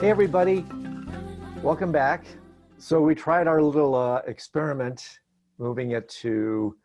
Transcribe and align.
Hey, 0.00 0.10
everybody. 0.10 0.64
Welcome 1.60 1.90
back. 1.90 2.24
So, 2.78 3.00
we 3.00 3.16
tried 3.16 3.48
our 3.48 3.60
little 3.60 3.96
uh, 3.96 4.20
experiment, 4.28 5.18
moving 5.58 5.90
it 5.90 6.08
to 6.20 6.76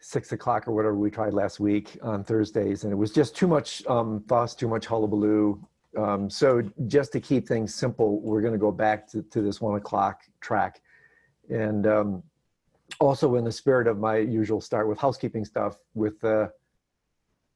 six 0.00 0.32
o'clock 0.32 0.68
or 0.68 0.72
whatever 0.72 0.96
we 0.96 1.10
tried 1.10 1.32
last 1.32 1.58
week 1.58 1.96
on 2.02 2.22
Thursdays, 2.22 2.84
and 2.84 2.92
it 2.92 2.96
was 2.96 3.12
just 3.12 3.34
too 3.34 3.48
much 3.48 3.82
um, 3.86 4.22
fuss, 4.28 4.54
too 4.54 4.68
much 4.68 4.84
hullabaloo. 4.84 5.66
Um, 5.96 6.28
so, 6.28 6.62
just 6.86 7.12
to 7.12 7.20
keep 7.20 7.48
things 7.48 7.74
simple, 7.74 8.20
we're 8.20 8.42
going 8.42 8.52
to 8.52 8.58
go 8.58 8.70
back 8.70 9.08
to, 9.12 9.22
to 9.22 9.40
this 9.40 9.58
one 9.58 9.76
o'clock 9.76 10.20
track. 10.42 10.82
And 11.48 11.86
um, 11.86 12.22
also, 12.98 13.36
in 13.36 13.44
the 13.44 13.52
spirit 13.52 13.86
of 13.86 13.98
my 13.98 14.18
usual 14.18 14.60
start 14.60 14.86
with 14.86 14.98
housekeeping 14.98 15.46
stuff, 15.46 15.78
with 15.94 16.22
uh, 16.22 16.48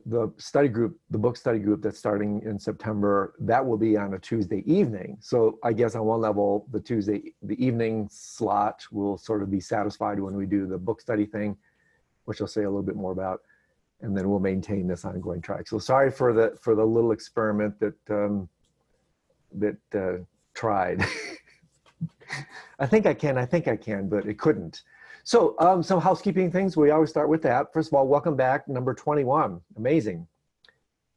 the 0.07 0.33
study 0.37 0.69
group, 0.69 0.99
the 1.11 1.19
book 1.19 1.37
study 1.37 1.59
group 1.59 1.83
that's 1.83 1.99
starting 1.99 2.43
in 2.45 2.59
September, 2.59 3.35
that 3.41 3.65
will 3.65 3.79
be 3.79 3.97
on 3.97 4.15
a 4.15 4.19
Tuesday 4.19 4.63
evening. 4.67 5.17
So 5.21 5.59
I 5.63 5.73
guess 5.73 5.95
on 5.95 6.05
one 6.05 6.21
level, 6.21 6.67
the 6.71 6.81
Tuesday, 6.81 7.33
the 7.43 7.63
evening 7.65 8.09
slot 8.11 8.85
will 8.93 9.17
sort 9.17 9.43
of 9.43 9.51
be 9.51 9.61
satisfied 9.61 10.21
when 10.21 10.35
we 10.37 10.47
do 10.47 10.67
the 10.67 10.77
book 10.77 11.01
study 11.01 11.25
thing, 11.25 11.57
which 12.27 12.41
I'll 12.41 12.47
say 12.47 12.65
a 12.65 12.69
little 12.69 12.83
bit 12.83 12.97
more 12.97 13.13
about, 13.13 13.41
and 14.03 14.17
then 14.17 14.29
we'll 14.29 14.41
maintain 14.41 14.87
this 14.87 15.05
ongoing 15.07 15.41
track. 15.41 15.69
So 15.69 15.79
sorry 15.79 16.11
for 16.11 16.33
the 16.35 16.57
for 16.61 16.75
the 16.75 16.85
little 16.85 17.13
experiment 17.13 17.81
that 17.81 18.11
um, 18.11 18.49
that 19.53 19.79
uh, 19.95 20.23
tried. 20.53 21.03
I 22.79 22.87
think 22.87 23.07
I 23.07 23.15
can, 23.15 23.39
I 23.39 23.47
think 23.47 23.69
I 23.69 23.77
can, 23.77 24.09
but 24.09 24.27
it 24.27 24.39
couldn't. 24.39 24.83
So, 25.27 25.55
um, 25.59 25.83
some 25.83 26.03
housekeeping 26.03 26.51
things. 26.51 26.77
We 26.77 26.91
always 26.91 27.09
start 27.09 27.31
with 27.31 27.41
that. 27.43 27.73
First 27.73 27.89
of 27.89 27.95
all, 27.95 28.07
welcome 28.07 28.37
back, 28.37 28.69
number 28.69 28.93
21. 28.93 29.59
Amazing. 29.79 30.27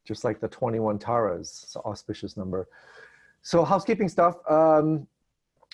Just 0.06 0.24
like 0.24 0.40
the 0.40 0.48
21 0.48 0.98
Taras, 0.98 1.76
auspicious 1.84 2.38
number. 2.38 2.70
So, 3.42 3.66
housekeeping 3.66 4.08
stuff. 4.08 4.38
Um, 4.50 5.08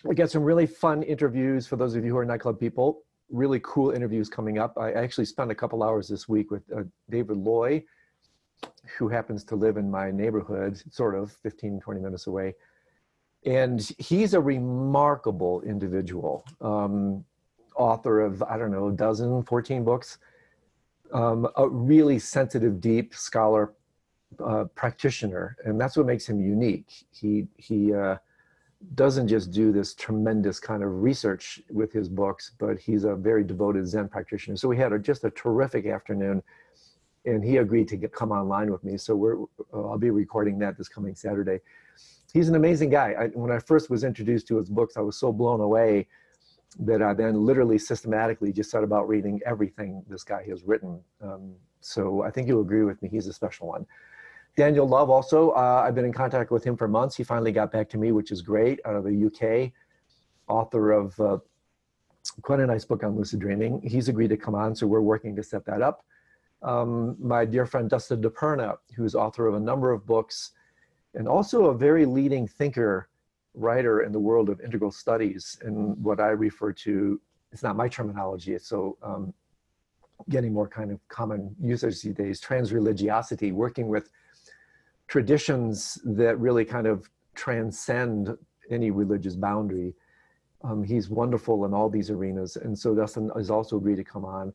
we 0.03 0.15
got 0.15 0.31
some 0.31 0.41
really 0.41 0.65
fun 0.65 1.03
interviews 1.03 1.67
for 1.67 1.75
those 1.75 1.95
of 1.95 2.03
you 2.03 2.09
who 2.09 2.17
are 2.17 2.25
nightclub 2.25 2.59
people. 2.59 3.03
Really 3.29 3.59
cool 3.63 3.91
interviews 3.91 4.29
coming 4.29 4.57
up. 4.57 4.79
I 4.79 4.93
actually 4.93 5.25
spent 5.25 5.51
a 5.51 5.55
couple 5.55 5.83
hours 5.83 6.07
this 6.07 6.27
week 6.27 6.49
with 6.49 6.63
uh, 6.75 6.81
David 7.11 7.37
Loy, 7.37 7.83
who 8.97 9.09
happens 9.09 9.43
to 9.43 9.55
live 9.55 9.77
in 9.77 9.91
my 9.91 10.09
neighborhood, 10.09 10.81
sort 10.91 11.13
of 11.13 11.31
15, 11.43 11.81
20 11.81 11.99
minutes 11.99 12.25
away. 12.25 12.55
And 13.45 13.79
he's 13.99 14.33
a 14.33 14.41
remarkable 14.41 15.61
individual. 15.61 16.43
Um, 16.61 17.25
author 17.75 18.21
of, 18.21 18.41
I 18.43 18.57
don't 18.57 18.71
know, 18.71 18.87
a 18.87 18.91
dozen, 18.91 19.43
14 19.43 19.83
books, 19.83 20.17
um, 21.13 21.47
a 21.57 21.67
really 21.67 22.19
sensitive, 22.19 22.81
deep 22.81 23.13
scholar 23.13 23.73
uh, 24.43 24.65
practitioner. 24.75 25.55
And 25.65 25.79
that's 25.79 25.95
what 25.95 26.05
makes 26.05 26.27
him 26.27 26.41
unique. 26.41 27.05
He, 27.11 27.47
he 27.57 27.93
uh, 27.93 28.17
doesn't 28.95 29.27
just 29.27 29.51
do 29.51 29.71
this 29.71 29.93
tremendous 29.93 30.59
kind 30.59 30.83
of 30.83 31.03
research 31.03 31.61
with 31.69 31.91
his 31.91 32.09
books, 32.09 32.51
but 32.57 32.79
he's 32.79 33.03
a 33.03 33.15
very 33.15 33.43
devoted 33.43 33.87
Zen 33.87 34.09
practitioner. 34.09 34.57
So 34.57 34.67
we 34.67 34.77
had 34.77 34.91
a, 34.93 34.99
just 34.99 35.23
a 35.23 35.29
terrific 35.31 35.85
afternoon 35.85 36.41
and 37.25 37.43
he 37.43 37.57
agreed 37.57 37.87
to 37.87 37.95
get, 37.95 38.11
come 38.11 38.31
online 38.31 38.71
with 38.71 38.83
me. 38.83 38.97
So 38.97 39.15
we're, 39.15 39.41
uh, 39.73 39.89
I'll 39.89 39.97
be 39.97 40.09
recording 40.09 40.59
that 40.59 40.77
this 40.77 40.89
coming 40.89 41.15
Saturday. 41.15 41.59
He's 42.33 42.49
an 42.49 42.55
amazing 42.55 42.89
guy. 42.89 43.15
I, 43.17 43.27
when 43.27 43.51
I 43.51 43.59
first 43.59 43.89
was 43.89 44.03
introduced 44.03 44.47
to 44.47 44.57
his 44.57 44.69
books, 44.69 44.97
I 44.97 45.01
was 45.01 45.15
so 45.15 45.31
blown 45.31 45.61
away 45.61 46.07
that 46.79 47.01
I 47.01 47.13
then 47.13 47.45
literally 47.45 47.77
systematically 47.77 48.51
just 48.51 48.71
set 48.71 48.83
about 48.83 49.07
reading 49.07 49.39
everything 49.45 50.03
this 50.09 50.23
guy 50.23 50.43
has 50.49 50.63
written. 50.63 50.99
Um, 51.21 51.53
so 51.81 52.23
I 52.23 52.31
think 52.31 52.47
you'll 52.47 52.61
agree 52.61 52.83
with 52.83 53.01
me, 53.01 53.09
he's 53.09 53.27
a 53.27 53.33
special 53.33 53.67
one. 53.67 53.85
Daniel 54.55 54.87
Love 54.87 55.09
also, 55.09 55.49
uh, 55.51 55.83
I've 55.85 55.95
been 55.95 56.05
in 56.05 56.13
contact 56.13 56.51
with 56.51 56.63
him 56.63 56.77
for 56.77 56.87
months. 56.87 57.15
He 57.15 57.23
finally 57.23 57.51
got 57.51 57.71
back 57.71 57.89
to 57.89 57.97
me, 57.97 58.11
which 58.11 58.31
is 58.31 58.41
great, 58.41 58.79
out 58.85 58.95
of 58.95 59.03
the 59.03 59.25
UK, 59.25 59.71
author 60.47 60.91
of 60.91 61.19
uh, 61.19 61.37
quite 62.41 62.59
a 62.59 62.65
nice 62.67 62.85
book 62.85 63.03
on 63.03 63.15
lucid 63.15 63.39
dreaming. 63.39 63.81
He's 63.81 64.09
agreed 64.09 64.29
to 64.29 64.37
come 64.37 64.53
on, 64.53 64.75
so 64.75 64.85
we're 64.85 65.01
working 65.01 65.35
to 65.35 65.43
set 65.43 65.65
that 65.65 65.81
up. 65.81 66.05
Um, 66.61 67.17
my 67.19 67.45
dear 67.45 67.65
friend 67.65 67.89
Dustin 67.89 68.21
DiPerna, 68.21 68.77
who's 68.95 69.15
author 69.15 69.47
of 69.47 69.55
a 69.55 69.59
number 69.59 69.91
of 69.91 70.05
books 70.05 70.51
and 71.15 71.27
also 71.27 71.65
a 71.65 71.77
very 71.77 72.05
leading 72.05 72.47
thinker 72.47 73.09
writer 73.53 74.01
in 74.01 74.11
the 74.11 74.19
world 74.19 74.49
of 74.49 74.59
integral 74.61 74.91
studies 74.91 75.57
and 75.61 76.01
what 76.03 76.19
I 76.19 76.29
refer 76.29 76.71
to, 76.73 77.19
it's 77.51 77.63
not 77.63 77.75
my 77.75 77.87
terminology, 77.87 78.53
it's 78.53 78.67
so 78.67 78.97
um, 79.03 79.33
getting 80.29 80.53
more 80.53 80.67
kind 80.67 80.91
of 80.91 80.99
common 81.07 81.55
usage 81.59 82.01
these 82.01 82.15
days, 82.15 82.41
transreligiosity, 82.41 83.51
working 83.51 83.87
with 83.87 84.09
traditions 85.07 85.99
that 86.05 86.39
really 86.39 86.65
kind 86.65 86.87
of 86.87 87.09
transcend 87.35 88.35
any 88.69 88.91
religious 88.91 89.35
boundary. 89.35 89.93
Um, 90.63 90.83
he's 90.83 91.09
wonderful 91.09 91.65
in 91.65 91.73
all 91.73 91.89
these 91.89 92.09
arenas. 92.09 92.55
And 92.55 92.77
so 92.77 92.95
Dustin 92.95 93.29
has 93.35 93.49
also 93.49 93.77
agreed 93.77 93.97
to 93.97 94.03
come 94.03 94.25
on. 94.25 94.53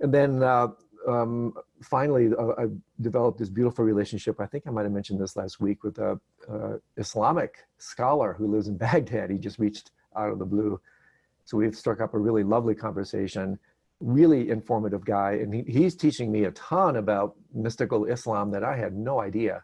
And 0.00 0.12
then 0.12 0.42
uh, 0.42 0.68
um, 1.06 1.54
finally, 1.82 2.30
uh, 2.36 2.52
I 2.58 2.66
developed 3.00 3.38
this 3.38 3.48
beautiful 3.48 3.84
relationship. 3.84 4.40
I 4.40 4.46
think 4.46 4.64
I 4.66 4.70
might 4.70 4.82
have 4.82 4.92
mentioned 4.92 5.20
this 5.20 5.36
last 5.36 5.60
week 5.60 5.84
with 5.84 5.98
a, 5.98 6.18
a, 6.48 6.80
Islamic 6.96 7.66
scholar 7.78 8.32
who 8.32 8.46
lives 8.46 8.68
in 8.68 8.76
Baghdad. 8.86 9.30
He 9.30 9.38
just 9.38 9.58
reached 9.58 9.92
out 10.16 10.30
of 10.30 10.38
the 10.38 10.44
blue. 10.44 10.80
So 11.44 11.56
we've 11.56 11.76
struck 11.76 12.00
up 12.00 12.14
a 12.14 12.18
really 12.18 12.42
lovely 12.42 12.74
conversation, 12.74 13.58
really 14.00 14.50
informative 14.50 15.04
guy. 15.04 15.32
And 15.32 15.54
he, 15.54 15.62
he's 15.62 15.94
teaching 15.94 16.32
me 16.32 16.44
a 16.44 16.50
ton 16.52 16.96
about 16.96 17.36
mystical 17.54 18.06
Islam 18.06 18.50
that 18.50 18.64
I 18.64 18.76
had 18.76 18.94
no 18.94 19.20
idea. 19.20 19.62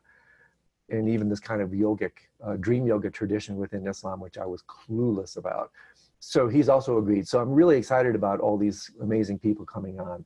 And 0.90 1.08
even 1.08 1.28
this 1.28 1.40
kind 1.40 1.60
of 1.60 1.70
yogic, 1.70 2.12
uh, 2.44 2.56
dream 2.56 2.86
yoga 2.86 3.10
tradition 3.10 3.56
within 3.56 3.86
Islam, 3.86 4.20
which 4.20 4.38
I 4.38 4.46
was 4.46 4.62
clueless 4.62 5.36
about. 5.36 5.72
So 6.20 6.46
he's 6.46 6.68
also 6.68 6.98
agreed. 6.98 7.26
So 7.26 7.40
I'm 7.40 7.50
really 7.50 7.76
excited 7.76 8.14
about 8.14 8.38
all 8.38 8.56
these 8.56 8.90
amazing 9.00 9.40
people 9.40 9.64
coming 9.64 9.98
on. 9.98 10.24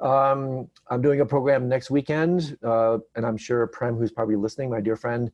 Um, 0.00 0.68
I'm 0.88 1.02
doing 1.02 1.20
a 1.20 1.26
program 1.26 1.68
next 1.68 1.90
weekend, 1.90 2.56
uh, 2.62 2.98
and 3.16 3.26
I'm 3.26 3.36
sure 3.36 3.66
Prem, 3.66 3.96
who's 3.96 4.12
probably 4.12 4.36
listening, 4.36 4.70
my 4.70 4.80
dear 4.80 4.96
friend 4.96 5.30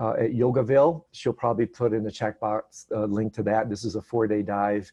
uh, 0.00 0.12
at 0.12 0.32
Yogaville, 0.32 1.04
she'll 1.12 1.32
probably 1.32 1.66
put 1.66 1.92
in 1.92 2.02
the 2.02 2.10
check 2.10 2.40
box 2.40 2.86
a 2.90 3.06
link 3.06 3.32
to 3.34 3.42
that. 3.44 3.70
This 3.70 3.84
is 3.84 3.94
a 3.94 4.02
four 4.02 4.26
day 4.26 4.42
dive 4.42 4.90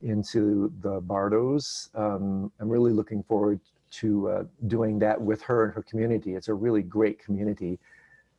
into 0.00 0.72
the 0.80 1.00
Bardos. 1.00 1.90
Um, 1.94 2.50
I'm 2.58 2.68
really 2.68 2.92
looking 2.92 3.22
forward 3.22 3.60
to 3.92 4.28
uh, 4.28 4.44
doing 4.66 4.98
that 4.98 5.20
with 5.20 5.42
her 5.42 5.64
and 5.64 5.74
her 5.74 5.82
community. 5.82 6.34
It's 6.34 6.48
a 6.48 6.54
really 6.54 6.82
great 6.82 7.22
community. 7.22 7.78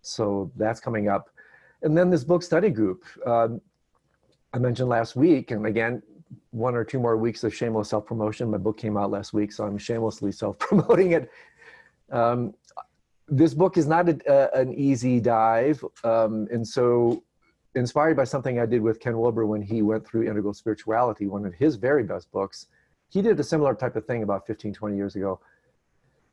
So 0.02 0.52
that's 0.58 0.80
coming 0.80 1.08
up. 1.08 1.30
And 1.84 1.98
then 1.98 2.09
this 2.09 2.24
book 2.24 2.44
study 2.44 2.70
group. 2.70 3.03
Um, 3.26 3.62
I 4.53 4.59
mentioned 4.59 4.90
last 4.90 5.16
week, 5.16 5.52
and 5.52 5.66
again, 5.66 6.03
one 6.52 6.76
or 6.76 6.84
two 6.84 7.00
more 7.00 7.18
weeks 7.18 7.44
of 7.44 7.54
shameless 7.54 7.90
self 7.90 8.06
promotion. 8.06 8.50
My 8.50 8.58
book 8.58 8.78
came 8.78 8.98
out 8.98 9.12
last 9.12 9.34
week, 9.34 9.52
so 9.52 9.64
I'm 9.64 9.78
shamelessly 9.78 10.32
self 10.32 10.58
promoting 10.60 11.12
it. 11.12 11.30
Um, 12.12 12.54
this 13.28 13.54
book 13.54 13.78
is 13.78 13.88
not 13.88 14.10
a, 14.10 14.20
a, 14.28 14.62
an 14.62 14.74
easy 14.74 15.20
dive, 15.20 15.84
um, 16.04 16.48
and 16.52 16.68
so 16.68 17.24
inspired 17.76 18.16
by 18.16 18.24
something 18.24 18.60
I 18.60 18.66
did 18.66 18.82
with 18.82 19.00
Ken 19.00 19.18
Wilber 19.18 19.46
when 19.46 19.62
he 19.62 19.82
went 19.82 20.06
through 20.06 20.24
Integral 20.24 20.54
Spirituality, 20.54 21.28
one 21.28 21.46
of 21.46 21.54
his 21.54 21.76
very 21.76 22.04
best 22.04 22.32
books. 22.32 22.68
He 23.10 23.22
did 23.22 23.40
a 23.40 23.44
similar 23.44 23.74
type 23.76 23.96
of 23.96 24.06
thing 24.06 24.24
about 24.24 24.46
15, 24.46 24.74
20 24.74 24.96
years 24.96 25.16
ago 25.16 25.40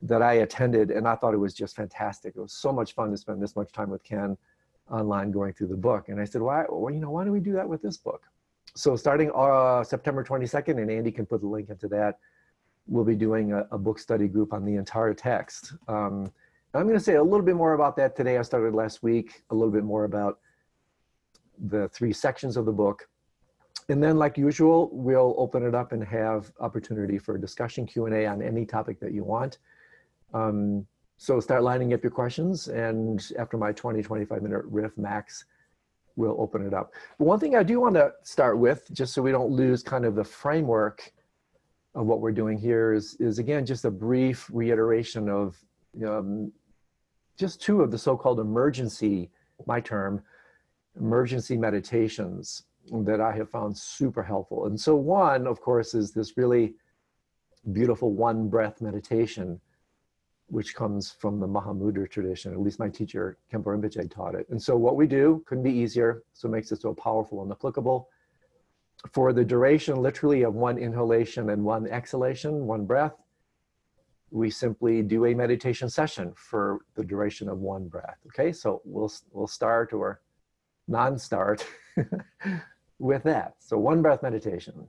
that 0.02 0.22
I 0.22 0.34
attended, 0.34 0.90
and 0.90 1.06
I 1.06 1.14
thought 1.14 1.34
it 1.34 1.38
was 1.38 1.54
just 1.54 1.76
fantastic. 1.76 2.34
It 2.36 2.40
was 2.40 2.52
so 2.52 2.72
much 2.72 2.94
fun 2.94 3.10
to 3.10 3.16
spend 3.16 3.42
this 3.42 3.56
much 3.56 3.72
time 3.72 3.90
with 3.90 4.02
Ken 4.02 4.36
online 4.90 5.30
going 5.30 5.52
through 5.52 5.68
the 5.68 5.76
book. 5.76 6.08
And 6.08 6.20
I 6.20 6.24
said, 6.24 6.42
why, 6.42 6.64
well, 6.68 6.92
you 6.92 7.00
know, 7.00 7.10
why 7.10 7.24
don't 7.24 7.32
we 7.32 7.40
do 7.40 7.52
that 7.52 7.68
with 7.68 7.82
this 7.82 7.96
book? 7.96 8.22
So 8.74 8.96
starting 8.96 9.30
uh, 9.34 9.82
September 9.84 10.24
22nd, 10.24 10.80
and 10.80 10.90
Andy 10.90 11.10
can 11.10 11.26
put 11.26 11.40
the 11.40 11.46
link 11.46 11.70
into 11.70 11.88
that, 11.88 12.18
we'll 12.86 13.04
be 13.04 13.14
doing 13.14 13.52
a, 13.52 13.66
a 13.70 13.78
book 13.78 13.98
study 13.98 14.28
group 14.28 14.52
on 14.52 14.64
the 14.64 14.76
entire 14.76 15.14
text. 15.14 15.74
Um, 15.88 16.32
I'm 16.74 16.84
going 16.84 16.98
to 16.98 17.04
say 17.04 17.16
a 17.16 17.22
little 17.22 17.44
bit 17.44 17.56
more 17.56 17.74
about 17.74 17.96
that 17.96 18.14
today. 18.14 18.38
I 18.38 18.42
started 18.42 18.74
last 18.74 19.02
week, 19.02 19.42
a 19.50 19.54
little 19.54 19.72
bit 19.72 19.84
more 19.84 20.04
about 20.04 20.38
the 21.58 21.88
three 21.88 22.12
sections 22.12 22.56
of 22.56 22.64
the 22.64 22.72
book. 22.72 23.08
And 23.88 24.02
then 24.02 24.16
like 24.16 24.38
usual, 24.38 24.88
we'll 24.92 25.34
open 25.36 25.66
it 25.66 25.74
up 25.74 25.90
and 25.90 26.04
have 26.04 26.52
opportunity 26.60 27.18
for 27.18 27.36
discussion 27.36 27.86
Q&A 27.86 28.24
on 28.26 28.40
any 28.40 28.64
topic 28.64 29.00
that 29.00 29.12
you 29.12 29.24
want. 29.24 29.58
Um, 30.32 30.86
so 31.16 31.40
start 31.40 31.64
lining 31.64 31.92
up 31.92 32.02
your 32.04 32.12
questions. 32.12 32.68
And 32.68 33.20
after 33.36 33.56
my 33.56 33.72
20, 33.72 34.00
25 34.00 34.42
minute 34.42 34.62
riff 34.64 34.96
max, 34.96 35.44
we'll 36.16 36.40
open 36.40 36.66
it 36.66 36.74
up. 36.74 36.92
But 37.18 37.24
one 37.26 37.38
thing 37.38 37.56
I 37.56 37.62
do 37.62 37.80
want 37.80 37.94
to 37.94 38.12
start 38.22 38.58
with, 38.58 38.88
just 38.92 39.14
so 39.14 39.22
we 39.22 39.32
don't 39.32 39.50
lose 39.50 39.82
kind 39.82 40.04
of 40.04 40.14
the 40.14 40.24
framework 40.24 41.12
of 41.94 42.06
what 42.06 42.20
we're 42.20 42.32
doing 42.32 42.58
here, 42.58 42.92
is, 42.92 43.16
is 43.20 43.38
again, 43.38 43.66
just 43.66 43.84
a 43.84 43.90
brief 43.90 44.48
reiteration 44.52 45.28
of 45.28 45.56
um, 46.06 46.52
just 47.38 47.60
two 47.60 47.82
of 47.82 47.90
the 47.90 47.98
so-called 47.98 48.40
emergency, 48.40 49.30
my 49.66 49.80
term, 49.80 50.22
emergency 50.98 51.56
meditations 51.56 52.64
that 53.04 53.20
I 53.20 53.32
have 53.32 53.50
found 53.50 53.76
super 53.76 54.22
helpful. 54.22 54.66
And 54.66 54.78
so 54.78 54.94
one, 54.96 55.46
of 55.46 55.60
course, 55.60 55.94
is 55.94 56.12
this 56.12 56.36
really 56.36 56.74
beautiful 57.72 58.12
one 58.12 58.48
breath 58.48 58.80
meditation 58.80 59.60
which 60.50 60.74
comes 60.74 61.12
from 61.12 61.38
the 61.38 61.46
Mahamudra 61.46 62.10
tradition. 62.10 62.52
At 62.52 62.60
least 62.60 62.80
my 62.80 62.88
teacher, 62.88 63.38
Khenpo 63.52 63.66
Rinpoche, 63.66 64.10
taught 64.10 64.34
it. 64.34 64.46
And 64.50 64.60
so 64.60 64.76
what 64.76 64.96
we 64.96 65.06
do 65.06 65.42
couldn't 65.46 65.64
be 65.64 65.72
easier, 65.72 66.24
so 66.32 66.48
it 66.48 66.52
makes 66.52 66.72
it 66.72 66.80
so 66.80 66.92
powerful 66.92 67.42
and 67.42 67.52
applicable. 67.52 68.08
For 69.12 69.32
the 69.32 69.44
duration, 69.44 69.96
literally, 70.02 70.42
of 70.42 70.54
one 70.54 70.76
inhalation 70.76 71.50
and 71.50 71.64
one 71.64 71.86
exhalation, 71.86 72.66
one 72.66 72.84
breath, 72.84 73.14
we 74.30 74.50
simply 74.50 75.02
do 75.02 75.26
a 75.26 75.34
meditation 75.34 75.88
session 75.88 76.32
for 76.36 76.80
the 76.94 77.04
duration 77.04 77.48
of 77.48 77.58
one 77.58 77.86
breath. 77.86 78.18
Okay, 78.26 78.52
so 78.52 78.82
we'll, 78.84 79.12
we'll 79.32 79.46
start 79.46 79.92
or 79.92 80.20
non-start 80.88 81.64
with 82.98 83.22
that. 83.22 83.54
So 83.60 83.78
one 83.78 84.02
breath 84.02 84.22
meditation. 84.22 84.86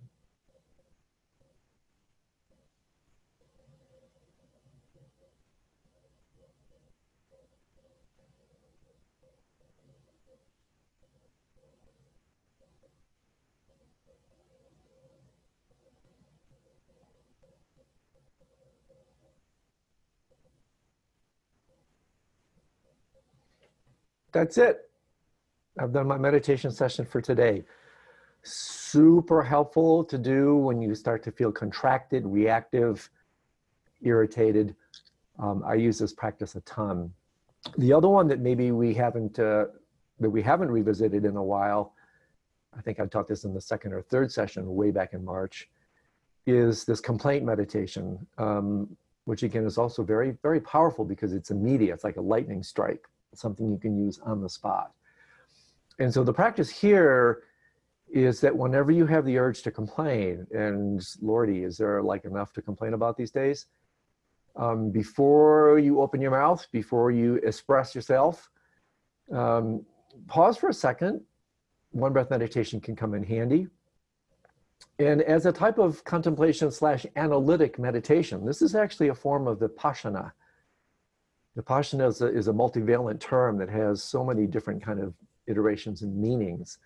That's 24.31 24.57
it. 24.57 24.89
I've 25.79 25.93
done 25.93 26.07
my 26.07 26.17
meditation 26.17 26.71
session 26.71 27.05
for 27.05 27.21
today. 27.21 27.63
Super 28.43 29.43
helpful 29.43 30.03
to 30.05 30.17
do 30.17 30.55
when 30.55 30.81
you 30.81 30.95
start 30.95 31.23
to 31.23 31.31
feel 31.31 31.51
contracted, 31.51 32.25
reactive, 32.25 33.09
irritated. 34.01 34.75
Um, 35.39 35.63
I 35.65 35.75
use 35.75 35.99
this 35.99 36.13
practice 36.13 36.55
a 36.55 36.61
ton. 36.61 37.13
The 37.77 37.93
other 37.93 38.09
one 38.09 38.27
that 38.27 38.39
maybe 38.39 38.71
we 38.71 38.93
haven't 38.93 39.37
uh, 39.37 39.65
that 40.19 40.29
we 40.29 40.41
haven't 40.41 40.71
revisited 40.71 41.25
in 41.25 41.35
a 41.35 41.43
while, 41.43 41.93
I 42.77 42.81
think 42.81 42.99
I 42.99 43.05
taught 43.05 43.27
this 43.27 43.43
in 43.43 43.53
the 43.53 43.61
second 43.61 43.93
or 43.93 44.01
third 44.01 44.31
session 44.31 44.75
way 44.75 44.91
back 44.91 45.13
in 45.13 45.23
March, 45.23 45.69
is 46.45 46.85
this 46.85 46.99
complaint 46.99 47.43
meditation, 47.43 48.25
um, 48.37 48.95
which 49.25 49.43
again 49.43 49.65
is 49.65 49.77
also 49.77 50.03
very 50.03 50.31
very 50.41 50.59
powerful 50.59 51.05
because 51.05 51.33
it's 51.33 51.51
immediate. 51.51 51.93
It's 51.93 52.03
like 52.03 52.17
a 52.17 52.21
lightning 52.21 52.63
strike 52.63 53.07
something 53.33 53.69
you 53.69 53.77
can 53.77 53.97
use 53.97 54.19
on 54.19 54.41
the 54.41 54.49
spot. 54.49 54.91
And 55.99 56.13
so 56.13 56.23
the 56.23 56.33
practice 56.33 56.69
here 56.69 57.43
is 58.09 58.41
that 58.41 58.55
whenever 58.55 58.91
you 58.91 59.05
have 59.05 59.25
the 59.25 59.37
urge 59.37 59.61
to 59.63 59.71
complain, 59.71 60.45
and 60.51 61.01
Lordy, 61.21 61.63
is 61.63 61.77
there 61.77 62.01
like 62.01 62.25
enough 62.25 62.51
to 62.53 62.61
complain 62.61 62.93
about 62.93 63.17
these 63.17 63.31
days? 63.31 63.67
Um, 64.55 64.89
before 64.89 65.79
you 65.79 66.01
open 66.01 66.19
your 66.19 66.31
mouth, 66.31 66.67
before 66.71 67.11
you 67.11 67.35
express 67.35 67.95
yourself, 67.95 68.49
um, 69.33 69.85
pause 70.27 70.57
for 70.57 70.69
a 70.69 70.73
second. 70.73 71.21
One 71.91 72.11
breath 72.11 72.29
meditation 72.29 72.81
can 72.81 72.95
come 72.95 73.13
in 73.13 73.23
handy. 73.23 73.67
And 74.99 75.21
as 75.21 75.45
a 75.45 75.51
type 75.51 75.77
of 75.77 76.03
contemplation 76.03 76.69
slash 76.71 77.05
analytic 77.15 77.79
meditation, 77.79 78.45
this 78.45 78.61
is 78.61 78.75
actually 78.75 79.07
a 79.07 79.15
form 79.15 79.47
of 79.47 79.59
the 79.59 79.69
vipassana. 79.69 80.31
Vipassana 81.57 82.07
is 82.07 82.21
a, 82.21 82.27
is 82.27 82.47
a 82.47 82.53
multivalent 82.53 83.19
term 83.19 83.57
that 83.57 83.69
has 83.69 84.01
so 84.01 84.23
many 84.23 84.47
different 84.47 84.81
kind 84.81 84.99
of 84.99 85.13
iterations 85.47 86.01
and 86.01 86.15
meanings. 86.15 86.77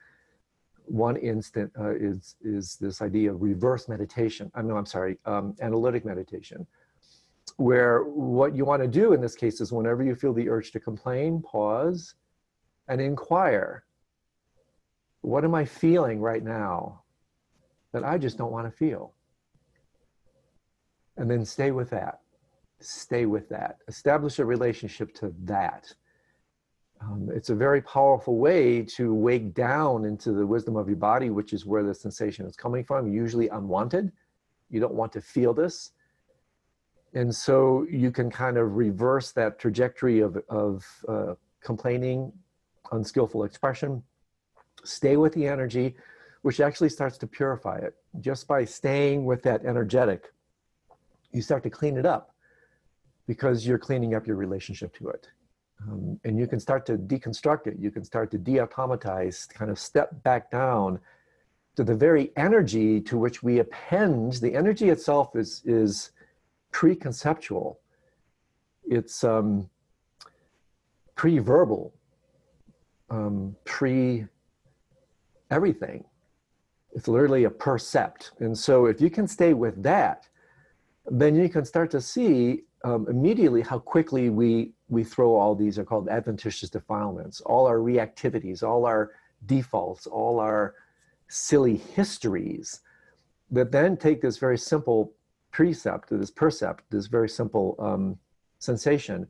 One 0.85 1.17
instant 1.17 1.71
uh, 1.79 1.95
is, 1.95 2.35
is 2.41 2.75
this 2.77 3.01
idea 3.01 3.31
of 3.31 3.41
reverse 3.41 3.87
meditation. 3.87 4.51
I 4.55 4.61
know, 4.61 4.77
I'm 4.77 4.85
sorry, 4.85 5.17
um, 5.25 5.55
analytic 5.61 6.05
meditation, 6.05 6.65
where 7.57 8.03
what 8.03 8.55
you 8.55 8.65
want 8.65 8.81
to 8.81 8.87
do 8.87 9.13
in 9.13 9.21
this 9.21 9.35
case 9.35 9.61
is 9.61 9.71
whenever 9.71 10.03
you 10.03 10.15
feel 10.15 10.33
the 10.33 10.49
urge 10.49 10.71
to 10.71 10.79
complain, 10.79 11.41
pause 11.41 12.15
and 12.87 12.99
inquire. 12.99 13.83
What 15.21 15.43
am 15.43 15.55
I 15.55 15.65
feeling 15.65 16.19
right 16.19 16.43
now 16.43 17.01
that 17.91 18.03
I 18.03 18.17
just 18.17 18.37
don't 18.37 18.51
want 18.51 18.67
to 18.67 18.75
feel? 18.75 19.13
And 21.17 21.29
then 21.29 21.45
stay 21.45 21.71
with 21.71 21.89
that 21.91 22.19
stay 22.85 23.25
with 23.25 23.49
that. 23.49 23.77
Establish 23.87 24.39
a 24.39 24.45
relationship 24.45 25.13
to 25.15 25.33
that. 25.43 25.93
Um, 27.01 27.29
it's 27.33 27.49
a 27.49 27.55
very 27.55 27.81
powerful 27.81 28.37
way 28.37 28.81
to 28.95 29.13
wake 29.13 29.53
down 29.53 30.05
into 30.05 30.31
the 30.31 30.45
wisdom 30.45 30.75
of 30.75 30.87
your 30.87 30.97
body, 30.97 31.29
which 31.29 31.53
is 31.53 31.65
where 31.65 31.83
the 31.83 31.93
sensation 31.93 32.45
is 32.45 32.55
coming 32.55 32.83
from, 32.83 33.11
usually 33.11 33.49
unwanted. 33.49 34.11
You 34.69 34.79
don't 34.79 34.93
want 34.93 35.11
to 35.13 35.21
feel 35.21 35.53
this. 35.53 35.91
And 37.13 37.33
so 37.33 37.85
you 37.89 38.11
can 38.11 38.29
kind 38.29 38.57
of 38.57 38.75
reverse 38.75 39.31
that 39.33 39.59
trajectory 39.59 40.19
of, 40.19 40.37
of 40.49 40.85
uh, 41.07 41.35
complaining, 41.61 42.31
unskillful 42.91 43.43
expression, 43.43 44.03
stay 44.83 45.15
with 45.17 45.33
the 45.33 45.47
energy, 45.47 45.95
which 46.41 46.59
actually 46.59 46.89
starts 46.89 47.17
to 47.19 47.27
purify 47.27 47.77
it. 47.77 47.95
Just 48.19 48.47
by 48.47 48.65
staying 48.65 49.25
with 49.25 49.41
that 49.43 49.65
energetic, 49.65 50.33
you 51.31 51.41
start 51.41 51.63
to 51.63 51.69
clean 51.69 51.97
it 51.97 52.05
up 52.05 52.34
because 53.27 53.65
you're 53.65 53.79
cleaning 53.79 54.15
up 54.15 54.27
your 54.27 54.35
relationship 54.35 54.95
to 54.97 55.09
it. 55.09 55.27
Um, 55.81 56.19
and 56.23 56.37
you 56.37 56.47
can 56.47 56.59
start 56.59 56.85
to 56.87 56.97
deconstruct 56.97 57.67
it. 57.67 57.77
You 57.77 57.91
can 57.91 58.03
start 58.03 58.31
to 58.31 58.37
de-automatize, 58.37 59.45
kind 59.45 59.69
of 59.69 59.77
step 59.77 60.23
back 60.23 60.49
down 60.49 60.99
to 61.75 61.83
the 61.83 61.95
very 61.95 62.31
energy 62.37 63.01
to 63.01 63.17
which 63.17 63.43
we 63.43 63.59
append. 63.59 64.33
The 64.33 64.55
energy 64.55 64.89
itself 64.89 65.35
is, 65.35 65.61
is 65.65 66.11
pre-conceptual. 66.71 67.79
It's 68.83 69.23
um, 69.23 69.69
pre-verbal, 71.15 71.93
um, 73.09 73.55
pre-everything. 73.65 74.29
It's 76.93 77.07
literally 77.09 77.43
a 77.43 77.49
percept. 77.49 78.31
And 78.39 78.57
so 78.57 78.85
if 78.85 79.01
you 79.01 79.09
can 79.09 79.27
stay 79.27 79.53
with 79.53 79.83
that, 79.83 80.29
then 81.07 81.35
you 81.35 81.49
can 81.49 81.65
start 81.65 81.91
to 81.91 81.99
see 81.99 82.63
um, 82.85 83.07
immediately 83.09 83.61
how 83.61 83.79
quickly 83.79 84.29
we 84.29 84.71
we 84.89 85.03
throw 85.03 85.35
all 85.35 85.55
these 85.55 85.79
are 85.79 85.83
called 85.83 86.07
adventitious 86.07 86.69
defilements, 86.69 87.41
all 87.41 87.65
our 87.65 87.79
reactivities, 87.79 88.61
all 88.61 88.85
our 88.85 89.13
defaults, 89.47 90.05
all 90.05 90.39
our 90.39 90.75
silly 91.27 91.77
histories 91.77 92.81
that 93.49 93.71
then 93.71 93.97
take 93.97 94.21
this 94.21 94.37
very 94.37 94.57
simple 94.57 95.13
precept, 95.51 96.09
this 96.11 96.29
percept, 96.29 96.83
this 96.91 97.07
very 97.07 97.27
simple 97.27 97.75
um, 97.79 98.17
sensation, 98.59 99.27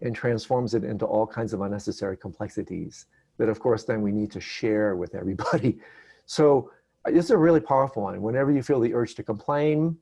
and 0.00 0.16
transforms 0.16 0.74
it 0.74 0.82
into 0.82 1.06
all 1.06 1.26
kinds 1.26 1.52
of 1.52 1.60
unnecessary 1.60 2.16
complexities 2.16 3.06
that, 3.38 3.48
of 3.48 3.60
course, 3.60 3.84
then 3.84 4.02
we 4.02 4.10
need 4.10 4.32
to 4.32 4.40
share 4.40 4.96
with 4.96 5.14
everybody. 5.14 5.78
So 6.24 6.70
this 7.04 7.24
is 7.26 7.30
a 7.32 7.36
really 7.36 7.60
powerful 7.60 8.04
one. 8.04 8.22
Whenever 8.22 8.52
you 8.52 8.62
feel 8.62 8.78
the 8.78 8.94
urge 8.94 9.16
to 9.16 9.24
complain, 9.24 9.98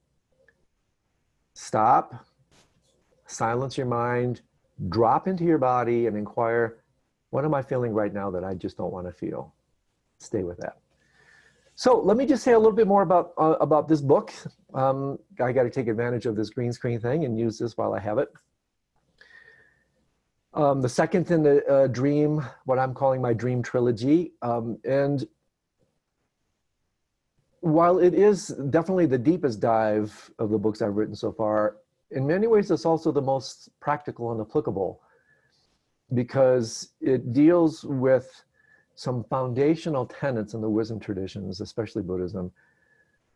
stop, 1.54 2.26
silence 3.30 3.76
your 3.76 3.86
mind, 3.86 4.42
drop 4.88 5.28
into 5.28 5.44
your 5.44 5.58
body 5.58 6.06
and 6.06 6.16
inquire, 6.16 6.78
what 7.30 7.44
am 7.44 7.54
I 7.54 7.62
feeling 7.62 7.92
right 7.92 8.12
now 8.12 8.30
that 8.30 8.44
I 8.44 8.54
just 8.54 8.76
don't 8.76 8.92
want 8.92 9.06
to 9.06 9.12
feel? 9.12 9.54
Stay 10.18 10.42
with 10.42 10.58
that. 10.58 10.78
So 11.74 11.98
let 11.98 12.16
me 12.16 12.26
just 12.26 12.42
say 12.42 12.52
a 12.52 12.58
little 12.58 12.74
bit 12.74 12.86
more 12.86 13.02
about, 13.02 13.32
uh, 13.38 13.56
about 13.60 13.88
this 13.88 14.02
book. 14.02 14.32
Um, 14.74 15.18
I 15.40 15.52
got 15.52 15.62
to 15.62 15.70
take 15.70 15.88
advantage 15.88 16.26
of 16.26 16.36
this 16.36 16.50
green 16.50 16.72
screen 16.72 17.00
thing 17.00 17.24
and 17.24 17.38
use 17.38 17.58
this 17.58 17.76
while 17.76 17.94
I 17.94 18.00
have 18.00 18.18
it. 18.18 18.28
Um, 20.52 20.82
the 20.82 20.88
second 20.88 21.30
in 21.30 21.42
the 21.42 21.64
uh, 21.66 21.86
dream, 21.86 22.44
what 22.64 22.78
I'm 22.78 22.92
calling 22.92 23.22
my 23.22 23.32
dream 23.32 23.62
trilogy. 23.62 24.32
Um, 24.42 24.78
and 24.84 25.24
while 27.60 27.98
it 27.98 28.14
is 28.14 28.48
definitely 28.48 29.06
the 29.06 29.18
deepest 29.18 29.60
dive 29.60 30.30
of 30.38 30.50
the 30.50 30.58
books 30.58 30.82
I've 30.82 30.96
written 30.96 31.14
so 31.14 31.30
far, 31.32 31.76
in 32.10 32.26
many 32.26 32.46
ways, 32.46 32.70
it's 32.70 32.84
also 32.84 33.12
the 33.12 33.22
most 33.22 33.68
practical 33.80 34.32
and 34.32 34.40
applicable 34.40 35.00
because 36.12 36.90
it 37.00 37.32
deals 37.32 37.84
with 37.84 38.44
some 38.96 39.24
foundational 39.24 40.06
tenets 40.06 40.54
in 40.54 40.60
the 40.60 40.68
wisdom 40.68 40.98
traditions, 40.98 41.60
especially 41.60 42.02
Buddhism, 42.02 42.50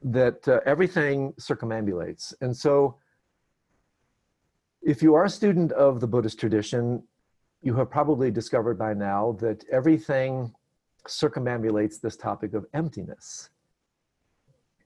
that 0.02 0.46
uh, 0.48 0.60
everything 0.66 1.32
circumambulates. 1.34 2.34
And 2.40 2.54
so, 2.54 2.96
if 4.82 5.02
you 5.02 5.14
are 5.14 5.24
a 5.24 5.30
student 5.30 5.72
of 5.72 6.00
the 6.00 6.06
Buddhist 6.06 6.38
tradition, 6.38 7.02
you 7.62 7.74
have 7.76 7.90
probably 7.90 8.30
discovered 8.30 8.78
by 8.78 8.92
now 8.92 9.36
that 9.40 9.64
everything 9.72 10.52
circumambulates 11.08 12.00
this 12.00 12.16
topic 12.16 12.52
of 12.52 12.66
emptiness. 12.74 13.48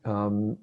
Um, 0.04 0.58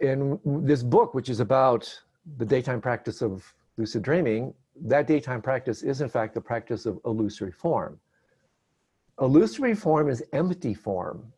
in 0.00 0.38
this 0.44 0.82
book, 0.82 1.12
which 1.14 1.28
is 1.28 1.40
about 1.40 2.02
the 2.36 2.44
daytime 2.44 2.80
practice 2.80 3.22
of 3.22 3.54
lucid 3.76 4.02
dreaming, 4.02 4.54
that 4.82 5.06
daytime 5.06 5.40
practice 5.40 5.82
is 5.82 6.00
in 6.00 6.08
fact 6.08 6.34
the 6.34 6.40
practice 6.40 6.86
of 6.86 6.98
illusory 7.04 7.52
form. 7.52 7.98
Illusory 9.20 9.74
form 9.74 10.08
is 10.10 10.22
empty 10.32 10.74
form. 10.74 11.32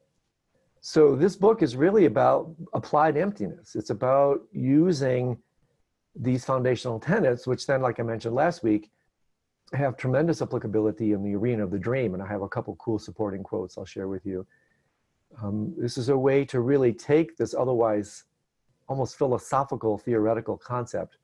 So 0.80 1.14
this 1.14 1.36
book 1.36 1.62
is 1.62 1.76
really 1.76 2.06
about 2.06 2.54
applied 2.72 3.16
emptiness. 3.16 3.76
It's 3.76 3.90
about 3.90 4.40
using 4.52 5.38
these 6.14 6.44
foundational 6.44 6.98
tenets, 6.98 7.46
which 7.46 7.66
then, 7.66 7.82
like 7.82 8.00
I 8.00 8.02
mentioned 8.02 8.34
last 8.34 8.62
week, 8.62 8.90
have 9.74 9.96
tremendous 9.96 10.40
applicability 10.40 11.12
in 11.12 11.22
the 11.22 11.34
arena 11.34 11.64
of 11.64 11.70
the 11.70 11.78
dream. 11.78 12.14
And 12.14 12.22
I 12.22 12.26
have 12.26 12.42
a 12.42 12.48
couple 12.48 12.74
cool 12.76 12.98
supporting 12.98 13.42
quotes 13.42 13.76
I'll 13.76 13.84
share 13.84 14.08
with 14.08 14.24
you. 14.24 14.46
Um, 15.42 15.74
this 15.76 15.98
is 15.98 16.08
a 16.08 16.16
way 16.16 16.44
to 16.46 16.60
really 16.60 16.92
take 16.92 17.36
this 17.36 17.54
otherwise 17.54 18.24
almost 18.88 19.16
philosophical, 19.16 19.98
theoretical 19.98 20.56
concept 20.56 21.18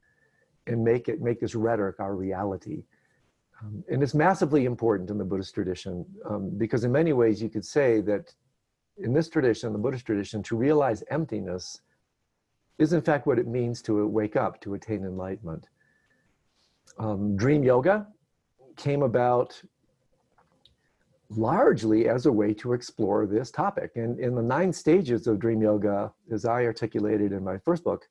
and 0.66 0.82
make 0.82 1.08
it 1.08 1.20
make 1.20 1.40
this 1.40 1.54
rhetoric 1.54 2.00
our 2.00 2.14
reality. 2.14 2.84
Um, 3.60 3.84
and 3.90 4.02
it's 4.02 4.14
massively 4.14 4.64
important 4.64 5.10
in 5.10 5.18
the 5.18 5.24
Buddhist 5.24 5.54
tradition 5.54 6.04
um, 6.28 6.50
because 6.56 6.84
in 6.84 6.92
many 6.92 7.12
ways 7.12 7.42
you 7.42 7.48
could 7.48 7.64
say 7.64 8.00
that 8.02 8.34
in 8.98 9.12
this 9.12 9.28
tradition, 9.28 9.72
the 9.72 9.78
Buddhist 9.78 10.06
tradition, 10.06 10.42
to 10.44 10.56
realize 10.56 11.02
emptiness 11.10 11.80
is 12.78 12.92
in 12.92 13.02
fact 13.02 13.26
what 13.26 13.38
it 13.38 13.46
means 13.46 13.82
to 13.82 14.06
wake 14.06 14.36
up, 14.36 14.60
to 14.60 14.74
attain 14.74 15.04
enlightenment. 15.04 15.68
Um, 16.98 17.36
dream 17.36 17.62
yoga 17.62 18.06
came 18.76 19.02
about 19.02 19.60
largely 21.30 22.08
as 22.08 22.26
a 22.26 22.32
way 22.32 22.54
to 22.54 22.72
explore 22.72 23.26
this 23.26 23.50
topic. 23.50 23.92
And 23.96 24.18
in 24.20 24.34
the 24.34 24.42
nine 24.42 24.72
stages 24.72 25.26
of 25.26 25.38
dream 25.38 25.62
yoga, 25.62 26.12
as 26.30 26.44
I 26.44 26.64
articulated 26.64 27.32
in 27.32 27.42
my 27.42 27.58
first 27.58 27.84
book, 27.84 28.06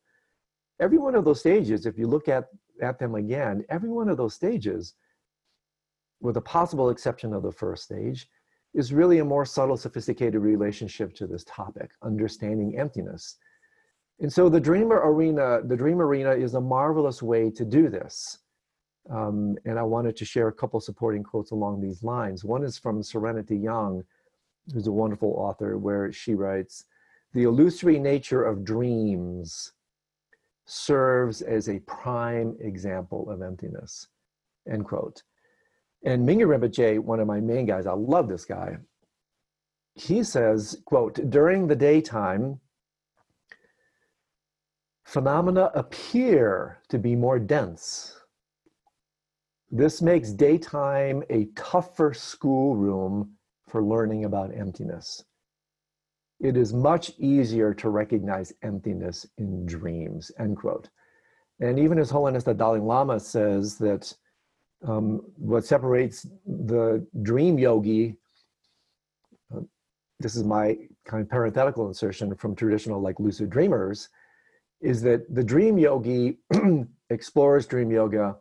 every 0.79 0.98
one 0.98 1.15
of 1.15 1.25
those 1.25 1.39
stages, 1.39 1.86
if 1.86 1.98
you 1.98 2.08
look 2.08 2.27
at, 2.27 2.46
at 2.82 3.00
them 3.00 3.15
again, 3.15 3.63
every 3.70 3.89
one 3.89 4.10
of 4.10 4.17
those 4.17 4.34
stages, 4.34 4.96
with 6.22 6.38
a 6.38 6.41
possible 6.41 6.89
exception 6.89 7.34
of 7.34 7.43
the 7.43 7.51
first 7.51 7.84
stage, 7.84 8.27
is 8.74 8.91
really 8.91 9.20
a 9.20 9.25
more 9.25 9.46
subtle, 9.46 9.77
sophisticated 9.77 10.41
relationship 10.41 11.13
to 11.15 11.27
this 11.27 11.43
topic, 11.43 11.91
understanding 12.01 12.77
emptiness. 12.79 13.38
And 14.20 14.32
so 14.32 14.50
the 14.50 14.60
dreamer 14.60 15.01
arena, 15.03 15.62
the 15.63 15.75
dream 15.75 16.01
arena 16.01 16.32
is 16.32 16.55
a 16.55 16.62
marvelous 16.62 17.22
way 17.22 17.51
to 17.51 17.65
do 17.65 17.89
this. 17.89 18.39
Um, 19.10 19.57
and 19.65 19.77
I 19.77 19.83
wanted 19.83 20.15
to 20.17 20.25
share 20.25 20.48
a 20.48 20.53
couple 20.53 20.79
supporting 20.79 21.24
quotes 21.24 21.51
along 21.51 21.81
these 21.81 22.03
lines. 22.03 22.43
One 22.43 22.63
is 22.63 22.77
from 22.77 23.01
Serinity 23.01 23.62
Young, 23.62 24.03
who's 24.74 24.88
a 24.88 24.91
wonderful 24.91 25.33
author, 25.38 25.77
where 25.77 26.12
she 26.12 26.36
writes, 26.36 26.86
the 27.33 27.43
illusory 27.43 28.00
nature 28.00 28.43
of 28.43 28.63
dreams 28.63 29.74
serves 30.65 31.41
as 31.41 31.67
a 31.67 31.79
prime 31.79 32.55
example 32.62 33.29
of 33.29 33.41
emptiness, 33.41 34.07
end 34.72 34.86
quote. 34.86 35.24
And 36.05 36.27
Mingyur 36.27 36.57
Rinpoche, 36.57 37.00
one 37.00 37.19
of 37.19 37.27
my 37.27 37.41
main 37.41 37.65
guys, 37.65 37.88
I 37.88 37.93
love 37.93 38.29
this 38.29 38.45
guy. 38.45 38.77
He 39.95 40.24
says, 40.24 40.81
quote, 40.86 41.29
during 41.29 41.67
the 41.67 41.75
daytime, 41.75 42.60
phenomena 45.03 45.72
appear 45.75 46.79
to 46.89 46.98
be 46.98 47.15
more 47.15 47.39
dense. 47.39 48.17
This 49.75 50.03
makes 50.03 50.30
daytime 50.30 51.24
a 51.32 51.46
tougher 51.56 52.13
schoolroom 52.13 53.32
for 53.68 53.82
learning 53.82 54.25
about 54.25 54.56
emptiness. 54.56 55.24
It 56.39 56.56
is 56.58 56.75
much 56.75 57.13
easier 57.18 57.74
to 57.74 57.89
recognize 57.89 58.53
emptiness 58.62 59.25
in 59.39 59.65
dreams, 59.65 60.32
end 60.38 60.58
quote. 60.58 60.89
And 61.60 61.80
even 61.80 61.98
His 61.98 62.12
Holiness 62.12 62.44
the 62.44 62.53
Dalai 62.53 62.82
Lama 62.82 63.20
says 63.20 63.80
that 63.80 64.13
um, 64.88 65.22
what 65.38 65.65
separates 65.65 66.27
the 66.46 67.03
dream 67.24 67.58
yogi, 67.58 68.15
uh, 69.51 69.62
this 70.20 70.36
is 70.36 70.44
my 70.44 70.77
kind 71.03 71.24
of 71.24 71.30
parenthetical 71.30 71.88
insertion 71.88 72.36
from 72.36 72.53
traditional 72.53 73.01
like 73.01 73.20
lucid 73.20 73.50
dreamers, 73.50 74.08
is 74.82 75.01
that 75.01 75.34
the 75.34 75.44
dream 75.44 75.80
yogi 75.80 76.38
explores 77.10 77.65
dream 77.65 77.89
yoga 77.89 78.36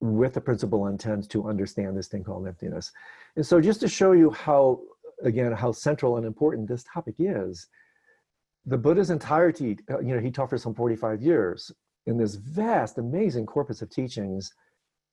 with 0.00 0.34
the 0.34 0.40
principal 0.40 0.86
intent 0.86 1.28
to 1.30 1.48
understand 1.48 1.96
this 1.96 2.08
thing 2.08 2.24
called 2.24 2.46
emptiness. 2.46 2.92
And 3.36 3.46
so 3.46 3.60
just 3.60 3.80
to 3.80 3.88
show 3.88 4.12
you 4.12 4.30
how, 4.30 4.80
again, 5.22 5.52
how 5.52 5.72
central 5.72 6.16
and 6.16 6.26
important 6.26 6.68
this 6.68 6.84
topic 6.84 7.16
is, 7.18 7.66
the 8.66 8.78
Buddha's 8.78 9.10
entirety, 9.10 9.78
uh, 9.90 10.00
you 10.00 10.14
know, 10.14 10.20
he 10.20 10.30
taught 10.30 10.50
for 10.50 10.58
some 10.58 10.74
45 10.74 11.22
years 11.22 11.72
in 12.06 12.16
this 12.16 12.34
vast, 12.34 12.98
amazing 12.98 13.46
corpus 13.46 13.82
of 13.82 13.90
teachings 13.90 14.52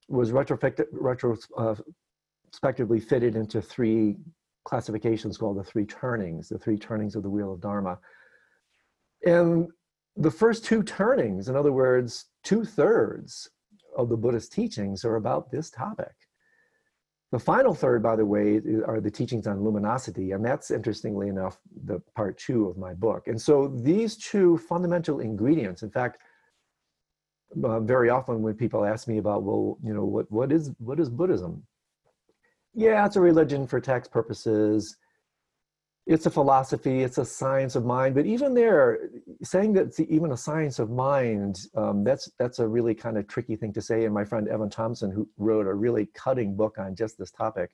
was 0.09 0.31
retrospectively 0.31 2.99
fitted 2.99 3.35
into 3.35 3.61
three 3.61 4.15
classifications 4.63 5.37
called 5.37 5.57
the 5.57 5.63
three 5.63 5.85
turnings, 5.85 6.49
the 6.49 6.57
three 6.57 6.77
turnings 6.77 7.15
of 7.15 7.23
the 7.23 7.29
wheel 7.29 7.53
of 7.53 7.61
Dharma. 7.61 7.99
And 9.25 9.67
the 10.15 10.31
first 10.31 10.65
two 10.65 10.83
turnings, 10.83 11.49
in 11.49 11.55
other 11.55 11.71
words, 11.71 12.25
two 12.43 12.63
thirds 12.63 13.49
of 13.97 14.07
the 14.09 14.15
Buddhist 14.15 14.53
teachings 14.53 15.03
are 15.03 15.15
about 15.15 15.51
this 15.51 15.69
topic. 15.69 16.13
The 17.31 17.39
final 17.39 17.73
third, 17.73 18.01
by 18.01 18.15
the 18.15 18.25
way, 18.25 18.61
are 18.85 19.01
the 19.01 19.11
teachings 19.11 19.47
on 19.47 19.61
luminosity, 19.61 20.31
and 20.31 20.45
that's 20.45 20.71
interestingly 20.71 21.27
enough 21.27 21.57
the 21.85 21.99
part 22.15 22.37
two 22.37 22.67
of 22.67 22.77
my 22.77 22.93
book. 22.93 23.27
And 23.27 23.41
so 23.41 23.67
these 23.67 24.15
two 24.15 24.57
fundamental 24.59 25.19
ingredients, 25.19 25.83
in 25.83 25.89
fact, 25.89 26.21
uh, 27.63 27.81
very 27.81 28.09
often 28.09 28.41
when 28.41 28.53
people 28.53 28.85
ask 28.85 29.07
me 29.09 29.17
about, 29.17 29.43
well, 29.43 29.77
you 29.83 29.93
know, 29.93 30.05
what, 30.05 30.31
what 30.31 30.51
is 30.53 30.71
what 30.79 30.99
is 30.99 31.09
Buddhism? 31.09 31.63
Yeah, 32.73 33.05
it's 33.05 33.15
a 33.17 33.21
religion 33.21 33.67
for 33.67 33.81
tax 33.81 34.07
purposes. 34.07 34.95
It's 36.07 36.25
a 36.25 36.31
philosophy. 36.31 37.03
It's 37.03 37.17
a 37.17 37.25
science 37.25 37.75
of 37.75 37.83
mind. 37.83 38.15
But 38.15 38.25
even 38.25 38.53
there, 38.53 39.09
saying 39.43 39.73
that 39.73 39.87
it's 39.87 39.99
even 39.99 40.31
a 40.31 40.37
science 40.37 40.79
of 40.79 40.89
mind, 40.89 41.59
um, 41.75 42.05
that's 42.05 42.31
that's 42.39 42.59
a 42.59 42.67
really 42.67 42.95
kind 42.95 43.17
of 43.17 43.27
tricky 43.27 43.57
thing 43.57 43.73
to 43.73 43.81
say. 43.81 44.05
And 44.05 44.13
my 44.13 44.23
friend 44.23 44.47
Evan 44.47 44.69
Thompson, 44.69 45.11
who 45.11 45.27
wrote 45.37 45.67
a 45.67 45.73
really 45.73 46.05
cutting 46.13 46.55
book 46.55 46.77
on 46.77 46.95
just 46.95 47.17
this 47.17 47.31
topic, 47.31 47.71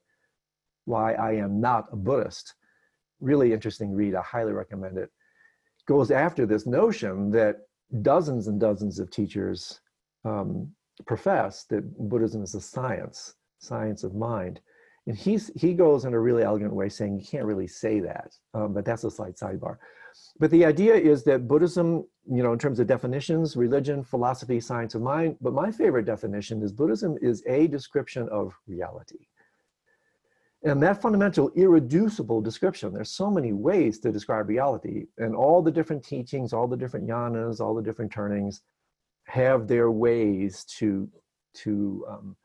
"Why 0.86 1.14
I 1.14 1.34
Am 1.34 1.62
Not 1.62 1.86
a 1.92 1.96
Buddhist," 1.96 2.56
really 3.20 3.54
interesting 3.54 3.92
read. 3.94 4.16
I 4.16 4.24
highly 4.24 4.54
recommend 4.54 4.98
it. 4.98 5.12
Goes 5.86 6.10
after 6.10 6.48
this 6.48 6.66
notion 6.66 7.30
that 7.32 7.58
dozens 8.02 8.48
and 8.48 8.60
dozens 8.60 8.98
of 8.98 9.12
teachers 9.12 9.80
um, 10.26 10.74
profess 11.06 11.66
that 11.66 11.84
Buddhism 12.10 12.42
is 12.42 12.56
a 12.56 12.62
science, 12.62 13.36
science 13.60 14.04
of 14.04 14.16
mind. 14.16 14.60
And 15.06 15.18
he's, 15.18 15.52
he 15.56 15.74
goes 15.74 16.06
in 16.06 16.14
a 16.14 16.20
really 16.20 16.44
elegant 16.44 16.74
way 16.74 16.88
saying 16.88 17.20
you 17.20 17.26
can't 17.26 17.46
really 17.46 17.68
say 17.68 18.00
that, 18.00 18.34
um, 18.54 18.74
but 18.74 18.86
that's 18.86 19.04
a 19.04 19.12
slight 19.12 19.36
sidebar. 19.36 19.78
But 20.40 20.52
the 20.52 20.66
idea 20.66 20.96
is 20.96 21.24
that 21.26 21.48
Buddhism, 21.48 22.06
you 22.30 22.44
know, 22.44 22.54
in 22.54 22.60
terms 22.60 22.80
of 22.80 22.88
definitions, 22.88 23.58
religion, 23.58 24.04
philosophy, 24.04 24.60
science 24.60 24.96
of 24.96 25.02
mind, 25.02 25.38
but 25.42 25.54
my 25.54 25.72
favorite 25.72 26.06
definition 26.06 26.62
is 26.62 26.72
Buddhism 26.72 27.18
is 27.22 27.44
a 27.48 27.68
description 27.68 28.30
of 28.30 28.54
reality. 28.68 29.28
And 30.64 30.82
that 30.82 31.02
fundamental, 31.02 31.52
irreducible 31.56 32.40
description, 32.40 32.94
there's 32.94 33.12
so 33.12 33.30
many 33.30 33.52
ways 33.52 34.00
to 34.00 34.12
describe 34.12 34.48
reality, 34.48 35.08
and 35.18 35.36
all 35.36 35.62
the 35.62 35.72
different 35.72 36.06
teachings, 36.06 36.54
all 36.54 36.68
the 36.68 36.78
different 36.78 37.08
yanas, 37.08 37.60
all 37.60 37.76
the 37.76 37.82
different 37.82 38.12
turnings 38.12 38.62
have 39.26 39.68
their 39.68 39.92
ways 39.92 40.64
to, 40.78 41.10
to 41.56 42.06
um, 42.10 42.38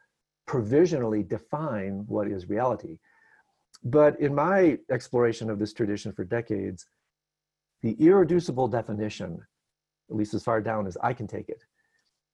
provisionally 0.48 1.22
define 1.22 2.04
what 2.08 2.26
is 2.26 2.48
reality. 2.48 2.98
But 3.84 4.18
in 4.18 4.34
my 4.34 4.78
exploration 4.90 5.50
of 5.50 5.60
this 5.60 5.72
tradition 5.72 6.10
for 6.10 6.24
decades, 6.24 6.86
the 7.82 7.92
irreducible 8.00 8.66
definition, 8.66 9.38
at 10.10 10.16
least 10.16 10.34
as 10.34 10.42
far 10.42 10.60
down 10.60 10.88
as 10.88 10.96
I 11.00 11.12
can 11.12 11.28
take 11.28 11.48
it, 11.48 11.62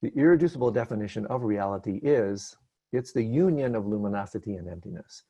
the 0.00 0.12
irreducible 0.16 0.70
definition 0.70 1.26
of 1.26 1.42
reality 1.42 2.00
is 2.02 2.56
it's 2.92 3.12
the 3.12 3.22
union 3.22 3.74
of 3.74 3.86
luminosity 3.86 4.54
and 4.54 4.68
emptiness. 4.68 5.24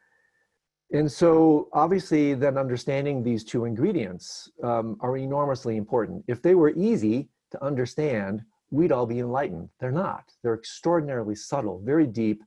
And 0.92 1.10
so 1.10 1.68
obviously 1.72 2.34
then 2.34 2.58
understanding 2.58 3.22
these 3.22 3.42
two 3.42 3.64
ingredients 3.64 4.50
um, 4.62 4.98
are 5.00 5.16
enormously 5.16 5.76
important. 5.78 6.22
If 6.28 6.42
they 6.42 6.54
were 6.54 6.70
easy 6.76 7.30
to 7.52 7.64
understand, 7.64 8.42
we'd 8.70 8.92
all 8.92 9.06
be 9.06 9.20
enlightened. 9.20 9.70
They're 9.80 9.90
not. 9.90 10.24
They're 10.42 10.54
extraordinarily 10.54 11.34
subtle, 11.34 11.80
very 11.82 12.06
deep, 12.06 12.42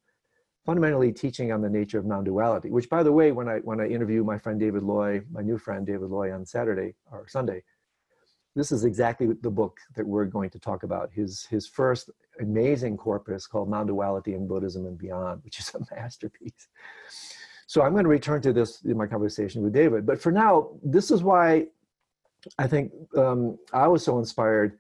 fundamentally 0.67 1.13
teaching 1.13 1.53
on 1.53 1.61
the 1.61 1.69
nature 1.69 1.97
of 1.97 2.05
non-duality, 2.05 2.69
which 2.69 2.89
by 2.89 3.01
the 3.01 3.11
way, 3.11 3.31
when 3.31 3.47
I, 3.47 3.59
when 3.59 3.79
I 3.79 3.87
interview 3.87 4.21
my 4.25 4.37
friend 4.37 4.59
David 4.59 4.83
Loy, 4.83 5.21
my 5.31 5.41
new 5.41 5.57
friend 5.57 5.87
David 5.87 6.09
Loy 6.09 6.33
on 6.33 6.45
Saturday 6.45 6.93
or 7.09 7.25
Sunday, 7.25 7.63
this 8.53 8.73
is 8.73 8.83
exactly 8.83 9.27
the 9.41 9.49
book 9.49 9.79
that 9.95 10.05
we're 10.05 10.25
going 10.25 10.49
to 10.49 10.59
talk 10.59 10.83
about. 10.83 11.09
His, 11.13 11.45
his 11.45 11.65
first 11.67 12.09
amazing 12.41 12.97
corpus 12.97 13.47
called 13.47 13.69
Non-Duality 13.69 14.33
in 14.33 14.45
Buddhism 14.45 14.85
and 14.85 14.97
Beyond, 14.97 15.41
which 15.45 15.57
is 15.59 15.73
a 15.73 15.95
masterpiece. 15.95 16.67
So 17.65 17.81
I'm 17.81 17.93
going 17.93 18.03
to 18.03 18.09
return 18.09 18.41
to 18.41 18.51
this 18.51 18.81
in 18.81 18.97
my 18.97 19.07
conversation 19.07 19.61
with 19.63 19.71
David. 19.71 20.05
But 20.05 20.19
for 20.19 20.33
now, 20.33 20.71
this 20.83 21.11
is 21.11 21.23
why 21.23 21.67
I 22.59 22.67
think 22.67 22.91
um, 23.15 23.57
I 23.71 23.87
was 23.87 24.03
so 24.03 24.19
inspired 24.19 24.77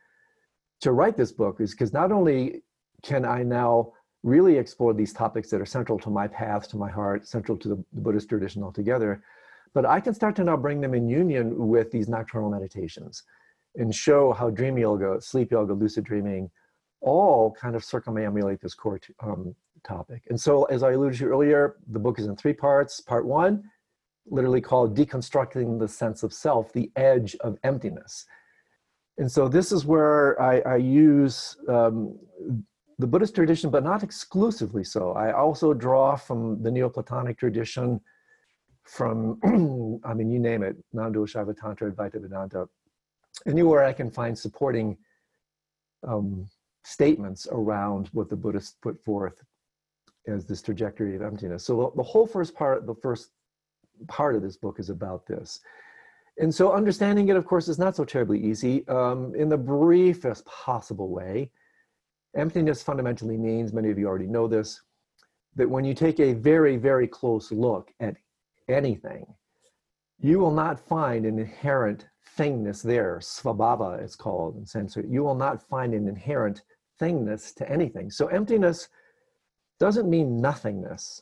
to 0.81 0.91
write 0.91 1.15
this 1.15 1.31
book 1.31 1.61
is 1.61 1.71
because 1.71 1.93
not 1.93 2.11
only 2.11 2.63
can 3.03 3.23
I 3.23 3.43
now 3.43 3.93
really 4.27 4.57
explore 4.57 4.93
these 4.93 5.13
topics 5.13 5.49
that 5.49 5.61
are 5.61 5.65
central 5.65 5.97
to 5.99 6.09
my 6.09 6.27
path, 6.27 6.67
to 6.69 6.77
my 6.77 6.89
heart, 6.89 7.25
central 7.27 7.57
to 7.57 7.69
the, 7.69 7.75
the 7.93 8.01
Buddhist 8.01 8.27
tradition 8.27 8.61
altogether, 8.61 9.23
but 9.73 9.85
I 9.85 9.99
can 9.99 10.13
start 10.13 10.35
to 10.37 10.43
now 10.43 10.57
bring 10.57 10.81
them 10.81 10.93
in 10.93 11.07
union 11.07 11.55
with 11.67 11.91
these 11.91 12.09
nocturnal 12.09 12.49
meditations 12.49 13.23
and 13.75 13.93
show 13.93 14.33
how 14.33 14.49
dream 14.49 14.77
yoga, 14.77 15.21
sleep 15.21 15.51
yoga, 15.51 15.73
lucid 15.73 16.03
dreaming 16.03 16.49
all 16.99 17.51
kind 17.51 17.75
of 17.75 17.83
circumambulate 17.83 18.59
this 18.59 18.73
core 18.73 18.99
um, 19.21 19.55
topic. 19.87 20.23
And 20.29 20.39
so, 20.39 20.63
as 20.65 20.83
I 20.83 20.91
alluded 20.91 21.19
to 21.19 21.27
earlier, 21.27 21.77
the 21.87 21.99
book 21.99 22.19
is 22.19 22.25
in 22.25 22.35
three 22.35 22.53
parts. 22.53 22.99
Part 22.99 23.25
one, 23.25 23.63
literally 24.25 24.61
called 24.61 24.97
Deconstructing 24.97 25.79
the 25.79 25.87
Sense 25.87 26.23
of 26.23 26.33
Self, 26.33 26.73
the 26.73 26.91
Edge 26.95 27.35
of 27.41 27.57
Emptiness. 27.63 28.25
And 29.19 29.31
so, 29.31 29.47
this 29.47 29.71
is 29.71 29.85
where 29.85 30.41
I, 30.41 30.59
I 30.61 30.75
use 30.77 31.55
um, 31.69 32.17
the 32.99 33.07
Buddhist 33.07 33.35
tradition, 33.35 33.69
but 33.69 33.83
not 33.83 34.03
exclusively 34.03 34.83
so. 34.83 35.11
I 35.11 35.31
also 35.31 35.73
draw 35.73 36.15
from 36.15 36.61
the 36.63 36.71
Neoplatonic 36.71 37.37
tradition, 37.37 38.01
from, 38.83 39.39
I 40.03 40.13
mean, 40.13 40.31
you 40.31 40.39
name 40.39 40.63
it, 40.63 40.77
non-dual 40.93 41.27
Shaiva 41.27 41.55
Tantra, 41.55 41.91
Advaita 41.91 42.21
Vedanta, 42.21 42.67
anywhere 43.45 43.83
I 43.83 43.93
can 43.93 44.09
find 44.09 44.37
supporting 44.37 44.97
um, 46.07 46.47
statements 46.83 47.47
around 47.51 48.09
what 48.13 48.29
the 48.29 48.35
Buddhists 48.35 48.77
put 48.81 49.03
forth 49.03 49.43
as 50.27 50.45
this 50.45 50.61
trajectory 50.61 51.15
of 51.15 51.21
emptiness. 51.21 51.63
So 51.63 51.93
the 51.95 52.03
whole 52.03 52.25
first 52.25 52.55
part, 52.55 52.85
the 52.85 52.95
first 52.95 53.29
part 54.07 54.35
of 54.35 54.41
this 54.41 54.57
book 54.57 54.79
is 54.79 54.89
about 54.89 55.25
this. 55.27 55.59
And 56.39 56.53
so 56.53 56.73
understanding 56.73 57.29
it, 57.29 57.35
of 57.35 57.45
course, 57.45 57.67
is 57.67 57.79
not 57.79 57.95
so 57.95 58.05
terribly 58.05 58.43
easy. 58.43 58.87
Um, 58.87 59.33
in 59.35 59.49
the 59.49 59.57
briefest 59.57 60.45
possible 60.45 61.09
way, 61.09 61.49
emptiness 62.37 62.81
fundamentally 62.81 63.37
means, 63.37 63.73
many 63.73 63.89
of 63.89 63.99
you 63.99 64.07
already 64.07 64.27
know 64.27 64.47
this, 64.47 64.81
that 65.55 65.69
when 65.69 65.83
you 65.83 65.93
take 65.93 66.19
a 66.19 66.33
very, 66.33 66.77
very 66.77 67.07
close 67.07 67.51
look 67.51 67.91
at 67.99 68.15
anything, 68.69 69.25
you 70.19 70.39
will 70.39 70.51
not 70.51 70.79
find 70.79 71.25
an 71.25 71.39
inherent 71.39 72.07
thingness 72.37 72.81
there. 72.81 73.19
Svabhava 73.21 74.03
is 74.03 74.15
called 74.15 74.57
in 74.57 74.65
Sanskrit. 74.65 75.07
You 75.09 75.23
will 75.23 75.35
not 75.35 75.67
find 75.67 75.93
an 75.93 76.07
inherent 76.07 76.61
thingness 76.99 77.53
to 77.55 77.69
anything. 77.69 78.09
So 78.09 78.27
emptiness 78.27 78.89
doesn't 79.79 80.09
mean 80.09 80.41
nothingness. 80.41 81.21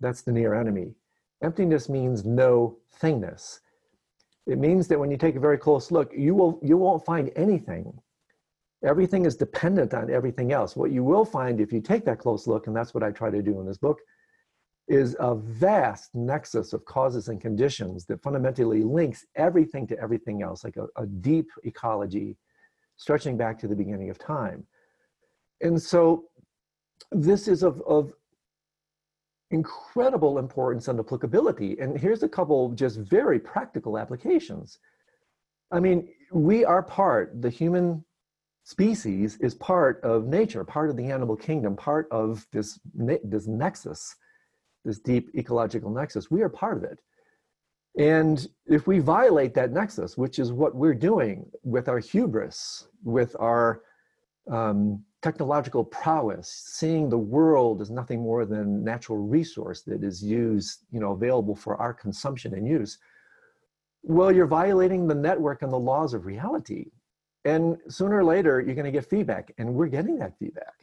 That's 0.00 0.22
the 0.22 0.32
near 0.32 0.54
enemy. 0.54 0.94
Emptiness 1.42 1.88
means 1.88 2.24
no 2.24 2.78
thingness. 3.00 3.60
It 4.46 4.58
means 4.58 4.88
that 4.88 4.98
when 4.98 5.10
you 5.10 5.16
take 5.16 5.36
a 5.36 5.40
very 5.40 5.58
close 5.58 5.90
look, 5.90 6.12
you, 6.16 6.34
will, 6.34 6.58
you 6.62 6.76
won't 6.76 7.04
find 7.04 7.30
anything. 7.36 7.92
Everything 8.86 9.26
is 9.26 9.36
dependent 9.36 9.92
on 9.94 10.10
everything 10.10 10.52
else. 10.52 10.76
What 10.76 10.92
you 10.92 11.02
will 11.02 11.24
find 11.24 11.60
if 11.60 11.72
you 11.72 11.80
take 11.80 12.04
that 12.04 12.20
close 12.20 12.46
look, 12.46 12.68
and 12.68 12.76
that's 12.76 12.94
what 12.94 13.02
I 13.02 13.10
try 13.10 13.30
to 13.30 13.42
do 13.42 13.60
in 13.60 13.66
this 13.66 13.78
book, 13.78 13.98
is 14.88 15.16
a 15.18 15.34
vast 15.34 16.14
nexus 16.14 16.72
of 16.72 16.84
causes 16.84 17.26
and 17.28 17.40
conditions 17.40 18.06
that 18.06 18.22
fundamentally 18.22 18.84
links 18.84 19.26
everything 19.34 19.86
to 19.88 19.98
everything 19.98 20.42
else, 20.42 20.62
like 20.62 20.76
a, 20.76 20.86
a 20.96 21.06
deep 21.06 21.48
ecology 21.64 22.36
stretching 22.96 23.36
back 23.36 23.58
to 23.58 23.66
the 23.66 23.74
beginning 23.74 24.08
of 24.08 24.18
time. 24.18 24.64
And 25.60 25.80
so 25.82 26.26
this 27.10 27.48
is 27.48 27.64
of, 27.64 27.82
of 27.82 28.12
incredible 29.50 30.38
importance 30.38 30.86
and 30.86 30.98
applicability. 31.00 31.78
And 31.80 31.98
here's 31.98 32.22
a 32.22 32.28
couple 32.28 32.70
just 32.70 32.98
very 32.98 33.40
practical 33.40 33.98
applications. 33.98 34.78
I 35.72 35.80
mean, 35.80 36.08
we 36.30 36.64
are 36.64 36.82
part, 36.82 37.42
the 37.42 37.50
human 37.50 38.04
species 38.66 39.38
is 39.40 39.54
part 39.54 40.00
of 40.02 40.26
nature, 40.26 40.64
part 40.64 40.90
of 40.90 40.96
the 40.96 41.04
animal 41.04 41.36
kingdom, 41.36 41.76
part 41.76 42.08
of 42.10 42.44
this, 42.52 42.80
this 43.22 43.46
nexus, 43.46 44.16
this 44.84 44.98
deep 44.98 45.30
ecological 45.36 45.88
nexus. 45.88 46.32
We 46.32 46.42
are 46.42 46.48
part 46.48 46.76
of 46.76 46.82
it. 46.82 46.98
And 47.96 48.44
if 48.66 48.88
we 48.88 48.98
violate 48.98 49.54
that 49.54 49.70
nexus, 49.70 50.18
which 50.18 50.40
is 50.40 50.52
what 50.52 50.74
we're 50.74 50.94
doing 50.94 51.46
with 51.62 51.88
our 51.88 52.00
hubris, 52.00 52.88
with 53.04 53.36
our 53.38 53.82
um, 54.50 55.00
technological 55.22 55.84
prowess, 55.84 56.48
seeing 56.66 57.08
the 57.08 57.16
world 57.16 57.80
as 57.80 57.90
nothing 57.90 58.20
more 58.20 58.44
than 58.44 58.82
natural 58.82 59.18
resource 59.18 59.82
that 59.82 60.02
is 60.02 60.24
used, 60.24 60.80
you 60.90 60.98
know, 60.98 61.12
available 61.12 61.54
for 61.54 61.76
our 61.76 61.94
consumption 61.94 62.52
and 62.52 62.66
use, 62.66 62.98
well, 64.02 64.32
you're 64.32 64.46
violating 64.46 65.06
the 65.06 65.14
network 65.14 65.62
and 65.62 65.72
the 65.72 65.78
laws 65.78 66.14
of 66.14 66.26
reality. 66.26 66.86
And 67.46 67.78
sooner 67.88 68.18
or 68.18 68.24
later, 68.24 68.60
you're 68.60 68.74
going 68.74 68.86
to 68.86 68.90
get 68.90 69.08
feedback, 69.08 69.52
and 69.56 69.72
we're 69.72 69.86
getting 69.86 70.18
that 70.18 70.36
feedback. 70.36 70.74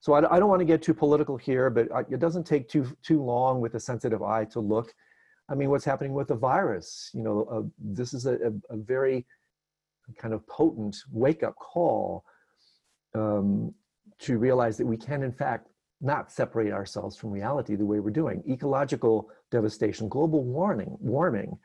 So 0.00 0.12
I, 0.12 0.36
I 0.36 0.38
don't 0.38 0.50
want 0.50 0.60
to 0.60 0.66
get 0.66 0.82
too 0.82 0.92
political 0.92 1.38
here, 1.38 1.70
but 1.70 1.88
it 2.10 2.20
doesn't 2.20 2.44
take 2.44 2.68
too 2.68 2.86
too 3.02 3.22
long 3.22 3.62
with 3.62 3.74
a 3.74 3.80
sensitive 3.80 4.22
eye 4.22 4.44
to 4.52 4.60
look. 4.60 4.92
I 5.48 5.54
mean, 5.54 5.70
what's 5.70 5.84
happening 5.84 6.12
with 6.12 6.28
the 6.28 6.34
virus? 6.34 7.10
You 7.14 7.22
know, 7.22 7.48
uh, 7.50 7.62
this 7.78 8.12
is 8.12 8.26
a, 8.26 8.52
a, 8.68 8.76
very 8.76 9.24
kind 10.18 10.34
of 10.34 10.46
potent 10.46 10.96
wake-up 11.10 11.54
call 11.56 12.24
um, 13.14 13.74
to 14.20 14.36
realize 14.36 14.76
that 14.76 14.86
we 14.86 14.98
can, 14.98 15.22
in 15.22 15.32
fact, 15.32 15.68
not 16.02 16.30
separate 16.30 16.72
ourselves 16.72 17.16
from 17.16 17.30
reality 17.30 17.74
the 17.74 17.86
way 17.86 18.00
we're 18.00 18.10
doing. 18.10 18.42
Ecological 18.46 19.30
devastation, 19.50 20.08
global 20.08 20.44
warming, 20.44 20.96
warming 21.00 21.58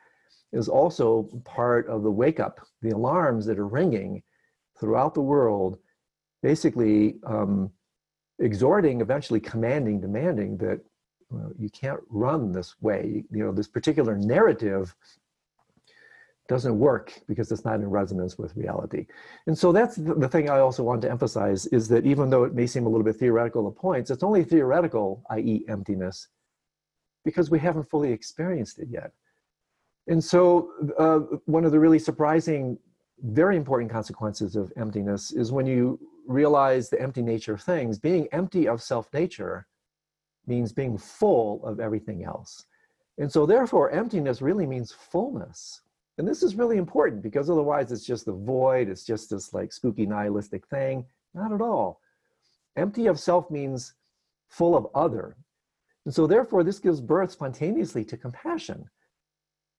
is 0.52 0.68
also 0.68 1.28
part 1.44 1.86
of 1.88 2.02
the 2.02 2.10
wake 2.10 2.40
up, 2.40 2.60
the 2.80 2.90
alarms 2.90 3.44
that 3.46 3.58
are 3.58 3.68
ringing 3.68 4.22
throughout 4.80 5.14
the 5.14 5.20
world, 5.20 5.78
basically 6.42 7.16
um, 7.26 7.70
exhorting, 8.38 9.00
eventually 9.00 9.40
commanding, 9.40 10.00
demanding 10.00 10.56
that 10.56 10.80
you 11.58 11.70
can't 11.70 12.00
run 12.08 12.52
this 12.52 12.74
way. 12.80 13.24
You 13.30 13.44
know, 13.44 13.52
this 13.52 13.68
particular 13.68 14.16
narrative 14.16 14.94
doesn't 16.48 16.76
work 16.76 17.12
because 17.28 17.52
it's 17.52 17.64
not 17.64 17.76
in 17.76 17.88
resonance 17.88 18.36
with 18.36 18.56
reality. 18.56 19.06
And 19.46 19.56
so 19.56 19.70
that's 19.70 19.94
the 19.94 20.28
thing 20.28 20.50
I 20.50 20.58
also 20.58 20.82
want 20.82 21.02
to 21.02 21.10
emphasize 21.10 21.66
is 21.66 21.86
that 21.88 22.04
even 22.04 22.28
though 22.30 22.42
it 22.42 22.54
may 22.54 22.66
seem 22.66 22.86
a 22.86 22.88
little 22.88 23.04
bit 23.04 23.16
theoretical 23.16 23.68
at 23.68 23.76
points, 23.76 24.10
it's 24.10 24.24
only 24.24 24.42
theoretical, 24.42 25.22
i.e. 25.30 25.64
emptiness, 25.68 26.26
because 27.24 27.50
we 27.50 27.60
haven't 27.60 27.88
fully 27.88 28.10
experienced 28.10 28.80
it 28.80 28.88
yet. 28.90 29.12
And 30.08 30.22
so 30.22 30.72
uh, 30.98 31.20
one 31.44 31.64
of 31.64 31.70
the 31.70 31.78
really 31.78 32.00
surprising, 32.00 32.76
very 33.22 33.56
important 33.56 33.90
consequences 33.90 34.56
of 34.56 34.72
emptiness 34.76 35.32
is 35.32 35.52
when 35.52 35.66
you 35.66 35.98
realize 36.26 36.88
the 36.88 37.00
empty 37.00 37.22
nature 37.22 37.54
of 37.54 37.62
things, 37.62 37.98
being 37.98 38.28
empty 38.32 38.68
of 38.68 38.82
self-nature 38.82 39.66
means 40.46 40.72
being 40.72 40.96
full 40.96 41.64
of 41.64 41.80
everything 41.80 42.24
else. 42.24 42.66
And 43.18 43.30
so 43.30 43.46
therefore 43.46 43.90
emptiness 43.90 44.40
really 44.40 44.66
means 44.66 44.92
fullness 44.92 45.82
and 46.20 46.28
this 46.28 46.42
is 46.42 46.54
really 46.54 46.76
important 46.76 47.22
because 47.22 47.48
otherwise 47.48 47.90
it's 47.90 48.04
just 48.04 48.26
the 48.26 48.32
void, 48.32 48.90
it's 48.90 49.06
just 49.06 49.30
this 49.30 49.54
like 49.54 49.72
spooky 49.72 50.04
nihilistic 50.04 50.66
thing. 50.66 51.06
Not 51.32 51.50
at 51.50 51.62
all. 51.62 52.02
Empty 52.76 53.06
of 53.06 53.18
self 53.18 53.50
means 53.50 53.94
full 54.50 54.76
of 54.76 54.88
other. 54.94 55.34
And 56.04 56.14
so 56.14 56.26
therefore 56.26 56.62
this 56.62 56.78
gives 56.78 57.00
birth 57.00 57.32
spontaneously 57.32 58.04
to 58.04 58.18
compassion. 58.18 58.84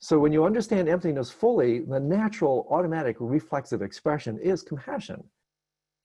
So 0.02 0.18
when 0.18 0.34
you 0.34 0.46
understand 0.46 0.90
emptiness 0.90 1.30
fully, 1.30 1.82
the 1.82 2.00
natural 2.00 2.68
automatic 2.72 3.16
reflexive 3.20 3.84
expression 3.84 4.40
is 4.40 4.64
compassion. 4.64 5.24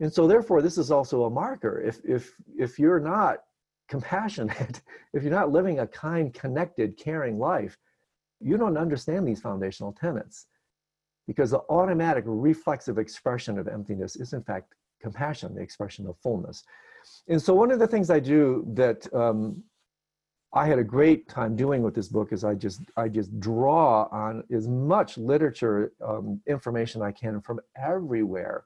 And 0.01 0.13
so 0.13 0.29
therefore 0.29 0.61
this 0.61 0.77
is 0.77 0.91
also 0.91 1.25
a 1.25 1.31
marker. 1.31 1.81
If, 1.81 2.01
if, 2.05 2.35
if 2.59 2.79
you're 2.79 3.01
not 3.01 3.39
compassionate, 3.89 4.83
if 5.15 5.23
you're 5.23 5.33
not 5.33 5.51
living 5.51 5.79
a 5.79 5.87
kind, 5.87 6.33
connected, 6.35 6.99
caring 6.99 7.39
life, 7.39 7.79
you 8.39 8.59
don't 8.59 8.77
understand 8.77 9.27
these 9.27 9.41
foundational 9.41 9.93
tenets 9.93 10.47
because 11.27 11.51
the 11.51 11.63
automatic 11.71 12.25
reflexive 12.27 12.99
expression 12.99 13.59
of 13.59 13.67
emptiness 13.67 14.17
is 14.17 14.35
in 14.35 14.43
fact 14.43 14.75
compassion, 15.01 15.55
the 15.55 15.63
expression 15.63 16.07
of 16.07 16.19
fullness. 16.19 16.65
And 17.29 17.41
so 17.41 17.55
one 17.55 17.71
of 17.71 17.79
the 17.79 17.87
things 17.87 18.11
I 18.11 18.21
do 18.21 18.63
that 18.75 19.13
um, 19.15 19.63
I 20.53 20.67
had 20.67 20.79
a 20.79 20.85
great 20.85 21.29
time 21.29 21.57
doing 21.57 21.83
with 21.83 21.95
this 21.95 22.09
book 22.09 22.33
is 22.33 22.45
I 22.45 22.55
just 22.55 22.81
I 22.97 23.09
just 23.09 23.39
draw 23.41 24.09
on 24.11 24.43
as 24.55 24.69
much 24.69 25.19
literature 25.19 25.93
um, 26.07 26.41
information 26.47 27.03
I 27.03 27.13
can 27.13 27.41
from 27.41 27.61
everywhere 27.77 28.65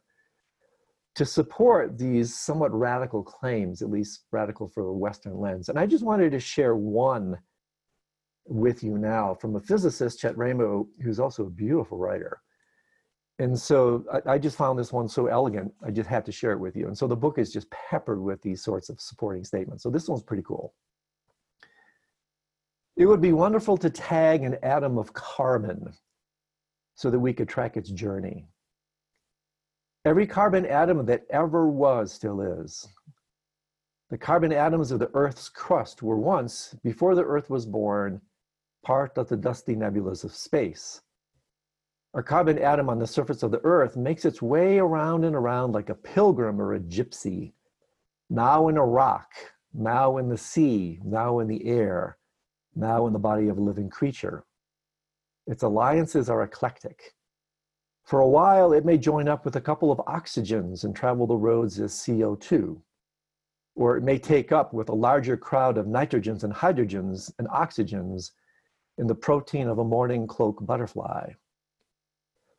to 1.17 1.25
support 1.25 1.99
these 1.99 2.39
somewhat 2.39 2.73
radical 2.73 3.23
claims, 3.23 3.83
at 3.83 3.91
least 3.91 4.25
radical 4.31 4.69
for 4.69 4.85
a 4.85 4.93
Western 4.93 5.39
lens. 5.39 5.69
And 5.69 5.79
I 5.79 5.87
just 5.87 6.05
wanted 6.05 6.31
to 6.31 6.41
share 6.41 6.77
one 6.77 7.37
with 8.47 8.83
you 8.83 8.97
now 8.97 9.35
from 9.35 9.57
a 9.57 9.61
physicist, 9.61 10.21
Chet 10.21 10.37
Raymo, 10.37 10.87
who's 11.03 11.21
also 11.21 11.47
a 11.47 11.51
beautiful 11.51 11.99
writer. 11.99 12.41
And 13.39 13.59
so 13.59 14.05
I, 14.13 14.35
I, 14.35 14.39
just 14.39 14.57
found 14.57 14.79
this 14.79 14.93
one 14.93 15.09
so 15.09 15.27
elegant, 15.27 15.73
I 15.85 15.91
just 15.91 16.09
had 16.09 16.27
to 16.27 16.33
share 16.33 16.53
it 16.53 16.59
with 16.59 16.77
you. 16.77 16.87
And 16.89 16.97
so 16.97 17.07
the 17.07 17.17
book 17.17 17.39
is 17.39 17.53
just 17.53 17.71
peppered 17.71 18.21
with 18.21 18.43
these 18.43 18.63
sorts 18.63 18.91
of 18.91 19.01
supporting 19.01 19.45
statements. 19.45 19.83
So 19.83 19.91
this 19.91 20.09
one's 20.09 20.23
pretty 20.23 20.43
cool. 20.43 20.75
It 23.01 23.07
would 23.07 23.23
be 23.23 23.33
wonderful 23.33 23.79
to 23.79 23.89
tag 23.89 24.43
an 24.43 24.59
atom 24.63 24.99
of 24.99 25.15
carbon 25.15 25.95
so 26.97 27.09
that 27.09 27.19
we 27.19 27.33
could 27.33 27.49
track 27.49 27.79
its 27.79 27.89
journey. 27.89 28.45
Every 30.05 30.27
carbon 30.27 30.67
atom 30.67 31.07
that 31.07 31.25
ever 31.31 31.67
was 31.67 32.13
still 32.13 32.43
is. 32.43 32.87
The 34.11 34.19
carbon 34.19 34.53
atoms 34.53 34.91
of 34.91 34.99
the 34.99 35.11
Earth's 35.15 35.49
crust 35.49 36.03
were 36.03 36.19
once, 36.19 36.75
before 36.85 37.15
the 37.15 37.25
Earth 37.25 37.49
was 37.49 37.65
born, 37.65 38.21
part 38.85 39.17
of 39.17 39.31
the 39.31 39.37
dusty 39.39 39.75
nebulas 39.75 40.23
of 40.23 40.35
space. 40.35 41.01
Our 42.13 42.23
carbon 42.23 42.59
atom 42.59 42.91
on 42.91 42.99
the 42.99 43.07
surface 43.07 43.43
of 43.43 43.51
the 43.51 43.65
earth 43.65 43.97
makes 43.97 44.27
its 44.27 44.43
way 44.43 44.77
around 44.77 45.25
and 45.25 45.35
around 45.35 45.73
like 45.73 45.89
a 45.89 45.95
pilgrim 45.95 46.61
or 46.61 46.75
a 46.75 46.81
gypsy, 46.81 47.55
now 48.29 48.69
in 48.69 48.77
a 48.77 48.85
rock, 48.85 49.31
now 49.73 50.19
in 50.19 50.29
the 50.29 50.37
sea, 50.37 51.01
now 51.03 51.39
in 51.39 51.49
the 51.49 51.65
air, 51.65 52.19
now 52.75 53.07
in 53.07 53.13
the 53.13 53.19
body 53.19 53.49
of 53.49 53.59
a 53.59 53.63
living 53.63 53.91
creature. 53.91 54.45
Its 55.47 55.63
alliances 55.63 56.29
are 56.29 56.43
eclectic. 56.43 57.15
For 58.05 58.21
a 58.21 58.29
while, 58.29 58.73
it 58.73 58.85
may 58.85 58.99
join 58.99 59.29
up 59.29 59.45
with 59.45 59.57
a 59.57 59.61
couple 59.61 59.93
of 59.93 59.99
oxygens 59.99 60.85
and 60.85 60.95
travel 60.95 61.27
the 61.27 61.37
roads 61.37 61.79
as 61.81 61.93
CO2. 61.93 62.81
Or 63.77 63.97
it 63.97 64.03
may 64.03 64.19
take 64.19 64.53
up 64.53 64.73
with 64.73 64.89
a 64.89 64.95
larger 64.95 65.37
crowd 65.37 65.79
of 65.79 65.87
nitrogens 65.87 66.43
and 66.43 66.53
hydrogens 66.53 67.33
and 67.39 67.49
oxygens 67.49 68.33
in 68.99 69.07
the 69.07 69.15
protein 69.15 69.69
of 69.69 69.79
a 69.79 69.85
morning 69.85 70.27
cloak 70.27 70.65
butterfly. 70.67 71.31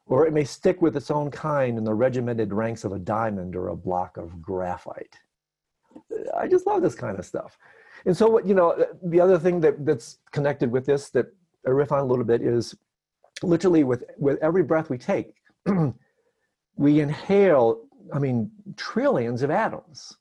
Or 0.08 0.26
it 0.26 0.34
may 0.34 0.44
stick 0.44 0.82
with 0.82 0.98
its 0.98 1.12
own 1.12 1.32
kind 1.32 1.78
in 1.78 1.84
the 1.84 1.94
regimented 1.94 2.54
ranks 2.54 2.84
of 2.84 2.94
a 2.94 3.00
diamond 3.00 3.56
or 3.56 3.70
a 3.70 3.76
block 3.76 4.18
of 4.18 4.42
graphite. 4.42 5.18
I 6.36 6.48
just 6.48 6.66
love 6.66 6.82
this 6.82 6.96
kind 6.96 7.20
of 7.20 7.26
stuff. 7.26 7.58
And 8.06 8.16
so, 8.16 8.40
you 8.44 8.54
know, 8.54 8.72
uh, 8.72 8.86
the 9.04 9.20
other 9.20 9.38
thing 9.38 9.60
that, 9.62 9.86
that's 9.86 10.18
connected 10.32 10.72
with 10.72 10.86
this 10.86 11.10
that 11.12 11.28
I 11.66 11.70
riff 11.70 11.92
on 11.92 12.00
a 12.00 12.06
little 12.06 12.26
bit 12.26 12.42
is 12.42 12.76
literally 13.44 13.84
with 13.84 14.04
with 14.18 14.40
every 14.42 14.64
breath 14.64 14.90
we 14.90 14.98
take, 14.98 15.36
we 16.76 17.00
inhale. 17.00 17.84
I 18.14 18.20
mean, 18.20 18.52
trillions 18.76 19.42
of 19.42 19.52
atoms, 19.52 20.18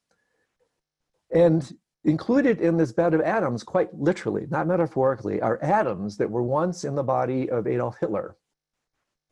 and 1.32 1.74
included 2.04 2.60
in 2.60 2.76
this 2.76 2.92
bed 2.92 3.14
of 3.14 3.20
atoms, 3.20 3.62
quite 3.62 3.92
literally, 3.98 4.46
not 4.48 4.66
metaphorically, 4.66 5.40
are 5.40 5.62
atoms 5.62 6.16
that 6.16 6.30
were 6.30 6.42
once 6.42 6.84
in 6.84 6.94
the 6.94 7.02
body 7.02 7.50
of 7.50 7.66
Adolf 7.66 7.96
Hitler, 7.98 8.36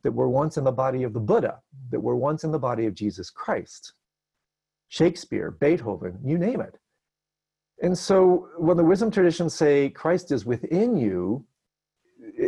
that 0.03 0.11
were 0.11 0.29
once 0.29 0.57
in 0.57 0.63
the 0.63 0.71
body 0.71 1.03
of 1.03 1.13
the 1.13 1.19
Buddha, 1.19 1.59
that 1.91 1.99
were 1.99 2.15
once 2.15 2.43
in 2.43 2.51
the 2.51 2.59
body 2.59 2.85
of 2.85 2.93
Jesus 2.93 3.29
Christ. 3.29 3.93
Shakespeare, 4.89 5.51
Beethoven, 5.51 6.19
you 6.23 6.37
name 6.37 6.61
it. 6.61 6.77
And 7.81 7.97
so 7.97 8.49
when 8.57 8.77
the 8.77 8.83
wisdom 8.83 9.09
traditions 9.09 9.53
say 9.53 9.89
Christ 9.89 10.31
is 10.31 10.45
within 10.45 10.97
you, 10.97 11.45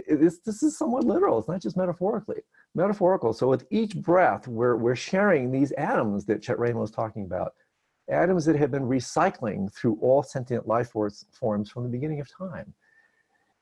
this, 0.10 0.64
is 0.64 0.78
somewhat 0.78 1.06
literal. 1.06 1.40
It's 1.40 1.48
not 1.48 1.62
just 1.62 1.78
metaphorically, 1.78 2.42
metaphorical. 2.76 3.34
So 3.34 3.48
with 3.48 3.66
each 3.72 3.96
breath, 3.96 4.48
we're, 4.48 4.76
we're 4.76 4.96
sharing 4.96 5.52
these 5.52 5.72
atoms 5.74 6.26
that 6.26 6.42
Chet 6.42 6.58
Raymo 6.58 6.82
was 6.82 6.92
talking 6.92 7.24
about, 7.24 7.54
atoms 8.10 8.46
that 8.46 8.56
have 8.58 8.72
been 8.72 8.84
recycling 8.84 9.74
through 9.74 9.98
all 10.02 10.24
sentient 10.24 10.68
life 10.68 10.92
forms 10.92 11.70
from 11.70 11.84
the 11.84 11.90
beginning 11.90 12.20
of 12.20 12.30
time. 12.30 12.74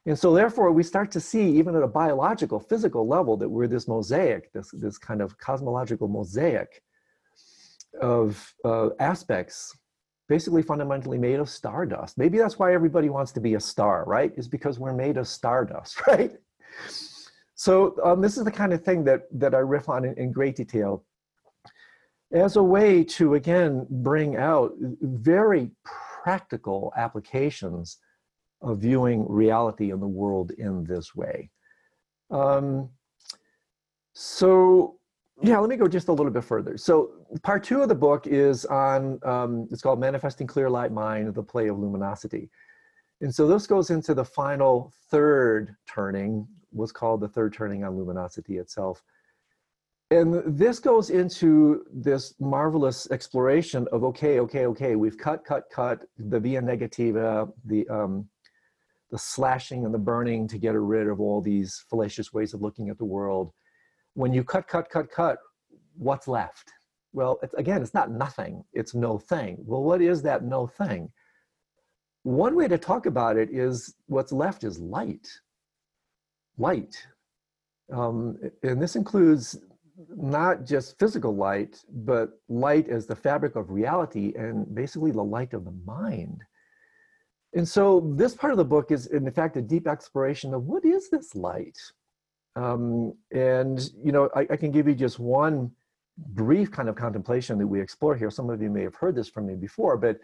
And 0.06 0.18
so 0.18 0.34
therefore 0.34 0.72
we 0.72 0.84
start 0.84 1.12
to 1.12 1.20
see, 1.20 1.44
even 1.58 1.76
at 1.76 1.84
a 1.84 1.88
biological, 1.88 2.60
physical 2.60 3.08
level, 3.08 3.38
that 3.38 3.50
we're 3.50 3.68
this 3.68 3.88
mosaic, 3.88 4.52
this, 4.54 4.72
this 4.72 4.98
kind 4.98 5.22
of 5.22 5.38
cosmological 5.38 6.08
mosaic 6.08 6.82
of 8.02 8.54
uh, 8.66 8.90
aspects 9.00 9.78
basically 10.30 10.62
fundamentally 10.62 11.18
made 11.18 11.40
of 11.40 11.50
stardust. 11.50 12.18
Maybe 12.18 12.38
that's 12.38 12.60
why 12.60 12.74
everybody 12.74 13.10
wants 13.10 13.32
to 13.34 13.42
be 13.42 13.56
a 13.56 13.60
star, 13.60 14.06
right? 14.06 14.32
Is 14.38 14.48
because 14.48 14.80
we're 14.80 14.94
made 14.94 15.18
of 15.18 15.28
stardust, 15.28 16.00
right? 16.08 16.32
So 17.56 17.98
um, 18.04 18.22
this 18.22 18.38
is 18.38 18.46
the 18.46 18.52
kind 18.52 18.72
of 18.72 18.84
thing 18.84 19.04
that, 19.06 19.24
that 19.34 19.54
I 19.54 19.58
riff 19.58 19.90
on 19.90 20.06
in, 20.06 20.14
in 20.18 20.32
great 20.32 20.56
detail 20.56 21.04
as 22.32 22.56
a 22.56 22.64
way 22.64 23.04
to, 23.04 23.34
again, 23.34 23.88
bring 23.90 24.38
out 24.38 24.74
very 25.02 25.72
practical 26.24 26.94
applications 26.96 27.98
of 28.62 28.78
viewing 28.78 29.28
reality 29.28 29.92
in 29.92 30.00
the 30.00 30.08
world 30.08 30.52
in 30.52 30.84
this 30.84 31.16
way. 31.16 31.50
Um, 32.30 32.90
so 34.14 34.99
yeah, 35.42 35.58
let 35.58 35.70
me 35.70 35.78
go 35.78 35.88
just 35.88 36.10
a 36.10 36.14
little 36.14 36.32
bit 36.32 36.44
further. 36.44 36.78
So 36.78 37.12
part 37.44 37.64
two 37.64 37.82
of 37.82 37.90
the 37.90 37.96
book 37.96 38.28
is 38.28 38.66
on, 38.66 39.20
um, 39.24 39.68
it's 39.72 39.82
called 39.82 40.00
Manifesting 40.00 40.48
Clear 40.48 40.70
Light 40.70 40.92
Mind, 40.92 41.34
the 41.34 41.44
play 41.44 41.68
of 41.68 41.80
luminosity. 41.80 42.50
And 43.22 43.34
so 43.34 43.48
this 43.48 43.68
goes 43.68 43.90
into 43.90 44.14
the 44.14 44.26
final 44.26 44.94
third 45.10 45.76
turning, 45.88 46.48
what's 46.72 46.92
called 46.92 47.22
the 47.22 47.28
third 47.28 47.54
turning 47.54 47.84
on 47.84 47.98
luminosity 47.98 48.58
itself. 48.58 49.04
And 50.12 50.42
this 50.58 50.80
goes 50.80 51.10
into 51.10 51.86
this 51.94 52.34
marvelous 52.40 53.10
exploration 53.12 53.88
of, 53.92 54.04
okay, 54.04 54.40
okay, 54.40 54.66
okay, 54.66 54.96
we've 54.96 55.18
cut, 55.18 55.46
cut, 55.46 55.66
cut 55.72 56.06
the 56.18 56.40
via 56.40 56.62
negativa, 56.62 57.52
the, 57.66 57.88
um, 57.90 58.28
the 59.12 59.20
slashing 59.20 59.86
and 59.86 59.94
the 59.94 60.00
burning 60.00 60.48
to 60.48 60.58
get 60.58 60.74
rid 60.74 61.08
of 61.08 61.20
all 61.20 61.42
these 61.42 61.86
fallacious 61.90 62.34
ways 62.34 62.54
of 62.54 62.62
looking 62.62 62.90
at 62.90 62.98
the 62.98 63.06
world 63.06 63.52
when 64.20 64.34
you 64.34 64.44
cut, 64.44 64.68
cut, 64.68 64.90
cut, 64.90 65.10
cut, 65.10 65.38
what's 65.98 66.28
left? 66.28 66.74
Well, 67.14 67.40
it's, 67.42 67.54
again, 67.54 67.82
it's 67.82 67.94
not 67.94 68.12
nothing, 68.12 68.66
it's 68.74 68.94
no 68.94 69.18
thing. 69.18 69.56
Well, 69.66 69.82
what 69.82 70.02
is 70.02 70.22
that 70.24 70.44
no 70.44 70.68
thing? 70.68 71.10
One 72.24 72.54
way 72.54 72.68
to 72.68 72.78
talk 72.78 73.06
about 73.06 73.38
it 73.38 73.50
is 73.50 73.96
what's 74.08 74.34
left 74.34 74.66
is 74.66 74.78
light. 74.78 75.26
Light. 76.58 76.94
Um, 77.94 78.38
and 78.62 78.82
this 78.82 78.98
includes 78.98 79.58
not 80.18 80.66
just 80.66 81.00
physical 81.00 81.34
light, 81.34 81.78
but 81.90 82.32
light 82.50 82.90
as 82.90 83.08
the 83.08 83.16
fabric 83.16 83.56
of 83.56 83.72
reality 83.72 84.34
and 84.36 84.76
basically 84.76 85.12
the 85.12 85.24
light 85.24 85.54
of 85.54 85.64
the 85.64 85.78
mind. 85.86 86.42
And 87.54 87.66
so 87.66 88.14
this 88.18 88.36
part 88.36 88.52
of 88.52 88.58
the 88.58 88.66
book 88.66 88.92
is, 88.92 89.08
in 89.08 89.32
fact, 89.32 89.56
a 89.56 89.62
deep 89.62 89.88
exploration 89.88 90.54
of 90.54 90.66
what 90.66 90.84
is 90.84 91.10
this 91.10 91.36
light? 91.36 91.78
Um, 92.56 93.14
and, 93.32 93.80
you 94.04 94.12
know, 94.12 94.30
I, 94.36 94.48
I, 94.50 94.56
can 94.58 94.72
give 94.72 94.88
you 94.88 94.96
just 94.96 95.20
one 95.20 95.72
brief 96.18 96.72
kind 96.72 96.90
of 96.90 96.96
contemplation 96.96 97.58
that 97.60 97.68
we 97.68 97.80
explore 97.80 98.16
here. 98.16 98.32
Some 98.32 98.50
of 98.50 98.62
you 98.62 98.70
may 98.70 98.82
have 98.84 98.96
heard 98.96 99.16
this 99.16 99.30
from 99.30 99.46
me 99.46 99.56
before, 99.56 99.98
but, 99.98 100.20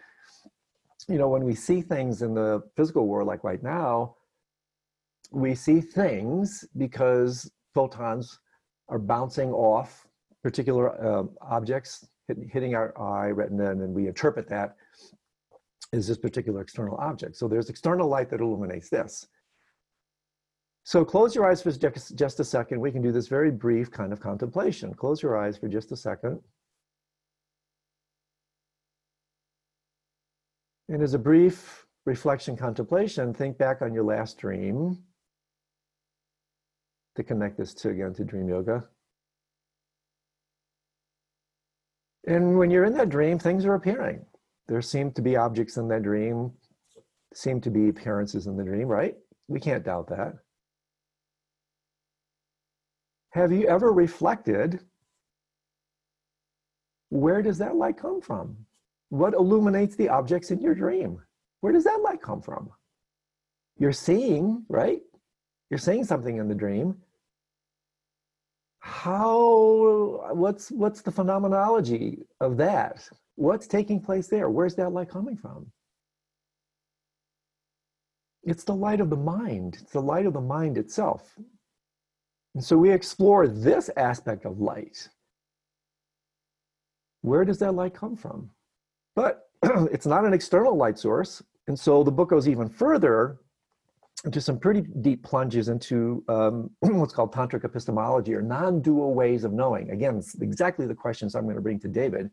you 1.08 1.18
know, 1.18 1.28
when 1.28 1.44
we 1.44 1.54
see 1.54 1.80
things 1.80 2.22
in 2.22 2.34
the 2.34 2.62
physical 2.76 3.06
world, 3.06 3.28
like 3.28 3.44
right 3.44 3.62
now, 3.62 4.16
we 5.30 5.54
see 5.54 5.80
things 5.80 6.64
because 6.76 7.50
photons 7.74 8.38
are 8.88 8.98
bouncing 8.98 9.52
off 9.52 10.06
particular 10.42 10.90
uh, 11.04 11.24
objects, 11.40 12.06
hit, 12.28 12.38
hitting 12.50 12.74
our 12.74 12.96
eye, 13.00 13.28
retina, 13.28 13.70
and 13.70 13.80
then 13.80 13.92
we 13.92 14.06
interpret 14.08 14.48
that 14.48 14.76
as 15.92 16.06
this 16.08 16.18
particular 16.18 16.60
external 16.60 16.96
object. 16.96 17.36
So 17.36 17.48
there's 17.48 17.70
external 17.70 18.08
light 18.08 18.30
that 18.30 18.40
illuminates 18.40 18.88
this. 18.88 19.26
So 20.86 21.04
close 21.04 21.34
your 21.34 21.50
eyes 21.50 21.60
for 21.60 21.72
just 21.72 22.38
a 22.38 22.44
second. 22.44 22.80
We 22.80 22.92
can 22.92 23.02
do 23.02 23.10
this 23.10 23.26
very 23.26 23.50
brief 23.50 23.90
kind 23.90 24.12
of 24.12 24.20
contemplation. 24.20 24.94
Close 24.94 25.20
your 25.20 25.36
eyes 25.36 25.58
for 25.58 25.66
just 25.66 25.90
a 25.90 25.96
second. 25.96 26.38
And 30.88 31.02
as 31.02 31.12
a 31.12 31.18
brief 31.18 31.84
reflection 32.04 32.56
contemplation, 32.56 33.34
think 33.34 33.58
back 33.58 33.82
on 33.82 33.92
your 33.92 34.04
last 34.04 34.38
dream 34.38 35.02
to 37.16 37.24
connect 37.24 37.58
this 37.58 37.74
to 37.74 37.88
again 37.88 38.14
to 38.14 38.24
dream 38.24 38.48
yoga. 38.48 38.84
And 42.28 42.56
when 42.56 42.70
you're 42.70 42.84
in 42.84 42.94
that 42.94 43.08
dream, 43.08 43.40
things 43.40 43.64
are 43.64 43.74
appearing. 43.74 44.24
There 44.68 44.80
seem 44.82 45.10
to 45.14 45.22
be 45.22 45.34
objects 45.34 45.78
in 45.78 45.88
that 45.88 46.04
dream, 46.04 46.52
seem 47.34 47.60
to 47.62 47.70
be 47.70 47.88
appearances 47.88 48.46
in 48.46 48.56
the 48.56 48.62
dream, 48.62 48.86
right? 48.86 49.16
We 49.48 49.58
can't 49.58 49.84
doubt 49.84 50.06
that. 50.10 50.34
Have 53.36 53.52
you 53.52 53.66
ever 53.66 53.92
reflected 53.92 54.80
where 57.10 57.42
does 57.42 57.58
that 57.58 57.76
light 57.76 57.98
come 57.98 58.22
from? 58.22 58.56
What 59.10 59.34
illuminates 59.34 59.94
the 59.94 60.08
objects 60.08 60.50
in 60.50 60.58
your 60.62 60.74
dream? 60.74 61.20
Where 61.60 61.74
does 61.74 61.84
that 61.84 62.00
light 62.00 62.22
come 62.22 62.40
from? 62.40 62.70
You're 63.78 63.92
seeing, 63.92 64.64
right? 64.70 65.02
You're 65.68 65.76
seeing 65.76 66.02
something 66.02 66.38
in 66.38 66.48
the 66.48 66.54
dream. 66.54 66.96
How, 68.78 70.30
what's, 70.32 70.70
what's 70.70 71.02
the 71.02 71.12
phenomenology 71.12 72.20
of 72.40 72.56
that? 72.56 73.06
What's 73.34 73.66
taking 73.66 74.00
place 74.00 74.28
there? 74.28 74.48
Where's 74.48 74.76
that 74.76 74.94
light 74.94 75.10
coming 75.10 75.36
from? 75.36 75.70
It's 78.44 78.64
the 78.64 78.74
light 78.74 79.02
of 79.02 79.10
the 79.10 79.16
mind. 79.16 79.76
It's 79.82 79.92
the 79.92 80.00
light 80.00 80.24
of 80.24 80.32
the 80.32 80.40
mind 80.40 80.78
itself. 80.78 81.36
And 82.56 82.64
so 82.64 82.78
we 82.78 82.90
explore 82.90 83.46
this 83.46 83.90
aspect 83.98 84.46
of 84.46 84.60
light. 84.60 85.10
Where 87.20 87.44
does 87.44 87.58
that 87.58 87.72
light 87.72 87.92
come 87.92 88.16
from? 88.16 88.48
But 89.14 89.50
it's 89.62 90.06
not 90.06 90.24
an 90.24 90.32
external 90.32 90.74
light 90.74 90.98
source. 90.98 91.42
And 91.68 91.78
so 91.78 92.02
the 92.02 92.10
book 92.10 92.30
goes 92.30 92.48
even 92.48 92.70
further 92.70 93.40
into 94.24 94.40
some 94.40 94.58
pretty 94.58 94.80
deep 95.02 95.22
plunges 95.22 95.68
into 95.68 96.24
um, 96.30 96.70
what's 96.80 97.12
called 97.12 97.30
tantric 97.30 97.62
epistemology 97.62 98.34
or 98.34 98.40
non-dual 98.40 99.12
ways 99.12 99.44
of 99.44 99.52
knowing. 99.52 99.90
Again, 99.90 100.22
exactly 100.40 100.86
the 100.86 100.94
questions 100.94 101.34
I'm 101.34 101.44
going 101.44 101.56
to 101.56 101.60
bring 101.60 101.78
to 101.80 101.88
David. 101.88 102.30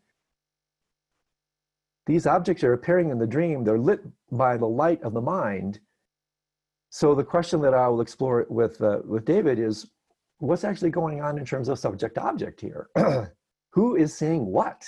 These 2.05 2.27
objects 2.27 2.63
are 2.63 2.71
appearing 2.71 3.09
in 3.09 3.19
the 3.19 3.27
dream. 3.27 3.65
They're 3.65 3.77
lit 3.77 3.99
by 4.31 4.55
the 4.55 4.69
light 4.69 5.03
of 5.03 5.13
the 5.13 5.21
mind. 5.21 5.81
So 6.91 7.13
the 7.13 7.25
question 7.25 7.59
that 7.63 7.73
I 7.73 7.89
will 7.89 7.99
explore 7.99 8.45
with, 8.49 8.81
uh, 8.81 8.99
with 9.03 9.25
David 9.25 9.59
is, 9.59 9.85
what's 10.43 10.63
actually 10.63 10.89
going 10.89 11.21
on 11.21 11.37
in 11.37 11.45
terms 11.45 11.69
of 11.69 11.79
subject 11.79 12.17
object 12.17 12.59
here? 12.59 12.89
Who 13.71 13.95
is 13.95 14.13
saying 14.13 14.45
what? 14.45 14.85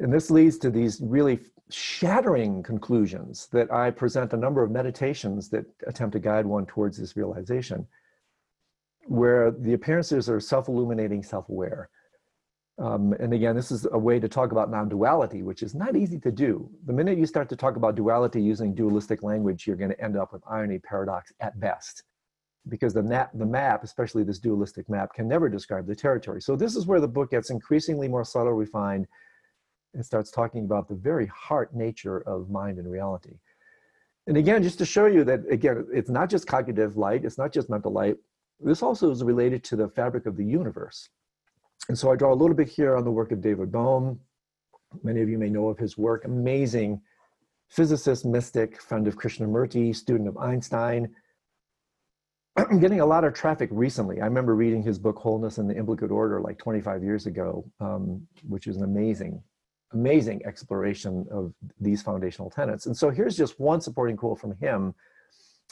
And 0.00 0.12
this 0.12 0.30
leads 0.30 0.58
to 0.58 0.70
these 0.70 1.00
really 1.02 1.40
shattering 1.70 2.62
conclusions 2.62 3.48
that 3.52 3.72
I 3.72 3.90
present 3.90 4.32
a 4.32 4.36
number 4.36 4.62
of 4.62 4.70
meditations 4.70 5.48
that 5.50 5.64
attempt 5.86 6.12
to 6.12 6.18
guide 6.18 6.44
one 6.44 6.66
towards 6.66 6.98
this 6.98 7.16
realization, 7.16 7.86
where 9.06 9.50
the 9.50 9.72
appearances 9.72 10.28
are 10.28 10.40
self 10.40 10.68
illuminating, 10.68 11.22
self 11.22 11.48
aware. 11.48 11.88
Um, 12.78 13.14
and 13.20 13.32
again, 13.32 13.54
this 13.54 13.70
is 13.70 13.86
a 13.92 13.98
way 13.98 14.18
to 14.20 14.28
talk 14.28 14.52
about 14.52 14.70
non 14.70 14.88
duality, 14.88 15.42
which 15.42 15.62
is 15.62 15.74
not 15.74 15.96
easy 15.96 16.18
to 16.20 16.30
do. 16.30 16.70
The 16.84 16.92
minute 16.92 17.18
you 17.18 17.26
start 17.26 17.48
to 17.48 17.56
talk 17.56 17.76
about 17.76 17.94
duality 17.94 18.42
using 18.42 18.74
dualistic 18.74 19.22
language, 19.22 19.66
you're 19.66 19.76
going 19.76 19.90
to 19.90 20.04
end 20.04 20.16
up 20.16 20.32
with 20.32 20.42
irony, 20.50 20.78
paradox 20.78 21.32
at 21.40 21.58
best. 21.58 22.02
Because 22.68 22.94
the 22.94 23.02
map, 23.02 23.30
the 23.34 23.46
map, 23.46 23.82
especially 23.82 24.22
this 24.22 24.38
dualistic 24.38 24.88
map, 24.88 25.14
can 25.14 25.26
never 25.26 25.48
describe 25.48 25.86
the 25.86 25.96
territory. 25.96 26.40
So, 26.40 26.54
this 26.54 26.76
is 26.76 26.86
where 26.86 27.00
the 27.00 27.08
book 27.08 27.30
gets 27.30 27.50
increasingly 27.50 28.06
more 28.06 28.24
subtle, 28.24 28.52
refined, 28.52 29.08
and 29.94 30.04
starts 30.04 30.30
talking 30.30 30.64
about 30.64 30.88
the 30.88 30.94
very 30.94 31.26
heart 31.26 31.74
nature 31.74 32.18
of 32.20 32.50
mind 32.50 32.78
and 32.78 32.90
reality. 32.90 33.34
And 34.26 34.36
again, 34.36 34.62
just 34.62 34.78
to 34.78 34.86
show 34.86 35.06
you 35.06 35.24
that, 35.24 35.40
again, 35.50 35.86
it's 35.92 36.08
not 36.08 36.30
just 36.30 36.46
cognitive 36.46 36.96
light, 36.96 37.24
it's 37.24 37.38
not 37.38 37.52
just 37.52 37.68
mental 37.68 37.92
light. 37.92 38.16
This 38.60 38.82
also 38.82 39.10
is 39.10 39.24
related 39.24 39.64
to 39.64 39.76
the 39.76 39.88
fabric 39.88 40.26
of 40.26 40.36
the 40.36 40.44
universe. 40.44 41.08
And 41.88 41.98
so 41.98 42.12
I 42.12 42.16
draw 42.16 42.32
a 42.32 42.36
little 42.36 42.54
bit 42.54 42.68
here 42.68 42.96
on 42.96 43.04
the 43.04 43.10
work 43.10 43.32
of 43.32 43.40
David 43.40 43.72
Bohm. 43.72 44.20
Many 45.02 45.20
of 45.20 45.28
you 45.28 45.38
may 45.38 45.48
know 45.48 45.68
of 45.68 45.78
his 45.78 45.98
work. 45.98 46.24
Amazing 46.24 47.00
physicist, 47.68 48.24
mystic, 48.24 48.80
friend 48.80 49.08
of 49.08 49.16
Krishnamurti, 49.16 49.96
student 49.96 50.28
of 50.28 50.36
Einstein. 50.36 51.12
I'm 52.56 52.78
getting 52.80 53.00
a 53.00 53.06
lot 53.06 53.24
of 53.24 53.34
traffic 53.34 53.68
recently. 53.72 54.20
I 54.20 54.24
remember 54.24 54.54
reading 54.54 54.82
his 54.82 54.98
book 54.98 55.18
Wholeness 55.18 55.58
and 55.58 55.68
the 55.68 55.76
Implicate 55.76 56.10
Order 56.10 56.40
like 56.40 56.58
25 56.58 57.02
years 57.02 57.26
ago, 57.26 57.64
um, 57.80 58.26
which 58.48 58.66
is 58.66 58.76
an 58.76 58.84
amazing, 58.84 59.42
amazing 59.92 60.44
exploration 60.44 61.26
of 61.30 61.52
these 61.80 62.02
foundational 62.02 62.50
tenets. 62.50 62.86
And 62.86 62.96
so 62.96 63.10
here's 63.10 63.36
just 63.36 63.58
one 63.58 63.80
supporting 63.80 64.16
quote 64.16 64.38
from 64.38 64.56
him, 64.58 64.94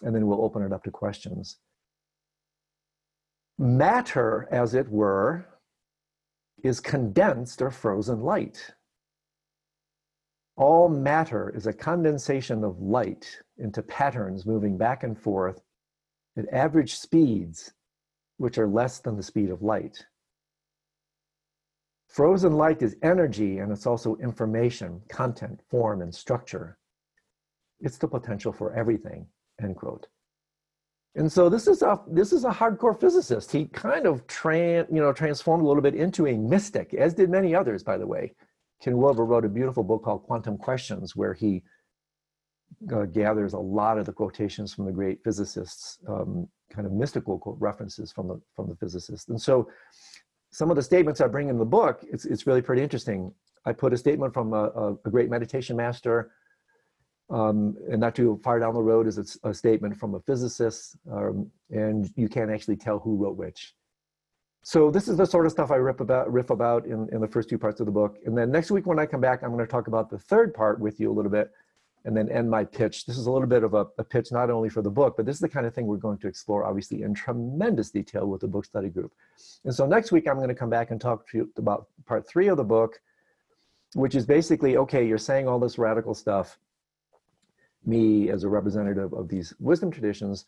and 0.02 0.14
then 0.14 0.26
we'll 0.26 0.42
open 0.42 0.62
it 0.62 0.72
up 0.72 0.84
to 0.84 0.90
questions. 0.90 1.58
Matter, 3.58 4.48
as 4.50 4.74
it 4.74 4.88
were, 4.88 5.46
is 6.64 6.80
condensed 6.80 7.60
or 7.60 7.70
frozen 7.70 8.20
light. 8.20 8.72
All 10.56 10.88
matter 10.88 11.52
is 11.54 11.66
a 11.66 11.72
condensation 11.72 12.64
of 12.64 12.80
light 12.80 13.38
into 13.58 13.82
patterns 13.82 14.46
moving 14.46 14.76
back 14.76 15.04
and 15.04 15.18
forth 15.18 15.60
at 16.40 16.52
average 16.52 16.94
speeds, 16.94 17.72
which 18.38 18.58
are 18.58 18.66
less 18.66 18.98
than 19.00 19.16
the 19.16 19.22
speed 19.22 19.50
of 19.50 19.62
light. 19.62 20.04
Frozen 22.08 22.54
light 22.54 22.82
is 22.82 22.96
energy 23.02 23.58
and 23.58 23.70
it's 23.70 23.86
also 23.86 24.16
information, 24.16 25.00
content, 25.08 25.60
form, 25.70 26.02
and 26.02 26.12
structure. 26.12 26.78
It's 27.80 27.98
the 27.98 28.08
potential 28.08 28.52
for 28.52 28.74
everything, 28.74 29.26
end 29.62 29.76
quote. 29.76 30.08
And 31.14 31.30
so 31.30 31.48
this 31.48 31.66
is 31.66 31.82
a 31.82 32.00
this 32.08 32.32
is 32.32 32.44
a 32.44 32.50
hardcore 32.50 32.98
physicist. 32.98 33.50
He 33.50 33.66
kind 33.66 34.06
of 34.06 34.26
tran, 34.26 34.86
you 34.92 35.00
know 35.00 35.12
transformed 35.12 35.64
a 35.64 35.66
little 35.66 35.82
bit 35.82 35.94
into 35.94 36.26
a 36.26 36.36
mystic, 36.36 36.94
as 36.94 37.14
did 37.14 37.30
many 37.30 37.54
others, 37.54 37.82
by 37.82 37.98
the 37.98 38.06
way. 38.06 38.34
Ken 38.80 38.96
Wilber 38.96 39.24
wrote 39.24 39.44
a 39.44 39.48
beautiful 39.48 39.82
book 39.82 40.02
called 40.02 40.22
Quantum 40.22 40.56
Questions, 40.56 41.14
where 41.14 41.34
he 41.34 41.62
uh, 42.92 43.04
gathers 43.04 43.52
a 43.52 43.58
lot 43.58 43.98
of 43.98 44.06
the 44.06 44.12
quotations 44.12 44.74
from 44.74 44.86
the 44.86 44.92
great 44.92 45.22
physicists, 45.22 45.98
um, 46.08 46.48
kind 46.70 46.86
of 46.86 46.92
mystical 46.92 47.56
references 47.58 48.12
from 48.12 48.28
the 48.28 48.40
from 48.54 48.68
the 48.68 48.76
physicists. 48.76 49.28
And 49.28 49.40
so, 49.40 49.68
some 50.50 50.70
of 50.70 50.76
the 50.76 50.82
statements 50.82 51.20
I 51.20 51.26
bring 51.26 51.48
in 51.48 51.58
the 51.58 51.64
book, 51.64 52.04
it's 52.10 52.24
it's 52.24 52.46
really 52.46 52.62
pretty 52.62 52.82
interesting. 52.82 53.32
I 53.66 53.72
put 53.72 53.92
a 53.92 53.96
statement 53.96 54.32
from 54.32 54.54
a, 54.54 54.96
a, 55.04 55.10
great 55.10 55.28
meditation 55.28 55.76
master 55.76 56.30
um, 57.30 57.76
and 57.90 58.00
not 58.00 58.14
too 58.14 58.40
far 58.42 58.58
down 58.58 58.74
the 58.74 58.82
road 58.82 59.06
is 59.06 59.18
a, 59.18 59.48
a 59.48 59.54
statement 59.54 59.96
from 59.96 60.14
a 60.14 60.20
physicist, 60.20 60.96
um, 61.12 61.50
and 61.70 62.10
you 62.16 62.28
can't 62.28 62.50
actually 62.50 62.76
tell 62.76 62.98
who 62.98 63.16
wrote 63.16 63.36
which. 63.36 63.74
So 64.62 64.90
this 64.90 65.08
is 65.08 65.16
the 65.16 65.24
sort 65.24 65.46
of 65.46 65.52
stuff 65.52 65.70
I 65.70 65.76
riff 65.76 66.00
about, 66.00 66.30
riff 66.30 66.50
about 66.50 66.84
in, 66.86 67.08
in 67.12 67.20
the 67.20 67.28
first 67.28 67.48
two 67.48 67.58
parts 67.58 67.80
of 67.80 67.86
the 67.86 67.92
book. 67.92 68.18
And 68.26 68.36
then 68.36 68.50
next 68.50 68.70
week 68.70 68.86
when 68.86 68.98
I 68.98 69.06
come 69.06 69.20
back, 69.20 69.42
I'm 69.42 69.50
going 69.50 69.64
to 69.64 69.70
talk 69.70 69.86
about 69.86 70.10
the 70.10 70.18
third 70.18 70.52
part 70.52 70.80
with 70.80 71.00
you 71.00 71.10
a 71.10 71.14
little 71.14 71.30
bit, 71.30 71.50
and 72.04 72.16
then 72.16 72.30
end 72.30 72.50
my 72.50 72.64
pitch. 72.64 73.04
This 73.04 73.18
is 73.18 73.26
a 73.26 73.30
little 73.30 73.48
bit 73.48 73.62
of 73.62 73.74
a, 73.74 73.86
a 73.98 74.04
pitch 74.04 74.32
not 74.32 74.50
only 74.50 74.68
for 74.70 74.82
the 74.82 74.90
book, 74.90 75.16
but 75.16 75.26
this 75.26 75.36
is 75.36 75.40
the 75.40 75.48
kind 75.48 75.66
of 75.66 75.74
thing 75.74 75.86
we're 75.86 75.96
going 75.96 76.18
to 76.18 76.28
explore, 76.28 76.64
obviously, 76.64 77.02
in 77.02 77.12
tremendous 77.12 77.90
detail 77.90 78.26
with 78.26 78.40
the 78.40 78.48
book 78.48 78.64
study 78.64 78.88
group. 78.88 79.12
And 79.64 79.74
so 79.74 79.86
next 79.86 80.10
week 80.10 80.26
I'm 80.26 80.36
going 80.36 80.48
to 80.48 80.54
come 80.54 80.70
back 80.70 80.90
and 80.90 81.00
talk 81.00 81.28
to 81.30 81.38
you 81.38 81.50
about 81.58 81.88
part 82.06 82.26
three 82.26 82.48
of 82.48 82.56
the 82.56 82.64
book, 82.64 83.00
which 83.94 84.14
is 84.14 84.24
basically 84.24 84.76
okay. 84.78 85.06
You're 85.06 85.18
saying 85.18 85.46
all 85.46 85.58
this 85.58 85.78
radical 85.78 86.14
stuff 86.14 86.58
me 87.84 88.30
as 88.30 88.44
a 88.44 88.48
representative 88.48 89.12
of 89.12 89.28
these 89.28 89.54
wisdom 89.58 89.90
traditions, 89.90 90.44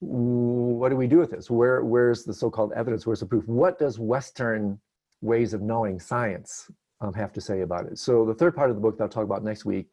what 0.00 0.88
do 0.88 0.96
we 0.96 1.06
do 1.06 1.18
with 1.18 1.30
this? 1.30 1.50
Where, 1.50 1.84
where's 1.84 2.24
the 2.24 2.34
so-called 2.34 2.72
evidence? 2.72 3.06
Where's 3.06 3.20
the 3.20 3.26
proof? 3.26 3.46
What 3.46 3.78
does 3.78 3.98
Western 3.98 4.80
ways 5.20 5.54
of 5.54 5.62
knowing 5.62 6.00
science 6.00 6.70
um, 7.00 7.14
have 7.14 7.32
to 7.34 7.40
say 7.40 7.60
about 7.60 7.86
it? 7.86 7.98
So 7.98 8.26
the 8.26 8.34
third 8.34 8.54
part 8.56 8.70
of 8.70 8.76
the 8.76 8.82
book 8.82 8.98
that 8.98 9.04
I'll 9.04 9.10
talk 9.10 9.24
about 9.24 9.44
next 9.44 9.64
week 9.64 9.90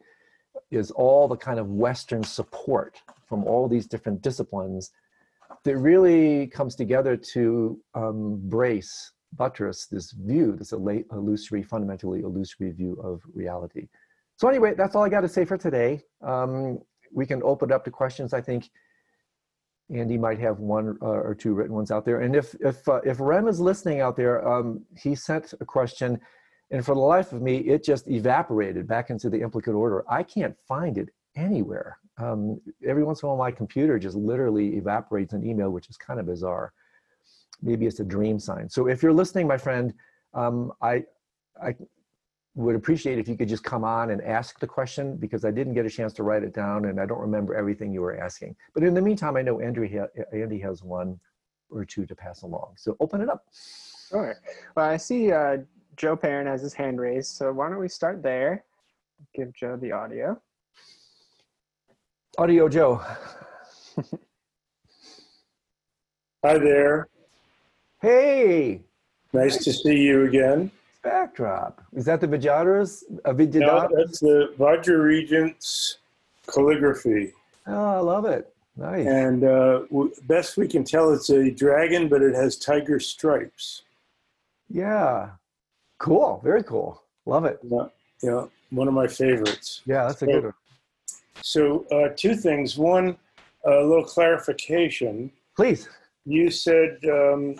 is 0.70 0.90
all 0.90 1.28
the 1.28 1.36
kind 1.36 1.58
of 1.58 1.68
Western 1.68 2.22
support 2.22 3.00
from 3.28 3.44
all 3.44 3.68
these 3.68 3.86
different 3.86 4.22
disciplines 4.22 4.90
that 5.64 5.76
really 5.76 6.46
comes 6.46 6.74
together 6.74 7.16
to 7.16 7.78
um, 7.94 8.40
brace, 8.44 9.12
buttress 9.34 9.86
this 9.86 10.12
view, 10.12 10.56
this 10.56 10.72
illusory, 10.72 11.62
fundamentally 11.62 12.20
illusory 12.20 12.70
view 12.70 12.98
of 13.02 13.20
reality. 13.34 13.88
So 14.36 14.48
anyway, 14.48 14.74
that's 14.74 14.94
all 14.94 15.04
I 15.04 15.08
got 15.08 15.20
to 15.20 15.28
say 15.28 15.44
for 15.44 15.58
today. 15.58 16.02
Um, 16.22 16.78
we 17.12 17.26
can 17.26 17.42
open 17.42 17.70
it 17.70 17.74
up 17.74 17.84
to 17.84 17.90
questions. 17.90 18.32
I 18.32 18.40
think 18.40 18.70
Andy 19.92 20.16
might 20.16 20.38
have 20.38 20.60
one 20.60 20.96
uh, 21.02 21.06
or 21.06 21.34
two 21.34 21.52
written 21.52 21.74
ones 21.74 21.90
out 21.90 22.04
there. 22.04 22.20
And 22.20 22.36
if 22.36 22.54
if 22.60 22.88
uh, 22.88 23.00
if 23.04 23.18
Rem 23.20 23.48
is 23.48 23.60
listening 23.60 24.00
out 24.00 24.16
there, 24.16 24.46
um, 24.46 24.82
he 24.96 25.14
sent 25.14 25.52
a 25.60 25.64
question, 25.64 26.20
and 26.70 26.84
for 26.84 26.94
the 26.94 27.00
life 27.00 27.32
of 27.32 27.42
me, 27.42 27.58
it 27.58 27.82
just 27.82 28.08
evaporated 28.08 28.86
back 28.86 29.10
into 29.10 29.28
the 29.28 29.40
implicate 29.40 29.74
order. 29.74 30.04
I 30.08 30.22
can't 30.22 30.56
find 30.68 30.98
it 30.98 31.08
anywhere. 31.36 31.98
Um, 32.18 32.60
every 32.86 33.02
once 33.02 33.22
in 33.22 33.26
a 33.26 33.30
while, 33.30 33.38
my 33.38 33.50
computer 33.50 33.98
just 33.98 34.16
literally 34.16 34.76
evaporates 34.76 35.32
an 35.32 35.44
email, 35.44 35.70
which 35.70 35.88
is 35.88 35.96
kind 35.96 36.20
of 36.20 36.26
bizarre. 36.26 36.72
Maybe 37.62 37.86
it's 37.86 38.00
a 38.00 38.04
dream 38.04 38.38
sign. 38.38 38.68
So 38.68 38.86
if 38.86 39.02
you're 39.02 39.12
listening, 39.12 39.48
my 39.48 39.58
friend, 39.58 39.92
um, 40.32 40.72
I, 40.80 41.04
I 41.62 41.74
would 42.54 42.76
appreciate 42.76 43.18
if 43.18 43.28
you 43.28 43.36
could 43.36 43.48
just 43.48 43.64
come 43.64 43.84
on 43.84 44.10
and 44.10 44.22
ask 44.22 44.60
the 44.60 44.66
question 44.66 45.16
because 45.16 45.44
I 45.44 45.50
didn't 45.50 45.74
get 45.74 45.86
a 45.86 45.90
chance 45.90 46.12
to 46.14 46.22
write 46.22 46.42
it 46.42 46.54
down 46.54 46.86
and 46.86 47.00
I 47.00 47.06
don't 47.06 47.20
remember 47.20 47.54
everything 47.54 47.92
you 47.92 48.00
were 48.00 48.16
asking. 48.16 48.54
But 48.74 48.84
in 48.84 48.94
the 48.94 49.02
meantime, 49.02 49.36
I 49.36 49.42
know 49.42 49.60
Andrew 49.60 49.88
Andy 50.32 50.58
has 50.60 50.82
one 50.82 51.18
or 51.70 51.84
two 51.84 52.06
to 52.06 52.14
pass 52.14 52.42
along. 52.42 52.74
So 52.76 52.96
open 53.00 53.20
it 53.20 53.28
up. 53.28 53.44
All 54.12 54.20
right. 54.20 54.36
Well, 54.76 54.86
I 54.86 54.96
see 54.96 55.32
uh, 55.32 55.58
Joe 56.00 56.16
Perrin 56.16 56.46
has 56.46 56.62
his 56.62 56.72
hand 56.72 56.98
raised. 56.98 57.36
So 57.36 57.52
why 57.52 57.68
don't 57.68 57.78
we 57.78 57.88
start 57.88 58.22
there? 58.22 58.64
Give 59.34 59.52
Joe 59.54 59.76
the 59.76 59.92
audio. 59.92 60.40
Audio 62.38 62.68
Joe. 62.70 62.96
Hi 66.42 66.56
there. 66.56 67.08
Hey. 68.00 68.80
Nice 69.34 69.62
to 69.64 69.72
see 69.74 69.98
you 69.98 70.24
again 70.24 70.70
backdrop. 71.02 71.82
Is 71.94 72.04
that 72.06 72.20
the 72.20 72.28
Vijayadas? 72.28 73.04
Uh, 73.24 73.32
no, 73.32 73.88
that's 73.96 74.20
the 74.20 74.54
Vajra 74.58 75.02
Regent's 75.02 75.98
calligraphy. 76.46 77.32
Oh, 77.66 77.96
I 77.96 77.98
love 77.98 78.24
it. 78.24 78.52
Nice. 78.76 79.06
And 79.06 79.44
uh, 79.44 79.82
best 80.24 80.56
we 80.56 80.66
can 80.68 80.84
tell, 80.84 81.12
it's 81.12 81.30
a 81.30 81.50
dragon, 81.50 82.08
but 82.08 82.22
it 82.22 82.34
has 82.34 82.56
tiger 82.56 83.00
stripes. 83.00 83.82
Yeah. 84.68 85.30
Cool. 86.00 86.40
Very 86.42 86.64
cool. 86.64 87.02
Love 87.26 87.44
it. 87.44 87.60
Yeah. 87.62 87.84
Yeah. 88.22 88.44
One 88.70 88.88
of 88.88 88.94
my 88.94 89.06
favorites. 89.06 89.82
Yeah, 89.86 90.06
that's 90.06 90.22
a 90.22 90.26
good 90.26 90.44
one. 90.44 90.54
So, 91.42 91.86
uh, 91.92 92.08
two 92.16 92.34
things. 92.34 92.76
One, 92.76 93.16
a 93.64 93.70
little 93.70 94.04
clarification. 94.04 95.30
Please. 95.54 95.88
You 96.24 96.50
said 96.50 96.98
um, 97.04 97.56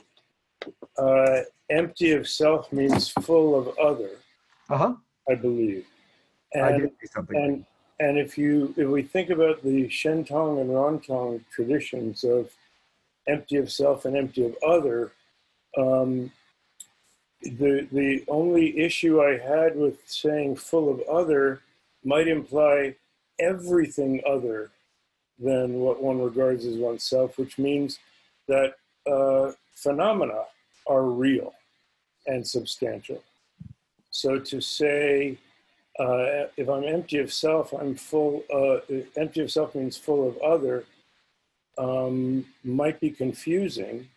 uh, 0.98 1.40
empty 1.70 2.12
of 2.12 2.29
self 2.29 2.72
means 2.72 3.09
full 3.09 3.59
of 3.59 3.79
other. 3.79 4.11
Uh-huh. 4.70 4.94
I 5.29 5.35
believe. 5.35 5.87
And, 6.55 6.64
I 6.64 6.79
do 6.79 6.90
something. 7.12 7.37
And, 7.37 7.64
and 8.00 8.18
if 8.18 8.38
you 8.38 8.74
if 8.76 8.88
we 8.88 9.03
think 9.03 9.31
about 9.31 9.62
the 9.62 9.87
Shentong 9.88 10.61
and 10.61 10.70
Rangtong 10.70 11.44
traditions 11.50 12.24
of 12.24 12.50
empty 13.29 13.57
of 13.57 13.70
self 13.70 14.05
and 14.07 14.16
empty 14.16 14.46
of 14.46 14.57
other, 14.66 15.12
um, 15.76 16.33
the 17.42 17.88
the 17.90 18.24
only 18.29 18.79
issue 18.79 19.22
I 19.22 19.38
had 19.38 19.76
with 19.76 19.98
saying 20.07 20.57
full 20.57 20.90
of 20.90 21.00
other 21.03 21.62
might 22.05 22.29
imply 22.29 22.94
everything 23.38 24.22
other 24.26 24.70
than 25.38 25.81
what 25.81 26.03
one 26.03 26.20
regards 26.20 26.66
as 26.66 26.76
oneself, 26.76 27.38
which 27.38 27.59
means 27.59 27.98
that 28.46 28.74
uh, 29.07 29.53
phenomena 29.74 30.44
are 30.87 31.05
real 31.05 31.55
and 32.26 32.46
substantial. 32.46 33.22
So 34.11 34.38
to 34.38 34.61
say, 34.61 35.38
uh, 35.98 36.46
if 36.57 36.68
I'm 36.68 36.85
empty 36.85 37.18
of 37.18 37.33
self, 37.33 37.72
I'm 37.72 37.94
full. 37.94 38.44
Uh, 38.53 38.81
empty 39.16 39.40
of 39.40 39.50
self 39.50 39.74
means 39.74 39.96
full 39.96 40.29
of 40.29 40.37
other. 40.38 40.85
Um, 41.79 42.44
might 42.62 43.00
be 43.00 43.11
confusing 43.11 44.09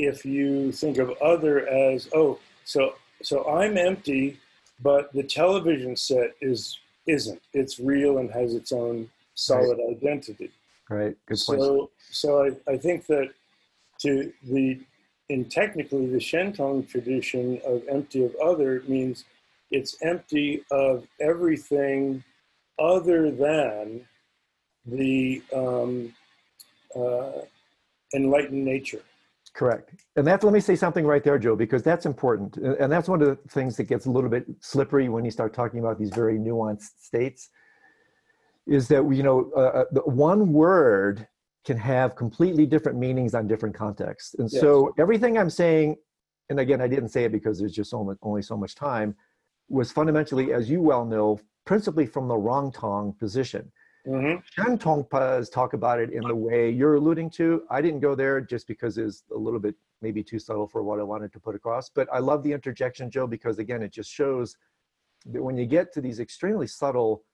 if 0.00 0.24
you 0.24 0.72
think 0.72 0.98
of 0.98 1.10
other 1.22 1.68
as 1.68 2.08
oh, 2.14 2.38
so 2.64 2.94
so 3.22 3.44
I'm 3.48 3.76
empty, 3.76 4.38
but 4.82 5.12
the 5.12 5.22
television 5.22 5.96
set 5.96 6.34
is 6.40 6.78
isn't. 7.06 7.40
It's 7.52 7.78
real 7.78 8.18
and 8.18 8.30
has 8.30 8.54
its 8.54 8.72
own 8.72 9.08
solid 9.34 9.78
right. 9.78 9.96
identity. 9.96 10.50
Right. 10.88 11.16
Good 11.26 11.38
point. 11.46 11.60
So 11.60 11.90
so 12.10 12.44
I, 12.44 12.72
I 12.72 12.76
think 12.76 13.06
that 13.06 13.30
to 14.02 14.32
the 14.42 14.80
in 15.28 15.44
technically 15.44 16.06
the 16.06 16.18
Shentong 16.18 16.88
tradition 16.88 17.60
of 17.64 17.82
empty 17.88 18.24
of 18.24 18.34
other 18.36 18.82
means 18.88 19.24
it's 19.70 19.96
empty 20.02 20.64
of 20.70 21.06
everything 21.20 22.24
other 22.78 23.30
than 23.30 24.06
the 24.86 25.42
um, 25.54 26.12
uh, 26.96 27.42
enlightened 28.14 28.64
nature. 28.64 29.02
Correct. 29.54 29.94
And 30.16 30.26
that's, 30.26 30.44
let 30.44 30.52
me 30.52 30.60
say 30.60 30.76
something 30.76 31.04
right 31.04 31.24
there, 31.24 31.38
Joe, 31.38 31.56
because 31.56 31.82
that's 31.82 32.06
important. 32.06 32.56
And 32.56 32.90
that's 32.90 33.08
one 33.08 33.20
of 33.20 33.28
the 33.28 33.36
things 33.48 33.76
that 33.76 33.84
gets 33.84 34.06
a 34.06 34.10
little 34.10 34.30
bit 34.30 34.46
slippery 34.60 35.08
when 35.08 35.24
you 35.24 35.30
start 35.30 35.52
talking 35.52 35.80
about 35.80 35.98
these 35.98 36.10
very 36.10 36.38
nuanced 36.38 37.00
states 37.00 37.50
is 38.66 38.86
that, 38.88 39.02
you 39.12 39.22
know, 39.22 39.50
uh, 39.52 39.84
the 39.90 40.02
one 40.02 40.52
word 40.52 41.26
can 41.64 41.76
have 41.76 42.14
completely 42.14 42.64
different 42.64 42.96
meanings 42.96 43.34
on 43.34 43.48
different 43.48 43.74
contexts. 43.74 44.34
And 44.34 44.48
yes. 44.50 44.60
so 44.60 44.94
everything 44.98 45.36
I'm 45.36 45.50
saying, 45.50 45.96
and 46.48 46.60
again, 46.60 46.80
I 46.80 46.88
didn't 46.88 47.08
say 47.08 47.24
it 47.24 47.32
because 47.32 47.58
there's 47.58 47.72
just 47.72 47.90
so 47.90 48.04
much, 48.04 48.18
only 48.22 48.42
so 48.42 48.56
much 48.56 48.74
time, 48.76 49.16
was 49.68 49.92
fundamentally, 49.92 50.52
as 50.52 50.70
you 50.70 50.80
well 50.80 51.04
know, 51.04 51.40
principally 51.64 52.06
from 52.06 52.28
the 52.28 52.34
Rangtong 52.34 53.18
position. 53.18 53.70
Mm-hmm. 54.06 54.74
Tongpas 54.74 55.52
talk 55.52 55.74
about 55.74 56.00
it 56.00 56.10
in 56.10 56.22
the 56.22 56.34
way 56.34 56.70
you're 56.70 56.94
alluding 56.94 57.30
to. 57.30 57.62
I 57.70 57.82
didn't 57.82 58.00
go 58.00 58.14
there 58.14 58.40
just 58.40 58.66
because 58.66 58.98
it's 58.98 59.24
a 59.34 59.38
little 59.38 59.60
bit 59.60 59.74
maybe 60.02 60.22
too 60.22 60.38
subtle 60.38 60.66
for 60.66 60.82
what 60.82 60.98
I 60.98 61.02
wanted 61.02 61.32
to 61.34 61.40
put 61.40 61.54
across. 61.54 61.90
But 61.90 62.08
I 62.12 62.18
love 62.18 62.42
the 62.42 62.52
interjection, 62.52 63.10
Joe, 63.10 63.26
because 63.26 63.58
again, 63.58 63.82
it 63.82 63.92
just 63.92 64.10
shows 64.10 64.56
that 65.26 65.42
when 65.42 65.56
you 65.56 65.66
get 65.66 65.92
to 65.94 66.00
these 66.00 66.20
extremely 66.20 66.66
subtle 66.66 67.24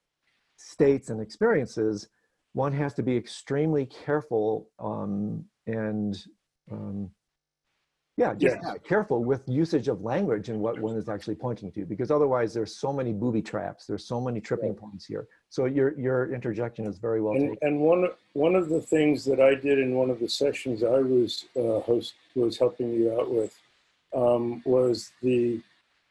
states 0.56 1.10
and 1.10 1.20
experiences, 1.20 2.08
one 2.52 2.72
has 2.72 2.94
to 2.94 3.02
be 3.02 3.16
extremely 3.16 3.86
careful 3.86 4.70
um, 4.78 5.44
and 5.66 6.24
um, 6.72 7.10
yeah, 8.16 8.32
just 8.32 8.56
yes. 8.62 8.76
careful 8.82 9.24
with 9.24 9.42
usage 9.46 9.88
of 9.88 10.00
language 10.00 10.48
and 10.48 10.58
what 10.58 10.78
one 10.78 10.96
is 10.96 11.08
actually 11.08 11.34
pointing 11.34 11.70
to, 11.72 11.84
because 11.84 12.10
otherwise 12.10 12.54
there's 12.54 12.74
so 12.74 12.90
many 12.90 13.12
booby 13.12 13.42
traps. 13.42 13.84
There's 13.84 14.06
so 14.06 14.20
many 14.20 14.40
tripping 14.40 14.70
right. 14.70 14.78
points 14.78 15.04
here. 15.04 15.28
So 15.50 15.66
your 15.66 15.98
your 15.98 16.32
interjection 16.32 16.86
is 16.86 16.98
very 16.98 17.20
well 17.20 17.34
and, 17.34 17.50
taken. 17.50 17.68
And 17.68 17.80
one 17.80 18.08
one 18.32 18.54
of 18.54 18.70
the 18.70 18.80
things 18.80 19.24
that 19.26 19.38
I 19.38 19.54
did 19.54 19.78
in 19.78 19.94
one 19.94 20.08
of 20.08 20.18
the 20.18 20.28
sessions 20.28 20.82
I 20.82 21.00
was 21.00 21.44
uh, 21.56 21.80
host 21.80 22.14
was 22.34 22.56
helping 22.56 22.90
you 22.90 23.12
out 23.20 23.30
with 23.30 23.54
um, 24.14 24.62
was 24.64 25.12
the 25.22 25.60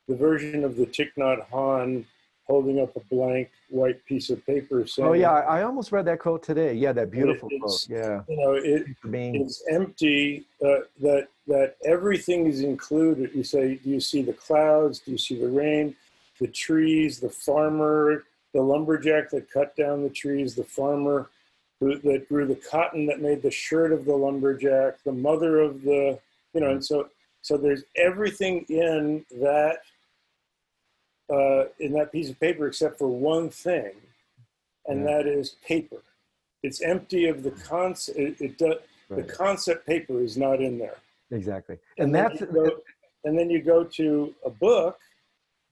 the 0.08 0.16
version 0.16 0.64
of 0.64 0.76
the 0.76 0.86
Thich 0.86 1.10
Nhat 1.18 1.50
Hanh 1.50 2.06
holding 2.48 2.80
up 2.80 2.96
a 2.96 3.00
blank 3.12 3.50
white 3.70 4.04
piece 4.06 4.30
of 4.30 4.46
paper 4.46 4.86
saying, 4.86 5.08
oh 5.08 5.14
yeah 5.14 5.32
i 5.32 5.64
almost 5.64 5.92
read 5.92 6.06
that 6.06 6.20
quote 6.20 6.44
today. 6.44 6.74
Yeah 6.74 6.94
that 6.94 7.12
beautiful 7.12 7.50
quote. 7.60 7.88
Yeah. 7.90 8.22
you 8.28 8.38
know 8.38 8.54
it, 8.54 8.86
it's 9.04 9.64
empty 9.70 10.46
uh, 10.64 10.82
that 11.02 11.28
that 11.48 11.76
everything 11.86 12.48
is 12.48 12.62
included. 12.62 13.32
You 13.34 13.44
say 13.44 13.76
do 13.76 13.90
you 13.90 14.00
see 14.00 14.22
the 14.22 14.34
clouds? 14.34 15.00
Do 15.00 15.12
you 15.12 15.18
see 15.18 15.40
the 15.40 15.50
rain? 15.50 15.96
The 16.40 16.48
trees 16.48 17.20
the 17.20 17.30
farmer 17.30 18.24
the 18.54 18.62
lumberjack 18.62 19.30
that 19.32 19.52
cut 19.52 19.76
down 19.76 20.04
the 20.04 20.10
trees 20.10 20.56
the 20.56 20.64
farmer 20.64 21.30
who, 21.80 22.00
that 22.00 22.30
grew 22.30 22.48
the 22.48 22.56
cotton 22.56 23.06
that 23.06 23.22
made 23.22 23.42
the 23.42 23.52
shirt 23.52 23.92
of 23.92 24.06
the 24.06 24.16
lumberjack 24.16 25.04
the 25.04 25.12
mother 25.12 25.60
of 25.60 25.82
the 25.82 26.18
you 26.54 26.62
know 26.62 26.70
and 26.72 26.86
so 26.86 27.10
so 27.42 27.58
there's 27.58 27.84
everything 27.96 28.66
in 28.70 29.26
that 29.40 29.80
uh, 31.32 31.66
in 31.80 31.94
that 31.94 32.12
piece 32.12 32.30
of 32.30 32.40
paper 32.40 32.68
except 32.68 32.98
for 32.98 33.08
one 33.08 33.50
thing, 33.50 33.92
and 34.88 35.00
yeah. 35.00 35.18
that 35.18 35.28
is 35.28 35.56
paper. 35.66 36.04
It's 36.64 36.82
empty 36.82 37.28
of 37.28 37.44
the 37.44 37.52
concept. 37.52 38.18
It, 38.18 38.42
it 38.42 38.58
does, 38.58 38.76
right. 39.10 39.26
the 39.26 39.34
concept 39.34 39.86
paper 39.86 40.22
is 40.22 40.38
not 40.38 40.62
in 40.62 40.78
there. 40.78 40.98
Exactly, 41.32 41.78
and, 41.98 42.08
and 42.08 42.16
that's 42.16 42.42
go, 42.42 42.70
and 43.24 43.38
then 43.38 43.50
you 43.50 43.62
go 43.62 43.84
to 43.84 44.34
a 44.46 44.50
book, 44.50 45.00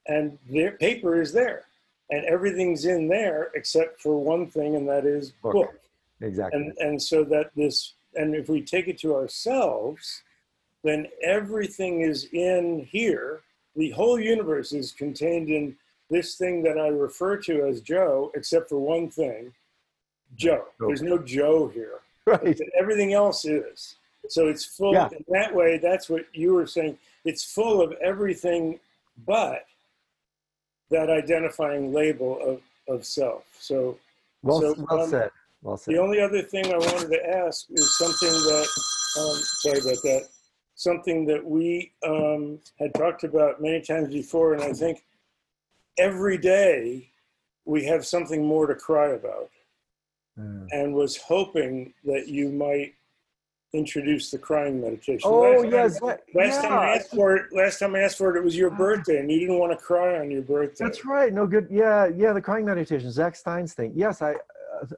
and 0.07 0.37
the 0.49 0.71
paper 0.79 1.21
is 1.21 1.31
there, 1.31 1.65
and 2.09 2.25
everything's 2.25 2.85
in 2.85 3.07
there 3.07 3.51
except 3.55 4.01
for 4.01 4.23
one 4.23 4.47
thing, 4.47 4.75
and 4.75 4.87
that 4.87 5.05
is 5.05 5.31
book. 5.31 5.53
book. 5.53 5.79
Exactly, 6.21 6.59
and 6.59 6.77
and 6.79 7.01
so 7.01 7.23
that 7.25 7.51
this, 7.55 7.93
and 8.15 8.35
if 8.35 8.49
we 8.49 8.61
take 8.61 8.87
it 8.87 8.97
to 8.99 9.13
ourselves, 9.15 10.23
then 10.83 11.07
everything 11.23 12.01
is 12.01 12.27
in 12.33 12.87
here 12.89 13.41
the 13.75 13.89
whole 13.91 14.19
universe 14.19 14.71
is 14.71 14.91
contained 14.91 15.49
in 15.49 15.75
this 16.09 16.36
thing 16.36 16.62
that 16.63 16.77
I 16.77 16.88
refer 16.88 17.38
to 17.38 17.65
as 17.65 17.81
Joe, 17.81 18.31
except 18.36 18.69
for 18.69 18.77
one 18.77 19.09
thing 19.09 19.53
Joe. 20.36 20.65
There's 20.79 21.01
no 21.01 21.17
Joe 21.17 21.67
here. 21.67 21.99
Right. 22.25 22.59
Everything 22.79 23.13
else 23.13 23.45
is. 23.45 23.95
So 24.29 24.47
it's 24.47 24.63
full 24.63 24.93
yeah. 24.93 25.09
in 25.12 25.25
that 25.29 25.53
way. 25.53 25.77
That's 25.77 26.09
what 26.09 26.25
you 26.33 26.53
were 26.53 26.67
saying. 26.67 26.97
It's 27.25 27.43
full 27.43 27.81
of 27.81 27.93
everything 28.01 28.79
but 29.25 29.65
that 30.89 31.09
identifying 31.09 31.91
label 31.91 32.39
of, 32.41 32.62
of 32.88 33.05
self. 33.05 33.43
So, 33.59 33.97
well, 34.41 34.62
so, 34.62 34.75
well 34.89 35.01
um, 35.01 35.09
said. 35.09 35.31
Well 35.62 35.77
said. 35.77 35.95
The 35.95 35.99
only 35.99 36.21
other 36.21 36.41
thing 36.41 36.73
I 36.73 36.77
wanted 36.77 37.09
to 37.09 37.29
ask 37.29 37.65
is 37.71 37.97
something 37.97 38.29
that, 38.29 38.67
um, 39.19 39.38
sorry 39.41 39.79
about 39.79 40.01
that 40.03 40.29
something 40.75 41.25
that 41.27 41.43
we 41.43 41.93
um, 42.05 42.59
had 42.79 42.93
talked 42.93 43.23
about 43.23 43.62
many 43.62 43.81
times 43.81 44.13
before, 44.13 44.53
and 44.53 44.63
I 44.63 44.73
think 44.73 45.03
every 45.97 46.38
day 46.38 47.09
we 47.65 47.86
have 47.86 48.05
something 48.05 48.45
more 48.45 48.67
to 48.67 48.75
cry 48.75 49.09
about. 49.09 49.49
Mm. 50.39 50.67
And 50.71 50.95
was 50.95 51.15
hoping 51.15 51.93
that 52.05 52.27
you 52.27 52.49
might 52.49 52.95
introduce 53.73 54.31
the 54.31 54.38
crying 54.38 54.81
meditation. 54.81 55.21
Oh 55.23 55.41
last 55.41 55.71
yes, 55.71 55.99
time, 55.99 56.17
last 56.33 56.62
yeah. 56.63 56.69
time 56.69 56.79
I 56.79 56.95
asked 56.95 57.12
for 57.12 57.36
it. 57.36 57.53
Last 57.53 57.79
time 57.79 57.95
I 57.95 57.99
asked 57.99 58.17
for 58.17 58.36
it, 58.36 58.39
it 58.39 58.43
was 58.43 58.55
your 58.55 58.69
birthday, 58.69 59.19
and 59.19 59.31
you 59.31 59.39
didn't 59.39 59.59
want 59.59 59.71
to 59.71 59.77
cry 59.77 60.19
on 60.19 60.31
your 60.31 60.41
birthday. 60.41 60.86
That's 60.86 61.05
right. 61.05 61.33
No 61.33 61.45
good. 61.45 61.67
Yeah, 61.69 62.07
yeah. 62.07 62.33
The 62.33 62.41
crying 62.41 62.65
meditation, 62.65 63.12
Zach 63.12 63.36
Stein's 63.36 63.73
thing. 63.73 63.93
Yes, 63.95 64.21
I, 64.21 64.36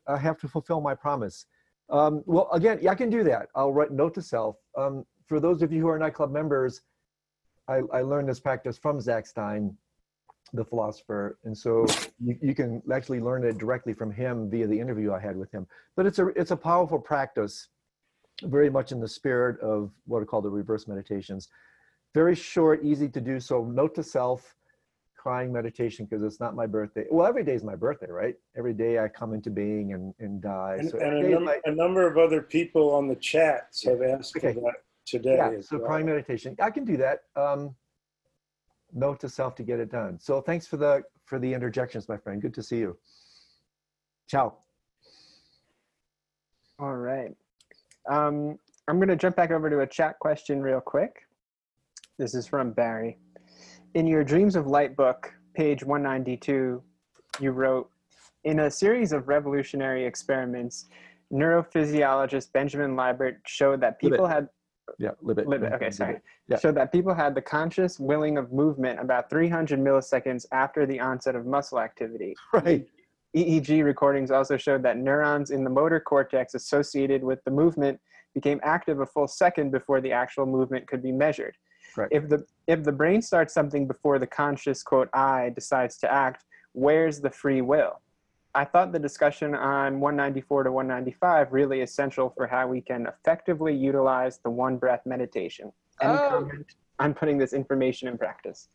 I 0.07 0.17
have 0.17 0.38
to 0.39 0.47
fulfill 0.47 0.81
my 0.81 0.95
promise. 0.95 1.47
Um, 1.89 2.23
well, 2.25 2.49
again, 2.51 2.79
yeah, 2.81 2.91
I 2.91 2.95
can 2.95 3.09
do 3.09 3.23
that. 3.25 3.49
I'll 3.55 3.73
write 3.73 3.91
note 3.91 4.13
to 4.15 4.21
self. 4.21 4.57
Um, 4.77 5.05
for 5.27 5.39
those 5.39 5.61
of 5.61 5.71
you 5.71 5.81
who 5.81 5.88
are 5.88 5.97
nightclub 5.97 6.31
members, 6.31 6.81
I, 7.67 7.81
I 7.91 8.01
learned 8.01 8.29
this 8.29 8.39
practice 8.39 8.77
from 8.77 9.01
Zach 9.01 9.25
Stein, 9.25 9.75
the 10.53 10.63
philosopher. 10.63 11.39
And 11.43 11.57
so 11.57 11.85
you, 12.19 12.38
you 12.41 12.55
can 12.55 12.81
actually 12.93 13.19
learn 13.19 13.43
it 13.43 13.57
directly 13.57 13.93
from 13.93 14.11
him 14.11 14.49
via 14.49 14.67
the 14.67 14.79
interview 14.79 15.13
I 15.13 15.19
had 15.19 15.35
with 15.35 15.51
him. 15.51 15.65
But 15.95 16.05
it's 16.05 16.19
a, 16.19 16.27
it's 16.29 16.51
a 16.51 16.57
powerful 16.57 16.99
practice, 16.99 17.69
very 18.43 18.69
much 18.69 18.91
in 18.91 18.99
the 18.99 19.07
spirit 19.07 19.59
of 19.61 19.91
what 20.05 20.21
are 20.21 20.25
called 20.25 20.45
the 20.45 20.49
reverse 20.49 20.88
meditations. 20.88 21.49
Very 22.13 22.35
short, 22.35 22.83
easy 22.83 23.09
to 23.09 23.19
do. 23.19 23.39
So 23.39 23.65
note 23.65 23.95
to 23.95 24.03
self, 24.03 24.55
crying 25.17 25.51
meditation 25.51 26.05
because 26.05 26.23
it's 26.23 26.39
not 26.39 26.55
my 26.55 26.67
birthday. 26.67 27.05
Well, 27.09 27.25
every 27.25 27.43
day 27.43 27.55
is 27.55 27.63
my 27.63 27.76
birthday, 27.76 28.11
right? 28.11 28.36
Every 28.55 28.73
day 28.73 28.99
I 28.99 29.07
come 29.07 29.34
into 29.34 29.49
being 29.49 29.93
and, 29.93 30.13
and 30.19 30.39
die. 30.39 30.76
And, 30.78 30.89
so 30.91 30.99
and 30.99 31.26
a, 31.26 31.30
num- 31.30 31.45
my- 31.45 31.59
a, 31.65 31.71
number 31.71 32.07
of 32.07 32.19
other 32.19 32.43
people 32.43 32.93
on 32.93 33.07
the 33.07 33.15
chats 33.15 33.84
have 33.86 34.03
asked 34.03 34.38
okay. 34.38 34.53
for 34.53 34.59
that 34.59 34.76
today. 35.06 35.36
Yeah, 35.38 35.62
so 35.62 35.78
well. 35.78 35.88
crying 35.88 36.06
meditation. 36.06 36.56
I 36.62 36.70
can 36.72 36.86
do 36.86 36.97
that. 36.97 37.20
Um, 37.36 37.76
note 38.93 39.20
to 39.22 39.30
self 39.30 39.56
to 39.56 39.64
get 39.64 39.80
it 39.80 39.91
done. 39.91 40.20
So 40.20 40.41
thanks 40.41 40.68
for 40.68 40.78
the 40.78 41.03
for 41.26 41.39
the 41.39 41.53
interjections, 41.53 42.08
my 42.08 42.18
friend. 42.18 42.41
Good 42.41 42.53
to 42.56 42.64
see 42.64 42.78
you. 42.78 42.97
Ciao. 44.28 44.58
All 46.80 46.95
right. 46.95 47.34
Um, 48.10 48.60
I'm 48.88 48.97
going 48.97 49.10
to 49.10 49.16
jump 49.16 49.36
back 49.36 49.51
over 49.51 49.70
to 49.70 49.80
a 49.80 49.88
chat 49.88 50.20
question 50.20 50.62
real 50.62 50.82
quick. 50.82 51.26
This 52.20 52.36
is 52.36 52.45
from 52.45 52.72
Barry. 52.72 53.18
In 53.93 54.06
your 54.06 54.24
Dreams 54.24 54.56
of 54.56 54.68
Light 54.68 54.95
book, 54.95 55.34
page 55.53 55.84
192, 55.84 56.84
you 57.39 57.51
wrote, 57.51 57.89
in 58.43 58.60
a 58.60 58.72
series 58.72 59.12
of 59.12 59.28
revolutionary 59.28 60.06
experiments, 60.06 60.86
neurophysiologist 61.34 62.51
Benjamin 62.51 62.95
Libert 62.95 63.41
showed 63.47 63.82
that 63.82 63.99
people 63.99 64.28
had 64.28 64.47
yeah, 64.99 65.11
Libet. 65.23 65.45
Libet. 65.45 65.73
Okay, 65.73 65.91
sorry. 65.91 66.19
Yeah. 66.47 66.57
So 66.57 66.71
that 66.71 66.91
people 66.91 67.13
had 67.13 67.36
the 67.36 67.41
conscious 67.41 67.99
willing 67.99 68.38
of 68.38 68.51
movement 68.51 68.99
about 68.99 69.29
300 69.29 69.79
milliseconds 69.79 70.45
after 70.51 70.86
the 70.86 70.99
onset 70.99 71.36
of 71.36 71.45
muscle 71.45 71.79
activity. 71.79 72.36
Right. 72.53 72.88
EEG 73.36 73.83
recordings 73.83 74.31
also 74.31 74.55
showed 74.55 74.81
that 74.83 74.97
neurons 74.97 75.51
in 75.51 75.65
the 75.65 75.69
motor 75.69 75.99
cortex 75.99 76.53
associated 76.53 77.21
with 77.21 77.43
the 77.43 77.51
movement 77.51 77.99
became 78.33 78.61
active 78.63 79.01
a 79.01 79.05
full 79.05 79.27
second 79.27 79.71
before 79.71 79.99
the 79.99 80.11
actual 80.11 80.45
movement 80.45 80.88
could 80.88 81.03
be 81.03 81.11
measured. 81.11 81.57
Right. 81.97 82.07
If 82.11 82.29
the 82.29 82.45
if 82.67 82.83
the 82.83 82.93
brain 82.93 83.21
starts 83.21 83.53
something 83.53 83.88
before 83.88 84.19
the 84.19 84.27
conscious 84.27 84.83
quote 84.83 85.09
I 85.13 85.51
decides 85.53 85.97
to 85.99 86.11
act, 86.11 86.45
where's 86.71 87.19
the 87.19 87.29
free 87.29 87.61
will? 87.61 87.99
I 88.56 88.64
thought 88.66 88.91
the 88.93 88.99
discussion 88.99 89.53
on 89.53 89.99
194 89.99 90.64
to 90.64 90.72
195 90.72 91.51
really 91.53 91.82
essential 91.82 92.30
for 92.36 92.47
how 92.47 92.68
we 92.68 92.82
can 92.82 93.06
effectively 93.08 93.76
utilize 93.76 94.39
the 94.39 94.49
one 94.49 94.78
breath 94.78 95.01
meditation. 95.06 95.72
Any 96.01 96.14
Oh. 96.14 96.30
comment 96.30 96.66
on 96.99 97.14
putting 97.14 97.38
this 97.38 97.53
information 97.53 98.08
in 98.08 98.18
practice? 98.18 98.70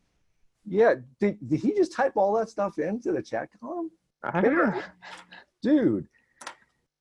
Yeah. 0.65 0.95
Did, 1.19 1.37
did 1.49 1.59
he 1.59 1.73
just 1.73 1.93
type 1.93 2.13
all 2.15 2.33
that 2.35 2.49
stuff 2.49 2.77
into 2.77 3.11
the 3.11 3.21
chat 3.21 3.49
column? 3.59 3.91
I 4.23 4.39
don't 4.41 4.55
know. 4.55 4.81
dude 5.63 6.07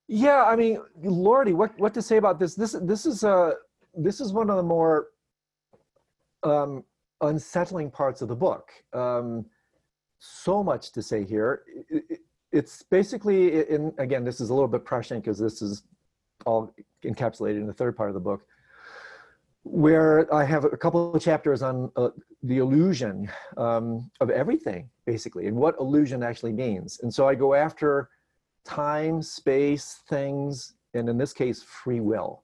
yeah 0.06 0.44
i 0.44 0.54
mean 0.54 0.82
lordy 1.02 1.52
what 1.54 1.70
what 1.78 1.94
to 1.94 2.02
say 2.02 2.16
about 2.18 2.38
this 2.38 2.54
this 2.54 2.72
this 2.82 3.06
is 3.06 3.24
uh 3.24 3.52
this 3.94 4.20
is 4.20 4.32
one 4.34 4.50
of 4.50 4.56
the 4.56 4.62
more 4.62 5.08
um 6.42 6.84
unsettling 7.22 7.90
parts 7.90 8.20
of 8.20 8.28
the 8.28 8.34
book 8.34 8.70
um 8.92 9.46
so 10.18 10.62
much 10.62 10.92
to 10.92 11.00
say 11.02 11.24
here 11.24 11.62
It- 11.88 12.04
it- 12.10 12.20
it's 12.52 12.82
basically 12.82 13.68
in 13.68 13.92
again 13.98 14.24
this 14.24 14.40
is 14.40 14.50
a 14.50 14.54
little 14.54 14.68
bit 14.68 14.84
prescient 14.84 15.22
because 15.22 15.38
this 15.38 15.62
is 15.62 15.82
all 16.46 16.74
encapsulated 17.04 17.56
in 17.56 17.66
the 17.66 17.72
third 17.72 17.96
part 17.96 18.08
of 18.08 18.14
the 18.14 18.20
book 18.20 18.46
where 19.62 20.32
i 20.34 20.42
have 20.42 20.64
a 20.64 20.76
couple 20.76 21.14
of 21.14 21.22
chapters 21.22 21.62
on 21.62 21.90
uh, 21.96 22.08
the 22.42 22.58
illusion 22.58 23.30
um, 23.56 24.10
of 24.20 24.30
everything 24.30 24.88
basically 25.04 25.46
and 25.46 25.56
what 25.56 25.74
illusion 25.78 26.22
actually 26.22 26.52
means. 26.52 27.00
And 27.02 27.12
so 27.12 27.28
i 27.28 27.34
go 27.34 27.54
after 27.54 28.08
time 28.64 29.22
space 29.22 30.00
things 30.08 30.74
and 30.94 31.08
in 31.08 31.18
this 31.18 31.32
case 31.32 31.62
free 31.62 32.00
will. 32.00 32.42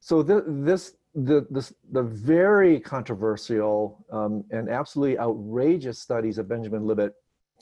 So 0.00 0.22
th- 0.22 0.44
this 0.46 0.94
the 1.14 1.46
this 1.50 1.72
the 1.92 2.02
very 2.02 2.78
controversial 2.78 4.04
um, 4.12 4.44
and 4.50 4.68
absolutely 4.68 5.18
outrageous 5.18 5.98
studies 6.00 6.38
of 6.38 6.48
benjamin 6.48 6.82
libet 6.82 7.12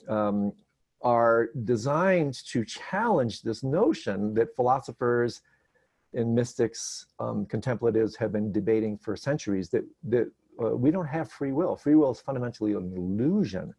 um, 0.07 0.53
are 1.01 1.49
designed 1.63 2.33
to 2.47 2.65
challenge 2.65 3.41
this 3.41 3.63
notion 3.63 4.33
that 4.33 4.55
philosophers 4.55 5.41
and 6.13 6.33
mystics 6.33 7.07
um, 7.19 7.45
contemplatives 7.45 8.15
have 8.15 8.31
been 8.31 8.51
debating 8.51 8.97
for 8.97 9.15
centuries 9.15 9.69
that 9.69 9.83
that 10.03 10.31
uh, 10.61 10.75
we 10.75 10.91
don't 10.91 11.07
have 11.07 11.31
free 11.31 11.51
will. 11.51 11.75
Free 11.75 11.95
will 11.95 12.11
is 12.11 12.19
fundamentally 12.19 12.73
an 12.73 12.91
illusion. 12.95 13.73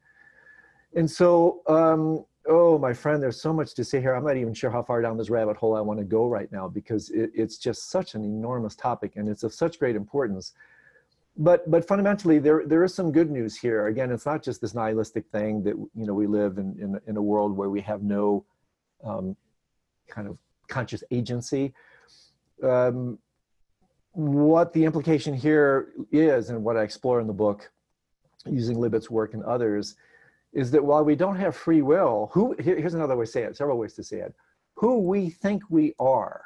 And 0.94 1.10
so, 1.10 1.62
um, 1.66 2.24
oh, 2.48 2.78
my 2.78 2.92
friend, 2.92 3.22
there's 3.22 3.40
so 3.40 3.52
much 3.52 3.74
to 3.74 3.84
say 3.84 4.00
here. 4.00 4.14
I'm 4.14 4.24
not 4.24 4.36
even 4.36 4.54
sure 4.54 4.70
how 4.70 4.82
far 4.82 5.02
down 5.02 5.16
this 5.16 5.30
rabbit 5.30 5.56
hole 5.56 5.76
I 5.76 5.80
want 5.80 5.98
to 5.98 6.04
go 6.04 6.26
right 6.26 6.50
now 6.52 6.68
because 6.68 7.10
it, 7.10 7.30
it's 7.34 7.58
just 7.58 7.90
such 7.90 8.14
an 8.14 8.24
enormous 8.24 8.74
topic 8.74 9.16
and 9.16 9.28
it's 9.28 9.42
of 9.42 9.52
such 9.52 9.78
great 9.78 9.96
importance. 9.96 10.52
But 11.39 11.70
but 11.70 11.86
fundamentally, 11.86 12.41
there 12.41 12.64
there 12.66 12.82
is 12.82 12.93
some 12.95 13.12
good 13.12 13.30
news 13.30 13.57
here. 13.57 13.86
Again, 13.86 14.11
it's 14.11 14.26
not 14.26 14.43
just 14.43 14.61
this 14.61 14.74
nihilistic 14.74 15.24
thing 15.30 15.62
that 15.62 15.74
you 15.74 16.07
know 16.07 16.12
we 16.12 16.26
live 16.26 16.59
in 16.59 16.76
in, 16.80 17.01
in 17.07 17.16
a 17.16 17.22
world 17.22 17.57
where 17.57 17.70
we 17.70 17.80
have 17.82 18.03
no 18.03 18.45
um, 19.05 19.36
kind 20.09 20.26
of 20.26 20.36
conscious 20.66 21.05
agency. 21.12 21.72
Um, 22.62 23.18
what 24.12 24.72
the 24.72 24.84
implication 24.84 25.32
here 25.32 25.93
is, 26.11 26.51
and 26.51 26.64
what 26.64 26.76
I 26.76 26.82
explore 26.82 27.20
in 27.20 27.28
the 27.28 27.32
book, 27.32 27.70
using 28.45 28.76
Libet's 28.80 29.09
work 29.09 29.32
and 29.32 29.45
others, 29.45 29.95
is 30.53 30.72
that 30.72 30.84
while 30.84 31.05
we 31.05 31.14
don't 31.14 31.36
have 31.36 31.55
free 31.55 31.82
will, 31.82 32.30
who 32.32 32.57
here- 32.59 32.76
here's 32.76 32.95
another 32.95 33.16
way 33.16 33.26
to 33.26 33.30
say 33.30 33.43
it, 33.45 33.57
several 33.57 33.78
ways 33.78 33.95
to 33.95 34.03
say 34.03 34.18
it, 34.18 34.34
who 34.74 34.99
we 34.99 35.30
think 35.30 35.62
we 35.70 35.95
are, 36.01 36.43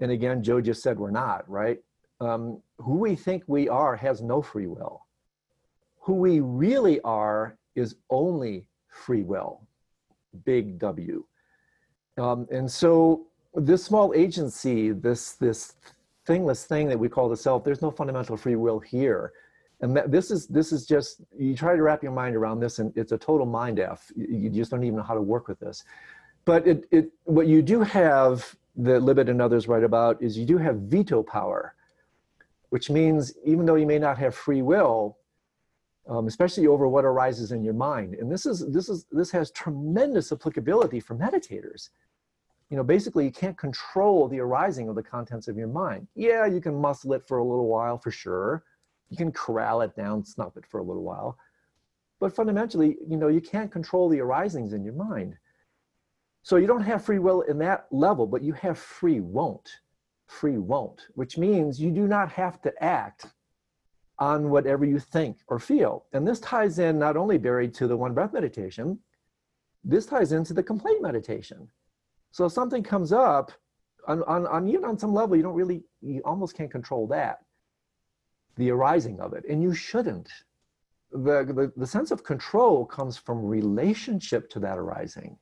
and 0.00 0.10
again, 0.10 0.42
Joe 0.42 0.60
just 0.60 0.82
said 0.82 0.98
we're 0.98 1.12
not, 1.12 1.48
right? 1.48 1.80
Um, 2.22 2.62
who 2.78 2.96
we 2.96 3.16
think 3.16 3.42
we 3.46 3.68
are 3.68 3.96
has 3.96 4.22
no 4.22 4.40
free 4.40 4.68
will. 4.68 5.06
Who 6.00 6.14
we 6.14 6.40
really 6.40 7.00
are 7.00 7.56
is 7.74 7.96
only 8.10 8.66
free 8.88 9.22
will, 9.22 9.66
big 10.44 10.78
W. 10.78 11.24
Um, 12.18 12.46
and 12.50 12.70
so 12.70 13.26
this 13.54 13.82
small 13.84 14.12
agency, 14.14 14.92
this 14.92 15.32
this 15.32 15.74
thingless 16.26 16.64
thing 16.64 16.88
that 16.88 16.98
we 16.98 17.08
call 17.08 17.28
the 17.28 17.36
self, 17.36 17.64
there's 17.64 17.82
no 17.82 17.90
fundamental 17.90 18.36
free 18.36 18.56
will 18.56 18.78
here. 18.78 19.32
And 19.80 19.96
that, 19.96 20.12
this 20.12 20.30
is 20.30 20.46
this 20.46 20.72
is 20.72 20.86
just 20.86 21.22
you 21.36 21.56
try 21.56 21.74
to 21.74 21.82
wrap 21.82 22.02
your 22.02 22.12
mind 22.12 22.36
around 22.36 22.60
this, 22.60 22.78
and 22.78 22.92
it's 22.96 23.12
a 23.12 23.18
total 23.18 23.46
mind 23.46 23.80
f. 23.80 24.12
You, 24.14 24.48
just 24.48 24.70
don't 24.70 24.84
even 24.84 24.98
know 24.98 25.02
how 25.02 25.14
to 25.14 25.22
work 25.22 25.48
with 25.48 25.58
this. 25.58 25.84
But 26.44 26.66
it 26.66 26.84
it 26.92 27.10
what 27.24 27.48
you 27.48 27.62
do 27.62 27.80
have 27.80 28.54
that 28.76 29.02
Libet 29.02 29.28
and 29.28 29.42
others 29.42 29.66
write 29.66 29.84
about 29.84 30.22
is 30.22 30.38
you 30.38 30.46
do 30.46 30.56
have 30.56 30.76
veto 30.76 31.22
power, 31.22 31.74
which 32.72 32.90
means 32.90 33.32
even 33.44 33.66
though 33.66 33.74
you 33.74 33.86
may 33.86 33.98
not 33.98 34.18
have 34.18 34.34
free 34.34 34.62
will, 34.62 35.18
um, 36.08 36.26
especially 36.26 36.66
over 36.66 36.88
what 36.88 37.04
arises 37.04 37.52
in 37.52 37.62
your 37.62 37.74
mind, 37.74 38.14
and 38.14 38.30
this 38.30 38.46
is 38.46 38.66
this 38.72 38.88
is 38.88 39.06
this 39.12 39.30
has 39.30 39.50
tremendous 39.50 40.32
applicability 40.32 41.00
for 41.00 41.14
meditators 41.14 41.90
you 42.72 42.78
know, 42.78 42.82
basically 42.82 43.26
you 43.26 43.30
can't 43.30 43.58
control 43.58 44.28
the 44.28 44.40
arising 44.40 44.88
of 44.88 44.94
the 44.94 45.02
contents 45.02 45.46
of 45.46 45.58
your 45.58 45.68
mind. 45.68 46.08
Yeah, 46.14 46.46
you 46.46 46.58
can 46.58 46.74
muscle 46.74 47.12
it 47.12 47.22
for 47.28 47.36
a 47.36 47.44
little 47.44 47.66
while 47.66 47.98
for 47.98 48.10
sure. 48.10 48.64
You 49.10 49.16
can 49.18 49.30
corral 49.30 49.82
it 49.82 49.94
down, 49.94 50.24
snuff 50.24 50.56
it 50.56 50.64
for 50.64 50.80
a 50.80 50.82
little 50.82 51.02
while. 51.02 51.36
But 52.18 52.34
fundamentally, 52.34 52.96
you 53.06 53.18
know, 53.18 53.28
you 53.28 53.42
can't 53.42 53.70
control 53.70 54.08
the 54.08 54.20
arisings 54.20 54.72
in 54.72 54.84
your 54.84 54.94
mind. 54.94 55.36
So 56.42 56.56
you 56.56 56.66
don't 56.66 56.80
have 56.80 57.04
free 57.04 57.18
will 57.18 57.42
in 57.42 57.58
that 57.58 57.88
level, 57.90 58.26
but 58.26 58.40
you 58.40 58.54
have 58.54 58.78
free 58.78 59.20
won't. 59.20 59.68
Free 60.40 60.58
won't, 60.58 61.02
which 61.14 61.36
means 61.36 61.80
you 61.80 61.90
do 61.90 62.06
not 62.06 62.32
have 62.32 62.60
to 62.62 62.72
act 62.82 63.26
on 64.18 64.50
whatever 64.50 64.84
you 64.84 64.98
think 64.98 65.38
or 65.48 65.58
feel. 65.58 66.06
And 66.12 66.26
this 66.26 66.40
ties 66.40 66.78
in 66.78 66.98
not 66.98 67.16
only 67.16 67.38
Barry 67.38 67.68
to 67.68 67.86
the 67.86 67.96
one 67.96 68.14
breath 68.14 68.32
meditation, 68.32 68.98
this 69.84 70.06
ties 70.06 70.32
into 70.32 70.54
the 70.54 70.62
complaint 70.62 71.02
meditation. 71.02 71.68
So 72.30 72.46
if 72.46 72.52
something 72.52 72.82
comes 72.82 73.12
up 73.12 73.52
on, 74.08 74.22
on, 74.24 74.46
on 74.46 74.68
even 74.68 74.84
on 74.84 74.98
some 74.98 75.12
level, 75.12 75.36
you 75.36 75.42
don't 75.42 75.54
really, 75.54 75.84
you 76.00 76.22
almost 76.24 76.56
can't 76.56 76.70
control 76.70 77.06
that, 77.08 77.40
the 78.56 78.70
arising 78.70 79.20
of 79.20 79.34
it, 79.34 79.44
and 79.48 79.62
you 79.62 79.74
shouldn't. 79.74 80.30
The, 81.12 81.44
the, 81.44 81.72
the 81.76 81.86
sense 81.86 82.10
of 82.10 82.24
control 82.24 82.86
comes 82.86 83.18
from 83.18 83.44
relationship 83.44 84.48
to 84.50 84.60
that 84.60 84.78
arising. 84.78 85.36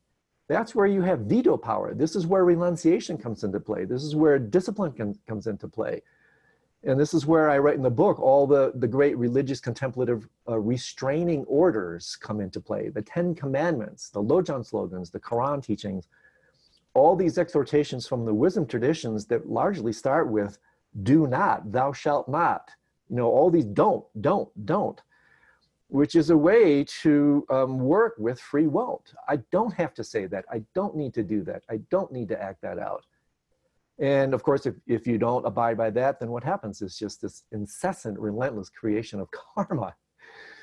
That's 0.50 0.74
where 0.74 0.88
you 0.88 1.02
have 1.02 1.20
veto 1.20 1.56
power. 1.56 1.94
This 1.94 2.16
is 2.16 2.26
where 2.26 2.44
renunciation 2.44 3.16
comes 3.16 3.44
into 3.44 3.60
play. 3.60 3.84
This 3.84 4.02
is 4.02 4.16
where 4.16 4.36
discipline 4.36 4.90
can, 4.90 5.16
comes 5.28 5.46
into 5.46 5.68
play. 5.68 6.02
And 6.82 6.98
this 6.98 7.14
is 7.14 7.24
where 7.24 7.48
I 7.48 7.58
write 7.58 7.76
in 7.76 7.84
the 7.84 7.90
book, 7.90 8.18
all 8.18 8.48
the, 8.48 8.72
the 8.74 8.88
great 8.88 9.16
religious 9.16 9.60
contemplative 9.60 10.26
uh, 10.48 10.58
restraining 10.58 11.44
orders 11.44 12.16
come 12.20 12.40
into 12.40 12.60
play. 12.60 12.88
The 12.88 13.02
Ten 13.02 13.32
Commandments, 13.32 14.10
the 14.10 14.20
Lojong 14.20 14.66
slogans, 14.66 15.10
the 15.10 15.20
Quran 15.20 15.64
teachings, 15.64 16.08
all 16.94 17.14
these 17.14 17.38
exhortations 17.38 18.08
from 18.08 18.24
the 18.24 18.34
wisdom 18.34 18.66
traditions 18.66 19.26
that 19.26 19.48
largely 19.48 19.92
start 19.92 20.28
with 20.28 20.58
do 21.04 21.28
not 21.28 21.70
thou 21.70 21.92
shalt 21.92 22.28
not 22.28 22.72
you 23.08 23.14
know 23.14 23.28
all 23.28 23.48
these 23.48 23.64
don't 23.64 24.04
don't 24.20 24.48
don't 24.66 25.00
which 25.90 26.14
is 26.14 26.30
a 26.30 26.36
way 26.36 26.84
to 26.84 27.44
um, 27.50 27.78
work 27.78 28.14
with 28.16 28.40
free 28.40 28.68
won't. 28.68 29.12
I 29.28 29.36
don't 29.50 29.74
have 29.74 29.92
to 29.94 30.04
say 30.04 30.26
that. 30.26 30.44
I 30.50 30.62
don't 30.72 30.96
need 30.96 31.12
to 31.14 31.24
do 31.24 31.42
that. 31.44 31.64
I 31.68 31.78
don't 31.90 32.12
need 32.12 32.28
to 32.28 32.40
act 32.40 32.62
that 32.62 32.78
out. 32.78 33.04
And 33.98 34.32
of 34.32 34.42
course 34.42 34.66
if, 34.66 34.76
if 34.86 35.06
you 35.06 35.18
don't 35.18 35.44
abide 35.44 35.76
by 35.76 35.90
that 35.90 36.20
then 36.20 36.30
what 36.30 36.44
happens 36.44 36.80
is 36.80 36.96
just 36.96 37.20
this 37.20 37.42
incessant 37.52 38.18
relentless 38.18 38.70
creation 38.70 39.20
of 39.20 39.28
karma. 39.54 39.94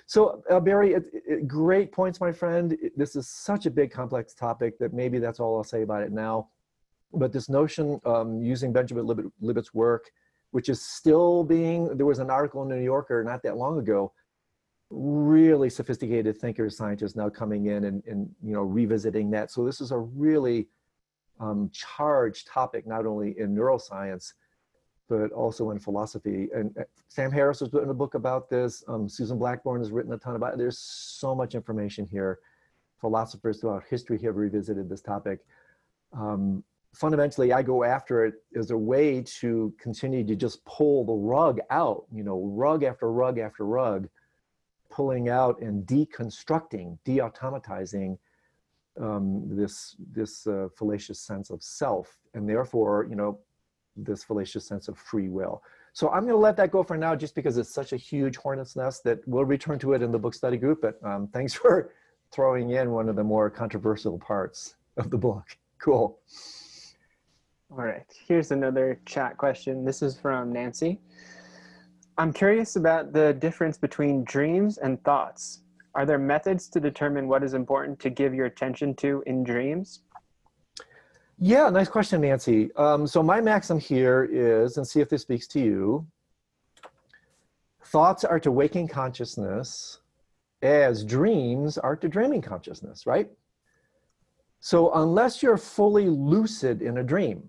So, 0.07 0.41
uh, 0.49 0.61
Barry, 0.61 0.93
it, 0.93 1.03
it, 1.13 1.47
great 1.49 1.91
points, 1.91 2.21
my 2.21 2.32
friend. 2.32 2.78
This 2.95 3.17
is 3.17 3.28
such 3.28 3.65
a 3.65 3.69
big, 3.69 3.91
complex 3.91 4.34
topic 4.34 4.80
that 4.80 4.93
maybe 4.93 5.19
that's 5.19 5.41
all 5.41 5.57
I'll 5.57 5.65
say 5.65 5.82
about 5.82 6.01
it 6.01 6.13
now. 6.13 6.47
But 7.13 7.34
this 7.34 7.49
notion, 7.49 7.99
um, 8.05 8.41
using 8.41 8.71
Benjamin 8.71 9.05
Libet, 9.05 9.30
Libet's 9.43 9.73
work, 9.73 10.09
which 10.51 10.69
is 10.69 10.82
still 10.82 11.43
being, 11.43 11.97
there 11.97 12.05
was 12.05 12.19
an 12.19 12.30
article 12.30 12.63
in 12.63 12.69
the 12.69 12.78
New 12.78 12.86
Yorker 12.86 13.21
not 13.21 13.43
that 13.43 13.57
long 13.57 13.80
ago, 13.80 14.13
really 14.89 15.69
sophisticated 15.69 16.38
thinkers, 16.38 16.77
scientists 16.77 17.15
now 17.15 17.29
coming 17.29 17.67
in 17.67 17.85
and, 17.85 18.03
and 18.05 18.29
you 18.43 18.53
know, 18.53 18.61
revisiting 18.61 19.29
that. 19.31 19.51
So 19.51 19.65
this 19.65 19.81
is 19.81 19.91
a 19.91 19.97
really 19.97 20.67
um, 21.39 21.69
charged 21.73 22.47
topic, 22.47 22.88
not 22.88 23.05
only 23.05 23.38
in 23.38 23.55
neuroscience, 23.55 24.33
but 25.09 25.31
also 25.31 25.71
in 25.71 25.79
philosophy. 25.79 26.49
And 26.53 26.75
uh, 26.77 26.83
Sam 27.07 27.31
Harris 27.31 27.59
has 27.59 27.71
written 27.73 27.89
a 27.89 27.93
book 27.93 28.13
about 28.13 28.49
this. 28.49 28.83
Um, 28.88 29.07
Susan 29.07 29.38
Blackmore 29.38 29.77
has 29.77 29.91
written 29.91 30.13
a 30.13 30.17
ton 30.17 30.35
about 30.35 30.53
it. 30.53 30.57
There's 30.57 30.79
so 30.79 31.35
much 31.35 31.55
information 31.55 32.05
here. 32.05 32.39
Philosophers 32.99 33.61
throughout 33.61 33.83
history 33.89 34.19
have 34.23 34.35
revisited 34.35 34.89
this 34.89 35.01
topic. 35.01 35.39
Um, 36.13 36.63
fundamentally, 36.93 37.53
I 37.53 37.61
go 37.61 37.83
after 37.83 38.25
it 38.25 38.35
as 38.55 38.71
a 38.71 38.77
way 38.77 39.21
to 39.39 39.73
continue 39.79 40.25
to 40.25 40.35
just 40.35 40.63
pull 40.65 41.05
the 41.05 41.13
rug 41.13 41.59
out, 41.69 42.05
you 42.11 42.23
know, 42.23 42.41
rug 42.53 42.83
after 42.83 43.11
rug 43.11 43.38
after 43.38 43.65
rug, 43.65 44.09
pulling 44.89 45.29
out 45.29 45.61
and 45.61 45.85
deconstructing, 45.85 46.97
de-automatizing 47.05 48.17
um, 48.99 49.43
this, 49.49 49.95
this 50.11 50.47
uh, 50.47 50.67
fallacious 50.77 51.19
sense 51.19 51.49
of 51.49 51.61
self. 51.61 52.17
And 52.33 52.49
therefore, 52.49 53.07
you 53.09 53.15
know, 53.15 53.39
this 53.95 54.23
fallacious 54.23 54.67
sense 54.67 54.88
of 54.88 54.97
free 54.97 55.29
will. 55.29 55.61
So 55.93 56.09
I'm 56.09 56.21
going 56.21 56.33
to 56.33 56.38
let 56.38 56.55
that 56.57 56.71
go 56.71 56.83
for 56.83 56.95
now, 56.95 57.15
just 57.15 57.33
because 57.33 57.57
it's 57.57 57.73
such 57.73 57.91
a 57.91 57.97
huge 57.97 58.38
hornet's 58.38 58.75
nest 58.75 59.03
that 59.05 59.27
we'll 59.27 59.45
return 59.45 59.79
to 59.79 59.93
it 59.93 60.03
in 60.03 60.11
the 60.11 60.19
book 60.19 60.35
study 60.35 60.57
group. 60.57 60.81
But 60.81 61.03
um, 61.03 61.27
thanks 61.33 61.53
for 61.53 61.91
throwing 62.31 62.71
in 62.71 62.91
one 62.91 63.09
of 63.09 63.15
the 63.15 63.23
more 63.23 63.49
controversial 63.49 64.19
parts 64.19 64.75
of 64.97 65.09
the 65.09 65.17
book. 65.17 65.45
Cool. 65.79 66.19
All 67.71 67.83
right, 67.83 68.05
here's 68.27 68.51
another 68.51 68.99
chat 69.05 69.38
question. 69.38 69.83
This 69.83 70.01
is 70.01 70.17
from 70.17 70.53
Nancy. 70.53 71.01
I'm 72.20 72.34
curious 72.34 72.76
about 72.78 73.13
the 73.13 73.34
difference 73.34 73.78
between 73.78 74.24
dreams 74.24 74.80
and 74.80 75.01
thoughts. 75.03 75.61
Are 75.93 76.05
there 76.05 76.18
methods 76.18 76.68
to 76.70 76.80
determine 76.80 77.28
what 77.28 77.43
is 77.43 77.53
important 77.53 77.99
to 77.99 78.09
give 78.09 78.34
your 78.34 78.47
attention 78.47 78.95
to 78.95 79.24
in 79.28 79.43
dreams? 79.43 80.01
Yeah, 81.39 81.70
nice 81.70 81.88
question, 81.88 82.22
Nancy. 82.22 82.74
Um, 82.76 83.05
so 83.05 83.22
my 83.22 83.39
maxim 83.39 83.80
here 83.80 84.28
is, 84.32 84.78
and 84.78 84.88
see 84.88 84.99
if 84.99 85.09
this 85.09 85.22
speaks 85.22 85.45
to 85.49 85.59
you, 85.59 86.07
thoughts 87.86 88.24
are 88.24 88.39
to 88.39 88.51
waking 88.51 88.88
consciousness 88.88 89.99
as 90.63 91.03
dreams 91.03 91.78
are 91.78 91.95
to 91.95 92.07
dreaming 92.07 92.41
consciousness, 92.41 93.05
right? 93.05 93.30
So 94.59 94.91
unless 94.93 95.43
you're 95.43 95.57
fully 95.57 96.09
lucid 96.09 96.82
in 96.82 96.97
a 96.97 97.03
dream, 97.03 97.47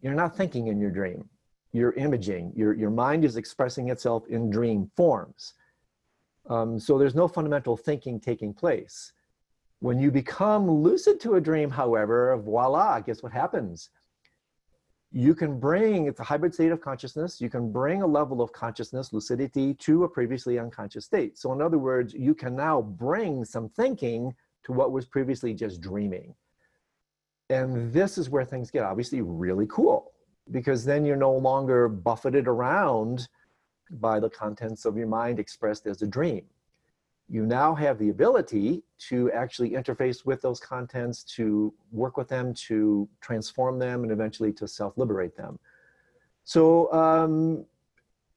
you're 0.00 0.14
not 0.14 0.34
thinking 0.34 0.68
in 0.68 0.80
your 0.80 0.90
dream, 0.90 1.28
you're 1.76 1.92
imaging, 1.92 2.52
your, 2.56 2.72
your 2.74 2.90
mind 2.90 3.24
is 3.24 3.36
expressing 3.36 3.90
itself 3.90 4.26
in 4.28 4.50
dream 4.50 4.90
forms. 4.96 5.54
Um, 6.48 6.78
so 6.78 6.98
there's 6.98 7.14
no 7.14 7.28
fundamental 7.28 7.76
thinking 7.76 8.20
taking 8.20 8.54
place. 8.54 9.12
When 9.80 9.98
you 9.98 10.10
become 10.10 10.70
lucid 10.70 11.20
to 11.20 11.34
a 11.34 11.40
dream, 11.40 11.70
however, 11.70 12.36
voila, 12.38 13.00
guess 13.00 13.22
what 13.22 13.32
happens? 13.32 13.90
You 15.12 15.34
can 15.34 15.58
bring, 15.58 16.06
it's 16.06 16.20
a 16.20 16.24
hybrid 16.24 16.54
state 16.54 16.72
of 16.72 16.80
consciousness, 16.80 17.40
you 17.40 17.50
can 17.50 17.70
bring 17.70 18.02
a 18.02 18.06
level 18.06 18.40
of 18.40 18.52
consciousness, 18.52 19.12
lucidity, 19.12 19.74
to 19.74 20.04
a 20.04 20.08
previously 20.08 20.58
unconscious 20.58 21.04
state. 21.04 21.38
So, 21.38 21.52
in 21.52 21.60
other 21.60 21.78
words, 21.78 22.14
you 22.14 22.34
can 22.34 22.56
now 22.56 22.82
bring 22.82 23.44
some 23.44 23.68
thinking 23.68 24.34
to 24.64 24.72
what 24.72 24.92
was 24.92 25.04
previously 25.04 25.54
just 25.54 25.80
dreaming. 25.80 26.34
And 27.50 27.92
this 27.92 28.18
is 28.18 28.28
where 28.28 28.44
things 28.44 28.70
get 28.70 28.82
obviously 28.82 29.20
really 29.20 29.66
cool 29.68 30.12
because 30.50 30.84
then 30.84 31.04
you're 31.04 31.16
no 31.16 31.32
longer 31.32 31.88
buffeted 31.88 32.46
around 32.46 33.28
by 33.90 34.20
the 34.20 34.30
contents 34.30 34.84
of 34.84 34.96
your 34.96 35.06
mind 35.06 35.38
expressed 35.38 35.86
as 35.86 36.02
a 36.02 36.06
dream 36.06 36.44
you 37.28 37.44
now 37.44 37.74
have 37.74 37.98
the 37.98 38.10
ability 38.10 38.82
to 38.98 39.30
actually 39.32 39.70
interface 39.70 40.24
with 40.24 40.40
those 40.40 40.60
contents, 40.60 41.24
to 41.24 41.74
work 41.90 42.16
with 42.16 42.28
them, 42.28 42.54
to 42.54 43.08
transform 43.20 43.78
them, 43.78 44.04
and 44.04 44.12
eventually 44.12 44.52
to 44.52 44.68
self 44.68 44.96
liberate 44.96 45.36
them. 45.36 45.58
So, 46.44 46.92
um, 46.92 47.64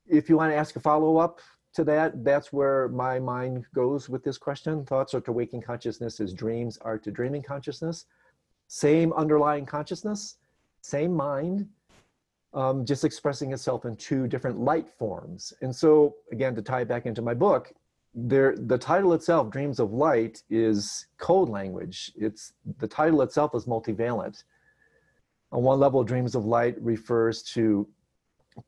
if 0.08 0.28
you 0.28 0.38
want 0.38 0.52
to 0.52 0.56
ask 0.56 0.76
a 0.76 0.80
follow 0.80 1.18
up 1.18 1.40
to 1.76 1.84
that, 1.84 2.24
that's 2.24 2.52
where 2.52 2.88
my 2.88 3.20
mind 3.20 3.66
goes 3.76 4.10
with 4.10 4.24
this 4.24 4.40
question. 4.40 4.84
Thoughts 4.86 5.14
are 5.14 5.22
to 5.22 5.32
waking 5.32 5.62
consciousness 5.62 6.20
as 6.20 6.34
dreams 6.34 6.80
are 6.82 6.98
to 6.98 7.12
dreaming 7.12 7.44
consciousness. 7.44 8.06
Same 8.68 9.14
underlying 9.14 9.68
consciousness, 9.68 10.38
same 10.82 11.14
mind, 11.14 11.68
um, 12.54 12.86
just 12.86 13.04
expressing 13.04 13.54
itself 13.54 13.86
in 13.86 13.96
two 13.96 14.28
different 14.28 14.60
light 14.60 14.90
forms. 14.90 15.54
And 15.62 15.76
so, 15.76 16.16
again, 16.32 16.56
to 16.56 16.62
tie 16.62 16.82
it 16.82 16.88
back 16.88 17.06
into 17.06 17.22
my 17.22 17.34
book, 17.34 17.74
there 18.16 18.56
the 18.58 18.78
title 18.78 19.14
itself 19.14 19.52
dreams 19.52 19.80
of 19.80 19.94
light 19.94 20.42
is 20.50 21.08
code 21.18 21.48
language 21.48 22.12
it's 22.16 22.54
the 22.80 22.88
title 22.88 23.22
itself 23.22 23.54
is 23.54 23.66
multivalent 23.66 24.44
on 25.52 25.64
one 25.64 25.80
level 25.80 26.04
dreams 26.04 26.36
of 26.36 26.46
light 26.46 26.76
refers 26.82 27.44
to 27.44 27.88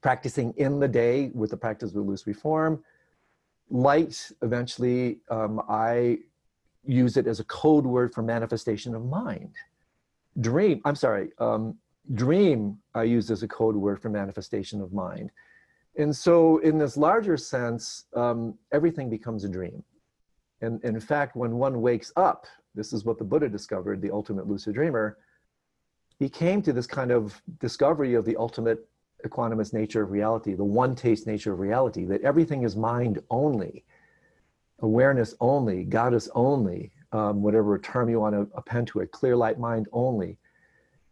practicing 0.02 0.54
in 0.58 0.80
the 0.80 0.88
day 0.88 1.32
with 1.34 1.50
the 1.50 1.58
practice 1.58 1.92
of 1.92 1.98
illusory 1.98 2.34
reform. 2.34 2.84
light 3.72 4.32
eventually 4.44 5.18
um, 5.30 5.62
i 5.68 6.18
use 6.86 7.18
it 7.18 7.26
as 7.26 7.40
a 7.40 7.44
code 7.46 7.86
word 7.86 8.14
for 8.14 8.22
manifestation 8.22 8.94
of 8.94 9.04
mind 9.06 9.56
dream 10.40 10.80
i'm 10.86 10.96
sorry 10.96 11.30
um, 11.40 11.76
dream 12.14 12.78
i 12.96 13.04
use 13.04 13.32
as 13.32 13.44
a 13.44 13.48
code 13.48 13.76
word 13.76 14.02
for 14.02 14.10
manifestation 14.10 14.82
of 14.82 14.94
mind 14.94 15.32
and 15.98 16.16
so, 16.16 16.60
in 16.60 16.78
this 16.78 16.96
larger 16.96 17.36
sense, 17.36 18.06
um, 18.16 18.58
everything 18.72 19.10
becomes 19.10 19.44
a 19.44 19.50
dream. 19.50 19.84
And, 20.62 20.80
and 20.84 20.96
in 20.96 21.02
fact, 21.02 21.36
when 21.36 21.58
one 21.58 21.82
wakes 21.82 22.14
up, 22.16 22.46
this 22.76 22.94
is 22.94 23.04
what 23.04 23.18
the 23.18 23.26
Buddha 23.26 23.50
discovered, 23.50 24.02
the 24.02 24.12
ultimate 24.12 24.48
lucid 24.48 24.76
dreamer, 24.76 25.18
he 26.18 26.30
came 26.30 26.62
to 26.62 26.72
this 26.72 26.88
kind 26.88 27.12
of 27.12 27.42
discovery 27.60 28.14
of 28.14 28.26
the 28.26 28.38
ultimate 28.38 28.88
equanimous 29.26 29.74
nature 29.74 30.04
of 30.04 30.12
reality, 30.12 30.54
the 30.54 30.64
one 30.64 30.96
taste 30.96 31.28
nature 31.28 31.52
of 31.52 31.60
reality, 31.60 32.06
that 32.06 32.22
everything 32.22 32.64
is 32.64 32.76
mind 32.76 33.20
only, 33.30 33.84
awareness 34.80 35.36
only, 35.42 35.84
goddess 35.84 36.30
only, 36.36 36.92
um, 37.12 37.42
whatever 37.42 37.78
term 37.78 38.10
you 38.10 38.20
want 38.20 38.34
to 38.34 38.48
append 38.56 38.88
to 38.88 39.00
it, 39.00 39.12
clear 39.12 39.36
light 39.36 39.60
mind 39.60 39.88
only. 39.92 40.38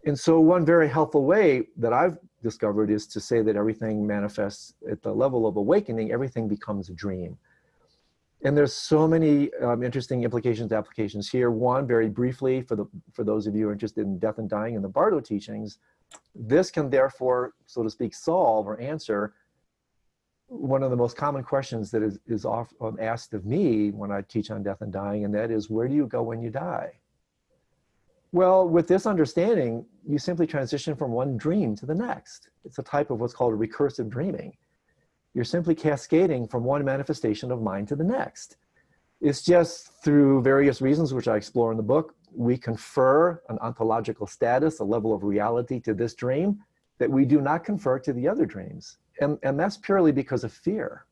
And 0.05 0.17
so, 0.17 0.39
one 0.39 0.65
very 0.65 0.87
helpful 0.87 1.25
way 1.25 1.67
that 1.77 1.93
I've 1.93 2.17
discovered 2.41 2.89
is 2.89 3.05
to 3.07 3.19
say 3.19 3.41
that 3.41 3.55
everything 3.55 4.05
manifests 4.07 4.73
at 4.89 5.01
the 5.01 5.13
level 5.13 5.45
of 5.45 5.57
awakening, 5.57 6.11
everything 6.11 6.47
becomes 6.47 6.89
a 6.89 6.93
dream. 6.93 7.37
And 8.45 8.55
there's 8.55 8.73
so 8.73 9.05
many 9.05 9.53
um, 9.55 9.83
interesting 9.83 10.23
implications, 10.23 10.71
applications 10.71 11.29
here. 11.29 11.51
One, 11.51 11.85
very 11.85 12.07
briefly, 12.07 12.61
for 12.61 12.77
the 12.77 12.85
for 13.13 13.25
those 13.25 13.47
of 13.47 13.55
you 13.55 13.71
interested 13.71 14.05
in 14.05 14.17
death 14.19 14.37
and 14.37 14.49
dying 14.49 14.75
and 14.75 14.83
the 14.83 14.89
Bardo 14.89 15.19
teachings, 15.19 15.79
this 16.33 16.71
can 16.71 16.89
therefore, 16.89 17.53
so 17.65 17.83
to 17.83 17.89
speak, 17.89 18.15
solve 18.15 18.67
or 18.67 18.79
answer 18.79 19.33
one 20.49 20.81
of 20.81 20.89
the 20.89 20.97
most 20.97 21.15
common 21.15 21.43
questions 21.43 21.91
that 21.91 22.01
is, 22.01 22.19
is 22.25 22.43
often 22.43 22.99
asked 22.99 23.33
of 23.33 23.45
me 23.45 23.91
when 23.91 24.11
I 24.11 24.21
teach 24.21 24.49
on 24.49 24.63
death 24.63 24.81
and 24.81 24.91
dying, 24.91 25.23
and 25.23 25.33
that 25.35 25.51
is, 25.51 25.69
where 25.69 25.87
do 25.87 25.93
you 25.93 26.07
go 26.07 26.23
when 26.23 26.41
you 26.41 26.49
die? 26.49 26.93
Well, 28.31 28.67
with 28.67 28.87
this 28.87 29.07
understanding, 29.07 29.85
you 30.07 30.19
simply 30.19 30.45
transition 30.45 30.95
from 30.95 31.11
one 31.11 31.35
dream 31.35 31.75
to 31.77 31.85
the 31.85 31.95
next. 31.95 32.49
It's 32.63 32.77
a 32.77 32.83
type 32.83 33.09
of 33.09 33.19
what's 33.19 33.33
called 33.33 33.59
recursive 33.59 34.07
dreaming. 34.09 34.55
You're 35.33 35.45
simply 35.45 35.73
cascading 35.73 36.47
from 36.47 36.63
one 36.63 36.85
manifestation 36.85 37.51
of 37.51 37.61
mind 37.61 37.87
to 37.87 37.95
the 37.95 38.03
next. 38.03 38.57
It's 39.21 39.41
just 39.41 40.03
through 40.03 40.43
various 40.43 40.81
reasons, 40.81 41.13
which 41.13 41.27
I 41.27 41.37
explore 41.37 41.71
in 41.71 41.77
the 41.77 41.83
book, 41.83 42.15
we 42.33 42.57
confer 42.57 43.41
an 43.49 43.57
ontological 43.59 44.27
status, 44.27 44.79
a 44.79 44.83
level 44.83 45.13
of 45.13 45.23
reality 45.23 45.79
to 45.81 45.93
this 45.93 46.13
dream 46.13 46.59
that 46.99 47.09
we 47.09 47.25
do 47.25 47.41
not 47.41 47.63
confer 47.63 47.97
to 47.99 48.13
the 48.13 48.27
other 48.27 48.45
dreams. 48.45 48.97
And, 49.21 49.39
and 49.43 49.59
that's 49.59 49.77
purely 49.77 50.11
because 50.11 50.43
of 50.43 50.53
fear, 50.53 51.05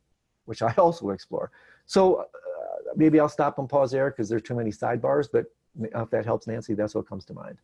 which 0.45 0.61
I 0.61 0.73
also 0.77 1.09
explore. 1.09 1.51
So 1.85 2.15
uh, 2.21 2.25
maybe 2.95 3.19
I'll 3.19 3.29
stop 3.29 3.57
and 3.57 3.67
pause 3.67 3.91
there 3.91 4.11
because 4.11 4.29
there 4.29 4.37
are 4.37 4.41
too 4.41 4.55
many 4.55 4.71
sidebars, 4.71 5.27
but 5.31 5.45
if 5.79 6.09
that 6.09 6.25
helps 6.25 6.47
Nancy, 6.47 6.73
that's 6.73 6.95
what 6.95 7.07
comes 7.07 7.25
to 7.25 7.33
mind. 7.33 7.57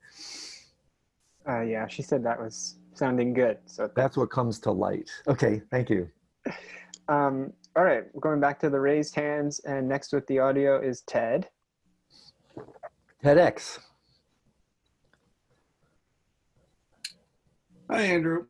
Uh, 1.48 1.62
yeah, 1.62 1.88
she 1.88 2.02
said 2.02 2.24
that 2.24 2.40
was 2.40 2.78
sounding 2.94 3.34
good. 3.34 3.58
So 3.66 3.90
that's 3.96 4.16
what 4.16 4.30
comes 4.30 4.60
to 4.60 4.72
light. 4.72 5.10
Okay, 5.28 5.62
thank 5.72 5.90
you. 5.90 6.10
Um, 7.10 7.52
all 7.76 7.84
right, 7.84 8.06
going 8.22 8.40
back 8.40 8.60
to 8.60 8.70
the 8.70 8.80
raised 8.80 9.14
hands, 9.14 9.60
and 9.66 9.90
next 9.90 10.14
with 10.14 10.26
the 10.28 10.40
audio 10.40 10.82
is 10.82 11.02
Ted. 11.02 11.50
TEDx. 13.22 13.80
Hi, 17.92 18.02
Andrew. 18.04 18.46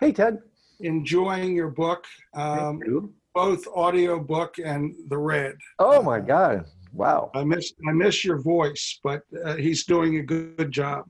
Hey, 0.00 0.12
Ted. 0.12 0.38
Enjoying 0.80 1.54
your 1.54 1.68
book, 1.70 2.04
um, 2.34 2.80
you. 2.84 3.14
both 3.34 3.66
audio 3.74 4.20
book 4.20 4.56
and 4.62 4.94
the 5.08 5.16
red. 5.16 5.54
Oh 5.78 6.02
my 6.02 6.20
God! 6.20 6.66
Wow. 6.94 7.32
I 7.34 7.42
miss 7.42 7.72
I 7.88 7.92
miss 7.92 8.24
your 8.24 8.40
voice, 8.40 9.00
but 9.02 9.22
uh, 9.44 9.56
he's 9.56 9.84
doing 9.84 10.18
a 10.18 10.22
good, 10.22 10.70
job. 10.70 11.06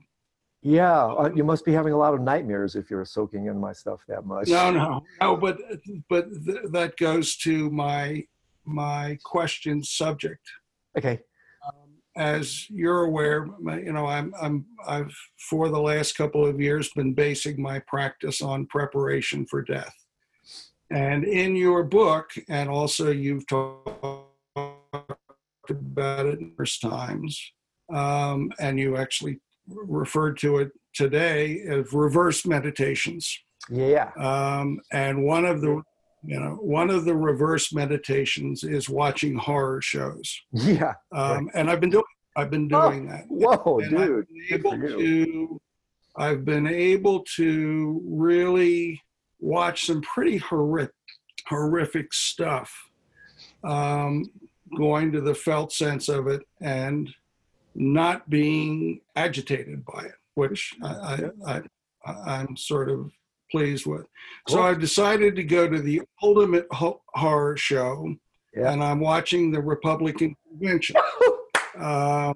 Yeah, 0.61 1.05
uh, 1.05 1.29
you 1.35 1.43
must 1.43 1.63
be 1.63 1.71
having 1.71 1.93
a 1.93 1.97
lot 1.97 2.15
of 2.15 2.21
nightmares 2.21 2.75
if 2.75 2.89
you're 2.89 3.05
soaking 3.05 3.45
in 3.45 3.59
my 3.59 3.71
stuff 3.71 4.01
that 4.07 4.25
much. 4.25 4.47
No, 4.47 4.71
no, 4.71 5.03
no. 5.21 5.37
But 5.37 5.59
but 6.09 6.25
th- 6.43 6.71
that 6.71 6.97
goes 6.97 7.37
to 7.37 7.69
my 7.69 8.23
my 8.65 9.19
question 9.23 9.83
subject. 9.83 10.41
Okay. 10.97 11.19
Um, 11.67 11.91
as 12.17 12.67
you're 12.71 13.03
aware, 13.03 13.47
you 13.77 13.93
know 13.93 14.07
I'm 14.07 14.33
I'm 14.41 14.65
I've 14.87 15.15
for 15.49 15.69
the 15.69 15.79
last 15.79 16.17
couple 16.17 16.43
of 16.43 16.59
years 16.59 16.89
been 16.95 17.13
basing 17.13 17.61
my 17.61 17.77
practice 17.79 18.41
on 18.41 18.65
preparation 18.65 19.45
for 19.45 19.61
death. 19.61 19.93
And 20.89 21.25
in 21.25 21.55
your 21.55 21.83
book, 21.83 22.31
and 22.49 22.69
also 22.69 23.11
you've 23.11 23.45
talked 23.47 24.24
about 25.69 26.25
it 26.25 26.41
numerous 26.41 26.79
times, 26.79 27.51
um, 27.93 28.51
and 28.59 28.79
you 28.79 28.97
actually 28.97 29.39
referred 29.67 30.37
to 30.39 30.57
it 30.59 30.71
today 30.93 31.61
as 31.67 31.91
reverse 31.93 32.45
meditations. 32.45 33.37
Yeah. 33.69 34.11
Um, 34.17 34.79
and 34.91 35.23
one 35.25 35.45
of 35.45 35.61
the 35.61 35.81
you 36.23 36.39
know 36.39 36.57
one 36.61 36.89
of 36.89 37.05
the 37.05 37.15
reverse 37.15 37.73
meditations 37.73 38.63
is 38.63 38.89
watching 38.89 39.35
horror 39.35 39.81
shows. 39.81 40.39
Yeah. 40.51 40.93
Um, 41.11 41.49
and 41.53 41.69
I've 41.69 41.79
been 41.81 41.89
doing 41.91 42.03
I've 42.37 42.51
been 42.51 42.69
Oh, 42.73 42.91
doing 42.91 43.07
that. 43.07 43.25
Whoa, 43.29 43.79
and 43.79 43.97
I've 43.97 44.07
dude. 44.07 44.27
been 44.27 44.53
able 44.53 44.71
to 44.97 45.61
I've 46.17 46.45
been 46.45 46.67
able 46.67 47.23
to 47.35 48.01
really 48.05 49.01
watch 49.39 49.85
some 49.85 50.01
pretty 50.01 50.37
horrific, 50.37 50.93
horrific 51.47 52.13
stuff, 52.13 52.71
um, 53.63 54.23
going 54.77 55.11
to 55.11 55.21
the 55.21 55.35
felt 55.35 55.71
sense 55.71 56.09
of 56.09 56.27
it 56.27 56.41
and 56.61 57.13
not 57.75 58.29
being 58.29 59.01
agitated 59.15 59.83
by 59.85 60.03
it, 60.05 60.15
which 60.35 60.73
I, 60.83 61.29
I, 61.45 61.61
I, 62.05 62.11
I'm 62.11 62.55
sort 62.57 62.89
of 62.89 63.11
pleased 63.51 63.85
with. 63.85 64.07
So 64.47 64.61
I've 64.63 64.79
decided 64.79 65.35
to 65.35 65.43
go 65.43 65.69
to 65.69 65.81
the 65.81 66.01
ultimate 66.23 66.67
ho- 66.71 67.01
horror 67.13 67.57
show, 67.57 68.15
Yeah. 68.55 68.71
and 68.71 68.83
I'm 68.83 68.99
watching 68.99 69.51
the 69.51 69.61
Republican 69.61 70.35
convention. 70.47 70.95
Uh, 71.77 72.33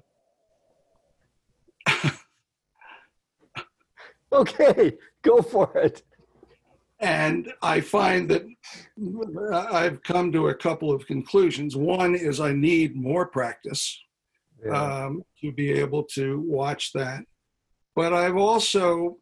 Okay, 4.32 4.96
go 5.22 5.42
for 5.42 5.76
it. 5.76 6.02
And 7.00 7.52
I 7.62 7.80
find 7.80 8.28
that 8.30 8.44
I've 9.72 10.02
come 10.02 10.30
to 10.32 10.48
a 10.48 10.54
couple 10.54 10.92
of 10.92 11.06
conclusions. 11.06 11.74
One 11.76 12.14
is 12.14 12.40
I 12.40 12.52
need 12.52 12.94
more 12.94 13.26
practice 13.26 13.98
Yeah. 14.64 15.04
um, 15.06 15.22
to 15.40 15.50
be 15.52 15.72
able 15.72 16.04
to 16.14 16.40
watch 16.40 16.92
that. 16.92 17.24
But 17.96 18.12
I've 18.12 18.36
also 18.36 19.16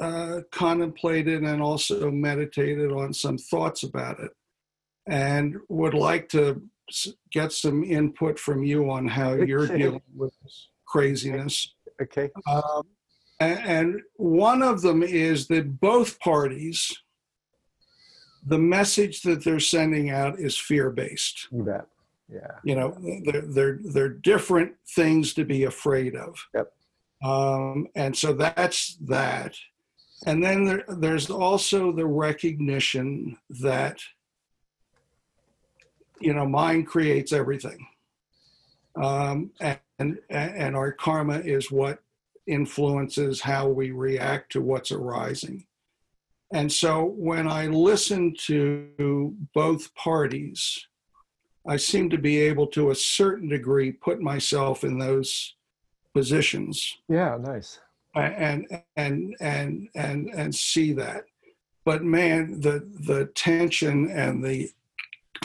uh, 0.00 0.40
contemplated 0.52 1.42
and 1.42 1.60
also 1.60 2.10
meditated 2.10 2.92
on 2.92 3.12
some 3.12 3.36
thoughts 3.36 3.82
about 3.82 4.20
it 4.20 4.30
and 5.06 5.56
would 5.68 5.94
like 5.94 6.28
to 6.30 6.62
get 7.32 7.52
some 7.52 7.84
input 7.84 8.38
from 8.38 8.62
you 8.64 8.90
on 8.90 9.06
how 9.06 9.34
you're 9.34 9.66
dealing 9.66 10.00
with 10.16 10.32
this 10.42 10.68
craziness. 10.86 11.74
okay. 12.00 12.30
Um, 12.50 12.84
a- 13.40 13.44
and 13.44 14.00
one 14.16 14.62
of 14.62 14.80
them 14.82 15.02
is 15.02 15.48
that 15.48 15.80
both 15.80 16.18
parties, 16.20 16.96
the 18.46 18.58
message 18.58 19.22
that 19.22 19.44
they're 19.44 19.60
sending 19.60 20.10
out 20.10 20.38
is 20.38 20.56
fear 20.56 20.90
based. 20.90 21.48
You 21.50 21.62
bet. 21.62 21.86
Yeah. 22.32 22.52
You 22.62 22.76
know, 22.76 22.96
they're, 23.24 23.40
they're, 23.42 23.78
they're 23.82 24.08
different 24.08 24.72
things 24.94 25.32
to 25.34 25.44
be 25.44 25.64
afraid 25.64 26.14
of. 26.14 26.36
Yep. 26.54 26.72
Um, 27.24 27.88
and 27.94 28.16
so 28.16 28.32
that's 28.32 28.96
that. 29.06 29.56
And 30.26 30.42
then 30.42 30.64
there, 30.64 30.84
there's 30.88 31.30
also 31.30 31.92
the 31.92 32.06
recognition 32.06 33.38
that, 33.60 34.00
you 36.20 36.34
know, 36.34 36.46
mind 36.46 36.86
creates 36.86 37.32
everything. 37.32 37.86
Um, 39.00 39.52
and, 39.60 40.18
and 40.28 40.76
our 40.76 40.92
karma 40.92 41.38
is 41.38 41.70
what 41.70 42.00
influences 42.46 43.40
how 43.40 43.68
we 43.68 43.90
react 43.90 44.52
to 44.52 44.60
what's 44.60 44.90
arising. 44.90 45.64
And 46.52 46.72
so 46.72 47.04
when 47.16 47.46
I 47.46 47.66
listen 47.66 48.34
to 48.46 49.36
both 49.54 49.94
parties, 49.94 50.86
I 51.68 51.76
seem 51.76 52.08
to 52.10 52.18
be 52.18 52.38
able 52.38 52.66
to 52.68 52.90
a 52.90 52.94
certain 52.94 53.48
degree 53.48 53.92
put 53.92 54.20
myself 54.20 54.84
in 54.84 54.98
those 54.98 55.54
positions 56.14 56.98
Yeah. 57.08 57.36
Nice. 57.40 57.80
and 58.14 58.66
and 58.96 59.36
and 59.40 59.88
and 59.94 60.30
and 60.34 60.54
see 60.54 60.92
that. 60.94 61.24
But 61.84 62.02
man, 62.02 62.60
the 62.60 62.88
the 63.06 63.26
tension 63.34 64.10
and 64.10 64.42
the 64.44 64.70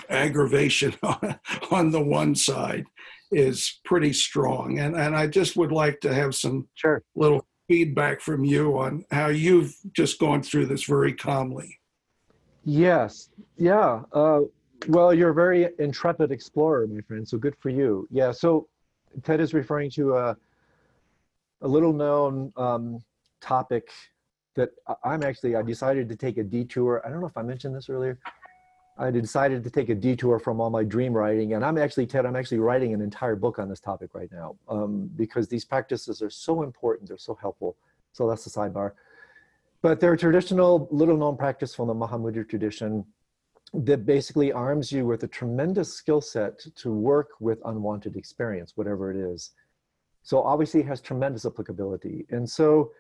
aggravation 0.10 0.94
on, 1.04 1.40
on 1.72 1.92
the 1.92 2.02
one 2.02 2.36
side 2.36 2.86
is 3.32 3.80
pretty 3.84 4.14
strong. 4.14 4.80
And 4.80 4.96
and 4.96 5.16
I 5.16 5.28
just 5.28 5.56
would 5.58 5.72
like 5.72 6.00
to 6.02 6.14
have 6.14 6.34
some 6.36 6.68
Sure. 6.76 7.04
little 7.16 7.46
feedback 7.68 8.22
from 8.22 8.44
you 8.44 8.78
on 8.78 9.06
how 9.12 9.28
you've 9.28 9.76
just 9.94 10.20
gone 10.20 10.42
through 10.42 10.66
this 10.66 10.84
very 10.84 11.14
calmly. 11.14 11.80
Yes. 12.66 13.30
Yeah. 13.58 14.04
Uh, 14.12 14.42
well, 14.88 15.14
you're 15.14 15.30
a 15.30 15.34
very 15.34 15.70
intrepid 15.80 16.32
explorer, 16.32 16.88
my 16.88 17.02
friend. 17.02 17.28
So 17.28 17.38
good 17.38 17.56
for 17.60 17.70
you. 17.70 18.08
Yeah. 18.12 18.32
So 18.32 18.68
Ted 19.24 19.40
is 19.40 19.54
referring 19.54 19.92
to 19.92 20.16
a, 20.16 20.38
a 21.62 21.68
little 21.68 21.94
known 21.94 22.52
um, 22.58 23.04
topic 23.42 23.90
that 24.56 24.70
I'm 25.04 25.24
actually, 25.24 25.56
I 25.56 25.62
decided 25.62 26.10
to 26.10 26.16
take 26.16 26.38
a 26.38 26.44
detour. 26.44 27.02
I 27.06 27.10
don't 27.10 27.22
know 27.22 27.28
if 27.28 27.38
I 27.38 27.42
mentioned 27.42 27.76
this 27.76 27.90
earlier. 27.90 28.20
I 28.98 29.10
decided 29.10 29.64
to 29.64 29.70
take 29.72 29.90
a 29.90 29.96
detour 29.96 30.38
from 30.40 30.62
all 30.62 30.70
my 30.70 30.84
dream 30.84 31.14
writing. 31.14 31.54
And 31.54 31.66
I'm 31.66 31.78
actually, 31.78 32.06
Ted, 32.06 32.26
I'm 32.26 32.36
actually 32.36 32.60
writing 32.60 32.94
an 32.94 33.02
entire 33.02 33.36
book 33.36 33.58
on 33.58 33.68
this 33.68 33.80
topic 33.80 34.14
right 34.14 34.32
now 34.32 34.56
um, 34.70 35.10
because 35.16 35.48
these 35.48 35.66
practices 35.66 36.22
are 36.22 36.30
so 36.30 36.62
important. 36.62 37.10
They're 37.10 37.18
so 37.18 37.34
helpful. 37.34 37.76
So 38.12 38.30
that's 38.30 38.44
the 38.44 38.52
sidebar. 38.52 38.92
But 39.82 40.00
they're 40.00 40.14
a 40.14 40.18
traditional, 40.18 40.88
little 40.92 41.18
known 41.18 41.38
practice 41.38 41.74
from 41.74 41.88
the 41.88 41.96
Mahamudra 41.96 42.48
tradition 42.48 43.04
that 43.74 44.06
basically 44.06 44.52
arms 44.52 44.92
you 44.92 45.06
with 45.06 45.24
a 45.24 45.28
tremendous 45.28 45.92
skill 45.92 46.22
set 46.22 46.60
to 46.76 46.94
work 46.94 47.30
with 47.40 47.60
unwanted 47.66 48.16
experience, 48.16 48.74
whatever 48.76 49.10
it 49.10 49.18
is. 49.18 49.52
So 50.22 50.42
obviously 50.42 50.82
it 50.82 50.86
has 50.86 51.02
tremendous 51.02 51.46
applicability. 51.46 52.26
And 52.30 52.48
so, 52.50 52.92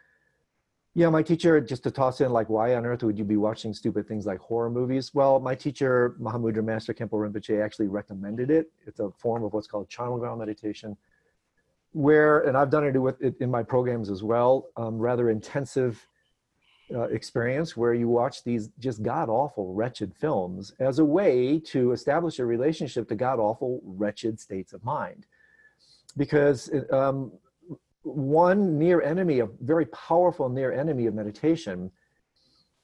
yeah, 0.96 1.10
my 1.10 1.24
teacher, 1.24 1.60
just 1.60 1.84
to 1.84 1.91
toss 1.91 2.22
in, 2.22 2.32
like, 2.32 2.50
why 2.50 2.76
on 2.76 2.86
earth 2.86 3.02
would 3.02 3.18
you 3.18 3.24
be 3.24 3.36
watching 3.36 3.74
stupid 3.74 4.08
things 4.08 4.28
like 4.28 4.39
horror 4.39 4.70
movies? 4.70 5.12
Well, 5.14 5.39
my 5.39 5.56
teacher, 5.56 6.16
Mahamudra 6.22 6.64
Master 6.64 6.94
Khenpo 6.94 7.14
Rinpoche, 7.14 7.64
actually 7.64 7.88
recommended 7.88 8.52
it. 8.52 8.72
It's 8.86 9.00
a 9.00 9.10
form 9.18 9.44
of 9.44 9.54
what's 9.54 9.66
called 9.66 9.89
charnel 9.89 10.20
ground 10.20 10.39
meditation, 10.39 10.96
where, 11.94 12.41
and 12.41 12.56
I've 12.56 12.70
done 12.70 12.86
it 12.86 12.98
with 13.00 13.20
it 13.24 13.36
in 13.39 13.50
my 13.50 13.64
programs 13.64 14.12
as 14.12 14.22
well, 14.22 14.68
um, 14.78 15.00
rather 15.00 15.32
intensive 15.32 16.08
uh, 16.94 17.04
experience 17.04 17.76
where 17.76 17.96
you 17.96 18.08
watch 18.08 18.44
these 18.44 18.70
just 18.78 19.02
god 19.02 19.30
awful, 19.30 19.74
wretched 19.74 20.14
films 20.14 20.74
as 20.80 21.00
a 21.00 21.06
way 21.06 21.58
to 21.60 21.91
establish 21.91 22.38
a 22.38 22.46
relationship 22.46 23.08
to 23.08 23.16
god 23.16 23.39
awful, 23.39 23.82
wretched 23.84 24.39
states 24.39 24.74
of 24.74 24.84
mind. 24.84 25.26
Because 26.16 26.70
um, 26.91 27.32
one 28.04 28.78
near 28.78 29.01
enemy, 29.01 29.39
a 29.39 29.47
very 29.62 29.86
powerful 29.88 30.49
near 30.49 30.72
enemy 30.72 31.06
of 31.08 31.14
meditation, 31.14 31.91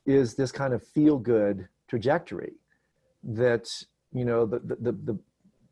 is 0.06 0.36
this 0.36 0.52
kind 0.52 0.74
of 0.74 0.82
feel 0.82 1.18
good 1.18 1.68
trajectory 1.88 2.54
that, 3.24 3.70
you 4.14 4.26
know, 4.26 4.46
the, 4.46 4.60
the, 4.60 4.92
the, 4.92 5.20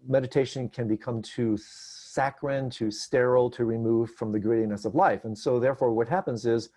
meditation 0.09 0.69
can 0.69 0.87
become 0.87 1.21
too 1.21 1.57
saccharine, 1.57 2.69
too 2.69 2.89
sterile, 2.89 3.49
too 3.49 3.65
removed 3.65 4.13
from 4.15 4.31
the 4.31 4.39
grittiness 4.39 4.85
of 4.85 4.95
life. 4.95 5.25
And 5.25 5.37
so, 5.37 5.59
therefore, 5.59 5.91
what 5.91 6.07
happens 6.07 6.45
is 6.45 6.69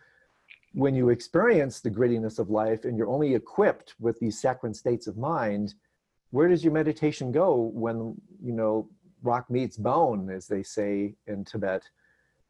when 0.73 0.95
you 0.95 1.11
experience 1.11 1.81
the 1.81 1.91
grittiness 1.91 2.39
of 2.39 2.51
life 2.51 2.85
and 2.85 2.97
you're 2.97 3.09
only 3.09 3.35
equipped 3.35 3.95
with 4.01 4.19
these 4.19 4.41
saccharine 4.41 4.75
states 4.75 5.07
of 5.07 5.17
mind, 5.17 5.75
where 6.31 6.49
does 6.49 6.65
your 6.65 6.73
meditation 6.73 7.31
go 7.31 7.71
when, 7.73 8.21
you 8.43 8.53
know, 8.53 8.89
rock 9.23 9.51
meets 9.51 9.77
bone, 9.77 10.31
as 10.31 10.47
they 10.47 10.63
say 10.63 11.15
in 11.27 11.45
Tibet? 11.45 11.83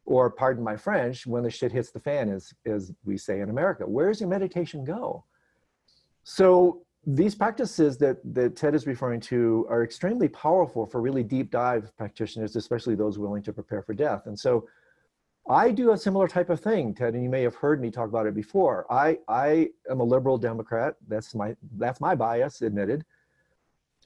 Or, 0.05 0.29
pardon 0.29 0.63
my 0.63 0.75
French, 0.75 1.27
when 1.27 1.43
the 1.43 1.49
shit 1.49 1.71
hits 1.71 1.91
the 1.91 1.99
fan, 1.99 2.29
as, 2.29 2.53
as 2.65 2.91
we 3.05 3.17
say 3.17 3.41
in 3.41 3.49
America, 3.49 3.87
where 3.87 4.07
does 4.07 4.19
your 4.19 4.29
meditation 4.29 4.83
go? 4.83 5.23
So, 6.23 6.83
these 7.07 7.33
practices 7.33 7.97
that, 7.97 8.17
that 8.35 8.55
Ted 8.55 8.75
is 8.75 8.85
referring 8.85 9.21
to 9.21 9.65
are 9.69 9.83
extremely 9.83 10.27
powerful 10.27 10.85
for 10.85 11.01
really 11.01 11.23
deep 11.23 11.49
dive 11.49 11.91
practitioners, 11.97 12.55
especially 12.55 12.93
those 12.93 13.17
willing 13.17 13.41
to 13.43 13.53
prepare 13.53 13.81
for 13.81 13.93
death. 13.93 14.27
And 14.27 14.37
so, 14.37 14.67
I 15.49 15.71
do 15.71 15.91
a 15.91 15.97
similar 15.97 16.27
type 16.27 16.49
of 16.49 16.59
thing, 16.59 16.93
Ted, 16.93 17.13
and 17.13 17.23
you 17.23 17.29
may 17.29 17.41
have 17.41 17.55
heard 17.55 17.81
me 17.81 17.89
talk 17.89 18.09
about 18.09 18.27
it 18.27 18.35
before. 18.35 18.85
I, 18.91 19.17
I 19.27 19.69
am 19.89 19.99
a 19.99 20.03
liberal 20.03 20.37
Democrat. 20.37 20.95
That's 21.07 21.33
my 21.33 21.55
that's 21.77 21.99
my 21.99 22.13
bias, 22.15 22.61
admitted. 22.61 23.03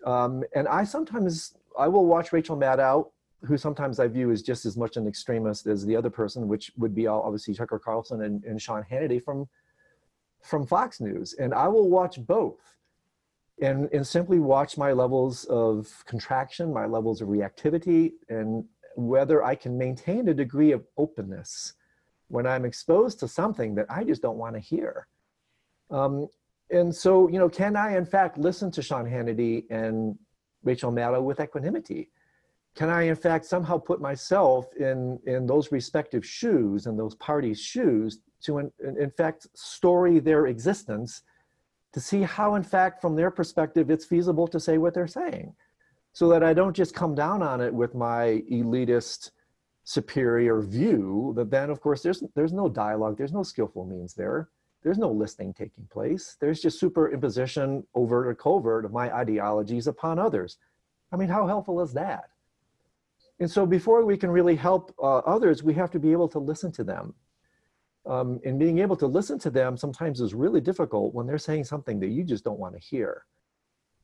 Um, 0.06 0.44
and 0.56 0.68
I 0.68 0.84
sometimes 0.86 1.56
I 1.78 1.88
will 1.88 2.06
watch 2.06 2.32
Rachel 2.32 2.58
Maddow, 2.58 3.12
who 3.46 3.58
sometimes 3.58 4.00
I 4.00 4.08
view 4.08 4.32
as 4.32 4.42
just 4.42 4.66
as 4.66 4.78
much 4.78 4.98
an 4.98 5.08
extremist 5.08 5.68
as 5.68 5.86
the 5.86 5.96
other 5.96 6.10
person, 6.10 6.48
which 6.48 6.72
would 6.78 6.96
be 6.96 7.08
obviously 7.08 7.54
Tucker 7.54 7.80
Carlson 7.80 8.24
and, 8.24 8.44
and 8.44 8.62
Sean 8.62 8.84
Hannity 8.84 9.24
from 9.24 9.48
from 10.42 10.66
Fox 10.66 11.02
News. 11.02 11.34
And 11.34 11.54
I 11.54 11.68
will 11.68 11.90
watch 11.90 12.20
both 12.26 12.60
and, 13.62 13.90
and 13.92 14.06
simply 14.06 14.40
watch 14.40 14.78
my 14.78 14.92
levels 14.92 15.46
of 15.46 16.04
contraction, 16.06 16.72
my 16.72 16.86
levels 16.86 17.22
of 17.22 17.30
reactivity, 17.30 18.12
and 18.30 18.66
whether 18.96 19.44
I 19.44 19.56
can 19.56 19.78
maintain 19.78 20.28
a 20.28 20.34
degree 20.34 20.72
of 20.72 20.86
openness 20.98 21.74
when 22.28 22.46
I'm 22.46 22.66
exposed 22.66 23.20
to 23.20 23.28
something 23.28 23.76
that 23.76 23.88
I 23.90 24.04
just 24.04 24.22
don't 24.22 24.38
want 24.38 24.56
to 24.56 24.60
hear. 24.60 25.08
Um, 25.90 26.28
and 26.72 26.94
so, 26.94 27.28
you 27.30 27.40
know, 27.40 27.50
can 27.50 27.76
I 27.76 27.96
in 27.96 28.06
fact 28.06 28.38
listen 28.38 28.72
to 28.72 28.82
Sean 28.82 29.06
Hannity 29.06 29.66
and 29.70 30.18
Rachel 30.64 30.92
Maddow 30.92 31.24
with 31.24 31.40
equanimity? 31.40 32.12
Can 32.76 32.90
I 32.90 33.04
in 33.04 33.16
fact 33.16 33.46
somehow 33.46 33.78
put 33.78 34.02
myself 34.02 34.68
in, 34.78 35.20
in 35.26 35.48
those 35.48 35.72
respective 35.72 36.26
shoes 36.26 36.88
and 36.88 37.00
those 37.00 37.16
parties' 37.16 37.60
shoes 37.60 38.20
to 38.42 38.60
in, 38.60 38.72
in 39.00 39.10
fact 39.12 39.48
story 39.54 40.20
their 40.20 40.48
existence 40.48 41.24
to 41.94 42.00
see 42.02 42.22
how 42.22 42.56
in 42.56 42.64
fact 42.64 43.02
from 43.02 43.16
their 43.16 43.32
perspective 43.32 43.90
it's 43.90 44.06
feasible 44.06 44.48
to 44.48 44.60
say 44.60 44.78
what 44.78 44.94
they're 44.94 45.08
saying? 45.08 45.54
so 46.16 46.30
that 46.30 46.44
I 46.44 46.54
don't 46.54 46.74
just 46.74 46.96
come 46.96 47.14
down 47.14 47.44
on 47.44 47.60
it 47.60 47.74
with 47.74 47.94
my 47.94 48.42
elitist 48.50 49.32
superior 49.84 50.62
view, 50.62 51.34
that 51.36 51.52
then 51.52 51.70
of 51.70 51.82
course 51.82 52.02
there's 52.02 52.24
there's 52.36 52.54
no 52.54 52.70
dialogue, 52.70 53.18
there's 53.18 53.34
no 53.34 53.44
skillful 53.44 53.86
means 53.86 54.14
there. 54.14 54.48
There's 54.82 54.98
no 54.98 55.12
listening 55.12 55.54
taking 55.54 55.86
place. 55.92 56.38
There's 56.40 56.62
just 56.62 56.82
superimposition, 56.82 57.84
overt 57.96 58.28
or 58.28 58.36
covert, 58.36 58.86
of 58.86 58.94
my 58.94 59.14
ideologies 59.14 59.88
upon 59.88 60.18
others. 60.18 60.58
I 61.12 61.18
mean, 61.18 61.28
how 61.28 61.48
helpful 61.48 61.82
is 61.82 61.92
that? 61.94 62.30
And 63.40 63.50
so 63.50 63.66
before 63.66 64.06
we 64.06 64.18
can 64.18 64.30
really 64.30 64.56
help 64.56 64.94
uh, 65.02 65.18
others, 65.20 65.64
we 65.64 65.74
have 65.74 65.92
to 65.92 66.00
be 66.00 66.12
able 66.12 66.30
to 66.30 66.40
listen 66.40 66.72
to 66.74 66.84
them. 66.84 67.14
Um, 68.06 68.40
and 68.46 68.60
being 68.60 68.80
able 68.80 68.96
to 68.98 69.08
listen 69.08 69.40
to 69.40 69.50
them 69.50 69.76
sometimes 69.78 70.22
is 70.22 70.34
really 70.34 70.62
difficult 70.62 71.14
when 71.14 71.26
they're 71.26 71.38
saying 71.38 71.64
something 71.64 72.00
that 72.00 72.10
you 72.10 72.24
just 72.24 72.44
don't 72.44 72.60
want 72.60 72.76
to 72.76 72.80
hear. 72.80 73.26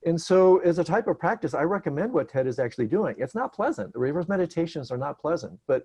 And 0.06 0.20
so 0.20 0.58
as 0.60 0.80
a 0.80 0.84
type 0.84 1.08
of 1.08 1.20
practice, 1.20 1.54
I 1.54 1.62
recommend 1.62 2.12
what 2.12 2.28
Ted 2.28 2.48
is 2.48 2.58
actually 2.58 2.88
doing. 2.88 3.16
It's 3.20 3.36
not 3.36 3.54
pleasant. 3.54 3.94
The 3.94 4.00
reverse 4.00 4.28
meditations 4.28 4.92
are 4.92 4.98
not 4.98 5.20
pleasant, 5.20 5.60
but 5.68 5.84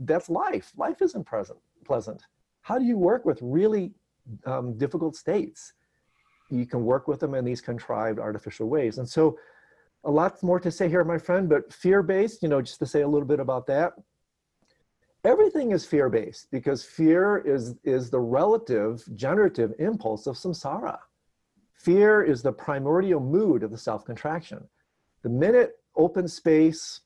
that's 0.00 0.28
life. 0.30 0.72
Life 0.76 1.02
isn't 1.02 1.24
present, 1.24 1.58
pleasant. 1.84 2.22
How 2.62 2.78
do 2.78 2.84
you 2.84 2.96
work 2.96 3.24
with 3.24 3.40
really 3.42 3.92
um, 4.46 4.78
difficult 4.78 5.16
states? 5.16 5.72
You 6.50 6.66
can 6.66 6.84
work 6.84 7.08
with 7.08 7.18
them 7.18 7.34
in 7.34 7.44
these 7.44 7.60
contrived 7.60 8.20
artificial 8.20 8.68
ways. 8.68 8.98
And 8.98 9.08
so 9.08 9.36
a 10.04 10.10
lot 10.10 10.42
more 10.42 10.60
to 10.60 10.70
say 10.70 10.88
here, 10.88 11.04
my 11.04 11.18
friend, 11.18 11.48
but 11.48 11.72
fear-based, 11.72 12.42
you 12.42 12.48
know, 12.48 12.62
just 12.62 12.78
to 12.78 12.86
say 12.86 13.02
a 13.02 13.08
little 13.08 13.26
bit 13.26 13.40
about 13.40 13.66
that. 13.66 13.94
Everything 15.24 15.72
is 15.72 15.84
fear-based 15.84 16.48
because 16.50 16.84
fear 16.84 17.38
is, 17.38 17.74
is 17.84 18.08
the 18.08 18.20
relative 18.20 19.02
generative 19.14 19.74
impulse 19.78 20.26
of 20.26 20.36
samsara. 20.36 20.98
Fear 21.74 22.22
is 22.22 22.42
the 22.42 22.52
primordial 22.52 23.20
mood 23.20 23.62
of 23.62 23.70
the 23.70 23.78
self-contraction. 23.78 24.66
The 25.22 25.28
minute 25.28 25.80
open 25.96 26.28
space 26.28 27.00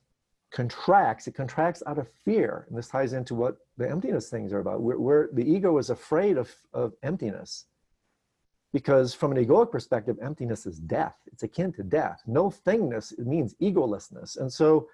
contracts, 0.51 1.26
it 1.26 1.34
contracts 1.34 1.82
out 1.86 1.99
of 1.99 2.09
fear. 2.24 2.66
And 2.68 2.76
this 2.76 2.88
ties 2.88 3.14
into 3.14 3.34
what 3.34 3.57
the 3.78 3.90
emptiness 3.90 4.28
things 4.28 4.53
are 4.53 4.61
about. 4.61 4.82
Where, 4.82 5.30
the 5.32 5.45
ego 5.45 5.78
is 5.78 5.90
afraid 5.90 6.36
of, 6.36 6.55
of 6.74 6.93
emptiness. 7.03 7.66
Because 8.73 9.12
from 9.12 9.33
an 9.33 9.45
egoic 9.45 9.70
perspective, 9.70 10.16
emptiness 10.23 10.64
is 10.64 10.79
death. 10.79 11.16
It's 11.27 11.43
akin 11.43 11.73
to 11.75 11.83
death. 11.83 12.23
No 12.27 12.51
thingness 12.51 13.16
means 13.18 13.55
egolessness. 13.61 14.39
And 14.39 14.51
so 14.51 14.89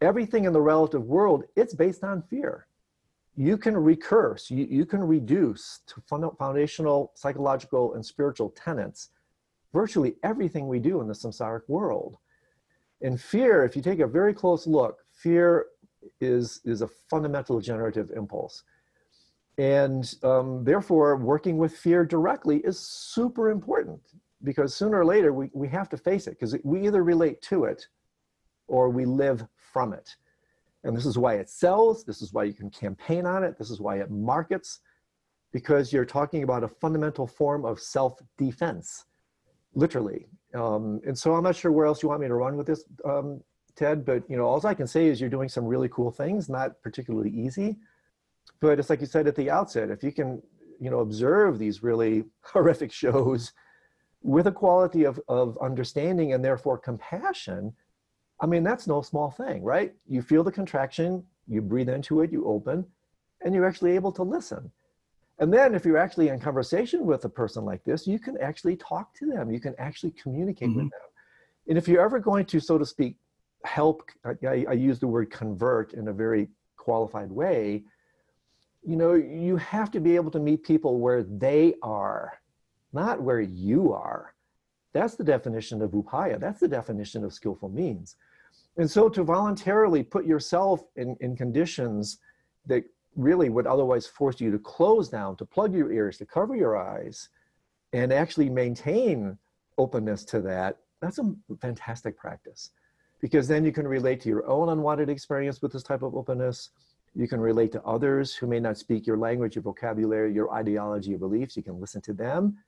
everything 0.00 0.44
in 0.44 0.52
the 0.52 0.60
relative 0.60 1.04
world, 1.04 1.44
it's 1.54 1.74
based 1.74 2.02
on 2.02 2.22
fear. 2.22 2.66
You 3.36 3.58
can 3.58 3.76
recurse, 3.76 4.50
you, 4.50 4.66
you 4.68 4.86
can 4.86 5.02
reduce 5.04 5.80
to 5.86 6.02
foundational 6.38 7.12
psychological 7.14 7.94
and 7.94 8.04
spiritual 8.04 8.50
tenets 8.50 9.10
virtually 9.72 10.16
everything 10.22 10.68
we 10.68 10.78
do 10.78 11.00
in 11.02 11.06
the 11.06 11.12
samsaric 11.12 11.68
world. 11.68 12.16
And 13.02 13.20
fear, 13.20 13.62
if 13.62 13.76
you 13.76 13.82
take 13.82 14.00
a 14.00 14.06
very 14.06 14.32
close 14.32 14.66
look, 14.66 15.04
fear 15.12 15.66
is, 16.20 16.60
is 16.64 16.80
a 16.80 16.88
fundamental 17.10 17.60
generative 17.60 18.10
impulse. 18.10 18.62
And 19.58 20.12
um, 20.22 20.64
therefore, 20.64 21.16
working 21.16 21.56
with 21.56 21.76
fear 21.76 22.04
directly 22.04 22.58
is 22.58 22.78
super 22.78 23.50
important 23.50 24.00
because 24.42 24.74
sooner 24.74 25.00
or 25.00 25.04
later 25.04 25.32
we, 25.32 25.50
we 25.54 25.68
have 25.68 25.88
to 25.90 25.96
face 25.96 26.26
it 26.26 26.38
because 26.38 26.56
we 26.62 26.86
either 26.86 27.02
relate 27.02 27.40
to 27.42 27.64
it 27.64 27.86
or 28.68 28.90
we 28.90 29.04
live 29.06 29.46
from 29.72 29.92
it. 29.92 30.16
And 30.84 30.96
this 30.96 31.06
is 31.06 31.18
why 31.18 31.34
it 31.34 31.48
sells. 31.48 32.04
This 32.04 32.22
is 32.22 32.32
why 32.32 32.44
you 32.44 32.52
can 32.52 32.70
campaign 32.70 33.26
on 33.26 33.42
it. 33.42 33.58
This 33.58 33.70
is 33.70 33.80
why 33.80 33.96
it 33.96 34.10
markets 34.10 34.80
because 35.52 35.92
you're 35.92 36.04
talking 36.04 36.42
about 36.42 36.62
a 36.62 36.68
fundamental 36.68 37.26
form 37.26 37.64
of 37.64 37.80
self-defense, 37.80 39.06
literally. 39.74 40.26
Um, 40.54 41.00
and 41.06 41.16
so 41.18 41.34
I'm 41.34 41.44
not 41.44 41.56
sure 41.56 41.72
where 41.72 41.86
else 41.86 42.02
you 42.02 42.10
want 42.10 42.20
me 42.20 42.28
to 42.28 42.34
run 42.34 42.56
with 42.56 42.66
this, 42.66 42.84
um, 43.04 43.42
Ted, 43.74 44.04
but 44.04 44.22
you 44.28 44.36
know, 44.36 44.44
all 44.44 44.64
I 44.66 44.74
can 44.74 44.86
say 44.86 45.06
is 45.06 45.20
you're 45.20 45.30
doing 45.30 45.48
some 45.48 45.64
really 45.64 45.88
cool 45.88 46.10
things, 46.10 46.48
not 46.48 46.80
particularly 46.82 47.30
easy, 47.30 47.76
but 48.60 48.78
it's 48.78 48.90
like 48.90 49.00
you 49.00 49.06
said 49.06 49.26
at 49.26 49.36
the 49.36 49.50
outset, 49.50 49.90
if 49.90 50.02
you 50.02 50.12
can, 50.12 50.42
you 50.80 50.90
know, 50.90 51.00
observe 51.00 51.58
these 51.58 51.82
really 51.82 52.24
horrific 52.40 52.92
shows 52.92 53.52
with 54.22 54.46
a 54.46 54.52
quality 54.52 55.04
of, 55.04 55.20
of 55.28 55.56
understanding 55.62 56.32
and 56.32 56.44
therefore 56.44 56.78
compassion, 56.78 57.72
I 58.40 58.46
mean, 58.46 58.64
that's 58.64 58.86
no 58.86 59.02
small 59.02 59.30
thing, 59.30 59.62
right? 59.62 59.94
You 60.06 60.20
feel 60.20 60.42
the 60.42 60.52
contraction, 60.52 61.24
you 61.46 61.62
breathe 61.62 61.88
into 61.88 62.20
it, 62.22 62.32
you 62.32 62.44
open, 62.46 62.84
and 63.44 63.54
you're 63.54 63.66
actually 63.66 63.92
able 63.92 64.12
to 64.12 64.22
listen. 64.22 64.70
And 65.38 65.52
then 65.52 65.74
if 65.74 65.84
you're 65.84 65.98
actually 65.98 66.28
in 66.28 66.40
conversation 66.40 67.04
with 67.04 67.24
a 67.24 67.28
person 67.28 67.64
like 67.64 67.84
this, 67.84 68.06
you 68.06 68.18
can 68.18 68.38
actually 68.40 68.76
talk 68.76 69.14
to 69.18 69.26
them. 69.26 69.50
You 69.50 69.60
can 69.60 69.74
actually 69.78 70.12
communicate 70.12 70.70
mm-hmm. 70.70 70.84
with 70.84 70.90
them. 70.90 71.00
And 71.68 71.78
if 71.78 71.88
you're 71.88 72.02
ever 72.02 72.18
going 72.18 72.46
to, 72.46 72.60
so 72.60 72.78
to 72.78 72.86
speak, 72.86 73.16
help, 73.64 74.02
I, 74.24 74.64
I 74.68 74.72
use 74.72 74.98
the 74.98 75.06
word 75.06 75.30
convert 75.30 75.92
in 75.92 76.08
a 76.08 76.12
very 76.12 76.48
qualified 76.76 77.30
way, 77.30 77.82
you 78.86 78.96
know, 78.96 79.14
you 79.14 79.56
have 79.56 79.90
to 79.90 80.00
be 80.00 80.14
able 80.14 80.30
to 80.30 80.38
meet 80.38 80.62
people 80.62 81.00
where 81.00 81.24
they 81.24 81.74
are, 81.82 82.40
not 82.92 83.20
where 83.20 83.40
you 83.40 83.92
are. 83.92 84.34
That's 84.92 85.16
the 85.16 85.24
definition 85.24 85.82
of 85.82 85.90
upaya. 85.90 86.38
That's 86.38 86.60
the 86.60 86.68
definition 86.68 87.24
of 87.24 87.32
skillful 87.32 87.68
means. 87.68 88.16
And 88.76 88.90
so 88.90 89.08
to 89.08 89.24
voluntarily 89.24 90.02
put 90.02 90.24
yourself 90.24 90.84
in, 90.96 91.16
in 91.20 91.36
conditions 91.36 92.18
that 92.66 92.84
really 93.16 93.48
would 93.48 93.66
otherwise 93.66 94.06
force 94.06 94.40
you 94.40 94.52
to 94.52 94.58
close 94.58 95.08
down, 95.08 95.36
to 95.36 95.44
plug 95.44 95.74
your 95.74 95.90
ears, 95.90 96.18
to 96.18 96.26
cover 96.26 96.54
your 96.54 96.76
eyes, 96.76 97.30
and 97.92 98.12
actually 98.12 98.50
maintain 98.50 99.36
openness 99.78 100.24
to 100.24 100.40
that, 100.42 100.78
that's 101.00 101.18
a 101.18 101.34
fantastic 101.60 102.16
practice. 102.16 102.70
Because 103.20 103.48
then 103.48 103.64
you 103.64 103.72
can 103.72 103.88
relate 103.88 104.20
to 104.20 104.28
your 104.28 104.46
own 104.46 104.68
unwanted 104.68 105.08
experience 105.08 105.60
with 105.60 105.72
this 105.72 105.82
type 105.82 106.02
of 106.02 106.14
openness. 106.14 106.70
You 107.16 107.26
can 107.26 107.40
relate 107.40 107.72
to 107.72 107.82
others 107.82 108.34
who 108.34 108.46
may 108.46 108.60
not 108.60 108.76
speak 108.76 109.06
your 109.06 109.16
language, 109.16 109.56
your 109.56 109.62
vocabulary, 109.62 110.32
your 110.32 110.52
ideology, 110.52 111.10
your 111.10 111.18
beliefs. 111.18 111.56
You 111.56 111.62
can 111.62 111.80
listen 111.80 112.02
to 112.02 112.12
them. 112.12 112.58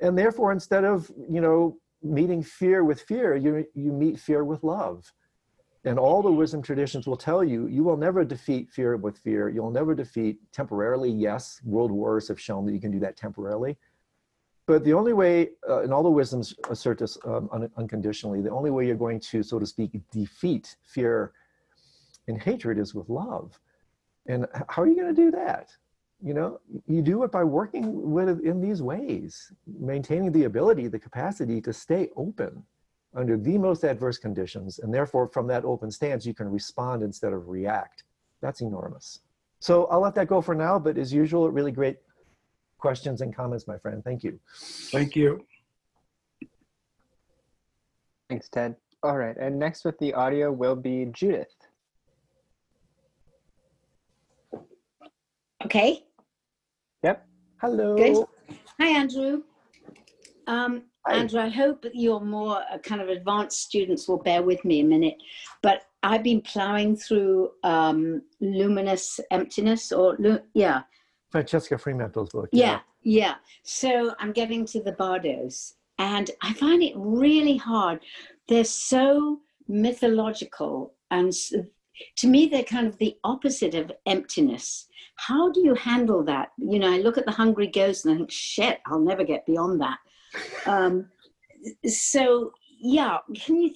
And 0.00 0.18
therefore, 0.18 0.52
instead 0.52 0.84
of, 0.84 1.10
you 1.30 1.40
know, 1.40 1.78
meeting 2.02 2.42
fear 2.42 2.84
with 2.84 3.00
fear, 3.02 3.36
you, 3.36 3.64
you 3.74 3.92
meet 3.92 4.18
fear 4.18 4.44
with 4.44 4.64
love 4.64 5.10
and 5.84 5.98
all 5.98 6.22
the 6.22 6.32
wisdom 6.32 6.62
traditions 6.62 7.06
will 7.06 7.16
tell 7.16 7.44
you, 7.44 7.66
you 7.66 7.84
will 7.84 7.96
never 7.96 8.24
defeat 8.24 8.70
fear 8.70 8.96
with 8.96 9.18
fear. 9.18 9.48
You'll 9.50 9.70
never 9.70 9.94
defeat 9.94 10.38
temporarily. 10.52 11.10
Yes, 11.10 11.60
world 11.64 11.90
wars 11.90 12.26
have 12.28 12.40
shown 12.40 12.64
that 12.66 12.72
you 12.72 12.80
can 12.80 12.90
do 12.90 13.00
that 13.00 13.16
temporarily. 13.16 13.76
But 14.66 14.82
the 14.82 14.94
only 14.94 15.12
way, 15.12 15.50
uh, 15.68 15.82
and 15.82 15.92
all 15.92 16.02
the 16.02 16.10
wisdoms 16.10 16.54
assert 16.70 16.98
this 16.98 17.18
um, 17.26 17.50
un 17.52 17.70
unconditionally, 17.76 18.40
the 18.40 18.50
only 18.50 18.70
way 18.70 18.86
you're 18.86 18.96
going 18.96 19.20
to, 19.20 19.42
so 19.42 19.58
to 19.58 19.66
speak, 19.66 20.00
defeat 20.10 20.74
fear 20.82 21.32
and 22.28 22.40
hatred 22.40 22.78
is 22.78 22.94
with 22.94 23.10
love. 23.10 23.60
And 24.26 24.46
how 24.68 24.82
are 24.82 24.86
you 24.86 24.96
going 24.96 25.14
to 25.14 25.22
do 25.22 25.30
that? 25.32 25.70
You 26.22 26.32
know, 26.32 26.60
you 26.86 27.02
do 27.02 27.22
it 27.24 27.32
by 27.32 27.44
working 27.44 28.10
with 28.10 28.28
it 28.28 28.40
in 28.44 28.60
these 28.60 28.80
ways, 28.80 29.52
maintaining 29.78 30.32
the 30.32 30.44
ability, 30.44 30.88
the 30.88 30.98
capacity 30.98 31.60
to 31.60 31.72
stay 31.72 32.08
open 32.16 32.62
under 33.14 33.36
the 33.36 33.58
most 33.58 33.84
adverse 33.84 34.18
conditions. 34.18 34.78
And 34.78 34.92
therefore, 34.92 35.28
from 35.28 35.46
that 35.48 35.64
open 35.64 35.90
stance, 35.90 36.24
you 36.24 36.34
can 36.34 36.50
respond 36.50 37.02
instead 37.02 37.32
of 37.32 37.48
react. 37.48 38.04
That's 38.40 38.60
enormous. 38.60 39.20
So 39.60 39.86
I'll 39.86 40.00
let 40.00 40.14
that 40.16 40.26
go 40.26 40.40
for 40.40 40.54
now, 40.54 40.78
but 40.78 40.98
as 40.98 41.12
usual, 41.12 41.50
really 41.50 41.72
great 41.72 41.98
questions 42.78 43.20
and 43.20 43.34
comments, 43.34 43.66
my 43.66 43.78
friend. 43.78 44.02
Thank 44.02 44.24
you. 44.24 44.38
Thank 44.90 45.16
you. 45.16 45.44
Thanks, 48.28 48.48
Ted. 48.48 48.76
All 49.02 49.16
right, 49.18 49.36
and 49.38 49.58
next 49.58 49.84
with 49.84 49.98
the 49.98 50.14
audio 50.14 50.50
will 50.50 50.76
be 50.76 51.06
Judith. 51.12 51.54
Okay. 55.64 56.04
Yep. 57.02 57.26
Hello. 57.60 57.96
Good. 57.96 58.26
Hi, 58.78 58.88
Andrew. 58.88 59.42
Um, 60.46 60.82
Andrew, 61.10 61.40
I 61.40 61.48
hope 61.48 61.82
that 61.82 61.94
your 61.94 62.20
more 62.20 62.62
uh, 62.70 62.78
kind 62.78 63.00
of 63.00 63.08
advanced 63.08 63.60
students 63.60 64.08
will 64.08 64.18
bear 64.18 64.42
with 64.42 64.64
me 64.64 64.80
a 64.80 64.84
minute, 64.84 65.16
but 65.62 65.82
I've 66.02 66.22
been 66.22 66.40
plowing 66.42 66.96
through 66.96 67.50
um, 67.62 68.22
Luminous 68.40 69.20
Emptiness, 69.30 69.92
or 69.92 70.18
yeah. 70.54 70.82
Francesca 71.30 71.78
Fremantle's 71.78 72.30
book. 72.30 72.48
Yeah, 72.52 72.80
yeah, 73.02 73.26
yeah. 73.26 73.34
So 73.62 74.14
I'm 74.18 74.32
getting 74.32 74.66
to 74.66 74.82
the 74.82 74.92
bardos, 74.92 75.74
and 75.98 76.30
I 76.42 76.52
find 76.54 76.82
it 76.82 76.92
really 76.96 77.56
hard. 77.56 78.00
They're 78.48 78.64
so 78.64 79.40
mythological, 79.68 80.94
and 81.10 81.32
to 82.16 82.26
me, 82.26 82.46
they're 82.46 82.62
kind 82.62 82.86
of 82.86 82.98
the 82.98 83.16
opposite 83.24 83.74
of 83.74 83.92
emptiness. 84.06 84.86
How 85.16 85.50
do 85.52 85.60
you 85.60 85.74
handle 85.74 86.24
that? 86.24 86.48
You 86.58 86.78
know, 86.78 86.92
I 86.92 86.98
look 86.98 87.18
at 87.18 87.26
the 87.26 87.32
hungry 87.32 87.68
ghost 87.68 88.04
and 88.04 88.14
I 88.14 88.16
think, 88.18 88.30
shit, 88.30 88.80
I'll 88.86 89.00
never 89.00 89.24
get 89.24 89.46
beyond 89.46 89.80
that 89.80 89.98
um, 90.66 91.06
so 91.86 92.52
yeah, 92.80 93.18
can 93.34 93.60
you 93.60 93.74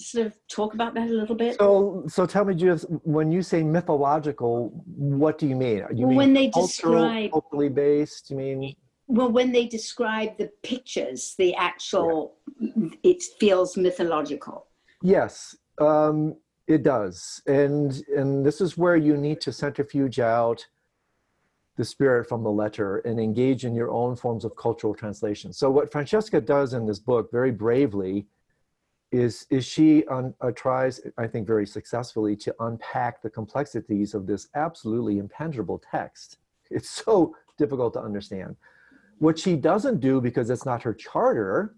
sort 0.00 0.26
of 0.26 0.34
talk 0.48 0.74
about 0.74 0.94
that 0.94 1.08
a 1.08 1.12
little 1.12 1.34
bit? 1.34 1.56
So, 1.58 2.04
so 2.08 2.26
tell 2.26 2.44
me, 2.44 2.54
Judith, 2.54 2.84
when 3.02 3.32
you 3.32 3.42
say 3.42 3.62
mythological, 3.62 4.70
what 4.86 5.38
do 5.38 5.46
you 5.46 5.56
mean? 5.56 5.84
You 5.94 6.06
well, 6.06 6.08
mean 6.08 6.16
when 6.16 6.32
they 6.34 6.50
cultural, 6.50 6.92
describe 6.94 7.30
culturally 7.32 7.68
based? 7.68 8.30
You 8.30 8.36
mean? 8.36 8.76
Well, 9.06 9.30
when 9.30 9.52
they 9.52 9.66
describe 9.66 10.36
the 10.36 10.50
pictures, 10.62 11.34
the 11.38 11.54
actual, 11.54 12.36
yeah. 12.60 12.88
it 13.02 13.22
feels 13.40 13.76
mythological. 13.76 14.66
Yes. 15.02 15.56
Um, 15.80 16.36
It 16.68 16.82
does. 16.82 17.42
And 17.46 18.02
and 18.14 18.44
this 18.44 18.60
is 18.60 18.76
where 18.76 18.96
you 18.96 19.16
need 19.16 19.40
to 19.40 19.52
centrifuge 19.52 20.20
out 20.20 20.66
the 21.76 21.84
spirit 21.84 22.28
from 22.28 22.42
the 22.42 22.50
letter 22.50 22.98
and 22.98 23.18
engage 23.18 23.64
in 23.64 23.74
your 23.74 23.90
own 23.90 24.16
forms 24.16 24.44
of 24.44 24.54
cultural 24.56 24.94
translation. 24.94 25.52
So 25.52 25.70
what 25.70 25.90
Francesca 25.90 26.40
does 26.40 26.74
in 26.74 26.86
this 26.86 26.98
book 26.98 27.30
very 27.32 27.52
bravely 27.52 28.26
is 29.10 29.46
is 29.48 29.64
she 29.64 30.04
un, 30.08 30.34
uh, 30.42 30.50
tries 30.50 31.00
I 31.16 31.26
think 31.26 31.46
very 31.46 31.66
successfully 31.66 32.36
to 32.36 32.54
unpack 32.60 33.22
the 33.22 33.30
complexities 33.30 34.12
of 34.12 34.26
this 34.26 34.48
absolutely 34.54 35.18
impenetrable 35.18 35.82
text. 35.90 36.36
It's 36.70 36.90
so 36.90 37.34
difficult 37.56 37.94
to 37.94 38.02
understand. 38.02 38.56
What 39.20 39.38
she 39.38 39.56
doesn't 39.56 40.00
do 40.00 40.20
because 40.20 40.50
it's 40.50 40.66
not 40.66 40.82
her 40.82 40.92
charter 40.92 41.74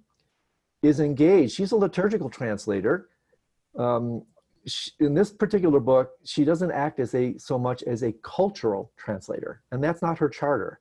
is 0.83 0.99
engage. 0.99 1.53
She's 1.53 1.71
a 1.71 1.77
liturgical 1.77 2.29
translator. 2.29 3.09
Um, 3.79 4.25
in 4.99 5.15
this 5.15 5.33
particular 5.33 5.81
book, 5.81 6.11
she 6.25 6.45
doesn't 6.45 6.71
act 6.71 7.01
as 7.01 7.15
a 7.15 7.37
so 7.39 7.59
much 7.59 7.83
as 7.85 8.03
a 8.03 8.13
cultural 8.23 8.93
translator, 8.97 9.63
and 9.73 9.83
that's 9.83 10.03
not 10.03 10.19
her 10.19 10.29
charter. 10.29 10.81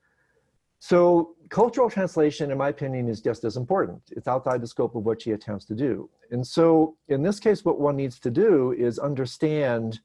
So 0.79 1.35
cultural 1.49 1.89
translation, 1.89 2.51
in 2.51 2.57
my 2.57 2.69
opinion, 2.69 3.09
is 3.09 3.21
just 3.21 3.43
as 3.43 3.57
important. 3.57 4.01
It's 4.11 4.27
outside 4.27 4.61
the 4.61 4.67
scope 4.67 4.95
of 4.95 5.03
what 5.05 5.21
she 5.21 5.31
attempts 5.31 5.65
to 5.65 5.75
do. 5.75 6.09
And 6.31 6.45
so 6.45 6.95
in 7.09 7.21
this 7.21 7.39
case, 7.39 7.65
what 7.65 7.79
one 7.79 7.97
needs 7.97 8.19
to 8.19 8.31
do 8.31 8.73
is 8.73 8.97
understand 8.97 9.99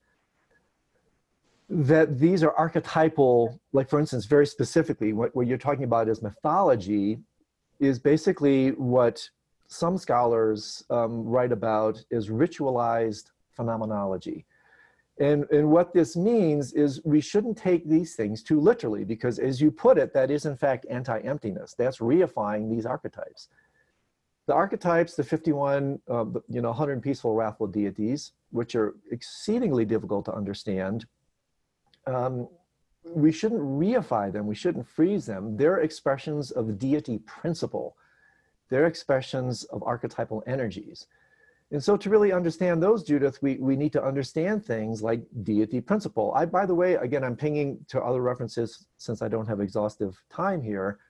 that 1.69 2.19
these 2.19 2.43
are 2.43 2.53
archetypal, 2.55 3.61
like 3.73 3.89
for 3.89 4.01
instance, 4.01 4.27
very 4.27 4.47
specifically, 4.47 5.13
what, 5.13 5.35
what 5.35 5.47
you're 5.47 5.59
talking 5.59 5.85
about 5.85 6.09
is 6.09 6.23
mythology, 6.23 7.19
is 7.81 7.99
basically 7.99 8.71
what 8.71 9.29
some 9.67 9.97
scholars 9.97 10.85
um, 10.91 11.25
write 11.25 11.53
about 11.53 12.03
is 12.11 12.29
ritualized 12.29 13.31
phenomenology. 13.55 14.47
And, 15.19 15.45
and 15.51 15.71
what 15.71 15.93
this 15.93 16.17
means 16.17 16.73
is 16.73 17.01
we 17.05 17.21
shouldn't 17.21 17.57
take 17.57 17.89
these 17.89 18.17
things 18.17 18.43
too 18.43 18.61
literally 18.61 19.05
because 19.05 19.39
as 19.39 19.61
you 19.61 19.71
put 19.71 19.97
it, 19.97 20.13
that 20.13 20.31
is 20.31 20.45
in 20.45 20.57
fact 20.57 20.87
anti-emptiness. 20.91 21.75
That's 21.79 21.99
reifying 21.99 22.69
these 22.69 22.85
archetypes. 22.85 23.49
The 24.47 24.55
archetypes, 24.55 25.15
the 25.15 25.25
51, 25.25 26.01
uh, 26.11 26.25
you 26.49 26.61
know, 26.61 26.71
100 26.71 27.03
peaceful, 27.03 27.35
wrathful 27.35 27.69
deities, 27.69 28.33
which 28.51 28.75
are 28.75 28.95
exceedingly 29.11 29.85
difficult 29.85 30.27
to 30.27 30.35
understand, 30.35 31.07
um, 32.07 32.49
we 33.05 33.33
shouldn't 33.33 33.61
reify 33.61 34.33
them. 34.33 34.47
We 34.47 34.55
shouldn't 34.55 34.89
freeze 34.89 35.27
them. 35.27 35.57
They're 35.57 35.79
expressions 35.79 36.51
of 36.51 36.67
the 36.67 36.73
deity 36.73 37.19
principle. 37.19 37.97
They're 38.69 38.87
expressions 38.87 39.65
of 39.65 39.83
archetypal 39.83 40.43
energies. 40.47 41.07
And 41.75 41.83
so 41.83 41.97
to 41.97 42.09
really 42.09 42.31
understand 42.31 42.81
those, 42.81 43.03
Judith, 43.03 43.43
we, 43.43 43.57
we 43.57 43.75
need 43.75 43.93
to 43.95 44.05
understand 44.05 44.65
things 44.65 45.03
like 45.03 45.23
deity 45.43 45.81
principle. 45.81 46.33
I, 46.33 46.47
by 46.47 46.67
the 46.67 46.75
way, 46.75 46.95
again, 46.95 47.25
I'm 47.25 47.35
pinging 47.35 47.85
to 47.89 48.01
other 48.01 48.23
references 48.23 48.87
since 48.97 49.23
I 49.23 49.27
don't 49.27 49.49
have 49.49 49.59
exhaustive 49.59 50.17
time 50.31 50.63
here. 50.63 51.01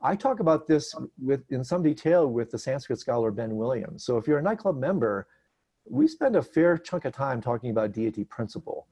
I 0.00 0.16
talk 0.16 0.40
about 0.40 0.66
this 0.66 0.94
with 1.22 1.42
in 1.52 1.62
some 1.62 1.82
detail 1.82 2.28
with 2.28 2.50
the 2.50 2.58
Sanskrit 2.58 2.98
scholar 2.98 3.30
Ben 3.30 3.56
Williams. 3.56 4.04
So 4.04 4.16
if 4.16 4.26
you're 4.26 4.38
a 4.38 4.42
nightclub 4.42 4.78
member, 4.78 5.26
we 5.84 6.08
spend 6.08 6.34
a 6.34 6.42
fair 6.42 6.78
chunk 6.78 7.04
of 7.04 7.12
time 7.12 7.42
talking 7.42 7.68
about 7.68 7.92
deity 7.92 8.24
principle. 8.24 8.86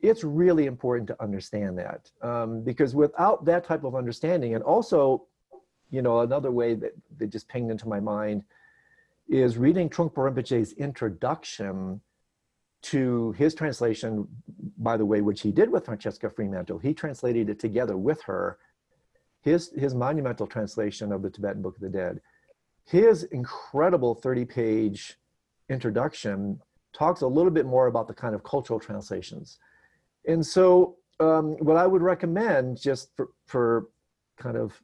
It's 0.00 0.24
really 0.24 0.66
important 0.66 1.06
to 1.06 1.22
understand 1.22 1.78
that 1.78 2.10
um, 2.22 2.64
because 2.64 2.92
without 2.92 3.44
that 3.44 3.62
type 3.62 3.84
of 3.84 3.94
understanding, 3.94 4.56
and 4.56 4.64
also, 4.64 5.28
you 5.90 6.02
know, 6.02 6.22
another 6.22 6.50
way 6.50 6.74
that, 6.74 6.90
that 7.18 7.28
just 7.28 7.46
pinged 7.46 7.70
into 7.70 7.86
my 7.86 8.00
mind 8.00 8.42
is 9.28 9.58
reading 9.58 9.88
Trungpa 9.88 10.14
Rinpoche's 10.14 10.72
introduction 10.74 12.00
to 12.82 13.32
his 13.32 13.54
translation, 13.54 14.28
by 14.78 14.96
the 14.96 15.04
way, 15.04 15.20
which 15.20 15.40
he 15.40 15.50
did 15.50 15.70
with 15.70 15.86
Francesca 15.86 16.30
Fremantle. 16.30 16.78
He 16.78 16.94
translated 16.94 17.48
it 17.48 17.58
together 17.58 17.96
with 17.96 18.22
her, 18.22 18.58
his, 19.40 19.72
his 19.76 19.94
monumental 19.94 20.46
translation 20.46 21.12
of 21.12 21.22
the 21.22 21.30
Tibetan 21.30 21.62
Book 21.62 21.76
of 21.76 21.82
the 21.82 21.88
Dead. 21.88 22.20
His 22.84 23.24
incredible 23.24 24.14
30 24.14 24.44
page 24.44 25.18
introduction 25.68 26.60
talks 26.92 27.22
a 27.22 27.26
little 27.26 27.50
bit 27.50 27.66
more 27.66 27.88
about 27.88 28.06
the 28.06 28.14
kind 28.14 28.34
of 28.34 28.44
cultural 28.44 28.78
translations. 28.78 29.58
And 30.26 30.44
so, 30.44 30.96
um, 31.18 31.52
what 31.58 31.76
I 31.76 31.86
would 31.86 32.02
recommend, 32.02 32.80
just 32.80 33.10
for, 33.16 33.30
for 33.46 33.88
kind 34.36 34.56
of 34.56 34.80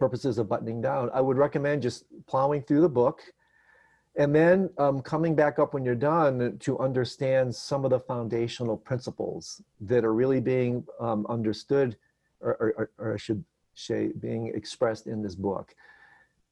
purposes 0.00 0.38
of 0.38 0.48
buttoning 0.48 0.80
down, 0.80 1.10
I 1.14 1.20
would 1.20 1.36
recommend 1.36 1.82
just 1.82 2.06
plowing 2.26 2.62
through 2.62 2.80
the 2.80 2.88
book 2.88 3.20
and 4.16 4.34
then 4.34 4.70
um, 4.78 5.00
coming 5.00 5.34
back 5.34 5.58
up 5.58 5.72
when 5.72 5.84
you're 5.84 5.94
done 5.94 6.58
to 6.60 6.78
understand 6.78 7.54
some 7.54 7.84
of 7.84 7.90
the 7.90 8.00
foundational 8.00 8.76
principles 8.76 9.62
that 9.80 10.04
are 10.04 10.12
really 10.12 10.40
being 10.40 10.84
um, 10.98 11.26
understood 11.28 11.96
or, 12.40 12.74
or, 12.76 12.90
or 12.98 13.14
I 13.14 13.16
should 13.16 13.44
say 13.74 14.10
being 14.20 14.48
expressed 14.48 15.06
in 15.06 15.22
this 15.22 15.34
book. 15.34 15.74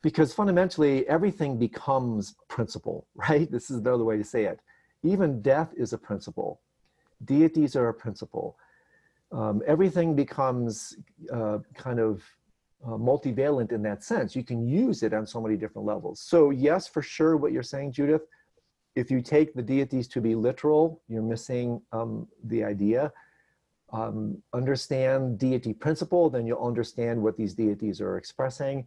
Because 0.03 0.33
fundamentally, 0.33 1.07
everything 1.09 1.59
becomes 1.59 2.37
principle, 2.47 3.07
right? 3.17 3.51
This 3.51 3.71
is 3.71 3.79
another 3.79 4.05
way 4.05 4.17
to 4.17 4.25
say 4.25 4.45
it. 4.45 4.61
Even 5.03 5.43
death 5.43 5.75
is 5.77 5.93
a 5.93 5.99
principle. 5.99 6.61
Deities 7.25 7.75
are 7.75 7.89
a 7.89 7.95
principle. 7.95 8.57
Um, 9.33 9.63
everything 9.67 10.15
becomes 10.15 10.97
uh, 11.33 11.59
kind 11.75 11.99
of 11.99 12.23
uh, 12.85 12.91
multivalent 12.91 13.73
in 13.73 13.83
that 13.83 14.05
sense. 14.05 14.37
You 14.37 14.45
can 14.45 14.67
use 14.67 15.03
it 15.03 15.13
on 15.13 15.27
so 15.27 15.41
many 15.41 15.57
different 15.57 15.87
levels. 15.87 16.21
So 16.21 16.51
yes, 16.51 16.87
for 16.87 17.03
sure, 17.03 17.37
what 17.37 17.53
you're 17.53 17.63
saying, 17.63 17.93
Judith, 17.93 18.23
if 18.95 19.11
you 19.11 19.21
take 19.21 19.55
the 19.55 19.63
deities 19.63 20.09
to 20.09 20.21
be 20.21 20.35
literal, 20.35 21.03
you're 21.09 21.23
missing 21.23 21.81
um, 21.93 22.27
the 22.45 22.65
idea. 22.65 23.13
Um, 23.93 24.43
understand 24.53 25.39
deity 25.39 25.73
principle, 25.73 26.29
then 26.29 26.47
you'll 26.47 26.65
understand 26.65 27.23
what 27.23 27.37
these 27.37 27.55
deities 27.55 28.01
are 28.01 28.19
expressing. 28.19 28.87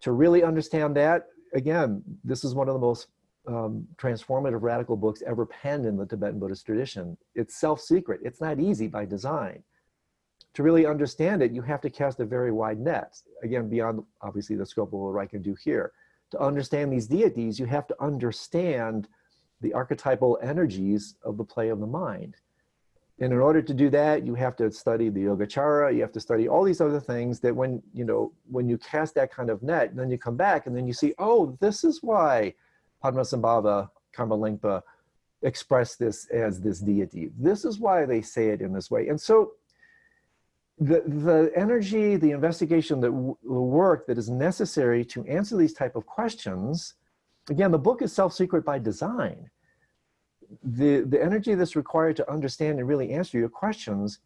To 0.00 0.12
really 0.12 0.42
understand 0.42 0.96
that, 0.96 1.28
again, 1.54 2.02
this 2.24 2.44
is 2.44 2.54
one 2.54 2.68
of 2.68 2.74
the 2.74 2.80
most 2.80 3.08
um, 3.46 3.86
transformative 3.96 4.62
radical 4.62 4.96
books 4.96 5.22
ever 5.26 5.46
penned 5.46 5.86
in 5.86 5.96
the 5.96 6.06
Tibetan 6.06 6.40
Buddhist 6.40 6.66
tradition. 6.66 7.16
It's 7.34 7.56
self-secret. 7.56 8.20
It's 8.24 8.40
not 8.40 8.58
easy 8.58 8.88
by 8.88 9.04
design 9.04 9.62
to 10.56 10.62
really 10.62 10.86
understand 10.86 11.42
it, 11.42 11.52
you 11.52 11.60
have 11.60 11.82
to 11.82 11.90
cast 11.90 12.18
a 12.18 12.24
very 12.24 12.50
wide 12.50 12.80
net. 12.80 13.20
Again, 13.42 13.68
beyond 13.68 14.02
obviously 14.22 14.56
the 14.56 14.64
scope 14.64 14.94
of 14.94 15.00
what 15.00 15.20
I 15.20 15.26
can 15.26 15.42
do 15.42 15.54
here. 15.62 15.92
To 16.30 16.40
understand 16.40 16.90
these 16.90 17.06
deities, 17.06 17.60
you 17.60 17.66
have 17.66 17.86
to 17.88 17.96
understand 18.02 19.06
the 19.60 19.74
archetypal 19.74 20.38
energies 20.42 21.16
of 21.22 21.36
the 21.36 21.44
play 21.44 21.68
of 21.68 21.78
the 21.80 21.86
mind. 21.86 22.36
And 23.20 23.34
in 23.34 23.38
order 23.38 23.60
to 23.60 23.74
do 23.74 23.90
that, 23.90 24.24
you 24.24 24.34
have 24.34 24.56
to 24.56 24.72
study 24.72 25.10
the 25.10 25.24
Yogacara, 25.24 25.94
you 25.94 26.00
have 26.00 26.12
to 26.12 26.20
study 26.20 26.48
all 26.48 26.64
these 26.64 26.80
other 26.80 27.00
things 27.00 27.38
that 27.40 27.54
when, 27.54 27.82
you 27.92 28.06
know, 28.06 28.32
when 28.50 28.66
you 28.66 28.78
cast 28.78 29.14
that 29.16 29.30
kind 29.30 29.50
of 29.50 29.62
net, 29.62 29.94
then 29.94 30.10
you 30.10 30.16
come 30.16 30.38
back 30.38 30.66
and 30.66 30.74
then 30.74 30.86
you 30.86 30.94
see, 30.94 31.12
oh, 31.18 31.54
this 31.60 31.84
is 31.84 32.02
why 32.02 32.54
Padmasambhava 33.04 33.90
Karma 34.14 34.82
express 35.42 35.96
this 35.96 36.26
as 36.30 36.62
this 36.62 36.80
deity. 36.80 37.30
This 37.38 37.66
is 37.66 37.78
why 37.78 38.06
they 38.06 38.22
say 38.22 38.48
it 38.48 38.62
in 38.62 38.72
this 38.72 38.90
way. 38.90 39.08
And 39.08 39.20
so 39.20 39.52
the, 40.78 41.02
the 41.06 41.52
energy, 41.56 42.16
the 42.16 42.32
investigation, 42.32 43.00
the, 43.00 43.10
the 43.42 43.60
work 43.82 44.06
that 44.06 44.18
is 44.18 44.28
necessary 44.28 45.04
to 45.06 45.24
answer 45.24 45.56
these 45.56 45.72
type 45.72 45.96
of 45.96 46.04
questions, 46.06 46.94
again, 47.48 47.70
the 47.70 47.78
book 47.78 48.02
is 48.02 48.12
self-secret 48.12 48.64
by 48.64 48.78
design. 48.78 49.50
The, 50.62 51.00
the 51.00 51.22
energy 51.22 51.54
that's 51.54 51.76
required 51.76 52.16
to 52.16 52.30
understand 52.30 52.78
and 52.78 52.86
really 52.86 53.10
answer 53.12 53.38
your 53.38 53.48
questions 53.48 54.20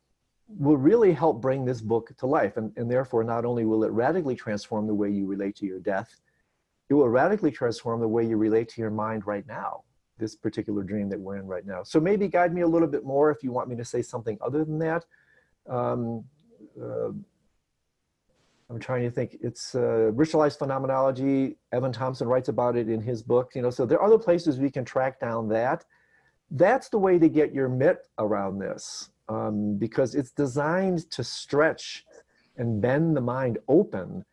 will 0.58 0.76
really 0.76 1.12
help 1.12 1.40
bring 1.40 1.64
this 1.64 1.80
book 1.80 2.10
to 2.18 2.26
life. 2.26 2.56
And, 2.56 2.72
and 2.76 2.90
therefore, 2.90 3.22
not 3.22 3.44
only 3.44 3.64
will 3.64 3.84
it 3.84 3.92
radically 3.92 4.34
transform 4.34 4.88
the 4.88 4.94
way 4.94 5.08
you 5.08 5.26
relate 5.26 5.54
to 5.56 5.66
your 5.66 5.78
death, 5.78 6.20
it 6.88 6.94
will 6.94 7.08
radically 7.08 7.52
transform 7.52 8.00
the 8.00 8.08
way 8.08 8.26
you 8.26 8.36
relate 8.36 8.68
to 8.70 8.80
your 8.80 8.90
mind 8.90 9.24
right 9.24 9.46
now, 9.46 9.84
this 10.18 10.34
particular 10.34 10.82
dream 10.82 11.08
that 11.10 11.20
we're 11.20 11.36
in 11.36 11.46
right 11.46 11.64
now. 11.64 11.84
So 11.84 12.00
maybe 12.00 12.26
guide 12.26 12.52
me 12.52 12.62
a 12.62 12.66
little 12.66 12.88
bit 12.88 13.04
more 13.04 13.30
if 13.30 13.44
you 13.44 13.52
want 13.52 13.68
me 13.68 13.76
to 13.76 13.84
say 13.84 14.02
something 14.02 14.36
other 14.40 14.64
than 14.64 14.80
that. 14.80 15.04
Um, 15.68 16.24
I'm 16.78 17.24
trying 18.78 19.02
to 19.02 19.10
think. 19.10 19.38
It's 19.40 19.74
uh, 19.74 20.12
ritualized 20.14 20.58
phenomenology. 20.58 21.56
Evan 21.72 21.92
Thompson 21.92 22.28
writes 22.28 22.48
about 22.48 22.76
it 22.76 22.88
in 22.88 23.00
his 23.00 23.22
book. 23.22 23.52
You 23.54 23.62
know, 23.62 23.70
so 23.70 23.84
there 23.84 23.98
are 23.98 24.06
other 24.06 24.18
places 24.18 24.58
we 24.58 24.70
can 24.70 24.84
track 24.84 25.18
down 25.18 25.48
that. 25.48 25.84
That's 26.50 26.88
the 26.88 26.98
way 26.98 27.18
to 27.18 27.28
get 27.28 27.52
your 27.52 27.68
mitt 27.68 28.06
around 28.18 28.58
this, 28.58 29.10
um, 29.28 29.76
because 29.76 30.14
it's 30.14 30.30
designed 30.30 31.10
to 31.10 31.24
stretch 31.24 32.04
and 32.56 32.80
bend 32.80 33.16
the 33.16 33.20
mind 33.20 33.58
open, 33.68 34.24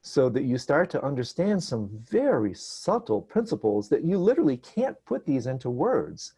so 0.00 0.28
that 0.28 0.44
you 0.44 0.58
start 0.58 0.90
to 0.90 1.02
understand 1.02 1.62
some 1.62 1.88
very 2.10 2.54
subtle 2.54 3.22
principles 3.22 3.88
that 3.88 4.04
you 4.04 4.18
literally 4.18 4.58
can't 4.58 4.96
put 5.06 5.24
these 5.24 5.46
into 5.46 5.70
words. 5.70 6.34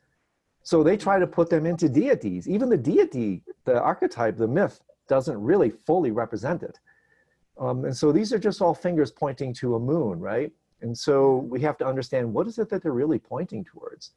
So 0.62 0.82
they 0.82 0.96
try 0.96 1.18
to 1.18 1.26
put 1.26 1.50
them 1.50 1.66
into 1.66 1.88
deities. 1.88 2.48
Even 2.48 2.68
the 2.68 2.76
deity, 2.76 3.42
the 3.64 3.80
archetype, 3.80 4.36
the 4.36 4.48
myth, 4.48 4.80
doesn't 5.08 5.40
really 5.40 5.70
fully 5.70 6.10
represent 6.10 6.62
it. 6.62 6.78
Um, 7.58 7.84
and 7.84 7.96
so 7.96 8.12
these 8.12 8.32
are 8.32 8.38
just 8.38 8.60
all 8.60 8.74
fingers 8.74 9.10
pointing 9.10 9.54
to 9.54 9.76
a 9.76 9.80
moon, 9.80 10.20
right? 10.20 10.52
And 10.82 10.96
so 10.96 11.36
we 11.36 11.60
have 11.62 11.78
to 11.78 11.86
understand 11.86 12.32
what 12.32 12.46
is 12.46 12.58
it 12.58 12.68
that 12.68 12.82
they're 12.82 12.92
really 12.92 13.18
pointing 13.18 13.64
towards. 13.64 14.12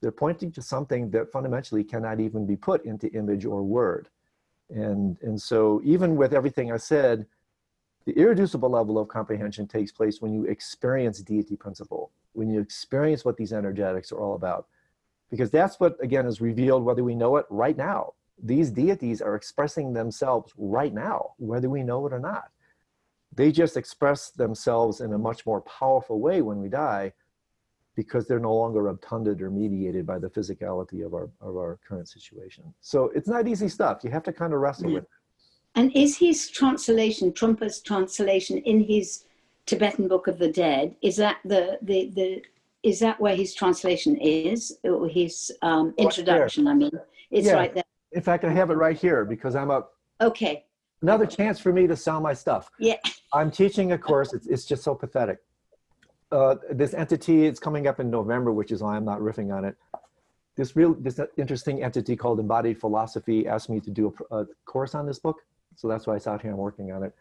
They're 0.00 0.10
pointing 0.10 0.50
to 0.52 0.62
something 0.62 1.10
that 1.10 1.30
fundamentally 1.30 1.84
cannot 1.84 2.18
even 2.18 2.44
be 2.44 2.56
put 2.56 2.84
into 2.84 3.12
image 3.12 3.44
or 3.44 3.62
word. 3.62 4.08
And, 4.68 5.16
and 5.22 5.40
so 5.40 5.80
even 5.84 6.16
with 6.16 6.32
everything 6.32 6.72
I 6.72 6.78
said, 6.78 7.26
the 8.04 8.18
irreducible 8.18 8.68
level 8.68 8.98
of 8.98 9.06
comprehension 9.06 9.68
takes 9.68 9.92
place 9.92 10.20
when 10.20 10.34
you 10.34 10.44
experience 10.46 11.20
deity 11.20 11.54
principle, 11.54 12.10
when 12.32 12.50
you 12.50 12.58
experience 12.58 13.24
what 13.24 13.36
these 13.36 13.52
energetics 13.52 14.10
are 14.10 14.18
all 14.18 14.34
about. 14.34 14.66
Because 15.30 15.50
that's 15.50 15.78
what, 15.78 15.96
again, 16.02 16.26
is 16.26 16.40
revealed 16.40 16.84
whether 16.84 17.04
we 17.04 17.14
know 17.14 17.36
it 17.36 17.46
right 17.48 17.76
now. 17.76 18.14
These 18.42 18.70
deities 18.70 19.20
are 19.20 19.34
expressing 19.34 19.92
themselves 19.92 20.52
right 20.56 20.92
now, 20.92 21.32
whether 21.38 21.68
we 21.68 21.82
know 21.82 22.06
it 22.06 22.12
or 22.12 22.18
not. 22.18 22.50
They 23.34 23.50
just 23.50 23.76
express 23.76 24.30
themselves 24.30 25.00
in 25.00 25.12
a 25.12 25.18
much 25.18 25.46
more 25.46 25.62
powerful 25.62 26.20
way 26.20 26.42
when 26.42 26.60
we 26.60 26.68
die 26.68 27.12
because 27.94 28.26
they're 28.26 28.40
no 28.40 28.54
longer 28.54 28.88
obtunded 28.88 29.42
or 29.42 29.50
mediated 29.50 30.06
by 30.06 30.18
the 30.18 30.28
physicality 30.28 31.04
of 31.04 31.14
our, 31.14 31.28
of 31.40 31.56
our 31.56 31.78
current 31.86 32.08
situation. 32.08 32.64
So 32.80 33.10
it's 33.14 33.28
not 33.28 33.46
easy 33.46 33.68
stuff. 33.68 34.00
You 34.02 34.10
have 34.10 34.22
to 34.24 34.32
kind 34.32 34.52
of 34.52 34.60
wrestle 34.60 34.88
Yeah. 34.88 34.94
with 34.94 35.04
it. 35.04 35.10
And 35.74 35.96
is 35.96 36.18
his 36.18 36.50
translation, 36.50 37.32
Trungpa's 37.32 37.80
translation 37.80 38.58
in 38.58 38.84
his 38.84 39.24
Tibetan 39.64 40.06
Book 40.08 40.26
of 40.26 40.38
the 40.38 40.50
Dead, 40.52 40.96
is 41.00 41.16
that 41.16 41.38
the 41.44 41.78
the 41.80 42.10
the 42.14 42.42
is 42.82 42.98
that 42.98 43.18
where 43.20 43.36
his 43.36 43.54
translation 43.54 44.16
is 44.16 44.76
or 44.84 45.08
his 45.08 45.50
um, 45.62 45.94
introduction? 45.96 46.66
I 46.66 46.74
mean, 46.74 46.90
it's 47.30 47.46
Yeah. 47.46 47.54
right 47.54 47.72
there. 47.72 47.84
In 48.12 48.22
fact, 48.22 48.44
I 48.44 48.50
have 48.50 48.70
it 48.70 48.74
right 48.74 48.96
here 48.96 49.24
because 49.24 49.54
I'm 49.56 49.70
a, 49.70 49.84
Okay. 50.20 50.66
another 51.00 51.26
chance 51.26 51.58
for 51.58 51.72
me 51.72 51.86
to 51.86 51.96
sell 51.96 52.20
my 52.20 52.34
stuff. 52.34 52.70
Yeah. 52.78 52.96
I'm 53.32 53.50
teaching 53.50 53.92
a 53.92 53.98
course. 53.98 54.34
It's, 54.34 54.46
it's 54.46 54.64
just 54.64 54.82
so 54.82 54.94
pathetic. 54.94 55.38
Uh, 56.30 56.56
this 56.70 56.94
entity, 56.94 57.46
it's 57.46 57.58
coming 57.60 57.86
up 57.86 58.00
in 58.00 58.10
November, 58.10 58.52
which 58.52 58.70
is 58.72 58.82
why 58.82 58.96
I'm 58.96 59.04
not 59.04 59.20
riffing 59.20 59.54
on 59.54 59.64
it. 59.64 59.74
This 60.54 60.76
real, 60.76 60.94
this 60.94 61.18
interesting 61.38 61.82
entity 61.82 62.14
called 62.14 62.38
Embodied 62.40 62.78
Philosophy 62.78 63.46
asked 63.48 63.70
me 63.70 63.80
to 63.80 63.90
do 63.90 64.14
a, 64.30 64.38
a 64.40 64.46
course 64.66 64.94
on 64.94 65.06
this 65.06 65.18
book. 65.18 65.36
So 65.76 65.88
that's 65.88 66.06
why 66.06 66.16
it's 66.16 66.26
out 66.26 66.42
here. 66.42 66.50
I'm 66.52 66.58
working 66.58 66.92
on 66.92 67.02
it. 67.04 67.14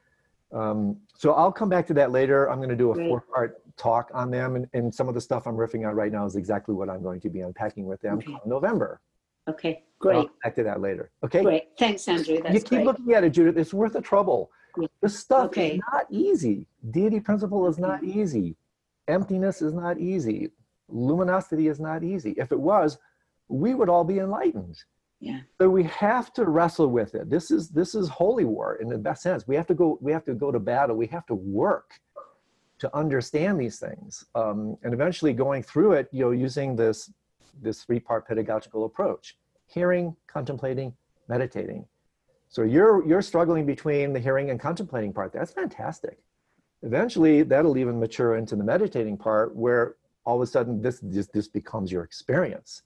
Um, 0.54 0.98
so 1.16 1.32
I'll 1.34 1.52
come 1.52 1.70
back 1.70 1.88
to 1.88 1.94
that 1.94 2.12
later. 2.12 2.50
I'm 2.50 2.58
going 2.58 2.70
to 2.70 2.76
do 2.76 2.92
a 2.92 2.96
four-part 2.96 3.62
talk 3.78 4.12
on 4.14 4.30
them, 4.32 4.58
and, 4.58 4.68
and 4.74 4.94
some 4.94 5.08
of 5.08 5.14
the 5.14 5.22
stuff 5.22 5.48
I'm 5.48 5.56
riffing 5.56 5.88
on 5.88 5.96
right 5.96 6.12
now 6.12 6.26
is 6.26 6.36
exactly 6.36 6.76
what 6.76 6.90
I'm 6.90 7.02
going 7.02 7.22
to 7.22 7.30
be 7.30 7.40
unpacking 7.40 7.86
with 7.86 8.02
them 8.02 8.18
Okay. 8.18 8.34
in 8.34 8.50
November. 8.50 9.00
Okay. 9.48 9.84
I'll 10.06 10.24
Great. 10.24 10.30
back 10.44 10.56
to 10.56 10.64
that 10.64 10.82
later. 10.82 11.12
Okay. 11.24 11.44
Great. 11.44 11.64
Thanks, 11.78 12.08
Andrew. 12.08 12.40
That's 12.42 12.54
you 12.54 12.60
keep 12.60 12.70
great. 12.70 12.86
looking 12.86 13.14
at 13.14 13.24
it, 13.24 13.32
Judith. 13.32 13.58
It's 13.58 13.74
worth 13.74 13.94
the 13.94 14.02
trouble. 14.02 14.52
This 15.02 15.20
stuff 15.20 15.48
Okay. 15.48 15.74
is 15.76 15.82
not 15.92 16.08
easy. 16.10 16.66
Deity 16.92 17.20
principle 17.20 17.68
is 17.68 17.78
not 17.78 18.04
easy. 18.04 18.56
Emptiness 19.08 19.62
is 19.62 19.74
not 19.74 19.98
easy. 20.00 20.52
Luminosity 20.88 21.68
is 21.68 21.80
not 21.80 22.04
easy. 22.04 22.32
If 22.38 22.52
it 22.52 22.60
was, 22.60 22.98
we 23.50 23.74
would 23.74 23.90
all 23.90 24.04
be 24.04 24.20
enlightened. 24.20 24.78
Yeah. 25.20 25.42
So 25.60 25.70
we 25.70 25.84
have 25.84 26.34
to 26.34 26.46
wrestle 26.46 26.88
with 26.88 27.14
it. 27.16 27.30
This 27.30 27.52
is 27.52 27.70
this 27.70 27.94
is 27.94 28.08
holy 28.10 28.46
war 28.46 28.76
in 28.76 28.88
the 28.90 28.98
best 28.98 29.22
sense. 29.22 29.48
We 29.48 29.56
have 29.56 29.68
to 29.68 29.76
go. 29.76 29.98
We 30.02 30.12
have 30.12 30.26
to 30.26 30.34
go 30.34 30.52
to 30.52 30.60
battle. 30.60 30.96
We 30.96 31.08
have 31.08 31.26
to 31.28 31.36
work 31.36 31.92
to 32.80 32.96
understand 32.98 33.60
these 33.60 33.78
things, 33.78 34.26
um, 34.34 34.78
and 34.82 34.94
eventually 34.94 35.34
going 35.34 35.62
through 35.62 35.92
it. 35.94 36.08
You 36.12 36.26
know, 36.26 36.32
using 36.32 36.76
this 36.76 37.12
this 37.62 37.84
three 37.84 38.00
part 38.00 38.28
pedagogical 38.28 38.86
approach: 38.86 39.38
hearing, 39.72 40.16
contemplating, 40.28 40.94
meditating. 41.28 41.86
So 42.50 42.64
you're 42.64 43.08
you're 43.08 43.22
struggling 43.22 43.66
between 43.66 44.14
the 44.14 44.20
hearing 44.20 44.50
and 44.50 44.60
contemplating 44.60 45.14
part. 45.14 45.32
That's 45.32 45.52
fantastic. 45.54 46.20
Eventually, 46.84 47.44
that'll 47.44 47.78
even 47.78 48.00
mature 48.00 48.36
into 48.36 48.56
the 48.56 48.64
meditating 48.64 49.18
part, 49.18 49.56
where 49.56 49.96
all 50.26 50.36
of 50.36 50.42
a 50.42 50.48
sudden 50.48 50.82
this 50.82 51.00
this, 51.02 51.28
this 51.28 51.48
becomes 51.48 51.92
your 51.92 52.04
experience. 52.04 52.84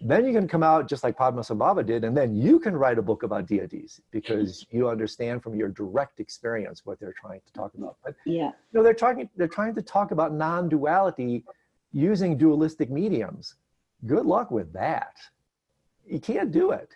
Then 0.00 0.24
you 0.26 0.32
can 0.32 0.46
come 0.46 0.62
out 0.62 0.88
just 0.88 1.02
like 1.02 1.16
Padmasambhava 1.18 1.84
did, 1.84 2.04
and 2.04 2.16
then 2.16 2.34
you 2.36 2.60
can 2.60 2.76
write 2.76 2.98
a 2.98 3.02
book 3.02 3.24
about 3.24 3.46
deities 3.46 4.00
because 4.12 4.64
you 4.70 4.88
understand 4.88 5.42
from 5.42 5.56
your 5.56 5.68
direct 5.68 6.20
experience 6.20 6.82
what 6.84 7.00
they're 7.00 7.14
trying 7.20 7.40
to 7.46 7.52
talk 7.52 7.74
about. 7.74 7.96
But 8.04 8.14
Yeah. 8.24 8.46
you 8.46 8.74
know, 8.74 8.82
they're 8.82 8.94
talking 8.94 9.28
they're 9.36 9.48
trying 9.48 9.74
to 9.74 9.82
talk 9.82 10.10
about 10.10 10.32
non-duality 10.32 11.44
using 11.92 12.36
dualistic 12.36 12.90
mediums. 12.90 13.54
Good 14.06 14.26
luck 14.26 14.50
with 14.50 14.72
that. 14.72 15.16
You 16.08 16.20
can't 16.20 16.50
do 16.50 16.70
it. 16.72 16.94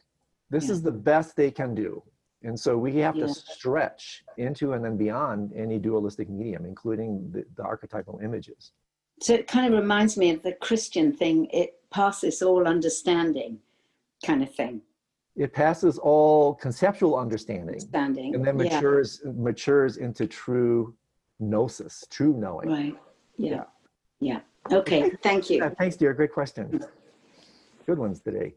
This 0.51 0.67
Yeah. 0.67 0.73
is 0.73 0.83
the 0.83 0.93
best 0.93 1.37
they 1.37 1.51
can 1.51 1.75
do. 1.75 2.03
And 2.43 2.59
so 2.59 2.77
we 2.77 2.97
have 2.97 3.15
Yeah. 3.17 3.27
to 3.27 3.35
stretch 3.35 4.25
into 4.37 4.73
and 4.73 4.85
then 4.85 4.97
beyond 4.97 5.53
any 5.55 5.79
dualistic 5.79 6.29
medium, 6.29 6.65
including 6.65 7.31
the, 7.31 7.45
the 7.57 7.63
archetypal 7.63 8.19
images. 8.23 8.73
So 9.21 9.35
it 9.35 9.47
kind 9.47 9.73
of 9.73 9.79
reminds 9.81 10.17
me 10.17 10.31
of 10.31 10.43
the 10.43 10.53
Christian 10.55 11.13
thing. 11.13 11.47
It 11.53 11.79
passes 11.91 12.43
all 12.43 12.67
understanding, 12.67 13.61
kind 14.25 14.43
of 14.43 14.53
thing. 14.53 14.83
It 15.37 15.53
passes 15.53 15.99
all 15.99 16.55
conceptual 16.55 17.17
understanding 17.17 17.69
Understanding. 17.77 18.35
and 18.35 18.45
then 18.45 18.59
yeah. 18.59 18.75
matures 18.75 19.23
matures 19.25 19.97
into 19.97 20.27
true 20.27 20.95
gnosis, 21.39 22.05
true 22.11 22.35
knowing. 22.35 22.69
Right. 22.69 22.99
Yeah. 23.37 23.65
Yeah. 24.21 24.41
Okay. 24.71 25.11
Thank 25.23 25.49
you. 25.49 25.59
Yeah, 25.59 25.71
thanks, 25.71 25.97
dear. 25.97 26.13
Great 26.13 26.33
question. 26.33 26.85
Good 27.87 27.99
ones 27.99 28.21
today. 28.21 28.55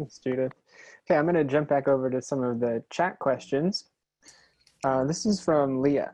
Thanks, 0.00 0.16
Judith. 0.16 0.52
Okay, 1.04 1.18
I'm 1.18 1.26
going 1.26 1.34
to 1.34 1.44
jump 1.44 1.68
back 1.68 1.86
over 1.86 2.08
to 2.08 2.22
some 2.22 2.42
of 2.42 2.58
the 2.58 2.82
chat 2.88 3.18
questions. 3.18 3.90
Uh, 4.82 5.04
this 5.04 5.26
is 5.26 5.44
from 5.44 5.82
Leah. 5.82 6.12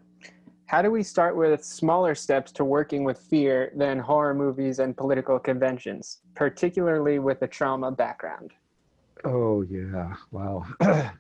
How 0.67 0.83
do 0.83 0.91
we 0.91 1.05
start 1.05 1.37
with 1.37 1.65
smaller 1.65 2.17
steps 2.17 2.51
to 2.53 2.65
working 2.65 3.05
with 3.05 3.17
fear 3.17 3.71
than 3.77 4.01
horror 4.01 4.35
movies 4.35 4.81
and 4.81 4.97
political 4.97 5.39
conventions, 5.39 6.19
particularly 6.35 7.21
with 7.21 7.43
a 7.43 7.47
trauma 7.47 7.93
background? 7.93 8.55
Oh 9.25 9.63
yeah, 9.63 10.17
wow. 10.33 10.67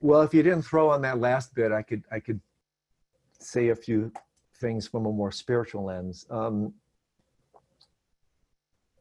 well, 0.00 0.20
if 0.20 0.34
you 0.34 0.42
didn't 0.42 0.60
throw 0.60 0.90
on 0.90 1.00
that 1.00 1.20
last 1.20 1.54
bit, 1.54 1.72
I 1.72 1.80
could 1.80 2.04
I 2.12 2.20
could 2.20 2.40
say 3.40 3.70
a 3.70 3.74
few 3.74 4.12
things 4.60 4.86
from 4.86 5.06
a 5.06 5.10
more 5.10 5.32
spiritual 5.32 5.86
lens. 5.86 6.26
Um, 6.28 6.74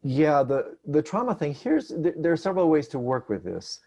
yeah, 0.08 0.44
the 0.44 0.78
the 0.86 1.02
trauma 1.02 1.34
thing. 1.34 1.56
Here's 1.56 1.92
there 1.98 2.32
are 2.32 2.38
several 2.38 2.70
ways 2.70 2.88
to 2.90 3.00
work 3.00 3.28
with 3.28 3.44
this. 3.44 3.80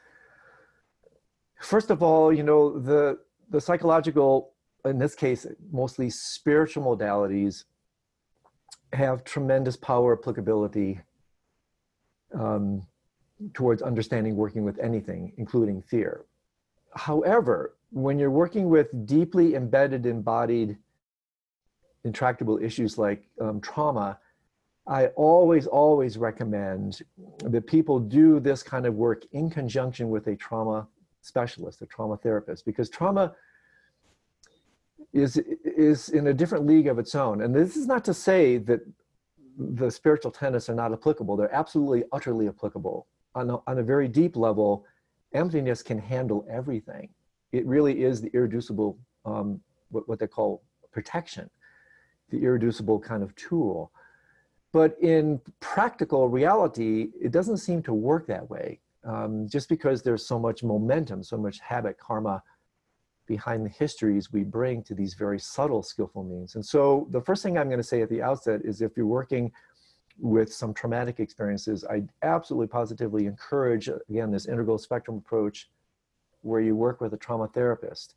First 1.60 1.90
of 1.90 2.02
all, 2.02 2.32
you 2.32 2.42
know 2.42 2.76
the 2.76 3.20
the 3.50 3.60
psychological, 3.60 4.50
in 4.84 4.98
this 4.98 5.14
case, 5.14 5.46
mostly 5.70 6.10
spiritual 6.10 6.82
modalities 6.82 7.64
have 8.92 9.22
tremendous 9.22 9.76
power 9.76 10.18
applicability 10.18 11.00
um, 12.36 12.84
towards 13.54 13.80
understanding 13.80 14.34
working 14.34 14.64
with 14.64 14.76
anything, 14.80 15.32
including 15.36 15.80
fear. 15.82 16.24
However, 16.96 17.76
when 17.92 18.18
you're 18.18 18.32
working 18.32 18.68
with 18.68 18.88
deeply 19.06 19.54
embedded, 19.54 20.04
embodied, 20.04 20.78
intractable 22.02 22.58
issues 22.58 22.98
like 22.98 23.28
um, 23.40 23.60
trauma, 23.60 24.18
I 24.88 25.08
always, 25.08 25.66
always 25.66 26.16
recommend 26.16 27.02
that 27.44 27.66
people 27.66 28.00
do 28.00 28.40
this 28.40 28.62
kind 28.62 28.86
of 28.86 28.94
work 28.94 29.24
in 29.32 29.50
conjunction 29.50 30.08
with 30.08 30.26
a 30.28 30.36
trauma 30.36 30.88
specialist, 31.20 31.82
a 31.82 31.86
trauma 31.86 32.16
therapist, 32.16 32.64
because 32.64 32.88
trauma 32.88 33.34
is 35.12 35.36
is 35.64 36.08
in 36.08 36.28
a 36.28 36.34
different 36.34 36.66
league 36.66 36.86
of 36.86 36.98
its 36.98 37.14
own. 37.14 37.42
And 37.42 37.54
this 37.54 37.76
is 37.76 37.86
not 37.86 38.04
to 38.06 38.14
say 38.14 38.56
that 38.58 38.80
the 39.58 39.90
spiritual 39.90 40.30
tenets 40.30 40.70
are 40.70 40.74
not 40.74 40.92
applicable. 40.92 41.36
They're 41.36 41.54
absolutely, 41.54 42.04
utterly 42.12 42.48
applicable. 42.48 43.06
On 43.34 43.50
a, 43.50 43.56
on 43.66 43.78
a 43.78 43.82
very 43.82 44.08
deep 44.08 44.36
level, 44.36 44.86
emptiness 45.34 45.82
can 45.82 45.98
handle 45.98 46.46
everything. 46.50 47.08
It 47.52 47.66
really 47.66 48.02
is 48.02 48.20
the 48.20 48.30
irreducible, 48.32 48.98
um, 49.24 49.60
what, 49.90 50.08
what 50.08 50.18
they 50.18 50.26
call 50.26 50.62
protection, 50.92 51.50
the 52.30 52.38
irreducible 52.38 53.00
kind 53.00 53.22
of 53.22 53.34
tool. 53.36 53.92
But 54.78 54.96
in 55.00 55.40
practical 55.58 56.28
reality, 56.28 57.08
it 57.20 57.32
doesn't 57.32 57.56
seem 57.56 57.82
to 57.82 57.92
work 57.92 58.28
that 58.28 58.48
way. 58.48 58.78
Um, 59.02 59.48
just 59.48 59.68
because 59.68 60.04
there's 60.04 60.24
so 60.24 60.38
much 60.38 60.62
momentum, 60.62 61.24
so 61.24 61.36
much 61.36 61.58
habit, 61.58 61.98
karma 61.98 62.44
behind 63.26 63.66
the 63.66 63.70
histories 63.70 64.32
we 64.32 64.44
bring 64.44 64.84
to 64.84 64.94
these 64.94 65.14
very 65.14 65.40
subtle, 65.40 65.82
skillful 65.82 66.22
means. 66.22 66.54
And 66.54 66.64
so 66.64 67.08
the 67.10 67.20
first 67.20 67.42
thing 67.42 67.58
I'm 67.58 67.66
going 67.66 67.80
to 67.80 67.90
say 67.92 68.02
at 68.02 68.08
the 68.08 68.22
outset 68.22 68.60
is 68.64 68.80
if 68.80 68.96
you're 68.96 69.14
working 69.20 69.50
with 70.16 70.52
some 70.52 70.72
traumatic 70.72 71.18
experiences, 71.18 71.84
I 71.84 72.04
absolutely 72.22 72.68
positively 72.68 73.26
encourage, 73.26 73.88
again, 74.08 74.30
this 74.30 74.46
integral 74.46 74.78
spectrum 74.78 75.16
approach 75.16 75.68
where 76.42 76.60
you 76.60 76.76
work 76.76 77.00
with 77.00 77.14
a 77.14 77.16
trauma 77.16 77.48
therapist. 77.48 78.14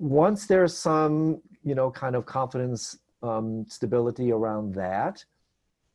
Once 0.00 0.48
there's 0.48 0.76
some, 0.76 1.40
you 1.62 1.76
know, 1.76 1.92
kind 1.92 2.16
of 2.16 2.26
confidence, 2.26 2.98
um, 3.22 3.64
stability 3.68 4.32
around 4.32 4.74
that, 4.74 5.24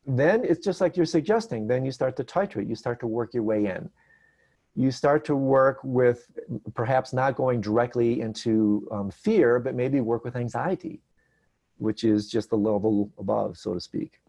then 0.06 0.44
it's 0.44 0.64
just 0.64 0.82
like 0.82 0.98
you're 0.98 1.06
suggesting. 1.06 1.68
Then 1.68 1.86
you 1.86 1.92
start 1.92 2.16
to 2.18 2.24
titrate, 2.24 2.70
you 2.70 2.76
start 2.76 3.00
to 3.02 3.08
work 3.08 3.34
your 3.34 3.44
way 3.44 3.66
in. 3.66 3.90
You 4.76 4.92
start 4.92 5.26
to 5.26 5.36
work 5.36 5.80
with 5.84 6.30
perhaps 6.74 7.12
not 7.12 7.36
going 7.36 7.62
directly 7.62 8.22
into 8.22 8.88
um, 8.92 9.12
fear, 9.12 9.60
but 9.60 9.76
maybe 9.76 10.00
work 10.00 10.24
with 10.24 10.36
anxiety, 10.36 11.02
which 11.78 12.04
is 12.04 12.30
just 12.30 12.50
the 12.50 12.58
level 12.58 13.12
above, 13.18 13.58
so 13.58 13.74
to 13.74 13.80
speak. 13.80 14.20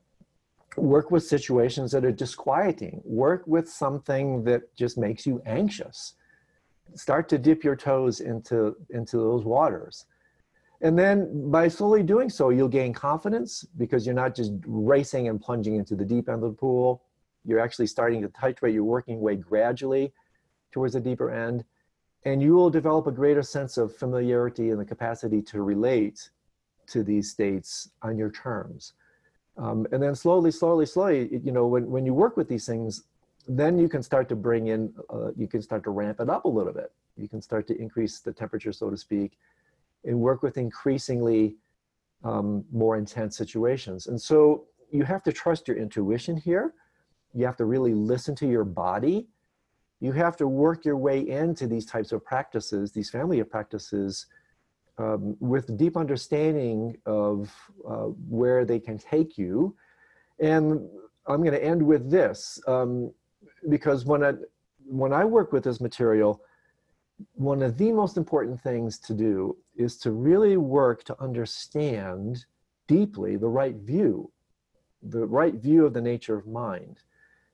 work 0.77 1.11
with 1.11 1.25
situations 1.25 1.91
that 1.93 2.05
are 2.05 2.13
disquieting 2.13 3.01
work 3.05 3.43
with 3.47 3.69
something 3.69 4.45
that 4.45 4.63
just 4.77 4.97
makes 4.97 5.27
you 5.27 5.43
anxious 5.47 6.15
start 6.95 7.29
to 7.29 7.39
dip 7.39 7.65
your 7.65 7.77
toes 7.77 8.21
into 8.21 8.77
into 8.91 9.17
those 9.17 9.45
waters 9.45 10.07
and 10.83 10.99
then 10.99 11.51
by 11.51 11.69
slowly 11.69 12.03
doing 12.03 12.31
so 12.31 12.51
you'll 12.51 12.69
gain 12.69 12.93
confidence 12.93 13.65
because 13.77 14.07
you're 14.07 14.15
not 14.15 14.35
just 14.35 14.53
racing 14.67 15.29
and 15.29 15.41
plunging 15.41 15.77
into 15.77 15.95
the 15.95 16.05
deep 16.05 16.29
end 16.29 16.43
of 16.43 16.51
the 16.51 16.57
pool. 16.57 17.03
You're 17.45 17.61
actually 17.61 17.87
starting 17.87 18.23
to 18.23 18.29
titrate 18.29 18.73
your 18.73 18.85
working 18.85 19.21
way 19.21 19.37
gradually 19.37 20.13
towards 20.73 20.95
the 20.95 21.01
deeper 21.01 21.31
end. 21.31 21.65
And 22.25 22.43
you 22.43 22.55
will 22.55 22.71
develop 22.71 23.07
a 23.07 23.13
greater 23.13 23.43
sense 23.43 23.77
of 23.79 23.95
familiarity 23.97 24.71
and 24.71 24.81
the 24.81 24.85
capacity 24.85 25.41
to 25.43 25.63
relate 25.63 26.31
to 26.89 27.03
these 27.03 27.31
states 27.31 27.91
on 28.03 28.19
your 28.19 28.31
terms. 28.31 28.95
Um, 29.57 29.87
and 29.93 30.03
then 30.03 30.15
slowly, 30.15 30.51
slowly, 30.51 30.87
slowly, 30.87 31.41
you 31.45 31.53
know, 31.53 31.67
when, 31.67 31.91
when 31.91 32.07
you 32.07 32.15
work 32.15 32.37
with 32.37 32.49
these 32.49 32.67
things, 32.67 33.05
then 33.49 33.79
you 33.79 33.89
can 33.89 34.03
start 34.03 34.29
to 34.29 34.37
bring 34.37 34.69
in, 34.69 34.93
uh, 35.11 35.31
you 35.37 35.47
can 35.47 35.61
start 35.61 35.83
to 35.85 35.91
ramp 35.91 36.21
it 36.21 36.31
up 36.31 36.45
a 36.45 36.49
little 36.49 36.73
bit. 36.73 36.93
You 37.17 37.29
can 37.29 37.43
start 37.43 37.67
to 37.69 37.79
increase 37.79 38.21
the 38.21 38.33
temperature, 38.33 38.73
so 38.73 38.91
to 38.91 38.97
speak, 38.97 39.39
and 40.05 40.19
work 40.19 40.43
with 40.43 40.57
increasingly 40.57 41.57
um, 42.25 42.65
more 42.73 42.97
intense 42.97 43.37
situations. 43.37 44.07
And 44.07 44.21
so 44.21 44.67
you 44.91 45.05
have 45.05 45.23
to 45.25 45.33
trust 45.33 45.69
your 45.69 45.77
intuition 45.77 46.37
here. 46.37 46.75
You 47.35 47.47
have 47.47 47.57
to 47.57 47.65
really 47.65 47.95
listen 47.95 48.35
to 48.37 48.47
your 48.47 48.65
body. 48.65 49.29
You 50.01 50.13
have 50.13 50.37
to 50.39 50.49
work 50.49 50.85
your 50.85 50.97
way 50.97 51.29
into 51.29 51.67
these 51.67 51.87
types 51.87 52.13
of 52.13 52.25
practices, 52.25 52.93
these 52.93 53.11
family 53.11 53.41
of 53.41 53.51
practices, 53.51 54.27
um, 54.99 55.37
with 55.41 55.77
deep 55.79 55.97
understanding 55.97 56.97
of 57.07 57.51
uh, 57.89 58.09
where 58.29 58.65
they 58.65 58.79
can 58.79 58.99
take 58.99 59.39
you. 59.39 59.75
And 60.41 60.89
I'm 61.27 61.41
going 61.41 61.53
to 61.53 61.65
end 61.65 61.83
with 61.83 62.11
this 62.11 62.61
um, 62.67 63.13
because 63.69 64.05
when 64.05 64.25
I, 64.25 64.33
when 64.87 65.13
I 65.13 65.25
work 65.25 65.53
with 65.53 65.65
this 65.65 65.81
material, 65.81 66.43
one 67.35 67.63
of 67.63 67.79
the 67.79 67.93
most 67.93 68.17
important 68.17 68.61
things 68.61 68.99
to 68.99 69.15
do 69.15 69.57
is 69.77 69.97
to 69.99 70.13
really 70.13 70.57
work 70.57 71.05
to 71.05 71.21
understand 71.21 72.45
deeply 72.87 73.37
the 73.37 73.49
right 73.49 73.77
view, 73.77 74.31
the 75.03 75.27
right 75.27 75.55
view 75.55 75.87
of 75.87 75.95
the 75.95 76.01
nature 76.01 76.37
of 76.37 76.47
mind. 76.47 76.99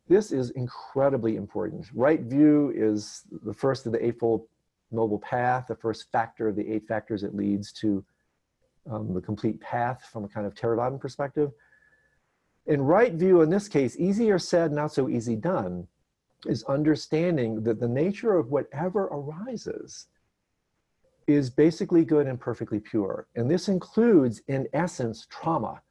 This 0.08 0.30
is 0.30 0.50
incredibly 0.50 1.36
important. 1.36 1.86
Right 1.94 2.20
view 2.20 2.72
is 2.74 3.22
the 3.42 3.54
first 3.54 3.86
of 3.86 3.92
the 3.92 4.04
Eightfold 4.04 4.46
Noble 4.92 5.18
Path, 5.18 5.66
the 5.68 5.74
first 5.74 6.10
factor 6.12 6.48
of 6.48 6.56
the 6.56 6.70
eight 6.70 6.86
factors 6.86 7.22
that 7.22 7.34
leads 7.34 7.72
to 7.72 8.04
um, 8.90 9.14
the 9.14 9.20
complete 9.20 9.60
path 9.60 10.08
from 10.12 10.24
a 10.24 10.28
kind 10.28 10.46
of 10.46 10.54
Theravadan 10.54 11.00
perspective. 11.00 11.50
In 12.66 12.82
right 12.82 13.12
view, 13.12 13.42
in 13.42 13.50
this 13.50 13.68
case, 13.68 13.96
easier 13.98 14.38
said, 14.38 14.72
not 14.72 14.92
so 14.92 15.08
easy 15.08 15.36
done, 15.36 15.86
is 16.44 16.62
understanding 16.64 17.62
that 17.62 17.80
the 17.80 17.88
nature 17.88 18.34
of 18.36 18.50
whatever 18.50 19.04
arises 19.04 20.06
is 21.26 21.50
basically 21.50 22.04
good 22.04 22.26
and 22.26 22.38
perfectly 22.38 22.78
pure. 22.78 23.26
And 23.34 23.50
this 23.50 23.68
includes, 23.68 24.42
in 24.48 24.68
essence, 24.72 25.26
trauma. 25.28 25.82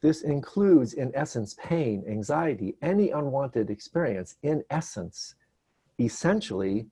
This 0.00 0.22
includes, 0.22 0.94
in 0.94 1.10
essence, 1.14 1.56
pain, 1.62 2.04
anxiety, 2.08 2.76
any 2.82 3.10
unwanted 3.10 3.68
experience. 3.68 4.36
In 4.42 4.64
essence, 4.70 5.34
essentially, 5.98 6.86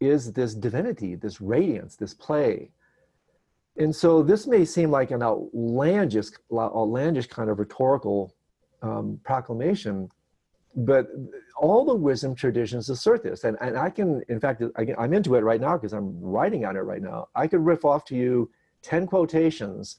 is 0.00 0.32
this 0.32 0.54
divinity, 0.54 1.14
this 1.14 1.40
radiance, 1.40 1.96
this 1.96 2.14
play. 2.14 2.70
And 3.76 3.94
so 3.94 4.22
this 4.22 4.46
may 4.46 4.64
seem 4.64 4.90
like 4.90 5.10
an 5.10 5.22
outlandish, 5.22 6.26
outlandish 6.52 7.28
kind 7.28 7.48
of 7.48 7.58
rhetorical 7.58 8.34
um, 8.82 9.18
proclamation, 9.24 10.10
but 10.74 11.08
all 11.56 11.84
the 11.84 11.94
wisdom 11.94 12.34
traditions 12.34 12.88
assert 12.88 13.22
this. 13.22 13.44
And, 13.44 13.56
and 13.60 13.76
I 13.76 13.90
can, 13.90 14.22
in 14.28 14.40
fact, 14.40 14.62
I, 14.76 14.86
I'm 14.98 15.12
into 15.12 15.34
it 15.34 15.40
right 15.40 15.60
now 15.60 15.76
because 15.76 15.92
I'm 15.92 16.18
writing 16.20 16.64
on 16.64 16.76
it 16.76 16.80
right 16.80 17.02
now. 17.02 17.28
I 17.34 17.46
could 17.46 17.64
riff 17.64 17.84
off 17.84 18.04
to 18.06 18.16
you 18.16 18.50
10 18.82 19.06
quotations 19.06 19.98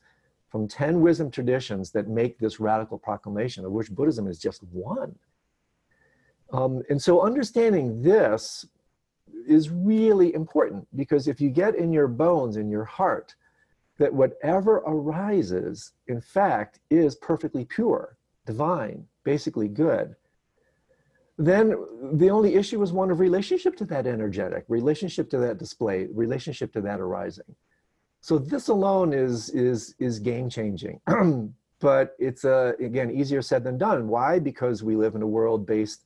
from 0.50 0.68
10 0.68 1.02
wisdom 1.02 1.32
traditions 1.32 1.92
that 1.92 2.08
make 2.08 2.38
this 2.38 2.60
radical 2.60 2.98
proclamation, 2.98 3.66
of 3.66 3.72
which 3.72 3.92
Buddhism 3.92 4.28
is 4.28 4.40
just 4.40 4.64
one. 4.64 5.16
Um, 6.52 6.84
and 6.90 7.02
so 7.02 7.22
understanding 7.22 8.02
this 8.02 8.66
is 9.48 9.70
really 9.70 10.34
important 10.34 10.88
because 10.96 11.28
if 11.28 11.42
you 11.42 11.50
get 11.50 11.76
in 11.76 11.92
your 11.92 12.08
bones, 12.08 12.58
in 12.58 12.70
your 12.70 12.86
heart, 12.86 13.36
that 13.98 14.14
whatever 14.14 14.78
arises, 14.78 15.94
in 16.08 16.22
fact, 16.22 16.80
is 16.90 17.16
perfectly 17.16 17.66
pure, 17.66 18.18
divine, 18.46 19.06
basically 19.24 19.68
good, 19.68 20.16
then 21.38 21.76
the 22.14 22.30
only 22.30 22.56
issue 22.56 22.82
is 22.84 22.92
one 22.92 23.10
of 23.10 23.20
relationship 23.20 23.76
to 23.78 23.86
that 23.86 24.06
energetic, 24.06 24.66
relationship 24.68 25.30
to 25.32 25.38
that 25.40 25.58
display, 25.58 26.08
relationship 26.14 26.72
to 26.74 26.82
that 26.82 27.00
arising. 27.00 27.56
So 28.22 28.38
this 28.38 28.68
alone 28.68 29.14
is 29.14 29.50
is 29.50 29.96
is 30.00 30.20
game 30.20 30.50
changing, 30.50 31.02
but 31.80 32.16
it's 32.20 32.46
uh, 32.46 32.74
again 32.80 33.12
easier 33.12 33.42
said 33.42 33.64
than 33.64 33.78
done. 33.78 34.08
Why? 34.08 34.40
Because 34.40 34.84
we 34.84 34.96
live 34.96 35.16
in 35.16 35.22
a 35.22 35.28
world 35.28 35.66
based 35.66 36.06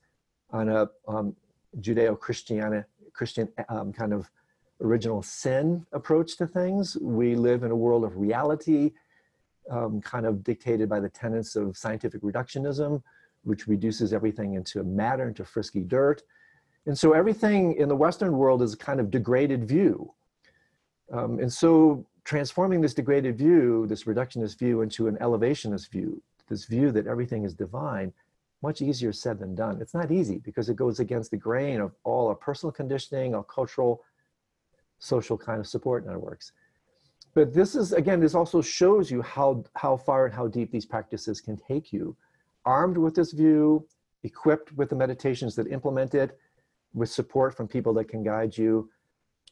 on 0.52 0.70
a 0.70 0.90
um, 1.08 1.36
Judeo-Christian 1.80 2.84
Christian 3.14 3.50
um, 3.70 3.92
kind 3.92 4.14
of 4.14 4.32
original 4.82 5.22
sin 5.22 5.86
approach 5.92 6.38
to 6.38 6.48
things. 6.48 6.98
We 7.02 7.36
live 7.36 7.64
in 7.64 7.72
a 7.72 7.76
world 7.76 8.04
of 8.04 8.18
reality, 8.18 8.92
um, 9.70 10.02
kind 10.02 10.26
of 10.26 10.44
dictated 10.44 10.88
by 10.88 11.00
the 11.00 11.10
tenets 11.10 11.56
of 11.56 11.78
scientific 11.78 12.22
reductionism, 12.22 13.02
which 13.48 13.68
reduces 13.68 14.14
everything 14.14 14.56
into 14.56 14.84
matter, 14.84 15.28
into 15.28 15.46
frisky 15.46 15.82
dirt. 15.82 16.22
And 16.86 16.98
so 16.98 17.14
everything 17.14 17.74
in 17.74 17.88
the 17.90 17.96
Western 17.96 18.38
world 18.38 18.62
is 18.62 18.74
a 18.74 18.78
kind 18.78 19.00
of 19.00 19.10
degraded 19.10 19.68
view. 19.68 20.14
Um, 21.12 21.40
and 21.40 21.52
so 21.52 22.06
transforming 22.26 22.82
this 22.82 22.94
degraded 22.94 23.38
view, 23.38 23.88
this 23.88 24.04
reductionist 24.04 24.60
view, 24.60 24.82
into 24.82 25.08
an 25.08 25.18
elevationist 25.22 25.90
view, 25.92 26.22
this 26.50 26.66
view 26.66 26.92
that 26.92 27.08
everything 27.08 27.46
is 27.46 27.54
divine, 27.54 28.12
much 28.62 28.82
easier 28.82 29.14
said 29.14 29.40
than 29.40 29.56
done. 29.56 29.80
It's 29.82 29.94
not 29.94 30.12
easy 30.12 30.40
because 30.40 30.68
it 30.68 30.76
goes 30.76 31.00
against 31.00 31.32
the 31.32 31.38
grain 31.38 31.80
of 31.80 31.94
all 32.04 32.28
our 32.28 32.36
personal 32.36 32.72
conditioning, 32.72 33.34
our 33.34 33.44
cultural, 33.44 34.04
social 35.00 35.38
kind 35.38 35.60
of 35.60 35.68
support 35.68 36.06
networks. 36.06 36.52
But 37.34 37.54
this 37.54 37.76
is, 37.76 37.94
again, 37.94 38.20
this 38.20 38.36
also 38.36 38.62
shows 38.62 39.12
you 39.12 39.22
how, 39.22 39.64
how 39.76 39.96
far 39.96 40.26
and 40.26 40.34
how 40.34 40.48
deep 40.48 40.72
these 40.72 40.86
practices 40.86 41.40
can 41.40 41.56
take 41.56 41.94
you. 41.94 42.16
Armed 42.68 42.98
with 42.98 43.16
this 43.16 43.32
view, 43.32 43.88
equipped 44.24 44.70
with 44.74 44.90
the 44.90 44.96
meditations 44.96 45.56
that 45.56 45.68
implement 45.78 46.14
it, 46.14 46.38
with 46.94 47.10
support 47.10 47.56
from 47.56 47.68
people 47.68 47.94
that 47.94 48.10
can 48.10 48.24
guide 48.24 48.58
you, 48.58 48.90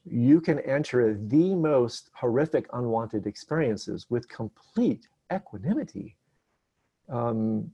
you 0.03 0.41
can 0.41 0.59
enter 0.59 1.17
the 1.35 1.55
most 1.55 2.09
horrific 2.13 2.65
unwanted 2.73 3.25
experiences 3.25 4.05
with 4.09 4.27
complete 4.27 5.07
equanimity. 5.33 6.15
Um, 7.09 7.71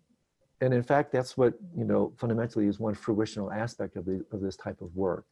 and 0.61 0.73
in 0.73 0.83
fact, 0.83 1.11
that's 1.11 1.35
what, 1.35 1.53
you 1.75 1.85
know, 1.85 2.13
fundamentally 2.17 2.67
is 2.67 2.79
one 2.79 2.93
fruitional 2.93 3.51
aspect 3.51 3.95
of, 3.97 4.05
the, 4.05 4.23
of 4.31 4.41
this 4.41 4.55
type 4.55 4.79
of 4.81 4.95
work. 4.95 5.25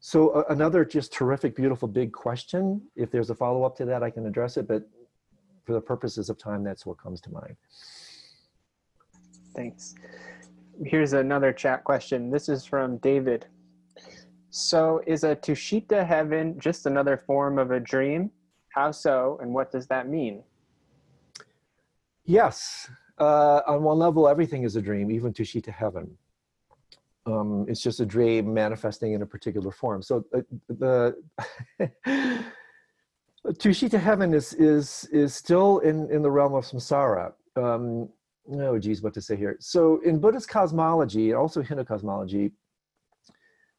So 0.00 0.30
uh, 0.30 0.44
another 0.50 0.84
just 0.84 1.12
terrific, 1.12 1.56
beautiful, 1.56 1.88
big 1.88 2.12
question. 2.12 2.62
If 2.94 3.10
there's 3.10 3.30
a 3.30 3.34
follow-up 3.34 3.76
to 3.78 3.84
that, 3.86 4.04
I 4.04 4.10
can 4.10 4.24
address 4.26 4.56
it, 4.56 4.68
but 4.68 4.82
for 5.64 5.72
the 5.72 5.80
purposes 5.80 6.30
of 6.30 6.38
time, 6.38 6.62
that's 6.62 6.86
what 6.86 6.96
comes 7.04 7.20
to 7.22 7.30
mind. 7.30 7.56
Thanks. 9.58 9.96
Here's 10.86 11.14
another 11.14 11.52
chat 11.52 11.82
question. 11.82 12.30
This 12.30 12.48
is 12.48 12.64
from 12.64 12.98
David. 12.98 13.44
So 14.50 15.02
is 15.04 15.24
a 15.24 15.34
Tushita 15.34 16.06
heaven 16.06 16.60
just 16.60 16.86
another 16.86 17.16
form 17.16 17.58
of 17.58 17.72
a 17.72 17.80
dream? 17.80 18.30
How 18.68 18.92
so, 18.92 19.36
and 19.42 19.52
what 19.52 19.72
does 19.72 19.88
that 19.88 20.08
mean? 20.08 20.44
Yes, 22.24 22.88
uh, 23.18 23.62
on 23.66 23.82
one 23.82 23.98
level, 23.98 24.28
everything 24.28 24.62
is 24.62 24.76
a 24.76 24.80
dream, 24.80 25.10
even 25.10 25.32
Tushita 25.32 25.72
heaven. 25.72 26.16
Um, 27.26 27.66
it's 27.68 27.82
just 27.82 27.98
a 27.98 28.06
dream 28.06 28.54
manifesting 28.54 29.14
in 29.14 29.22
a 29.22 29.26
particular 29.26 29.72
form. 29.72 30.02
So 30.02 30.24
uh, 30.36 30.42
the 30.68 31.16
Tushita 33.44 33.98
heaven 33.98 34.34
is 34.34 34.54
is 34.54 35.08
is 35.10 35.34
still 35.34 35.80
in 35.80 36.08
in 36.12 36.22
the 36.22 36.30
realm 36.30 36.54
of 36.54 36.64
samsara. 36.64 37.32
Um, 37.56 38.08
oh, 38.52 38.78
geez, 38.78 39.02
what 39.02 39.14
to 39.14 39.20
say 39.20 39.36
here? 39.36 39.56
So 39.60 40.00
in 40.04 40.18
Buddhist 40.18 40.48
cosmology, 40.48 41.34
also 41.34 41.62
Hindu 41.62 41.84
cosmology, 41.84 42.52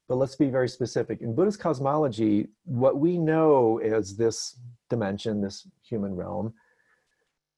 but 0.08 0.16
let's 0.16 0.36
be 0.36 0.50
very 0.50 0.68
specific. 0.68 1.22
In 1.22 1.36
Buddhist 1.36 1.60
cosmology, 1.60 2.48
what 2.66 2.98
we 2.98 3.18
know 3.18 3.80
as 3.80 4.16
this 4.16 4.60
dimension, 4.90 5.42
this 5.42 5.68
human 5.84 6.16
realm, 6.16 6.54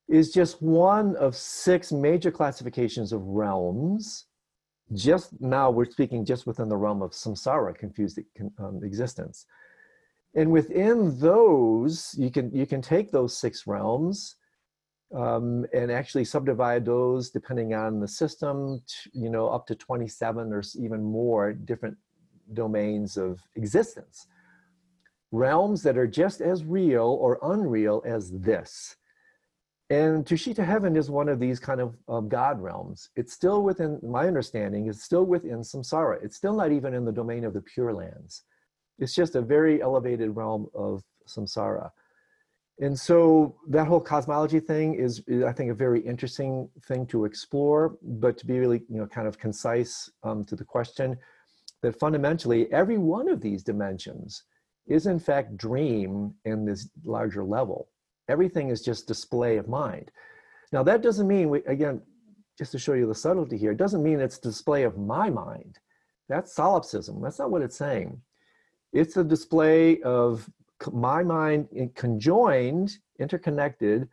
is 0.10 0.32
just 0.32 0.62
one 0.62 1.16
of 1.16 1.36
six 1.36 1.94
major 1.94 2.30
classifications 2.32 3.14
of 3.14 3.22
realms. 3.24 4.26
Just 4.94 5.40
now, 5.40 5.72
we're 5.72 5.86
speaking 5.86 6.26
just 6.26 6.46
within 6.46 6.68
the 6.68 6.76
realm 6.76 7.02
of 7.02 7.12
samsara, 7.12 7.74
confused 7.78 8.20
um, 8.60 8.82
existence. 8.84 9.46
And 10.36 10.52
within 10.52 11.18
those, 11.20 12.14
you 12.18 12.30
can, 12.30 12.54
you 12.54 12.66
can 12.66 12.82
take 12.82 13.12
those 13.12 13.38
six 13.38 13.66
realms 13.66 14.36
um, 15.14 15.66
and 15.74 15.92
actually 15.92 16.26
subdivide 16.26 16.86
those 16.86 17.30
depending 17.30 17.74
on 17.74 18.00
the 18.00 18.08
system, 18.08 18.82
you 19.14 19.30
know, 19.30 19.48
up 19.48 19.68
to 19.68 19.76
27 19.76 20.54
or 20.54 20.64
even 20.80 21.04
more 21.04 21.54
different 21.54 21.98
domains 22.54 23.18
of 23.18 23.42
existence. 23.56 24.28
Realms 25.32 25.84
that 25.84 25.98
are 25.98 26.08
just 26.08 26.42
as 26.42 26.64
real 26.66 27.18
or 27.22 27.40
unreal 27.42 28.04
as 28.06 28.32
this. 28.32 28.96
And 29.90 30.26
Tushita 30.26 30.66
Heaven 30.66 30.96
is 30.96 31.10
one 31.10 31.28
of 31.28 31.40
these 31.40 31.60
kind 31.60 31.82
of 31.82 31.96
um, 32.08 32.30
God 32.30 32.62
realms. 32.62 33.10
It's 33.18 33.34
still 33.34 33.62
within, 33.62 34.00
my 34.02 34.26
understanding, 34.26 34.88
is 34.88 35.04
still 35.04 35.26
within 35.26 35.60
samsara. 35.60 36.24
It's 36.24 36.38
still 36.38 36.56
not 36.56 36.72
even 36.72 36.94
in 36.94 37.04
the 37.04 37.12
domain 37.12 37.44
of 37.44 37.54
the 37.54 37.62
Pure 37.62 37.96
Lands. 37.96 38.44
It's 39.00 39.14
just 39.14 39.36
a 39.36 39.42
very 39.42 39.82
elevated 39.82 40.34
realm 40.34 40.68
of 40.74 41.04
samsara. 41.28 41.92
And 42.82 43.00
so 43.00 43.56
that 43.70 43.88
whole 43.88 44.02
cosmology 44.02 44.60
thing 44.60 44.96
is, 44.96 45.22
is, 45.28 45.44
I 45.44 45.54
think, 45.54 45.70
a 45.70 45.76
very 45.76 46.02
interesting 46.02 46.68
thing 46.88 47.06
to 47.08 47.26
explore. 47.26 47.96
But 48.02 48.38
to 48.40 48.46
be 48.46 48.60
really, 48.60 48.82
you 48.90 48.98
know, 48.98 49.06
kind 49.06 49.28
of 49.28 49.38
concise 49.38 50.10
um, 50.24 50.44
to 50.46 50.56
the 50.56 50.66
question, 50.66 51.16
that 51.82 52.00
fundamentally 52.00 52.72
every 52.72 52.98
one 52.98 53.30
of 53.30 53.40
these 53.40 53.64
dimensions 53.64 54.44
is 54.88 55.06
in 55.06 55.20
fact 55.20 55.58
dream 55.58 56.34
in 56.46 56.66
this 56.66 56.90
larger 57.04 57.44
level. 57.44 57.88
Everything 58.30 58.70
is 58.70 58.82
just 58.82 59.08
display 59.08 59.58
of 59.58 59.68
mind. 59.68 60.12
Now 60.72 60.84
that 60.84 61.02
doesn't 61.02 61.28
mean 61.28 61.50
we 61.50 61.64
again, 61.66 62.02
just 62.58 62.72
to 62.72 62.80
show 62.80 62.94
you 62.94 63.08
the 63.08 63.16
subtlety 63.16 63.58
here, 63.58 63.72
it 63.72 63.78
doesn't 63.78 64.04
mean 64.04 64.20
it's 64.20 64.38
display 64.38 64.84
of 64.84 64.98
my 64.98 65.30
mind. 65.30 65.80
That's 66.30 66.54
solipsism. 66.56 67.22
That's 67.22 67.40
not 67.40 67.52
what 67.52 67.62
it's 67.62 67.76
saying. 67.76 68.22
It's 68.94 69.18
a 69.18 69.24
display 69.24 70.02
of 70.02 70.50
my 70.92 71.24
mind 71.24 71.68
conjoined, 71.96 72.98
interconnected 73.20 74.08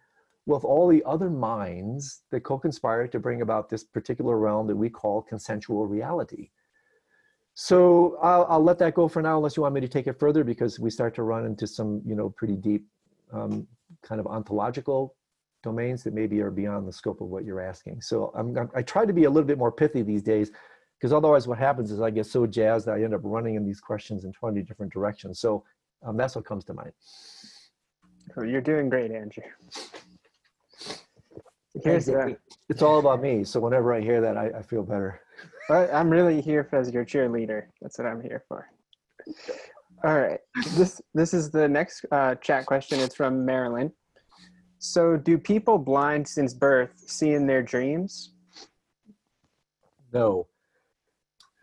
with 0.47 0.65
all 0.65 0.89
the 0.89 1.03
other 1.05 1.29
minds 1.29 2.23
that 2.31 2.41
co-conspire 2.41 3.07
to 3.07 3.19
bring 3.19 3.43
about 3.43 3.69
this 3.69 3.85
particular 3.85 4.39
realm 4.39 4.67
that 4.67 4.77
we 4.77 4.89
call 4.89 5.21
consensual 5.23 5.87
reality. 5.87 6.51
So 7.55 8.17
I'll, 8.23 8.47
I'll 8.49 8.63
let 8.63 8.79
that 8.79 8.95
go 8.95 9.09
for 9.09 9.21
now, 9.21 9.37
unless 9.37 9.57
you 9.57 9.63
want 9.63 9.75
me 9.75 9.81
to 9.81 9.89
take 9.89 10.07
it 10.07 10.19
further, 10.19 10.45
because 10.45 10.79
we 10.79 10.91
start 10.91 11.15
to 11.17 11.23
run 11.23 11.45
into 11.45 11.67
some, 11.67 12.01
you 12.07 12.15
know, 12.15 12.31
pretty 12.31 12.55
deep 12.55 12.87
um, 13.33 13.67
kind 14.03 14.21
of 14.21 14.27
ontological 14.27 15.17
domains 15.63 16.05
that 16.05 16.15
maybe 16.15 16.41
are 16.41 16.53
beyond 16.53 16.87
the 16.87 16.93
scope 16.93 17.21
of 17.21 17.29
what 17.29 17.45
you're 17.45 17.61
asking. 17.61 18.01
So 18.01 18.33
I'm, 18.35 18.57
I'm- 18.57 18.71
I 18.75 18.83
try 18.83 19.05
to 19.05 19.13
be 19.13 19.25
a 19.25 19.31
little 19.31 19.47
bit 19.47 19.59
more 19.59 19.73
pithy 19.73 20.03
these 20.03 20.23
days, 20.23 20.51
because 20.99 21.13
otherwise 21.13 21.47
what 21.47 21.59
happens 21.59 21.91
is 21.91 22.01
I 22.01 22.11
get 22.11 22.27
so 22.27 22.47
jazzed 22.47 22.87
that 22.87 22.95
I 22.95 23.03
end 23.03 23.13
up 23.13 23.21
running 23.25 23.57
in 23.57 23.67
these 23.67 23.81
questions 23.81 24.25
in 24.25 24.33
20 24.33 24.63
different 24.63 24.93
directions. 24.93 25.41
So 25.41 25.65
um, 26.05 26.17
that's 26.17 26.37
what 26.37 26.45
comes 26.45 26.65
to 26.67 26.75
mind. 26.75 26.93
Oh, 28.37 28.43
you're 28.43 28.61
doing 28.61 28.89
great, 28.89 29.11
Andrew. 29.11 29.45
Here's 31.83 32.09
It's 32.69 32.83
all 32.83 32.99
about 32.99 33.23
me. 33.23 33.45
So 33.45 33.61
whenever 33.61 33.95
I 33.95 34.01
hear 34.01 34.21
that, 34.21 34.37
I, 34.37 34.51
I 34.59 34.63
feel 34.63 34.83
better. 34.83 35.21
Well, 35.69 35.89
I'm 35.93 36.11
really 36.11 36.41
here 36.41 36.65
for, 36.65 36.77
as 36.77 36.91
your 36.91 37.05
cheerleader. 37.05 37.67
That's 37.81 37.99
what 37.99 38.07
I'm 38.07 38.23
here 38.23 38.45
for. 38.49 38.69
All 40.05 40.19
right. 40.19 40.41
This 40.77 41.01
this 41.15 41.35
is 41.35 41.51
the 41.51 41.69
next 41.69 42.05
uh, 42.13 42.37
chat 42.37 42.67
question. 42.67 43.01
It's 43.01 43.15
from 43.15 43.45
Marilyn. 43.45 43.93
So, 44.79 45.17
do 45.17 45.37
people 45.37 45.77
blind 45.79 46.27
since 46.27 46.55
birth 46.55 46.93
see 46.97 47.33
in 47.33 47.47
their 47.47 47.63
dreams? 47.63 48.33
No. 50.13 50.47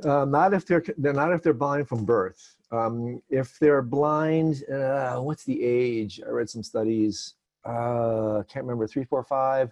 Uh, 0.03 0.26
not 0.26 0.53
if 0.53 0.66
they're 0.66 0.84
they're 0.98 1.14
not 1.14 1.32
if 1.32 1.41
they're 1.41 1.53
blind 1.53 1.88
from 1.88 2.03
birth. 2.03 2.55
Um, 2.76 3.22
if 3.30 3.57
they're 3.60 3.81
blind, 3.81 4.64
uh, 4.72 5.18
what's 5.18 5.43
the 5.43 5.64
age? 5.64 6.22
I 6.26 6.30
read 6.30 6.49
some 6.49 6.64
studies. 6.64 7.35
Uh, 7.64 8.43
can't 8.47 8.65
remember 8.65 8.88
three, 8.88 9.06
four, 9.06 9.23
five. 9.23 9.72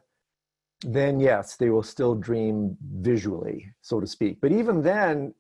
Then 0.82 1.20
yes, 1.20 1.56
they 1.56 1.70
will 1.70 1.84
still 1.84 2.16
dream 2.16 2.78
visually, 3.02 3.74
so 3.82 4.00
to 4.00 4.08
speak. 4.08 4.40
But 4.42 4.52
even 4.52 4.82
then, 4.82 5.34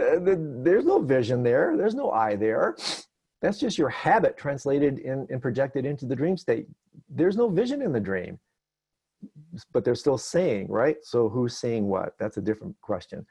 uh, 0.00 0.18
the, 0.18 0.36
there's 0.62 0.84
no 0.84 1.00
vision 1.00 1.42
there. 1.42 1.76
There's 1.76 1.94
no 1.94 2.10
eye 2.10 2.36
there. 2.36 2.76
That's 3.42 3.58
just 3.58 3.78
your 3.78 3.88
habit 3.88 4.36
translated 4.36 4.98
in, 4.98 5.26
and 5.30 5.42
projected 5.42 5.84
into 5.84 6.06
the 6.06 6.16
dream 6.16 6.36
state. 6.36 6.66
There's 7.08 7.36
no 7.36 7.48
vision 7.48 7.82
in 7.82 7.92
the 7.92 8.00
dream 8.00 8.38
but 9.72 9.84
they're 9.84 9.94
still 9.94 10.18
saying, 10.18 10.68
right? 10.68 10.96
So 11.02 11.28
who's 11.28 11.56
saying 11.56 11.86
what? 11.86 12.14
That's 12.18 12.36
a 12.36 12.40
different 12.40 12.76
question. 12.80 13.26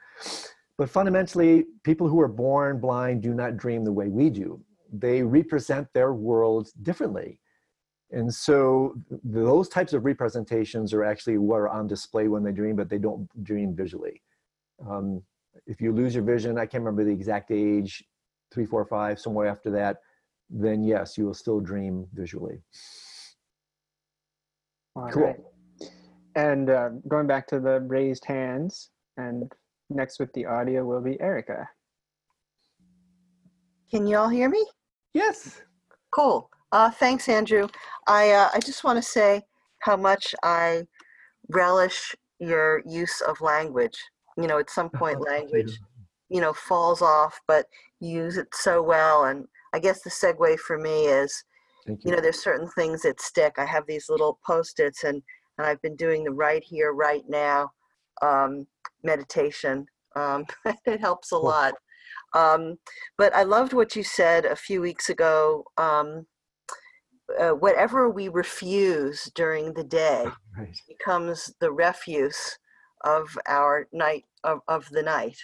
But 0.78 0.90
fundamentally, 0.90 1.64
people 1.84 2.08
who 2.08 2.20
are 2.20 2.28
born 2.28 2.80
blind 2.80 3.22
do 3.22 3.32
not 3.32 3.56
dream 3.56 3.84
the 3.84 3.92
way 3.92 4.08
we 4.08 4.28
do. 4.28 4.60
They 4.92 5.22
represent 5.22 5.88
their 5.92 6.12
world 6.12 6.68
differently. 6.82 7.40
And 8.10 8.32
so 8.32 8.94
those 9.24 9.68
types 9.68 9.92
of 9.92 10.04
representations 10.04 10.92
are 10.92 11.02
actually 11.02 11.38
what 11.38 11.56
are 11.56 11.68
on 11.68 11.86
display 11.86 12.28
when 12.28 12.44
they 12.44 12.52
dream, 12.52 12.76
but 12.76 12.88
they 12.88 12.98
don't 12.98 13.28
dream 13.42 13.74
visually. 13.74 14.22
Um, 14.88 15.22
if 15.66 15.80
you 15.80 15.92
lose 15.92 16.14
your 16.14 16.22
vision, 16.22 16.58
I 16.58 16.66
can't 16.66 16.84
remember 16.84 17.04
the 17.04 17.10
exact 17.10 17.50
age, 17.50 18.04
three, 18.52 18.66
four, 18.66 18.84
five, 18.84 19.18
somewhere 19.18 19.48
after 19.48 19.70
that, 19.72 19.98
then 20.50 20.84
yes, 20.84 21.18
you 21.18 21.24
will 21.24 21.34
still 21.34 21.58
dream 21.58 22.06
visually. 22.12 22.62
All 24.94 25.10
Cool. 25.10 25.24
right. 25.24 25.40
And 26.36 26.70
uh, 26.70 26.90
going 27.08 27.26
back 27.26 27.46
to 27.48 27.58
the 27.58 27.80
raised 27.80 28.24
hands, 28.24 28.90
and 29.16 29.50
next 29.90 30.18
with 30.18 30.32
the 30.32 30.46
audio 30.46 30.84
will 30.84 31.00
be 31.00 31.20
Erica. 31.20 31.68
Can 33.90 34.06
you 34.06 34.16
all 34.16 34.28
hear 34.28 34.48
me? 34.48 34.64
Yes. 35.14 35.62
Cool. 36.10 36.50
Uh, 36.72 36.90
thanks, 36.90 37.28
Andrew. 37.28 37.68
I 38.08 38.30
uh, 38.30 38.50
I 38.52 38.58
just 38.58 38.84
want 38.84 38.96
to 38.96 39.02
say 39.02 39.42
how 39.80 39.96
much 39.96 40.34
I 40.42 40.82
relish 41.50 42.14
your 42.38 42.82
use 42.86 43.20
of 43.20 43.40
language. 43.40 43.96
You 44.36 44.46
know, 44.46 44.58
at 44.58 44.70
some 44.70 44.90
point, 44.94 45.20
language 45.20 45.78
you 46.28 46.40
know 46.40 46.52
falls 46.52 47.02
off, 47.02 47.38
but 47.46 47.66
you 48.00 48.10
use 48.24 48.36
it 48.36 48.48
so 48.52 48.82
well. 48.82 49.26
And 49.26 49.46
I 49.72 49.78
guess 49.78 50.02
the 50.02 50.10
segue 50.10 50.58
for 50.58 50.78
me 50.78 51.06
is, 51.06 51.44
Thank 51.86 52.04
you 52.04 52.10
know, 52.10 52.20
there's 52.20 52.42
certain 52.42 52.68
things 52.70 53.02
that 53.02 53.20
stick. 53.20 53.54
I 53.58 53.64
have 53.64 53.84
these 53.86 54.06
little 54.08 54.38
post-its, 54.44 55.04
and 55.04 55.22
and 55.58 55.66
I've 55.66 55.80
been 55.82 55.96
doing 55.96 56.24
the 56.24 56.32
right 56.32 56.62
here, 56.64 56.92
right 56.92 57.22
now 57.28 57.70
um, 58.22 58.66
meditation. 59.02 59.86
Um, 60.14 60.46
it 60.86 61.00
helps 61.00 61.32
a 61.32 61.38
lot. 61.38 61.74
Um, 62.34 62.76
but 63.16 63.34
I 63.34 63.44
loved 63.44 63.72
what 63.72 63.96
you 63.96 64.02
said 64.02 64.44
a 64.44 64.56
few 64.56 64.80
weeks 64.80 65.08
ago. 65.08 65.64
Um, 65.76 66.26
uh, 67.38 67.50
whatever 67.50 68.08
we 68.08 68.28
refuse 68.28 69.30
during 69.34 69.72
the 69.74 69.84
day 69.84 70.26
Right. 70.58 70.76
becomes 70.88 71.52
the 71.60 71.70
refuse 71.70 72.58
of 73.04 73.36
our 73.46 73.88
night 73.92 74.24
of, 74.42 74.60
of 74.68 74.88
the 74.90 75.02
night. 75.02 75.36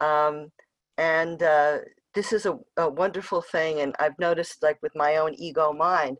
Um, 0.00 0.50
and 0.98 1.40
uh, 1.42 1.78
this 2.14 2.32
is 2.32 2.46
a, 2.46 2.58
a 2.76 2.88
wonderful 2.88 3.42
thing. 3.42 3.80
And 3.80 3.94
I've 4.00 4.18
noticed, 4.18 4.62
like 4.62 4.78
with 4.82 4.92
my 4.96 5.16
own 5.16 5.34
ego 5.38 5.72
mind, 5.72 6.18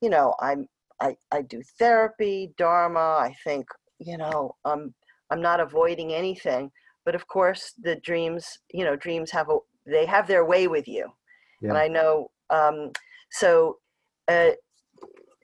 you 0.00 0.10
know, 0.10 0.34
I'm 0.40 0.66
I, 1.00 1.16
I 1.30 1.42
do 1.42 1.62
therapy, 1.78 2.52
dharma. 2.56 2.98
I 2.98 3.34
think 3.44 3.66
you 4.00 4.18
know 4.18 4.56
I'm 4.64 4.94
I'm 5.30 5.40
not 5.42 5.60
avoiding 5.60 6.12
anything. 6.12 6.70
But 7.04 7.14
of 7.14 7.26
course, 7.28 7.72
the 7.78 7.96
dreams, 7.96 8.58
you 8.72 8.84
know, 8.84 8.96
dreams 8.96 9.30
have 9.30 9.48
a 9.48 9.58
they 9.86 10.06
have 10.06 10.26
their 10.26 10.44
way 10.44 10.68
with 10.68 10.86
you, 10.86 11.10
Yeah. 11.62 11.70
and 11.70 11.78
I 11.78 11.88
know. 11.88 12.30
Um, 12.50 12.92
so, 13.30 13.78
uh, 14.28 14.50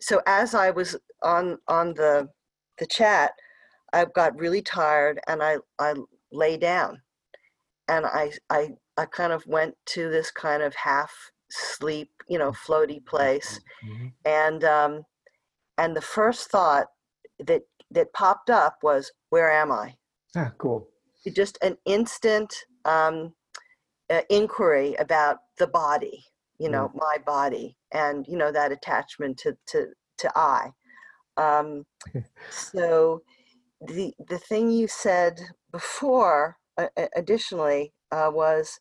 so 0.00 0.20
as 0.26 0.54
I 0.54 0.70
was 0.70 0.96
on 1.22 1.58
on 1.68 1.94
the 1.94 2.28
the 2.78 2.86
chat, 2.86 3.32
I 3.92 4.04
got 4.06 4.38
really 4.38 4.62
tired 4.62 5.20
and 5.28 5.42
I 5.42 5.58
I 5.78 5.94
lay 6.32 6.56
down, 6.56 7.00
and 7.88 8.06
I 8.06 8.32
I 8.50 8.70
I 8.96 9.06
kind 9.06 9.32
of 9.32 9.46
went 9.46 9.76
to 9.86 10.10
this 10.10 10.30
kind 10.30 10.62
of 10.62 10.74
half 10.74 11.12
sleep, 11.50 12.10
you 12.28 12.38
know, 12.38 12.52
floaty 12.52 13.04
place, 13.06 13.60
Mhm. 13.84 14.12
and 14.24 14.64
um, 14.64 15.02
and 15.78 15.96
the 15.96 16.02
first 16.02 16.50
thought 16.50 16.88
that 17.46 17.62
that 17.94 18.12
popped 18.12 18.50
up 18.50 18.78
was, 18.82 19.12
"Where 19.30 19.50
am 19.50 19.72
I?" 19.72 19.96
Ah, 20.36 20.52
cool. 20.58 20.88
Just 21.32 21.58
an 21.62 21.76
instant 21.86 22.54
um, 22.84 23.34
uh, 24.10 24.22
inquiry 24.28 24.94
about 24.96 25.38
the 25.58 25.66
body, 25.66 26.24
you 26.58 26.68
know, 26.68 26.90
my 26.94 27.16
body, 27.24 27.76
and 27.92 28.26
you 28.28 28.36
know 28.36 28.52
that 28.52 28.72
attachment 28.72 29.38
to 29.38 29.56
to 29.68 29.88
to 30.18 30.30
I. 30.36 30.70
Um, 31.36 31.84
so 32.50 33.22
the 33.80 34.12
the 34.28 34.38
thing 34.38 34.70
you 34.70 34.88
said 34.88 35.40
before, 35.72 36.56
uh, 36.78 36.88
uh, 36.96 37.08
additionally, 37.16 37.92
uh, 38.12 38.30
was 38.32 38.78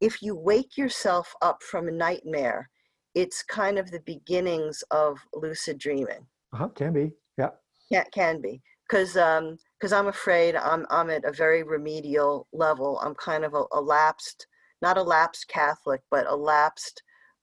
if 0.00 0.22
you 0.22 0.34
wake 0.36 0.76
yourself 0.76 1.34
up 1.42 1.62
from 1.62 1.88
a 1.88 1.92
nightmare, 1.92 2.68
it's 3.14 3.42
kind 3.42 3.78
of 3.78 3.90
the 3.90 4.00
beginnings 4.00 4.82
of 4.90 5.18
lucid 5.32 5.78
dreaming 5.78 6.26
Uh-huh, 6.52 6.68
can 6.68 6.92
be. 6.92 7.12
Can 7.92 8.04
can 8.12 8.40
be 8.40 8.62
because 8.88 9.16
um 9.16 9.56
because 9.78 9.92
i'm 9.92 10.08
afraid 10.08 10.56
i'm 10.56 10.86
i'm 10.90 11.10
at 11.10 11.24
a 11.24 11.32
very 11.32 11.62
remedial 11.62 12.46
level. 12.52 13.00
I'm 13.02 13.14
kind 13.14 13.44
of 13.44 13.54
a, 13.54 13.64
a 13.72 13.80
lapsed 13.80 14.46
not 14.82 14.98
a 14.98 15.02
lapsed 15.02 15.48
catholic 15.48 16.02
but 16.10 16.26
a 16.26 16.34
lapsed 16.34 17.02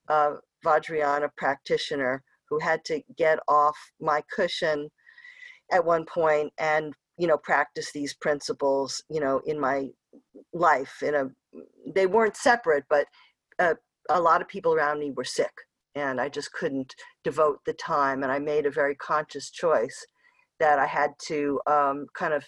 uh 0.10 0.34
vajrayana 0.66 1.30
practitioner 1.38 2.24
who 2.50 2.60
had 2.60 2.84
to 2.86 3.02
get 3.18 3.40
off 3.48 3.78
my 4.00 4.22
cushion 4.34 4.90
at 5.72 5.86
one 5.86 6.06
point 6.06 6.52
and 6.58 6.94
you 7.18 7.28
know 7.28 7.38
practice 7.38 7.92
these 7.92 8.14
principles 8.16 9.04
you 9.10 9.20
know 9.20 9.42
in 9.46 9.60
my 9.60 9.88
life 10.54 11.02
in 11.02 11.16
a 11.16 11.26
they 11.96 12.06
weren't 12.06 12.36
separate 12.36 12.84
but 12.90 13.06
uh, 13.60 13.74
a 14.10 14.20
lot 14.20 14.42
of 14.42 14.48
people 14.48 14.74
around 14.74 15.00
me 15.00 15.12
were 15.12 15.24
sick 15.24 15.54
and 15.96 16.20
i 16.20 16.28
just 16.28 16.52
couldn't 16.54 16.96
devote 17.24 17.60
the 17.66 17.74
time 17.74 18.24
and 18.24 18.32
i 18.32 18.40
made 18.40 18.66
a 18.66 18.72
very 18.72 18.96
conscious 18.96 19.50
choice 19.50 20.06
that 20.62 20.80
i 20.80 20.86
had 20.86 21.12
to 21.20 21.60
um, 21.68 22.06
kind 22.22 22.34
of 22.34 22.44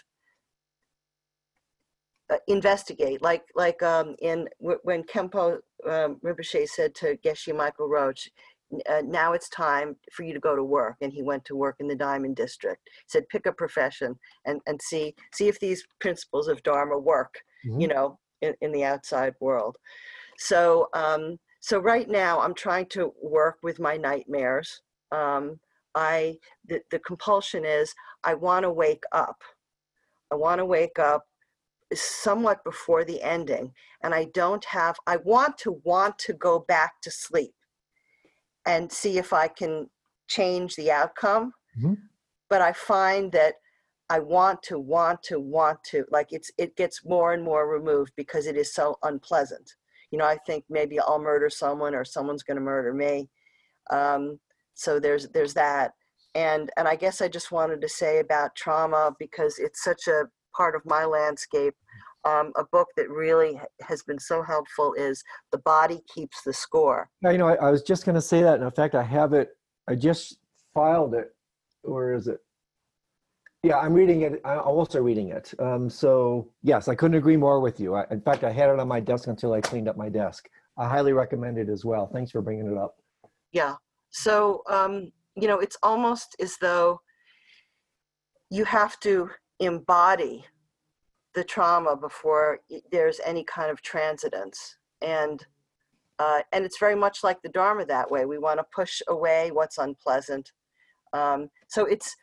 uh, 2.32 2.38
investigate 2.48 3.22
like 3.22 3.44
like 3.56 3.82
um, 3.84 4.16
in 4.22 4.48
w- 4.62 4.80
when 4.84 5.04
khenpo 5.04 5.58
um, 5.90 6.20
rinpoche 6.24 6.68
said 6.68 6.96
to 6.96 7.18
geshe 7.26 7.54
michael 7.56 7.90
roach 7.90 8.30
uh, 8.90 9.02
now 9.06 9.34
it's 9.34 9.50
time 9.50 9.96
for 10.12 10.24
you 10.24 10.34
to 10.34 10.40
go 10.40 10.56
to 10.56 10.64
work 10.64 10.96
and 11.02 11.12
he 11.14 11.22
went 11.22 11.44
to 11.46 11.56
work 11.56 11.76
in 11.80 11.88
the 11.88 11.96
diamond 11.96 12.36
district 12.36 12.82
he 12.94 13.04
said 13.08 13.28
pick 13.30 13.46
a 13.46 13.52
profession 13.52 14.16
and, 14.46 14.62
and 14.68 14.82
see 14.82 15.14
see 15.34 15.48
if 15.48 15.60
these 15.60 15.86
principles 16.00 16.48
of 16.48 16.64
dharma 16.64 16.98
work 16.98 17.34
Mhm. 17.66 17.82
you 17.82 17.88
know 17.88 18.18
in, 18.42 18.54
in 18.62 18.72
the 18.72 18.84
outside 18.84 19.34
world 19.40 19.78
so 20.38 20.88
um, 20.94 21.38
so 21.60 21.78
right 21.80 22.10
now 22.10 22.40
i'm 22.40 22.56
trying 22.56 22.88
to 22.88 23.14
work 23.22 23.58
with 23.64 23.80
my 23.80 23.96
nightmares 23.98 24.82
um, 25.12 25.60
i 25.96 26.36
the, 26.68 26.82
the 26.92 27.00
compulsion 27.00 27.66
is 27.66 27.94
i 28.24 28.34
want 28.34 28.64
to 28.64 28.72
wake 28.72 29.04
up 29.12 29.42
i 30.32 30.36
want 30.36 30.60
to 30.60 30.66
wake 30.66 31.00
up 31.00 31.26
somewhat 31.94 32.64
before 32.64 33.04
the 33.04 33.22
ending 33.22 33.72
and 34.04 34.16
i 34.16 34.26
don't 34.34 34.66
have 34.66 34.96
i 35.06 35.18
want 35.18 35.58
to 35.58 35.80
want 35.84 36.18
to 36.18 36.34
go 36.34 36.60
back 36.68 36.94
to 37.02 37.12
sleep 37.12 37.54
and 38.66 38.92
see 38.92 39.18
if 39.18 39.34
I 39.34 39.48
can 39.48 39.90
change 40.28 40.76
the 40.76 40.92
outcome. 40.92 41.54
Mhm. 41.78 41.98
But 42.50 42.62
I 42.62 42.74
find 42.74 43.32
that 43.32 43.56
I 44.10 44.20
want 44.20 44.62
to, 44.64 44.80
want 44.80 45.24
to, 45.24 45.40
want 45.40 45.84
to, 45.86 46.06
like 46.12 46.28
it's 46.32 46.52
it 46.58 46.76
gets 46.76 47.04
more 47.06 47.34
and 47.34 47.44
more 47.44 47.68
removed 47.68 48.14
because 48.16 48.46
it 48.46 48.58
is 48.58 48.74
so 48.74 48.98
unpleasant. 49.04 49.76
You 50.12 50.20
know, 50.20 50.26
I 50.26 50.38
think 50.46 50.66
maybe 50.70 51.00
I'll 51.00 51.20
murder 51.20 51.50
someone 51.50 51.96
or 51.96 52.06
someone's 52.06 52.44
going 52.44 52.58
to 52.58 52.62
murder 52.62 52.94
me. 52.94 53.30
Um, 53.90 54.40
so 54.74 55.00
there's 55.00 55.28
there's 55.30 55.54
that, 55.54 55.92
and 56.36 56.70
and 56.78 56.88
I 56.88 56.96
guess 56.96 57.22
I 57.22 57.28
just 57.28 57.52
wanted 57.52 57.82
to 57.82 57.90
say 57.90 58.20
about 58.20 58.56
trauma 58.56 59.16
because 59.20 59.60
it's 59.60 59.84
such 59.84 60.08
a 60.08 60.26
part 60.56 60.76
of 60.76 60.82
my 60.86 61.06
landscape. 61.06 61.76
Um, 62.26 62.54
a 62.56 62.64
book 62.72 62.88
that 62.96 63.10
really 63.10 63.60
has 63.82 64.02
been 64.04 64.20
so 64.20 64.42
helpful 64.42 64.94
is 64.94 65.24
"The 65.52 65.58
Body 65.60 66.02
Keeps 66.14 66.42
the 66.44 66.54
Score." 66.54 67.10
Yeah, 67.22 67.32
you 67.32 67.38
know, 67.38 67.50
I, 67.50 67.56
I 67.56 67.70
was 67.70 67.84
just 67.84 68.06
going 68.06 68.16
to 68.16 68.22
say 68.22 68.42
that. 68.42 68.56
And 68.56 68.64
in 68.64 68.72
fact, 68.72 68.96
I 68.96 69.04
have 69.04 69.34
it. 69.34 69.50
I 69.90 69.96
just 69.96 70.38
filed 70.74 71.14
it. 71.16 71.36
Where 71.82 72.14
is 72.14 72.28
it? 72.28 72.40
Yeah, 73.64 73.78
I'm 73.78 73.94
reading 73.94 74.22
it. 74.22 74.42
I'm 74.44 74.60
also 74.60 75.02
reading 75.02 75.30
it. 75.30 75.54
Um, 75.60 75.90
so 75.90 76.50
yes, 76.64 76.88
I 76.88 76.96
couldn't 76.96 77.18
agree 77.18 77.38
more 77.38 77.62
with 77.62 77.80
you. 77.80 77.96
I, 77.96 78.06
in 78.12 78.22
fact, 78.22 78.44
I 78.44 78.52
had 78.52 78.70
it 78.70 78.80
on 78.80 78.88
my 78.88 79.00
desk 79.00 79.28
until 79.28 79.54
I 79.54 79.62
cleaned 79.62 79.88
up 79.88 79.96
my 79.96 80.10
desk. 80.10 80.50
I 80.78 80.88
highly 80.88 81.14
recommend 81.14 81.58
it 81.58 81.70
as 81.70 81.86
well. 81.86 82.08
Thanks 82.12 82.32
for 82.32 82.42
bringing 82.42 82.70
it 82.70 82.78
up. 82.78 82.96
Yeah. 83.52 83.76
So, 84.14 84.62
um, 84.70 85.12
you 85.36 85.48
know, 85.48 85.60
it's 85.60 85.78
almost 85.82 86.36
as 86.40 86.58
though 86.58 87.02
you 88.52 88.64
have 88.64 89.00
to 89.00 89.30
embody 89.60 90.46
the 91.34 91.44
trauma 91.44 91.98
before 91.98 92.60
there's 92.92 93.20
any 93.26 93.44
kind 93.44 93.72
of 93.72 93.82
transitance. 93.82 94.78
And 95.02 95.44
uh, 96.20 96.42
and 96.52 96.64
it's 96.64 96.78
very 96.78 96.96
much 96.96 97.24
like 97.24 97.42
the 97.42 97.50
Dharma 97.50 97.86
that 97.88 98.10
way. 98.10 98.26
We 98.26 98.38
want 98.38 98.60
to 98.60 98.66
push 98.74 99.02
away 99.08 99.50
what's 99.52 99.80
unpleasant. 99.80 100.52
Um, 101.12 101.50
so 101.68 101.86
it's 101.86 102.16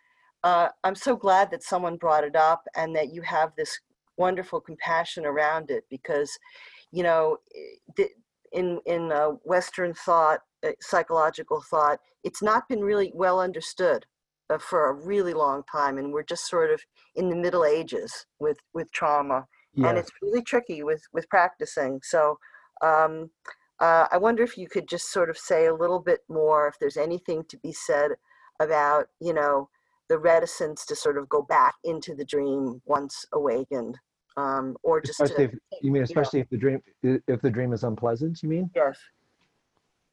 uh, 0.44 0.68
I'm 0.84 0.94
so 0.94 1.16
glad 1.16 1.50
that 1.50 1.64
someone 1.64 1.96
brought 1.96 2.22
it 2.22 2.36
up 2.36 2.62
and 2.76 2.94
that 2.94 3.12
you 3.12 3.20
have 3.22 3.50
this 3.56 3.78
wonderful 4.16 4.60
compassion 4.60 5.26
around 5.26 5.72
it 5.72 5.84
because, 5.90 6.30
you 6.92 7.02
know, 7.02 7.38
in 8.52 8.80
in 8.86 9.10
uh, 9.10 9.30
Western 9.42 9.92
thought, 9.92 10.40
psychological 10.80 11.62
thought, 11.70 11.98
it's 12.24 12.42
not 12.42 12.68
been 12.68 12.80
really 12.80 13.12
well 13.14 13.40
understood 13.40 14.04
uh, 14.50 14.58
for 14.58 14.90
a 14.90 14.94
really 14.94 15.34
long 15.34 15.62
time, 15.70 15.98
and 15.98 16.12
we're 16.12 16.22
just 16.22 16.48
sort 16.48 16.70
of 16.70 16.80
in 17.14 17.28
the 17.28 17.36
Middle 17.36 17.64
Ages 17.64 18.26
with 18.38 18.58
with 18.74 18.90
trauma, 18.92 19.46
and 19.76 19.96
it's 19.98 20.10
really 20.22 20.42
tricky 20.42 20.82
with 20.82 21.02
with 21.12 21.28
practicing. 21.28 22.00
So. 22.02 22.38
Um, 22.82 23.30
uh, 23.80 24.06
I 24.12 24.18
wonder 24.18 24.42
if 24.42 24.58
you 24.58 24.68
could 24.68 24.86
just 24.86 25.10
sort 25.10 25.30
of 25.30 25.38
say 25.38 25.66
a 25.66 25.74
little 25.74 26.00
bit 26.00 26.20
more, 26.28 26.68
if 26.68 26.78
there's 26.78 26.98
anything 26.98 27.44
to 27.48 27.56
be 27.58 27.72
said 27.72 28.10
about, 28.60 29.06
you 29.20 29.32
know, 29.32 29.70
the 30.10 30.18
reticence 30.18 30.84
to 30.86 30.94
sort 30.94 31.16
of 31.16 31.28
go 31.28 31.40
back 31.40 31.74
into 31.84 32.14
the 32.14 32.24
dream 32.24 32.82
once 32.84 33.24
awakened, 33.32 33.96
um, 34.36 34.76
or 34.82 35.00
just 35.00 35.20
Especially 35.20 35.48
to, 35.48 35.54
if, 35.54 35.58
you 35.82 35.92
mean, 35.92 36.02
especially 36.02 36.40
if 36.40 36.50
the 36.50 36.58
dream 36.58 36.82
if 37.02 37.40
the 37.40 37.50
dream 37.50 37.72
is 37.72 37.84
unpleasant. 37.84 38.42
You 38.42 38.48
mean? 38.48 38.70
yes, 38.74 38.98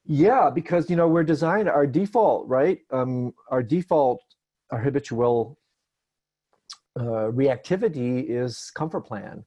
Yeah, 0.09 0.49
because 0.49 0.89
you 0.89 0.95
know 0.95 1.09
we're 1.09 1.23
designed 1.23 1.67
our 1.67 1.85
default, 1.85 2.47
right? 2.47 2.79
Um, 2.91 3.33
our 3.51 3.61
default, 3.61 4.21
our 4.71 4.79
habitual 4.79 5.59
uh, 6.97 7.29
reactivity 7.31 8.25
is 8.29 8.71
comfort 8.73 9.01
plan. 9.01 9.43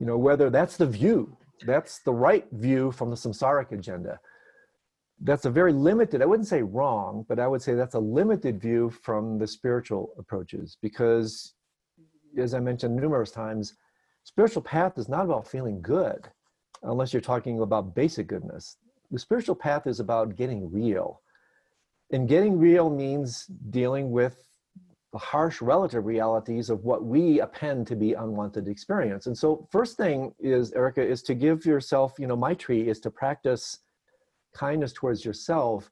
You 0.00 0.06
know, 0.06 0.18
whether 0.18 0.50
that's 0.50 0.76
the 0.76 0.86
view, 0.86 1.36
that's 1.64 2.00
the 2.00 2.12
right 2.12 2.46
view 2.50 2.90
from 2.90 3.10
the 3.10 3.16
samsaric 3.16 3.70
agenda. 3.70 4.18
That's 5.20 5.44
a 5.44 5.50
very 5.50 5.72
limited, 5.72 6.20
I 6.20 6.26
wouldn't 6.26 6.48
say 6.48 6.62
wrong, 6.62 7.24
but 7.28 7.38
I 7.38 7.46
would 7.46 7.62
say 7.62 7.74
that's 7.74 7.94
a 7.94 8.00
limited 8.00 8.60
view 8.60 8.90
from 8.90 9.38
the 9.38 9.46
spiritual 9.46 10.14
approaches 10.18 10.78
because, 10.82 11.54
as 12.36 12.54
I 12.54 12.60
mentioned 12.60 12.96
numerous 12.96 13.30
times, 13.30 13.74
spiritual 14.24 14.62
path 14.62 14.98
is 14.98 15.08
not 15.08 15.26
about 15.26 15.46
feeling 15.46 15.80
good 15.80 16.28
unless 16.82 17.12
you're 17.12 17.20
talking 17.20 17.60
about 17.60 17.94
basic 17.94 18.26
goodness 18.26 18.78
the 19.10 19.18
spiritual 19.18 19.54
path 19.54 19.86
is 19.86 20.00
about 20.00 20.36
getting 20.36 20.70
real. 20.70 21.20
And 22.12 22.28
getting 22.28 22.58
real 22.58 22.90
means 22.90 23.46
dealing 23.70 24.10
with 24.10 24.36
the 25.12 25.18
harsh 25.18 25.60
relative 25.60 26.06
realities 26.06 26.70
of 26.70 26.84
what 26.84 27.04
we 27.04 27.40
append 27.40 27.86
to 27.88 27.96
be 27.96 28.14
unwanted 28.14 28.68
experience. 28.68 29.26
And 29.26 29.36
so 29.36 29.66
first 29.70 29.96
thing 29.96 30.32
is, 30.38 30.72
Erica, 30.72 31.02
is 31.02 31.22
to 31.24 31.34
give 31.34 31.66
yourself, 31.66 32.14
you 32.18 32.26
know, 32.26 32.36
maitri 32.36 32.88
is 32.88 33.00
to 33.00 33.10
practice 33.10 33.78
kindness 34.54 34.92
towards 34.92 35.24
yourself, 35.24 35.90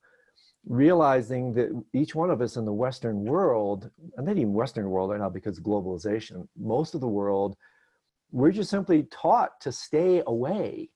realizing 0.67 1.53
that 1.55 1.71
each 1.93 2.15
one 2.15 2.31
of 2.31 2.41
us 2.41 2.57
in 2.57 2.65
the 2.65 2.73
Western 2.73 3.25
world, 3.25 3.91
and 4.17 4.27
not 4.27 4.37
even 4.37 4.53
Western 4.53 4.89
world 4.89 5.11
right 5.11 5.21
now 5.21 5.29
because 5.29 5.59
globalization, 5.59 6.47
most 6.57 6.95
of 6.95 7.01
the 7.01 7.09
world, 7.09 7.57
we're 8.31 8.53
just 8.53 8.71
simply 8.71 9.05
taught 9.05 9.61
to 9.61 9.73
stay 9.73 10.23
away 10.27 10.91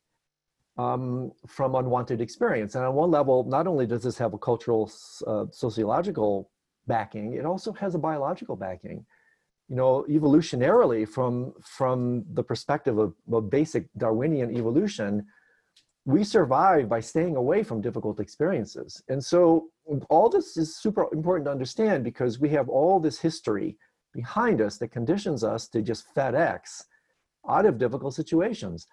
um, 0.83 1.33
from 1.47 1.75
unwanted 1.75 2.21
experience. 2.21 2.75
And 2.75 2.85
on 2.85 2.95
one 2.95 3.11
level, 3.11 3.45
not 3.45 3.67
only 3.67 3.87
does 3.87 4.03
this 4.03 4.19
have 4.19 4.35
a 4.35 4.39
cultural, 4.39 4.91
uh, 5.27 5.47
sociological 5.51 6.51
backing, 6.87 7.35
it 7.35 7.45
also 7.45 7.73
has 7.73 7.95
a 7.95 7.99
biological 7.99 8.57
backing. 8.57 9.05
You 9.69 9.77
know, 9.77 10.05
evolutionarily, 10.09 11.09
from 11.09 11.55
from 11.79 12.25
the 12.35 12.43
perspective 12.43 12.99
of, 12.99 13.15
of 13.33 13.49
basic 13.49 13.85
Darwinian 13.97 14.55
evolution, 14.57 15.27
we 16.05 16.25
survive 16.25 16.89
by 16.89 17.01
staying 17.01 17.37
away 17.37 17.63
from 17.63 17.81
difficult 17.81 18.21
experiences. 18.21 19.03
And 19.09 19.23
so, 19.25 19.69
all 20.11 20.29
this 20.29 20.57
is 20.57 20.77
super 20.77 21.07
important 21.13 21.47
to 21.47 21.53
understand 21.53 22.05
because 22.05 22.41
we 22.45 22.51
have 22.51 22.69
all 22.69 23.01
this 23.01 23.19
history 23.21 23.79
behind 24.13 24.61
us 24.61 24.77
that 24.79 24.89
conditions 24.89 25.43
us 25.43 25.69
to 25.69 25.81
just 25.81 26.13
FedEx 26.15 26.85
out 27.49 27.67
of 27.67 27.79
difficult 27.79 28.15
situations 28.15 28.89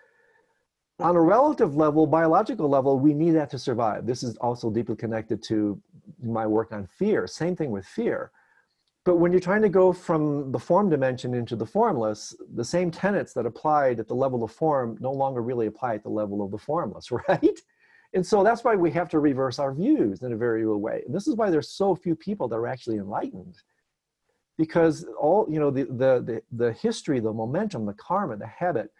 on 1.00 1.16
a 1.16 1.22
relative 1.22 1.76
level, 1.76 2.06
biological 2.06 2.68
level, 2.68 3.00
we 3.00 3.14
need 3.14 3.32
that 3.32 3.50
to 3.52 3.60
survive. 3.60 4.06
This 4.06 4.24
is 4.24 4.36
also 4.38 4.70
deeply 4.70 4.96
connected 4.96 5.42
to 5.44 5.82
my 6.22 6.46
work 6.46 6.72
on 6.72 6.88
fear. 6.88 7.26
Same 7.28 7.56
thing 7.56 7.72
with 7.72 7.86
fear. 7.86 8.32
But 9.06 9.16
when 9.16 9.32
you're 9.32 9.42
trying 9.42 9.62
to 9.62 9.70
go 9.70 9.94
from 9.94 10.52
the 10.52 10.60
form 10.60 10.90
dimension 10.90 11.34
into 11.34 11.56
the 11.56 11.66
formless, 11.66 12.36
the 12.56 12.66
same 12.66 12.92
tenets 12.92 13.34
that 13.34 13.46
applied 13.46 14.00
at 14.00 14.08
the 14.08 14.14
level 14.14 14.44
of 14.44 14.52
form 14.52 14.98
no 15.00 15.12
longer 15.12 15.42
really 15.42 15.68
apply 15.68 15.96
at 15.96 16.04
the 16.04 16.10
level 16.10 16.44
of 16.44 16.52
the 16.52 16.58
formless, 16.58 17.10
right? 17.30 17.60
And 18.14 18.26
so 18.26 18.44
that's 18.44 18.64
why 18.64 18.76
we 18.76 18.92
have 18.92 19.08
to 19.10 19.20
reverse 19.20 19.60
our 19.60 19.74
views 19.74 20.22
in 20.22 20.34
a 20.34 20.38
very 20.38 20.66
real 20.66 20.80
way. 20.80 21.04
And 21.06 21.16
this 21.16 21.28
is 21.28 21.36
why 21.36 21.50
there's 21.50 21.70
so 21.70 21.96
few 21.96 22.16
people 22.16 22.48
that 22.50 22.56
are 22.56 22.68
actually 22.68 22.98
enlightened. 22.98 23.56
Because 24.58 25.06
all, 25.18 25.48
you 25.50 25.60
know, 25.60 25.72
the, 25.72 25.84
the, 25.84 26.22
the, 26.26 26.42
the 26.52 26.74
history, 26.74 27.20
the 27.20 27.32
momentum, 27.32 27.86
the 27.86 27.94
karma, 27.94 28.36
the 28.36 28.48
habit, 28.48 28.92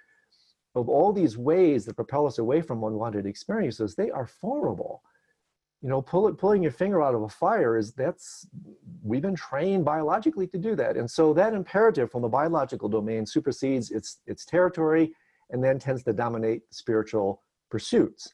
of 0.76 0.88
all 0.88 1.12
these 1.12 1.38
ways 1.38 1.86
that 1.86 1.96
propel 1.96 2.28
us 2.28 2.38
away 2.38 2.62
from 2.62 2.84
unwanted 2.84 3.26
experiences, 3.26 3.96
they 3.96 4.12
are 4.12 4.28
formable. 4.28 5.02
You 5.82 5.90
know, 5.90 6.02
pull 6.02 6.28
it, 6.28 6.38
pulling 6.38 6.62
your 6.62 6.72
finger 6.74 7.02
out 7.02 7.16
of 7.16 7.24
a 7.24 7.30
fire 7.30 7.78
is 7.78 7.94
that's, 7.94 8.48
we've 9.02 9.22
been 9.22 9.36
trained 9.36 9.86
biologically 9.86 10.46
to 10.48 10.58
do 10.58 10.76
that. 10.76 10.98
And 10.98 11.10
so 11.10 11.34
that 11.34 11.54
imperative 11.54 12.12
from 12.12 12.22
the 12.22 12.28
biological 12.28 12.90
domain 12.90 13.26
supersedes 13.26 13.90
its, 13.92 14.20
its 14.28 14.46
territory 14.46 15.14
and 15.52 15.64
then 15.64 15.80
tends 15.80 16.04
to 16.04 16.14
dominate 16.14 16.64
spiritual 16.70 17.42
pursuits. 17.72 18.34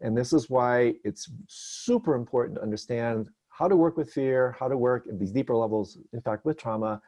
And 0.00 0.16
this 0.16 0.32
is 0.32 0.48
why 0.48 0.94
it's 1.04 1.30
super 1.48 2.14
important 2.14 2.58
to 2.58 2.62
understand 2.62 3.28
how 3.48 3.68
to 3.68 3.76
work 3.76 3.96
with 3.96 4.12
fear, 4.12 4.56
how 4.58 4.68
to 4.68 4.76
work 4.76 5.06
at 5.08 5.18
these 5.18 5.30
deeper 5.30 5.54
levels, 5.54 5.98
in 6.12 6.20
fact, 6.20 6.44
with 6.44 6.58
trauma, 6.58 7.00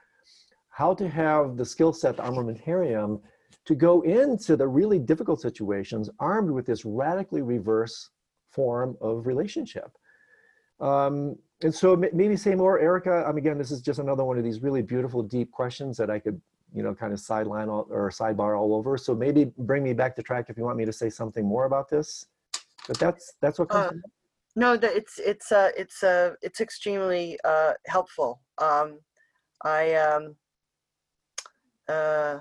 how 0.68 0.94
to 0.94 1.08
have 1.08 1.56
the 1.56 1.64
skill 1.64 1.92
set, 1.92 2.16
the 2.16 2.22
armamentarium, 2.22 3.20
to 3.64 3.74
go 3.74 4.02
into 4.02 4.56
the 4.56 4.66
really 4.66 4.98
difficult 4.98 5.40
situations 5.40 6.08
armed 6.20 6.50
with 6.50 6.66
this 6.66 6.84
radically 6.84 7.42
reverse 7.42 8.10
form 8.50 8.96
of 9.00 9.26
relationship. 9.26 9.90
Um, 10.80 11.36
and 11.62 11.74
so 11.74 11.96
maybe 11.96 12.36
say 12.36 12.54
more, 12.54 12.78
Erica. 12.78 13.28
Um, 13.28 13.38
again, 13.38 13.58
this 13.58 13.70
is 13.70 13.80
just 13.80 13.98
another 13.98 14.24
one 14.24 14.36
of 14.36 14.44
these 14.44 14.62
really 14.62 14.82
beautiful, 14.82 15.22
deep 15.22 15.50
questions 15.50 15.96
that 15.96 16.10
I 16.10 16.18
could, 16.18 16.40
you 16.74 16.82
know, 16.82 16.94
kind 16.94 17.12
of 17.12 17.20
sideline 17.20 17.68
all, 17.68 17.86
or 17.90 18.10
sidebar 18.10 18.58
all 18.58 18.74
over. 18.74 18.98
So 18.98 19.14
maybe 19.14 19.52
bring 19.58 19.82
me 19.82 19.94
back 19.94 20.14
to 20.16 20.22
track 20.22 20.46
if 20.50 20.58
you 20.58 20.64
want 20.64 20.76
me 20.76 20.84
to 20.84 20.92
say 20.92 21.08
something 21.08 21.44
more 21.44 21.64
about 21.64 21.88
this. 21.88 22.26
But 22.86 22.98
that's 22.98 23.34
that's 23.40 23.58
what 23.58 23.70
comes. 23.70 24.02
Uh, 24.04 24.08
no, 24.54 24.76
that 24.76 24.94
it's 24.94 25.18
it's 25.18 25.50
uh 25.50 25.70
it's 25.76 26.02
uh 26.02 26.34
it's 26.42 26.60
extremely 26.60 27.38
uh 27.44 27.72
helpful. 27.86 28.40
Um, 28.58 28.98
I 29.62 29.94
um 29.94 30.36
uh 31.88 32.38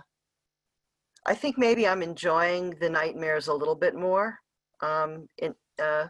I 1.26 1.34
think 1.34 1.58
maybe 1.58 1.88
I'm 1.88 2.02
enjoying 2.02 2.72
the 2.80 2.90
nightmares 2.90 3.48
a 3.48 3.54
little 3.54 3.76
bit 3.76 3.96
more. 3.96 4.40
Um, 4.82 5.28
in 5.40 5.56
uh, 5.82 6.08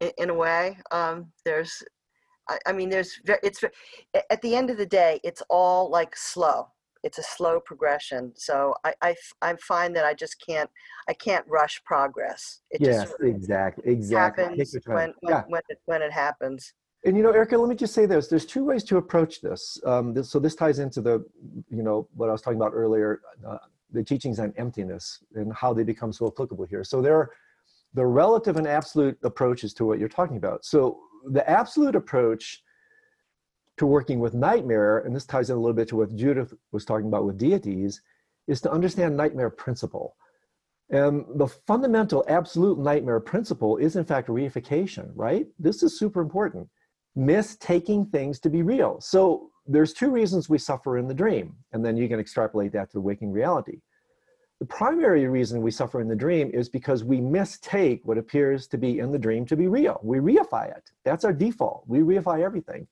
in, 0.00 0.10
in 0.18 0.30
a 0.30 0.34
way, 0.34 0.78
um, 0.90 1.30
there's, 1.44 1.82
I, 2.48 2.58
I 2.66 2.72
mean, 2.72 2.88
there's, 2.88 3.20
it's 3.42 3.62
at 4.30 4.42
the 4.42 4.54
end 4.56 4.70
of 4.70 4.76
the 4.76 4.86
day, 4.86 5.20
it's 5.22 5.42
all 5.48 5.90
like 5.90 6.16
slow. 6.16 6.68
It's 7.02 7.18
a 7.18 7.22
slow 7.22 7.60
progression. 7.60 8.32
So 8.34 8.74
I, 8.84 8.94
I, 9.02 9.14
I 9.42 9.54
find 9.56 9.94
that 9.94 10.04
I 10.04 10.14
just 10.14 10.36
can't, 10.44 10.70
I 11.08 11.12
can't 11.12 11.44
rush 11.48 11.82
progress. 11.84 12.62
It 12.70 12.80
yes, 12.80 13.12
exactly, 13.20 13.92
exactly. 13.92 14.44
Happens 14.44 14.76
when, 14.86 14.96
when, 15.20 15.32
yeah. 15.34 15.42
when, 15.48 15.62
it, 15.68 15.78
when 15.84 16.02
it 16.02 16.12
happens. 16.12 16.72
And 17.04 17.16
you 17.16 17.22
know, 17.22 17.30
Erica, 17.30 17.58
let 17.58 17.68
me 17.68 17.74
just 17.74 17.92
say 17.92 18.06
this: 18.06 18.28
there's 18.28 18.46
two 18.46 18.64
ways 18.64 18.82
to 18.84 18.96
approach 18.96 19.42
this. 19.42 19.78
Um, 19.84 20.14
this 20.14 20.30
so 20.30 20.38
this 20.38 20.54
ties 20.54 20.78
into 20.78 21.02
the, 21.02 21.22
you 21.68 21.82
know, 21.82 22.08
what 22.14 22.30
I 22.30 22.32
was 22.32 22.40
talking 22.40 22.58
about 22.58 22.72
earlier. 22.72 23.20
Uh, 23.46 23.58
the 23.94 24.04
teachings 24.04 24.38
on 24.38 24.52
emptiness 24.56 25.22
and 25.34 25.52
how 25.54 25.72
they 25.72 25.84
become 25.84 26.12
so 26.12 26.26
applicable 26.26 26.64
here. 26.64 26.84
So 26.84 27.00
there 27.00 27.16
are 27.16 27.30
the 27.94 28.04
relative 28.04 28.56
and 28.56 28.66
absolute 28.66 29.16
approaches 29.22 29.72
to 29.74 29.84
what 29.84 29.98
you're 29.98 30.08
talking 30.08 30.36
about. 30.36 30.64
So 30.64 30.98
the 31.30 31.48
absolute 31.48 31.94
approach 31.94 32.62
to 33.76 33.86
working 33.86 34.20
with 34.20 34.34
nightmare, 34.34 34.98
and 34.98 35.14
this 35.14 35.24
ties 35.24 35.50
in 35.50 35.56
a 35.56 35.60
little 35.60 35.74
bit 35.74 35.88
to 35.88 35.96
what 35.96 36.14
Judith 36.14 36.52
was 36.72 36.84
talking 36.84 37.06
about 37.06 37.24
with 37.24 37.38
deities, 37.38 38.02
is 38.46 38.60
to 38.60 38.70
understand 38.70 39.16
nightmare 39.16 39.50
principle. 39.50 40.16
And 40.90 41.24
the 41.36 41.48
fundamental 41.48 42.24
absolute 42.28 42.78
nightmare 42.78 43.20
principle 43.20 43.78
is 43.78 43.96
in 43.96 44.04
fact 44.04 44.28
reification, 44.28 45.10
right? 45.14 45.46
This 45.58 45.82
is 45.82 45.98
super 45.98 46.20
important. 46.20 46.68
Mistaking 47.16 48.06
things 48.06 48.38
to 48.40 48.50
be 48.50 48.62
real. 48.62 49.00
So 49.00 49.50
there's 49.66 49.92
two 49.92 50.10
reasons 50.10 50.48
we 50.48 50.58
suffer 50.58 50.98
in 50.98 51.08
the 51.08 51.14
dream, 51.14 51.56
and 51.72 51.84
then 51.84 51.96
you 51.96 52.08
can 52.08 52.20
extrapolate 52.20 52.72
that 52.72 52.90
to 52.90 52.94
the 52.94 53.00
waking 53.00 53.32
reality. 53.32 53.80
The 54.60 54.66
primary 54.66 55.26
reason 55.26 55.62
we 55.62 55.70
suffer 55.70 56.00
in 56.00 56.08
the 56.08 56.16
dream 56.16 56.50
is 56.52 56.68
because 56.68 57.02
we 57.02 57.20
mistake 57.20 58.00
what 58.04 58.18
appears 58.18 58.66
to 58.68 58.78
be 58.78 58.98
in 59.00 59.10
the 59.10 59.18
dream 59.18 59.44
to 59.46 59.56
be 59.56 59.66
real. 59.66 60.00
We 60.02 60.18
reify 60.18 60.74
it. 60.74 60.90
That's 61.04 61.24
our 61.24 61.32
default. 61.32 61.84
We 61.86 62.00
reify 62.00 62.42
everything. 62.42 62.86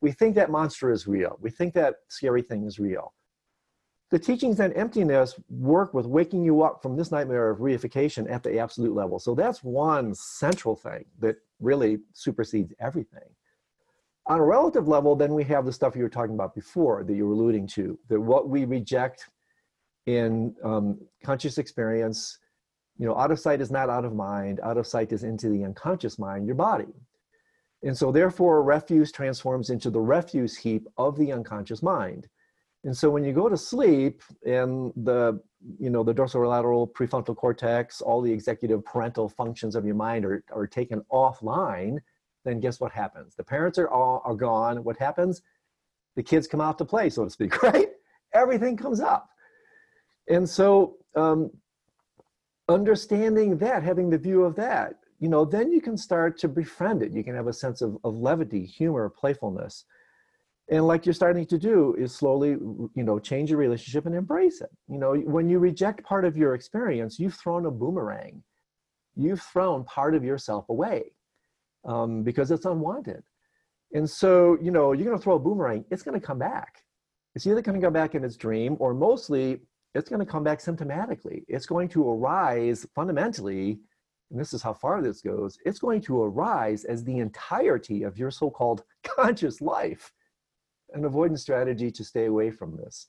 We 0.00 0.12
think 0.12 0.34
that 0.34 0.50
monster 0.50 0.90
is 0.90 1.06
real. 1.06 1.38
We 1.40 1.50
think 1.50 1.72
that 1.74 1.96
scary 2.08 2.42
thing 2.42 2.64
is 2.64 2.78
real. 2.78 3.14
The 4.10 4.18
teachings 4.18 4.60
on 4.60 4.72
emptiness 4.74 5.34
work 5.48 5.94
with 5.94 6.06
waking 6.06 6.44
you 6.44 6.62
up 6.62 6.82
from 6.82 6.96
this 6.96 7.10
nightmare 7.10 7.48
of 7.48 7.58
reification 7.58 8.30
at 8.30 8.42
the 8.42 8.58
absolute 8.58 8.94
level. 8.94 9.18
So 9.18 9.34
that's 9.34 9.64
one 9.64 10.14
central 10.14 10.76
thing 10.76 11.04
that 11.20 11.36
really 11.60 11.98
supersedes 12.12 12.72
everything. 12.80 13.28
On 14.26 14.38
a 14.38 14.44
relative 14.44 14.88
level, 14.88 15.14
then 15.14 15.34
we 15.34 15.44
have 15.44 15.66
the 15.66 15.72
stuff 15.72 15.94
you 15.94 16.02
were 16.02 16.08
talking 16.08 16.34
about 16.34 16.54
before 16.54 17.04
that 17.04 17.14
you 17.14 17.26
were 17.26 17.34
alluding 17.34 17.66
to, 17.68 17.98
that 18.08 18.20
what 18.20 18.48
we 18.48 18.64
reject 18.64 19.28
in 20.06 20.54
um, 20.64 20.98
conscious 21.22 21.58
experience, 21.58 22.38
you 22.98 23.06
know, 23.06 23.16
out 23.16 23.30
of 23.30 23.38
sight 23.38 23.60
is 23.60 23.70
not 23.70 23.90
out 23.90 24.04
of 24.04 24.14
mind, 24.14 24.60
out 24.62 24.78
of 24.78 24.86
sight 24.86 25.12
is 25.12 25.24
into 25.24 25.50
the 25.50 25.64
unconscious 25.64 26.18
mind, 26.18 26.46
your 26.46 26.54
body. 26.54 26.92
And 27.82 27.96
so 27.96 28.10
therefore 28.10 28.62
refuse 28.62 29.12
transforms 29.12 29.68
into 29.68 29.90
the 29.90 30.00
refuse 30.00 30.56
heap 30.56 30.86
of 30.96 31.18
the 31.18 31.30
unconscious 31.32 31.82
mind. 31.82 32.28
And 32.84 32.96
so 32.96 33.10
when 33.10 33.24
you 33.24 33.32
go 33.32 33.48
to 33.48 33.56
sleep 33.56 34.22
and 34.46 34.92
the, 34.96 35.40
you 35.78 35.90
know, 35.90 36.02
the 36.02 36.14
dorsolateral 36.14 36.90
prefrontal 36.90 37.36
cortex, 37.36 38.00
all 38.00 38.22
the 38.22 38.32
executive 38.32 38.84
parental 38.84 39.28
functions 39.28 39.74
of 39.74 39.84
your 39.84 39.94
mind 39.94 40.24
are, 40.24 40.42
are 40.50 40.66
taken 40.66 41.02
offline, 41.12 41.98
then 42.44 42.60
guess 42.60 42.80
what 42.80 42.92
happens? 42.92 43.34
The 43.34 43.44
parents 43.44 43.78
are 43.78 43.88
all 43.88 44.22
are 44.24 44.34
gone. 44.34 44.84
What 44.84 44.96
happens? 44.98 45.42
The 46.16 46.22
kids 46.22 46.46
come 46.46 46.60
out 46.60 46.78
to 46.78 46.84
play, 46.84 47.10
so 47.10 47.24
to 47.24 47.30
speak, 47.30 47.62
right? 47.62 47.88
Everything 48.34 48.76
comes 48.76 49.00
up. 49.00 49.28
And 50.28 50.48
so 50.48 50.96
um, 51.16 51.50
understanding 52.68 53.58
that, 53.58 53.82
having 53.82 54.10
the 54.10 54.18
view 54.18 54.44
of 54.44 54.54
that, 54.56 54.94
you 55.20 55.28
know, 55.28 55.44
then 55.44 55.72
you 55.72 55.80
can 55.80 55.96
start 55.96 56.38
to 56.38 56.48
befriend 56.48 57.02
it. 57.02 57.12
You 57.12 57.24
can 57.24 57.34
have 57.34 57.46
a 57.46 57.52
sense 57.52 57.80
of, 57.82 57.96
of 58.04 58.16
levity, 58.16 58.64
humor, 58.64 59.08
playfulness. 59.08 59.84
And 60.70 60.86
like 60.86 61.04
you're 61.04 61.12
starting 61.12 61.46
to 61.46 61.58
do 61.58 61.94
is 61.98 62.14
slowly, 62.14 62.50
you 62.50 63.02
know, 63.04 63.18
change 63.18 63.50
your 63.50 63.58
relationship 63.58 64.06
and 64.06 64.14
embrace 64.14 64.60
it. 64.60 64.70
You 64.88 64.98
know, 64.98 65.14
when 65.14 65.48
you 65.48 65.58
reject 65.58 66.04
part 66.04 66.24
of 66.24 66.36
your 66.36 66.54
experience, 66.54 67.18
you've 67.18 67.34
thrown 67.34 67.66
a 67.66 67.70
boomerang. 67.70 68.42
You've 69.14 69.42
thrown 69.42 69.84
part 69.84 70.14
of 70.14 70.24
yourself 70.24 70.68
away 70.68 71.12
um, 71.84 72.22
because 72.22 72.50
it's 72.50 72.64
unwanted. 72.64 73.22
And 73.92 74.08
so, 74.08 74.58
you 74.60 74.70
know, 74.70 74.92
you're 74.92 75.04
going 75.04 75.16
to 75.16 75.22
throw 75.22 75.36
a 75.36 75.38
boomerang, 75.38 75.84
it's 75.90 76.02
going 76.02 76.18
to 76.18 76.26
come 76.26 76.38
back. 76.38 76.82
It's 77.34 77.46
either 77.46 77.62
going 77.62 77.80
to 77.80 77.84
come 77.84 77.92
back 77.92 78.14
in 78.14 78.24
its 78.24 78.36
dream 78.36 78.76
or 78.78 78.94
mostly 78.94 79.60
it's 79.94 80.08
going 80.08 80.24
to 80.24 80.26
come 80.26 80.44
back 80.44 80.58
symptomatically. 80.58 81.44
It's 81.48 81.66
going 81.66 81.88
to 81.90 82.10
arise 82.10 82.86
fundamentally, 82.94 83.78
and 84.30 84.40
this 84.40 84.52
is 84.52 84.62
how 84.62 84.74
far 84.74 85.00
this 85.00 85.20
goes, 85.20 85.58
it's 85.64 85.78
going 85.78 86.00
to 86.02 86.22
arise 86.22 86.84
as 86.84 87.04
the 87.04 87.18
entirety 87.18 88.02
of 88.02 88.18
your 88.18 88.30
so 88.30 88.50
called 88.50 88.82
conscious 89.04 89.60
life, 89.60 90.12
an 90.92 91.04
avoidance 91.04 91.42
strategy 91.42 91.90
to 91.92 92.04
stay 92.04 92.26
away 92.26 92.50
from 92.50 92.76
this. 92.76 93.06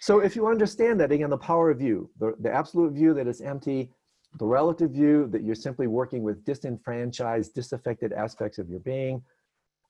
So, 0.00 0.18
if 0.18 0.36
you 0.36 0.48
understand 0.48 1.00
that, 1.00 1.12
again, 1.12 1.30
the 1.30 1.38
power 1.38 1.70
of 1.70 1.80
you, 1.80 2.10
the, 2.18 2.34
the 2.40 2.52
absolute 2.52 2.92
view 2.92 3.14
that 3.14 3.28
is 3.28 3.40
empty, 3.40 3.90
the 4.38 4.46
relative 4.46 4.90
view 4.90 5.28
that 5.30 5.42
you're 5.42 5.54
simply 5.54 5.86
working 5.86 6.22
with 6.22 6.44
disenfranchised, 6.44 7.54
disaffected 7.54 8.12
aspects 8.12 8.58
of 8.58 8.68
your 8.68 8.80
being, 8.80 9.22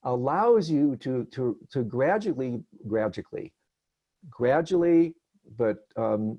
allows 0.05 0.71
you 0.71 0.97
to, 0.97 1.25
to, 1.33 1.57
to 1.71 1.83
gradually, 1.83 2.63
gradually, 2.87 3.53
gradually 4.31 5.15
but 5.57 5.79
um, 5.97 6.39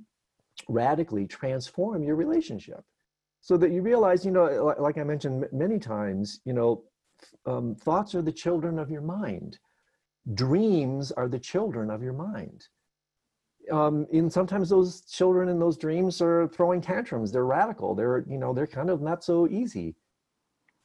radically 0.67 1.25
transform 1.27 2.03
your 2.03 2.15
relationship 2.15 2.83
so 3.41 3.57
that 3.57 3.71
you 3.71 3.81
realize, 3.81 4.25
you 4.25 4.31
know, 4.31 4.73
like 4.79 4.97
I 4.97 5.03
mentioned 5.03 5.45
many 5.51 5.77
times, 5.77 6.41
you 6.45 6.53
know, 6.53 6.83
um, 7.45 7.75
thoughts 7.75 8.15
are 8.15 8.21
the 8.21 8.31
children 8.31 8.79
of 8.79 8.89
your 8.89 9.01
mind. 9.01 9.59
Dreams 10.33 11.11
are 11.11 11.27
the 11.27 11.39
children 11.39 11.91
of 11.91 12.01
your 12.01 12.13
mind. 12.13 12.67
Um, 13.71 14.05
and 14.13 14.31
sometimes 14.31 14.69
those 14.69 15.01
children 15.01 15.49
in 15.49 15.59
those 15.59 15.77
dreams 15.77 16.21
are 16.21 16.47
throwing 16.49 16.81
tantrums. 16.81 17.31
They're 17.31 17.45
radical. 17.45 17.95
They're, 17.95 18.25
you 18.27 18.37
know, 18.37 18.53
they're 18.53 18.67
kind 18.67 18.89
of 18.89 19.01
not 19.01 19.23
so 19.23 19.47
easy. 19.47 19.95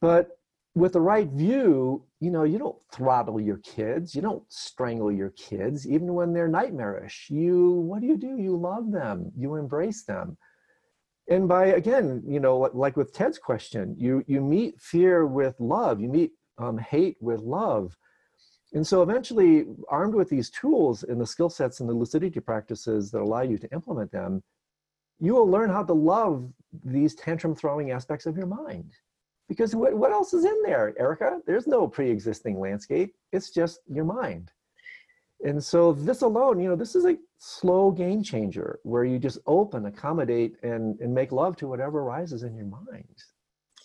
But 0.00 0.38
with 0.74 0.92
the 0.92 1.00
right 1.00 1.28
view, 1.28 2.04
you 2.20 2.30
know, 2.30 2.44
you 2.44 2.58
don't 2.58 2.76
throttle 2.92 3.40
your 3.40 3.58
kids, 3.58 4.14
you 4.14 4.22
don't 4.22 4.44
strangle 4.48 5.10
your 5.10 5.30
kids, 5.30 5.86
even 5.86 6.14
when 6.14 6.32
they're 6.32 6.48
nightmarish. 6.48 7.28
You, 7.30 7.72
what 7.72 8.00
do 8.00 8.06
you 8.06 8.16
do? 8.16 8.36
You 8.36 8.56
love 8.56 8.92
them, 8.92 9.32
you 9.36 9.56
embrace 9.56 10.04
them. 10.04 10.36
And 11.28 11.46
by 11.46 11.66
again, 11.66 12.22
you 12.26 12.40
know, 12.40 12.58
like 12.74 12.96
with 12.96 13.12
Ted's 13.12 13.38
question, 13.38 13.94
you 13.96 14.24
you 14.26 14.40
meet 14.40 14.80
fear 14.80 15.26
with 15.26 15.54
love, 15.60 16.00
you 16.00 16.08
meet 16.08 16.32
um, 16.58 16.76
hate 16.76 17.16
with 17.20 17.40
love. 17.40 17.96
And 18.72 18.86
so 18.86 19.02
eventually, 19.02 19.66
armed 19.88 20.14
with 20.14 20.28
these 20.28 20.50
tools 20.50 21.02
and 21.02 21.20
the 21.20 21.26
skill 21.26 21.50
sets 21.50 21.80
and 21.80 21.88
the 21.88 21.94
lucidity 21.94 22.40
practices 22.40 23.10
that 23.10 23.20
allow 23.20 23.42
you 23.42 23.58
to 23.58 23.72
implement 23.72 24.12
them, 24.12 24.42
you 25.18 25.34
will 25.34 25.48
learn 25.48 25.70
how 25.70 25.82
to 25.82 25.92
love 25.92 26.50
these 26.84 27.14
tantrum 27.14 27.54
throwing 27.54 27.90
aspects 27.90 28.26
of 28.26 28.36
your 28.36 28.46
mind 28.46 28.92
because 29.50 29.74
what, 29.74 29.92
what 29.94 30.12
else 30.12 30.32
is 30.32 30.44
in 30.44 30.62
there, 30.62 30.94
Erica? 30.96 31.40
There's 31.44 31.66
no 31.66 31.88
pre-existing 31.88 32.60
landscape. 32.60 33.16
It's 33.32 33.50
just 33.50 33.80
your 33.92 34.04
mind. 34.04 34.52
And 35.44 35.62
so 35.62 35.92
this 35.92 36.22
alone, 36.22 36.60
you 36.60 36.68
know, 36.68 36.76
this 36.76 36.94
is 36.94 37.04
a 37.04 37.16
slow 37.38 37.90
game 37.90 38.22
changer 38.22 38.78
where 38.84 39.04
you 39.04 39.18
just 39.18 39.38
open, 39.46 39.86
accommodate, 39.86 40.54
and, 40.62 41.00
and 41.00 41.12
make 41.12 41.32
love 41.32 41.56
to 41.56 41.66
whatever 41.66 41.98
arises 41.98 42.44
in 42.44 42.54
your 42.54 42.66
mind. 42.66 43.24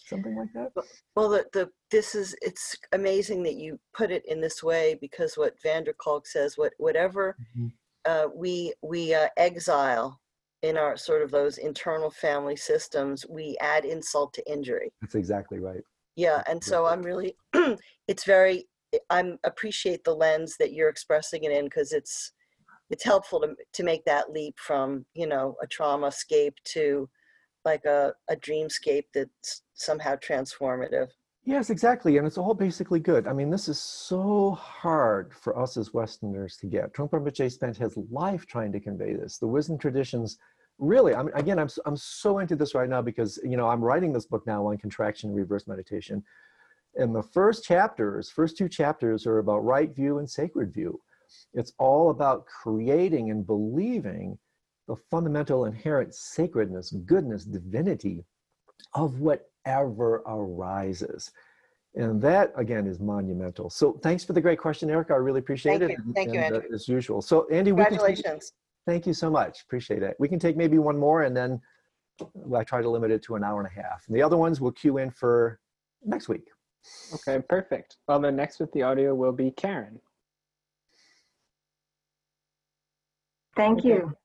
Something 0.06 0.36
like 0.36 0.53
that. 0.53 0.72
Well, 1.15 1.30
the, 1.30 1.45
the 1.53 1.69
this 1.90 2.14
is 2.14 2.36
it's 2.41 2.76
amazing 2.91 3.41
that 3.44 3.56
you 3.56 3.80
put 3.94 4.11
it 4.11 4.23
in 4.27 4.40
this 4.40 4.61
way 4.61 4.98
because 5.02 5.36
what 5.36 5.60
van 5.64 5.84
der 5.84 5.94
Kolk 5.94 6.27
says, 6.27 6.57
what 6.57 6.73
whatever 6.77 7.36
mm-hmm. 7.57 7.68
uh, 8.06 8.27
we 8.34 8.73
we 8.84 9.15
uh, 9.15 9.30
exile 9.38 10.19
in 10.61 10.77
our 10.77 10.95
sort 10.95 11.22
of 11.22 11.32
those 11.32 11.57
internal 11.57 12.10
family 12.10 12.56
systems, 12.56 13.26
we 13.30 13.56
add 13.61 13.86
insult 13.86 14.34
to 14.34 14.52
injury. 14.52 14.91
That's 15.02 15.15
exactly 15.15 15.60
right. 15.60 15.82
Yeah, 16.15 16.41
and 16.48 16.64
so 16.64 16.86
I'm 16.86 17.02
really, 17.02 17.36
it's 18.07 18.23
very, 18.23 18.68
I'm 19.10 19.38
appreciate 19.44 20.03
the 20.03 20.15
lens 20.15 20.56
that 20.60 20.72
you're 20.73 20.90
expressing 20.90 21.44
it 21.44 21.52
in 21.52 21.65
because 21.65 21.91
it's 21.91 22.32
it's 22.90 23.03
helpful 23.03 23.41
to 23.41 23.56
to 23.73 23.84
make 23.84 24.06
that 24.06 24.32
leap 24.32 24.56
from 24.57 25.06
you 25.14 25.27
know 25.27 25.56
a 25.61 25.68
trauma 25.68 26.11
scape 26.11 26.56
to 26.64 27.10
like 27.66 27.86
a, 27.86 28.14
a 28.30 28.36
dreamscape 28.36 29.06
that's 29.14 29.64
somehow 29.74 30.16
transformative. 30.16 31.08
Yes, 31.48 31.70
exactly. 31.70 32.18
And 32.18 32.26
it's 32.26 32.40
all 32.40 32.56
basically 32.56 33.00
good. 33.00 33.28
I 33.28 33.34
mean, 33.34 33.52
this 33.52 33.68
is 33.68 33.80
so 33.80 34.52
hard 34.52 35.32
for 35.34 35.58
us 35.60 35.78
as 35.78 35.94
Westerners 35.94 36.58
to 36.58 36.66
get. 36.66 36.92
Trungpa 36.94 37.22
Rinpoche 37.22 37.52
spent 37.52 37.78
his 37.78 37.96
life 38.10 38.48
trying 38.48 38.72
to 38.72 38.80
convey 38.80 39.14
this. 39.14 39.38
The 39.38 39.48
wisdom 39.48 39.78
traditions, 39.78 40.40
really, 40.80 41.14
I 41.14 41.22
mean, 41.22 41.36
again, 41.36 41.60
I'm, 41.60 41.70
I'm 41.86 41.98
so 41.98 42.40
into 42.40 42.56
this 42.56 42.74
right 42.74 42.90
now 42.90 43.04
because, 43.04 43.40
you 43.44 43.58
know, 43.58 43.68
I'm 43.68 43.82
writing 43.82 44.12
this 44.12 44.26
book 44.26 44.48
now 44.48 44.66
on 44.66 44.80
contraction 44.80 45.30
and 45.30 45.38
reverse 45.38 45.68
meditation. 45.68 46.24
And 46.96 47.14
the 47.14 47.22
first 47.22 47.64
chapters, 47.64 48.32
first 48.32 48.58
two 48.58 48.68
chapters 48.68 49.28
are 49.28 49.38
about 49.38 49.64
right 49.64 49.96
view 49.96 50.18
and 50.18 50.28
sacred 50.28 50.74
view. 50.74 51.00
It's 51.54 51.74
all 51.78 52.10
about 52.10 52.48
creating 52.48 53.30
and 53.30 53.46
believing 53.46 54.40
the 54.88 54.95
fundamental 55.10 55.66
inherent 55.66 56.14
sacredness, 56.14 56.91
goodness, 57.06 57.45
divinity 57.45 58.24
of 58.94 59.20
whatever 59.20 60.16
arises. 60.28 61.32
And 61.95 62.22
that 62.22 62.52
again 62.56 62.88
is 62.88 62.99
monumental. 62.99 63.70
So 63.70 63.94
thanks 64.03 64.24
for 64.24 64.34
the 64.34 64.41
great 64.41 64.60
question, 64.60 64.90
Erica. 64.90 65.14
I 65.14 65.18
really 65.18 65.40
appreciate 65.40 65.80
Thank 65.80 65.91
it. 65.91 65.98
you. 66.06 66.14
Thank 66.14 66.34
you, 66.34 66.40
and, 66.40 66.53
uh, 66.53 66.57
Andrew. 66.57 66.76
as 66.76 66.88
usual. 66.88 67.22
So 67.22 67.48
Andy, 67.49 67.72
we 67.72 67.84
can 67.84 67.91
take, 67.94 67.99
Congratulations. 67.99 68.53
thank 68.86 69.07
you 69.07 69.14
so 69.14 69.30
much. 69.30 69.62
Appreciate 69.64 70.03
it. 70.03 70.16
We 70.20 70.28
can 70.28 70.38
take 70.40 70.57
maybe 70.57 70.78
one 70.78 70.98
more 70.98 71.24
and 71.24 71.36
then 71.36 71.62
I 72.56 72.64
try 72.64 72.82
to 72.82 72.90
limit 72.90 73.12
it 73.12 73.24
to 73.24 73.36
an 73.36 73.44
hour 73.44 73.60
and 73.62 73.68
a 73.68 73.82
half. 73.82 74.03
And 74.07 74.16
the 74.16 74.22
other 74.22 74.38
ones 74.38 74.60
we'll 74.62 74.72
queue 74.74 74.98
in 74.98 75.10
for 75.10 75.60
next 76.03 76.28
week. 76.28 76.48
Okay, 77.14 77.41
perfect. 77.48 77.98
Well, 78.07 78.20
then 78.20 78.36
next 78.36 78.60
with 78.60 78.72
the 78.74 78.84
audio 78.84 79.16
will 79.16 79.32
be 79.32 79.52
Karen. 79.52 79.99
Thank 83.56 83.80
Okay. 83.80 83.88
you. 83.90 84.16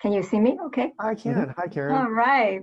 Can 0.00 0.12
you 0.12 0.22
see 0.22 0.38
me? 0.38 0.58
Okay. 0.66 0.92
I 0.98 1.14
can. 1.14 1.54
Hi, 1.56 1.68
Karen. 1.68 1.96
All 1.96 2.10
right. 2.10 2.62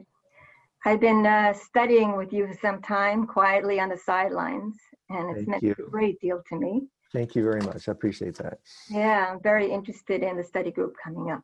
I've 0.86 1.00
been 1.00 1.26
uh, 1.26 1.54
studying 1.54 2.16
with 2.18 2.34
you 2.34 2.48
for 2.48 2.58
some 2.62 2.82
time, 2.82 3.26
quietly 3.26 3.80
on 3.80 3.90
the 3.90 3.98
sidelines, 3.98 4.76
and 5.10 5.30
it's 5.30 5.38
Thank 5.38 5.48
meant 5.48 5.64
you. 5.64 5.76
a 5.80 5.90
great 5.90 6.20
deal 6.20 6.42
to 6.50 6.60
me. 6.60 6.88
Thank 7.14 7.36
you 7.36 7.44
very 7.44 7.62
much. 7.62 7.88
I 7.88 7.94
appreciate 7.94 8.36
that. 8.36 8.60
Yeah, 8.90 9.32
I'm 9.32 9.42
very 9.42 9.72
interested 9.72 10.24
in 10.24 10.36
the 10.36 10.44
study 10.44 10.72
group 10.72 10.96
coming 11.02 11.32
up. 11.32 11.42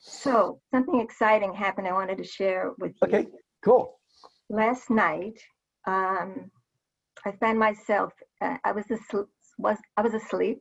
So, 0.00 0.60
something 0.72 1.00
exciting 1.00 1.54
happened 1.54 1.86
I 1.86 1.92
wanted 1.92 2.18
to 2.18 2.24
share 2.24 2.72
with 2.78 2.92
you. 3.02 3.08
Okay, 3.08 3.26
cool. 3.64 3.98
Last 4.50 4.90
night, 4.90 5.38
um, 5.86 6.50
I 7.24 7.32
found 7.40 7.58
myself, 7.58 8.12
uh, 8.40 8.56
I 8.64 8.72
was, 8.72 8.84
asleep, 8.90 9.26
was, 9.58 9.78
I 9.96 10.02
was 10.02 10.14
asleep. 10.14 10.60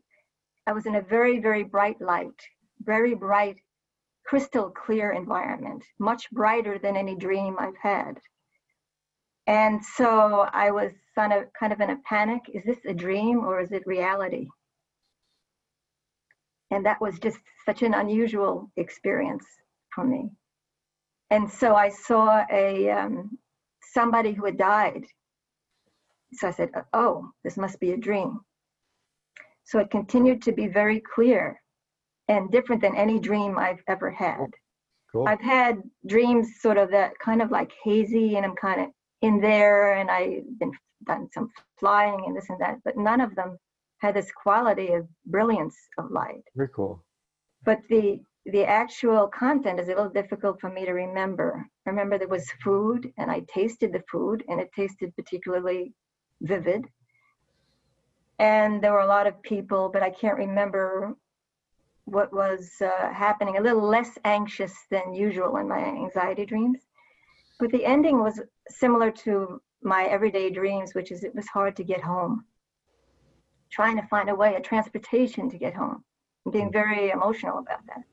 I 0.67 0.73
was 0.73 0.85
in 0.85 0.95
a 0.95 1.01
very, 1.01 1.39
very 1.39 1.63
bright 1.63 1.99
light, 2.01 2.39
very 2.81 3.13
bright, 3.13 3.57
crystal 4.25 4.71
clear 4.71 5.11
environment, 5.11 5.83
much 5.99 6.29
brighter 6.31 6.79
than 6.79 6.97
any 6.97 7.15
dream 7.15 7.55
I've 7.59 7.77
had. 7.81 8.19
And 9.47 9.83
so 9.83 10.47
I 10.51 10.71
was 10.71 10.91
kind 11.13 11.31
of, 11.31 11.45
kind 11.57 11.71
of 11.71 11.79
in 11.79 11.91
a 11.91 11.99
panic. 12.07 12.41
Is 12.53 12.63
this 12.65 12.83
a 12.85 12.93
dream 12.93 13.39
or 13.45 13.61
is 13.61 13.71
it 13.71 13.83
reality? 13.85 14.47
And 16.71 16.85
that 16.85 16.99
was 16.99 17.19
just 17.19 17.37
such 17.65 17.83
an 17.83 17.93
unusual 17.93 18.71
experience 18.75 19.45
for 19.93 20.03
me. 20.03 20.31
And 21.29 21.49
so 21.49 21.75
I 21.75 21.89
saw 21.89 22.43
a 22.51 22.89
um, 22.89 23.37
somebody 23.93 24.33
who 24.33 24.45
had 24.45 24.57
died. 24.57 25.05
So 26.33 26.47
I 26.47 26.51
said, 26.51 26.71
"Oh, 26.93 27.29
this 27.43 27.57
must 27.57 27.79
be 27.79 27.91
a 27.91 27.97
dream." 27.97 28.41
So 29.63 29.79
it 29.79 29.89
continued 29.89 30.41
to 30.43 30.51
be 30.51 30.67
very 30.67 30.99
clear 30.99 31.59
and 32.27 32.51
different 32.51 32.81
than 32.81 32.95
any 32.95 33.19
dream 33.19 33.57
I've 33.57 33.83
ever 33.87 34.09
had. 34.09 34.47
Cool. 35.11 35.27
I've 35.27 35.41
had 35.41 35.81
dreams 36.05 36.59
sort 36.59 36.77
of 36.77 36.91
that 36.91 37.17
kind 37.19 37.41
of 37.41 37.51
like 37.51 37.71
hazy 37.83 38.35
and 38.35 38.45
I'm 38.45 38.55
kind 38.55 38.81
of 38.81 38.87
in 39.21 39.39
there 39.39 39.93
and 39.93 40.09
I've 40.09 40.59
been 40.59 40.71
done 41.05 41.29
some 41.33 41.49
flying 41.79 42.23
and 42.25 42.35
this 42.35 42.49
and 42.49 42.59
that, 42.59 42.77
but 42.83 42.97
none 42.97 43.21
of 43.21 43.35
them 43.35 43.57
had 43.99 44.15
this 44.15 44.31
quality 44.31 44.93
of 44.93 45.07
brilliance 45.25 45.75
of 45.97 46.11
light. 46.11 46.43
Very 46.55 46.69
cool. 46.75 47.03
But 47.63 47.79
the 47.89 48.19
the 48.47 48.63
actual 48.63 49.27
content 49.27 49.79
is 49.79 49.87
a 49.87 49.95
little 49.95 50.09
difficult 50.09 50.61
for 50.61 50.69
me 50.69 50.85
to 50.85 50.91
remember. 50.91 51.65
I 51.87 51.89
remember 51.89 52.19
there 52.19 52.27
was 52.27 52.47
food 52.63 53.11
and 53.17 53.31
I 53.31 53.39
tasted 53.51 53.91
the 53.91 54.03
food 54.11 54.43
and 54.47 54.61
it 54.61 54.69
tasted 54.75 55.15
particularly 55.15 55.93
vivid. 56.41 56.85
And 58.37 58.83
there 58.83 58.91
were 58.91 58.99
a 58.99 59.07
lot 59.07 59.25
of 59.25 59.41
people, 59.41 59.89
but 59.91 60.03
I 60.03 60.11
can't 60.11 60.37
remember 60.37 61.15
what 62.05 62.31
was 62.31 62.71
uh, 62.81 63.11
happening. 63.11 63.57
A 63.57 63.61
little 63.61 63.81
less 63.81 64.17
anxious 64.23 64.73
than 64.89 65.13
usual 65.13 65.57
in 65.57 65.67
my 65.67 65.79
anxiety 65.79 66.45
dreams. 66.45 66.79
But 67.59 67.71
the 67.71 67.85
ending 67.85 68.19
was 68.19 68.41
similar 68.69 69.11
to 69.11 69.61
my 69.81 70.05
everyday 70.05 70.49
dreams, 70.49 70.93
which 70.93 71.11
is 71.11 71.23
it 71.23 71.35
was 71.35 71.47
hard 71.47 71.75
to 71.77 71.83
get 71.83 72.01
home. 72.01 72.45
Trying 73.71 73.97
to 73.97 74.07
find 74.07 74.29
a 74.29 74.35
way, 74.35 74.55
a 74.55 74.61
transportation 74.61 75.49
to 75.49 75.57
get 75.57 75.75
home. 75.75 76.03
I'm 76.45 76.51
being 76.51 76.71
very 76.71 77.09
emotional 77.09 77.59
about 77.59 77.85
that. 77.87 78.03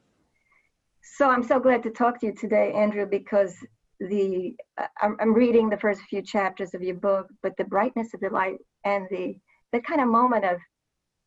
So 1.03 1.29
I'm 1.29 1.43
so 1.43 1.61
glad 1.61 1.83
to 1.83 1.91
talk 1.91 2.21
to 2.21 2.27
you 2.27 2.35
today, 2.35 2.73
Andrew, 2.73 3.07
because 3.07 3.55
the 4.01 4.57
uh, 4.79 4.87
I'm, 5.01 5.17
I'm 5.21 5.35
reading 5.35 5.69
the 5.69 5.77
first 5.77 6.01
few 6.03 6.23
chapters 6.23 6.75
of 6.75 6.83
your 6.83 6.95
book, 6.97 7.29
but 7.43 7.57
the 7.57 7.65
brightness 7.65 8.15
of 8.15 8.21
the 8.21 8.31
light 8.31 8.59
and 8.85 9.07
the 9.11 9.37
the 9.73 9.81
kind 9.81 10.01
of 10.01 10.09
moment 10.09 10.45
of, 10.45 10.59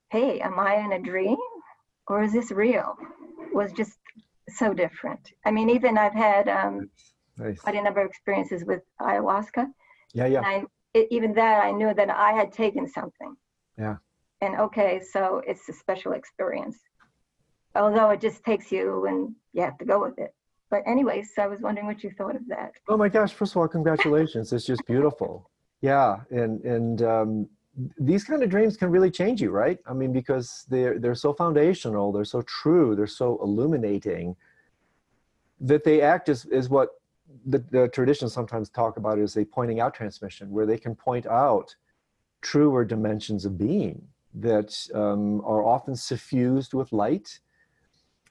hey, 0.09 0.39
am 0.39 0.59
I 0.59 0.75
in 0.75 0.93
a 0.93 0.99
dream 0.99 1.37
or 2.07 2.23
is 2.23 2.33
this 2.33 2.51
real? 2.51 2.95
Was 3.53 3.71
just 3.71 3.97
so 4.49 4.73
different. 4.73 5.31
I 5.45 5.51
mean, 5.51 5.69
even 5.69 5.97
I've 5.97 6.13
had 6.13 6.47
um, 6.49 6.89
Nice. 7.37 7.59
quite 7.59 7.75
a 7.75 7.81
number 7.81 8.01
of 8.01 8.07
experiences 8.09 8.63
with 8.65 8.81
ayahuasca, 9.01 9.67
Yeah, 10.13 10.25
yeah. 10.27 10.37
and 10.37 10.45
I 10.45 10.63
it, 10.93 11.07
even 11.11 11.33
that 11.33 11.63
I 11.63 11.71
knew 11.71 11.93
that 11.93 12.09
I 12.09 12.31
had 12.31 12.51
taken 12.53 12.87
something. 12.87 13.35
Yeah. 13.77 13.97
And 14.41 14.55
okay, 14.57 15.01
so 15.13 15.41
it's 15.45 15.67
a 15.67 15.73
special 15.73 16.13
experience. 16.13 16.77
Although 17.75 18.11
it 18.11 18.21
just 18.21 18.43
takes 18.45 18.71
you 18.71 19.05
and 19.05 19.35
you 19.51 19.61
have 19.63 19.77
to 19.79 19.85
go 19.85 19.99
with 20.01 20.17
it. 20.17 20.33
But 20.69 20.83
anyways, 20.87 21.31
I 21.37 21.47
was 21.47 21.59
wondering 21.61 21.87
what 21.87 22.03
you 22.03 22.11
thought 22.17 22.35
of 22.37 22.47
that. 22.47 22.71
Oh 22.87 22.95
my 22.97 23.09
gosh! 23.09 23.33
First 23.33 23.51
of 23.53 23.57
all, 23.57 23.67
congratulations. 23.67 24.53
it's 24.53 24.65
just 24.65 24.85
beautiful. 24.87 25.49
Yeah, 25.81 26.21
and 26.31 26.61
and 26.63 27.01
um, 27.01 27.49
these 27.99 28.23
kind 28.23 28.41
of 28.41 28.49
dreams 28.49 28.77
can 28.77 28.89
really 28.89 29.11
change 29.11 29.41
you, 29.41 29.51
right? 29.51 29.79
I 29.85 29.93
mean, 29.93 30.13
because 30.13 30.65
they're 30.69 30.97
they're 30.99 31.15
so 31.15 31.33
foundational, 31.33 32.11
they're 32.11 32.25
so 32.25 32.41
true, 32.43 32.95
they're 32.95 33.07
so 33.07 33.39
illuminating 33.41 34.35
that 35.59 35.83
they 35.83 36.01
act 36.01 36.29
as 36.29 36.45
is 36.45 36.69
what 36.69 36.89
the, 37.45 37.59
the 37.71 37.87
traditions 37.89 38.33
sometimes 38.33 38.69
talk 38.69 38.97
about 38.97 39.19
is 39.19 39.35
a 39.37 39.45
pointing 39.45 39.79
out 39.79 39.93
transmission, 39.93 40.51
where 40.51 40.65
they 40.65 40.77
can 40.77 40.95
point 40.95 41.25
out 41.25 41.75
truer 42.41 42.85
dimensions 42.85 43.45
of 43.45 43.57
being 43.57 44.07
that 44.35 44.75
um, 44.93 45.41
are 45.41 45.63
often 45.63 45.95
suffused 45.95 46.73
with 46.73 46.91
light 46.91 47.39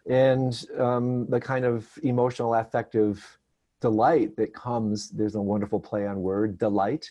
and 0.06 0.66
um, 0.78 1.26
the 1.26 1.40
kind 1.40 1.64
of 1.64 1.88
emotional 2.02 2.54
affective 2.54 3.38
delight 3.80 4.36
that 4.36 4.54
comes 4.54 5.10
there's 5.10 5.34
a 5.34 5.40
wonderful 5.40 5.80
play 5.80 6.06
on 6.06 6.22
word 6.22 6.58
delight 6.58 7.10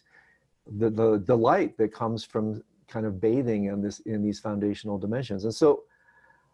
the, 0.66 0.90
the 0.90 1.18
delight 1.20 1.78
that 1.78 1.94
comes 1.94 2.24
from 2.24 2.64
kind 2.88 3.06
of 3.06 3.20
bathing 3.20 3.66
in 3.66 3.82
this 3.82 4.00
in 4.02 4.24
these 4.24 4.40
foundational 4.40 4.98
dimensions. 4.98 5.46
And 5.46 5.54
so 5.54 5.84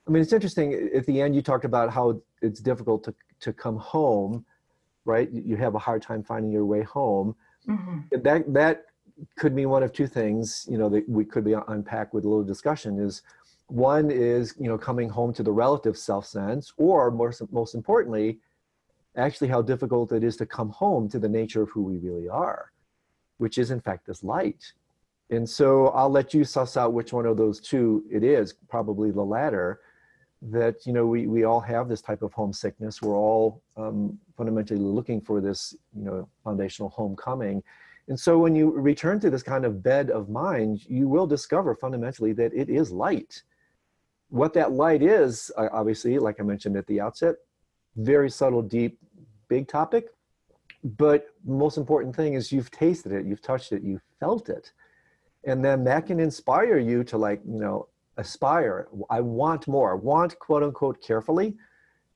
i 0.08 0.12
mean 0.12 0.22
it's 0.24 0.34
interesting 0.34 0.90
at 0.96 1.06
the 1.06 1.22
end 1.22 1.36
you 1.36 1.42
talked 1.42 1.66
about 1.66 1.92
how 1.92 2.20
it's 2.42 2.62
difficult 2.62 3.04
to 3.04 3.14
to 3.42 3.54
come 3.54 3.78
home 3.78 4.46
right? 5.06 5.30
You 5.32 5.56
have 5.56 5.76
a 5.76 5.80
hard 5.80 6.02
time 6.02 6.24
finding 6.24 6.52
your 6.52 6.66
way 6.66 6.84
home. 6.84 7.36
Mhm. 7.68 8.24
that 8.24 8.54
that 8.54 8.86
could 9.36 9.54
mean 9.54 9.70
one 9.70 9.84
of 9.84 9.92
two 9.92 10.08
things 10.08 10.66
you 10.72 10.78
know 10.78 10.88
that 10.88 11.08
we 11.10 11.26
could 11.26 11.44
be 11.44 11.56
unpacked 11.68 12.14
with 12.14 12.24
a 12.24 12.30
little 12.30 12.44
discussion 12.56 12.98
is 12.98 13.22
one 13.68 14.10
is 14.10 14.56
you 14.58 14.70
know 14.70 14.78
coming 14.78 15.10
home 15.10 15.34
to 15.34 15.44
the 15.44 15.52
relative 15.52 15.98
self 15.98 16.26
sense 16.26 16.72
or 16.78 17.12
more 17.12 17.34
most 17.52 17.76
importantly 17.76 18.40
actually 19.18 19.50
how 19.50 19.62
difficult 19.62 20.14
it 20.14 20.24
is 20.24 20.38
to 20.38 20.46
come 20.46 20.70
home 20.70 21.10
to 21.10 21.20
the 21.20 21.28
nature 21.28 21.62
of 21.62 21.70
who 21.70 21.84
we 21.84 21.98
really 21.98 22.30
are 22.30 22.72
which 23.40 23.58
is 23.58 23.72
in 23.72 23.82
fact 23.82 24.06
this 24.06 24.24
light. 24.24 24.72
And 25.32 25.48
so 25.48 25.88
i'll 25.90 26.10
let 26.10 26.34
you 26.34 26.44
suss 26.44 26.78
out 26.78 26.94
which 26.94 27.12
one 27.14 27.26
of 27.26 27.38
those 27.38 27.60
two 27.60 28.04
it 28.12 28.24
is 28.24 28.54
probably 28.68 29.12
the 29.12 29.24
latter 29.24 29.80
that 30.42 30.86
you 30.86 30.94
know 30.94 31.06
we, 31.06 31.28
we 31.28 31.44
all 31.44 31.60
have 31.60 31.90
this 31.90 32.02
type 32.02 32.22
of 32.22 32.32
homesickness. 32.34 33.02
We're 33.02 33.18
all 33.18 33.62
um, 33.76 34.18
fundamentally 34.38 34.80
looking 34.80 35.20
for 35.20 35.42
this 35.42 35.76
you 35.98 36.06
know 36.06 36.30
foundational 36.44 36.90
homecoming. 36.90 37.64
And 38.08 38.20
so 38.20 38.40
when 38.40 38.56
you 38.56 38.72
return 38.72 39.20
to 39.20 39.30
this 39.30 39.44
kind 39.44 39.66
of 39.66 39.84
bed 39.84 40.10
of 40.10 40.30
mind 40.30 40.86
you 40.86 41.08
will 41.08 41.28
discover 41.28 41.76
fundamentally 41.76 42.34
that 42.34 42.54
it 42.54 42.70
is 42.70 42.92
light. 42.92 43.44
What 44.30 44.54
that 44.54 44.72
light 44.72 45.04
is 45.04 45.52
uh, 45.58 45.70
obviously 45.72 46.18
like 46.20 46.40
i 46.40 46.44
mentioned 46.44 46.78
at 46.78 46.88
the 46.88 47.02
outset 47.02 47.36
very 47.98 48.30
subtle 48.30 48.62
deep 48.62 49.00
big 49.48 49.68
topic 49.68 50.06
but 50.84 51.28
most 51.46 51.78
important 51.78 52.16
thing 52.16 52.34
is 52.34 52.52
you've 52.52 52.72
tasted 52.72 53.12
it 53.12 53.26
you've 53.26 53.42
touched 53.42 53.72
it 53.72 53.84
you've 53.84 54.02
felt 54.20 54.50
it. 54.50 54.72
And 55.46 55.64
then 55.64 55.84
that 55.86 56.06
can 56.06 56.20
inspire 56.20 56.78
you 56.78 57.04
to 57.06 57.18
like 57.18 57.42
you 57.46 57.60
know 57.60 57.88
aspire. 58.18 58.88
I 59.10 59.22
want 59.22 59.68
more. 59.68 59.96
Want 59.96 60.38
quote 60.40 60.64
unquote 60.64 61.02
carefully 61.02 61.56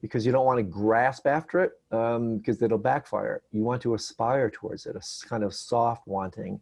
because 0.02 0.26
you 0.26 0.34
don't 0.34 0.45
want 0.45 0.60
to 0.60 0.64
grasp 0.64 1.26
after 1.26 1.61
it 1.61 1.72
um, 1.91 2.38
because 2.38 2.61
it'll 2.61 2.77
backfire. 2.77 3.41
You 3.52 3.64
want 3.64 3.81
to 3.84 3.94
aspire 3.94 4.49
towards 4.49 4.85
it 4.85 4.98
a 4.98 5.27
kind 5.27 5.44
of 5.44 5.53
soft 5.53 6.06
wanting 6.07 6.60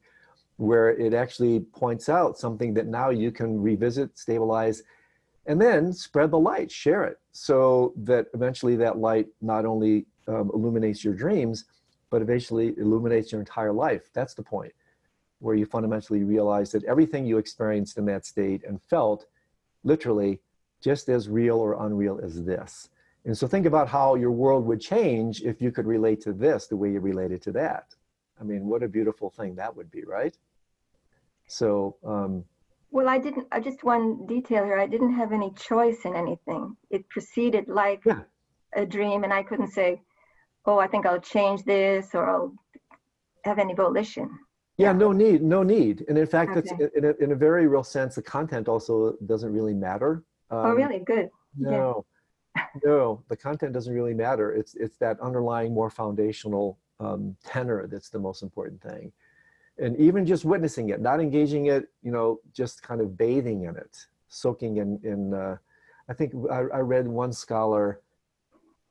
where 0.57 0.91
it 0.91 1.15
actually 1.15 1.59
points 1.59 2.07
out 2.07 2.37
something 2.37 2.71
that 2.75 2.85
now 2.85 3.09
you 3.09 3.31
can 3.31 3.59
revisit 3.59 4.15
stabilize 4.15 4.83
and 5.47 5.59
then 5.59 5.91
spread 5.91 6.29
the 6.29 6.37
light 6.37 6.69
share 6.69 7.03
it 7.03 7.17
so 7.31 7.93
that 7.97 8.27
eventually 8.35 8.75
that 8.75 8.99
light 8.99 9.25
not 9.41 9.65
only 9.65 10.05
um, 10.27 10.51
illuminates 10.53 11.03
your 11.03 11.15
dreams 11.15 11.65
but 12.11 12.21
eventually 12.21 12.75
illuminates 12.77 13.31
your 13.31 13.41
entire 13.41 13.73
life 13.73 14.11
that's 14.13 14.35
the 14.35 14.43
point 14.43 14.73
where 15.39 15.55
you 15.55 15.65
fundamentally 15.65 16.23
realize 16.23 16.71
that 16.71 16.83
everything 16.83 17.25
you 17.25 17.39
experienced 17.39 17.97
in 17.97 18.05
that 18.05 18.27
state 18.27 18.63
and 18.63 18.79
felt 18.79 19.25
literally 19.83 20.39
just 20.81 21.09
as 21.09 21.27
real 21.27 21.57
or 21.57 21.83
unreal 21.85 22.19
as 22.23 22.43
this. 22.43 22.89
And 23.25 23.35
so 23.35 23.47
think 23.47 23.65
about 23.65 23.87
how 23.87 24.13
your 24.13 24.29
world 24.31 24.65
would 24.67 24.79
change 24.79 25.41
if 25.41 25.59
you 25.59 25.71
could 25.71 25.87
relate 25.87 26.21
to 26.21 26.33
this 26.33 26.67
the 26.67 26.75
way 26.75 26.91
you 26.91 26.99
related 26.99 27.41
to 27.43 27.51
that. 27.53 27.95
I 28.39 28.43
mean, 28.43 28.65
what 28.67 28.83
a 28.83 28.87
beautiful 28.87 29.31
thing 29.31 29.55
that 29.55 29.75
would 29.75 29.89
be, 29.89 30.03
right? 30.03 30.37
So, 31.47 31.97
um, 32.05 32.45
Well, 32.91 33.09
I 33.09 33.17
didn't, 33.17 33.47
I 33.51 33.59
just 33.59 33.83
one 33.83 34.27
detail 34.27 34.63
here. 34.63 34.79
I 34.79 34.87
didn't 34.87 35.13
have 35.13 35.31
any 35.31 35.51
choice 35.53 36.05
in 36.05 36.15
anything. 36.15 36.77
It 36.91 37.09
proceeded 37.09 37.67
like 37.67 38.01
Yeah. 38.05 38.21
a 38.75 38.85
dream, 38.85 39.23
and 39.23 39.33
I 39.33 39.41
couldn't 39.43 39.71
say, 39.71 40.01
oh, 40.65 40.79
I 40.79 40.87
think 40.87 41.05
I'll 41.05 41.19
change 41.19 41.63
this 41.63 42.13
or 42.13 42.29
I'll 42.29 42.53
have 43.43 43.59
any 43.59 43.73
volition. 43.73 44.29
yeah, 44.77 44.93
no 44.93 45.11
need, 45.11 45.41
no 45.41 45.63
need. 45.63 46.05
And 46.07 46.17
in 46.17 46.27
fact, 46.27 46.57
it's 46.57 46.71
in 46.71 47.05
a, 47.05 47.13
in 47.23 47.31
a 47.31 47.35
very 47.35 47.67
real 47.67 47.83
sense, 47.83 48.15
the 48.15 48.21
content 48.21 48.67
also 48.67 49.15
doesn't 49.25 49.51
really 49.51 49.73
matter. 49.73 50.23
oh, 50.49 50.71
Um, 50.71 50.77
really? 50.77 50.99
Good. 50.99 51.29
Yeah. 51.57 51.71
No, 51.71 52.05
no, 52.83 53.23
the 53.29 53.37
content 53.37 53.73
doesn't 53.73 53.93
really 53.93 54.13
matter. 54.13 54.53
It's 54.53 54.75
it's 54.75 54.97
that 54.97 55.19
underlying 55.19 55.73
more 55.73 55.89
foundational 55.89 56.77
um, 56.99 57.35
tenor 57.43 57.87
that's 57.87 58.09
the 58.09 58.19
most 58.19 58.43
important 58.43 58.81
thing, 58.81 59.11
and 59.77 59.95
even 59.97 60.25
just 60.25 60.43
witnessing 60.45 60.89
it, 60.89 60.99
not 61.01 61.19
engaging 61.19 61.65
it, 61.67 61.83
you 62.03 62.11
know, 62.11 62.39
just 62.53 62.83
kind 62.83 63.01
of 63.01 63.17
bathing 63.17 63.63
in 63.65 63.75
it, 63.75 63.93
soaking 64.29 64.77
in 64.77 64.99
in. 65.03 65.33
Uh, 65.33 65.57
I 66.09 66.13
think 66.13 66.33
I, 66.51 66.59
I 66.73 66.79
read 66.79 67.07
one 67.07 67.31
scholar, 67.31 68.01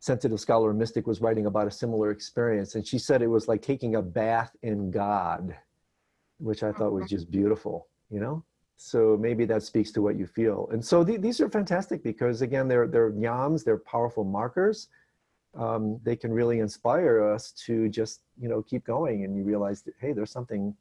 sensitive 0.00 0.40
scholar 0.40 0.72
mystic, 0.72 1.06
was 1.06 1.20
writing 1.20 1.46
about 1.46 1.66
a 1.66 1.70
similar 1.70 2.10
experience, 2.10 2.74
and 2.74 2.86
she 2.86 2.98
said 2.98 3.22
it 3.22 3.28
was 3.28 3.46
like 3.46 3.62
taking 3.62 3.94
a 3.94 4.02
bath 4.02 4.56
in 4.62 4.90
God, 4.90 5.54
which 6.38 6.62
I 6.62 6.72
thought 6.72 6.92
was 6.92 7.08
just 7.08 7.30
beautiful. 7.30 7.86
You 8.10 8.20
know? 8.20 8.44
So 8.82 9.18
maybe 9.20 9.44
that 9.44 9.62
speaks 9.62 9.92
to 9.92 10.00
what 10.00 10.16
you 10.16 10.26
feel. 10.26 10.68
And 10.72 10.82
so 10.82 11.04
th- 11.04 11.20
these 11.20 11.38
are 11.42 11.50
fantastic 11.50 12.02
because 12.02 12.40
again 12.40 12.66
they're 12.66 12.88
they're 12.88 13.10
yams 13.10 13.62
they're 13.62 13.76
powerful 13.76 14.24
markers. 14.24 14.88
Um, 15.54 16.00
they 16.02 16.16
can 16.16 16.32
really 16.32 16.60
inspire 16.60 17.22
us 17.22 17.52
to 17.66 17.90
just 17.90 18.22
you 18.40 18.48
know 18.48 18.62
keep 18.62 18.84
going 18.84 19.24
and 19.24 19.36
you 19.36 19.42
realize 19.44 19.82
that 19.82 19.94
hey 20.00 20.12
there's 20.12 20.30
something 20.30 20.74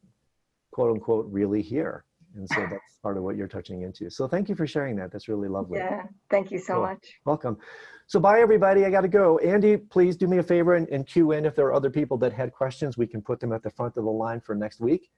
quote 0.70 0.92
unquote 0.92 1.26
really 1.28 1.60
here 1.60 2.04
and 2.36 2.48
so 2.48 2.60
that's 2.70 2.94
part 3.02 3.16
of 3.16 3.22
what 3.22 3.36
you're 3.36 3.48
touching 3.48 3.82
into 3.82 4.10
so 4.10 4.26
thank 4.28 4.48
you 4.48 4.54
for 4.54 4.66
sharing 4.66 4.96
that 4.96 5.10
that's 5.10 5.28
really 5.28 5.48
lovely 5.48 5.78
Yeah. 5.78 6.02
Thank 6.30 6.50
you 6.50 6.58
so 6.58 6.74
Cool. 6.74 6.82
much. 6.82 7.14
welcome 7.24 7.58
so 8.06 8.20
bye 8.20 8.40
everybody 8.40 8.84
i 8.84 8.90
got 8.90 9.00
to 9.02 9.08
go 9.08 9.38
andy 9.38 9.76
please 9.76 10.16
do 10.16 10.26
me 10.26 10.38
a 10.38 10.42
favor 10.42 10.74
and, 10.74 10.88
and 10.88 11.06
cue 11.06 11.32
in 11.32 11.44
if 11.44 11.54
there 11.56 11.66
are 11.66 11.74
other 11.74 11.90
people 11.90 12.16
that 12.18 12.32
had 12.32 12.52
questions 12.52 12.96
we 12.96 13.06
can 13.06 13.20
put 13.22 13.40
them 13.40 13.52
at 13.52 13.62
the 13.62 13.70
front 13.70 13.96
of 13.96 14.04
the 14.04 14.10
line 14.10 14.40
for 14.40 14.54
next 14.54 14.80
week 14.80 15.10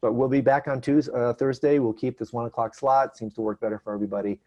but 0.00 0.12
we'll 0.12 0.28
be 0.28 0.40
back 0.40 0.68
on 0.68 0.80
Tuesday, 0.80 1.12
uh, 1.12 1.32
Thursday. 1.32 1.80
We'll 1.80 1.92
keep 1.92 2.20
this 2.20 2.32
one 2.32 2.46
o'clock 2.46 2.72
slot. 2.72 3.16
Seems 3.16 3.34
to 3.34 3.40
work 3.40 3.58
better 3.58 3.80
for 3.82 3.92
everybody. 3.92 4.38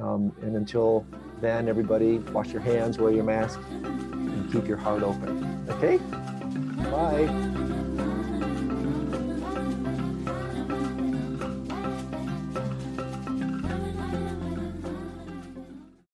Um, 0.00 0.32
and 0.40 0.56
until 0.56 1.04
then, 1.42 1.68
everybody, 1.68 2.18
wash 2.18 2.52
your 2.52 2.62
hands, 2.62 2.96
wear 2.96 3.12
your 3.12 3.24
mask, 3.24 3.60
and 3.70 4.50
keep 4.50 4.66
your 4.66 4.78
heart 4.78 5.02
open. 5.02 5.66
Okay? 5.68 5.98
Bye. 6.90 8.17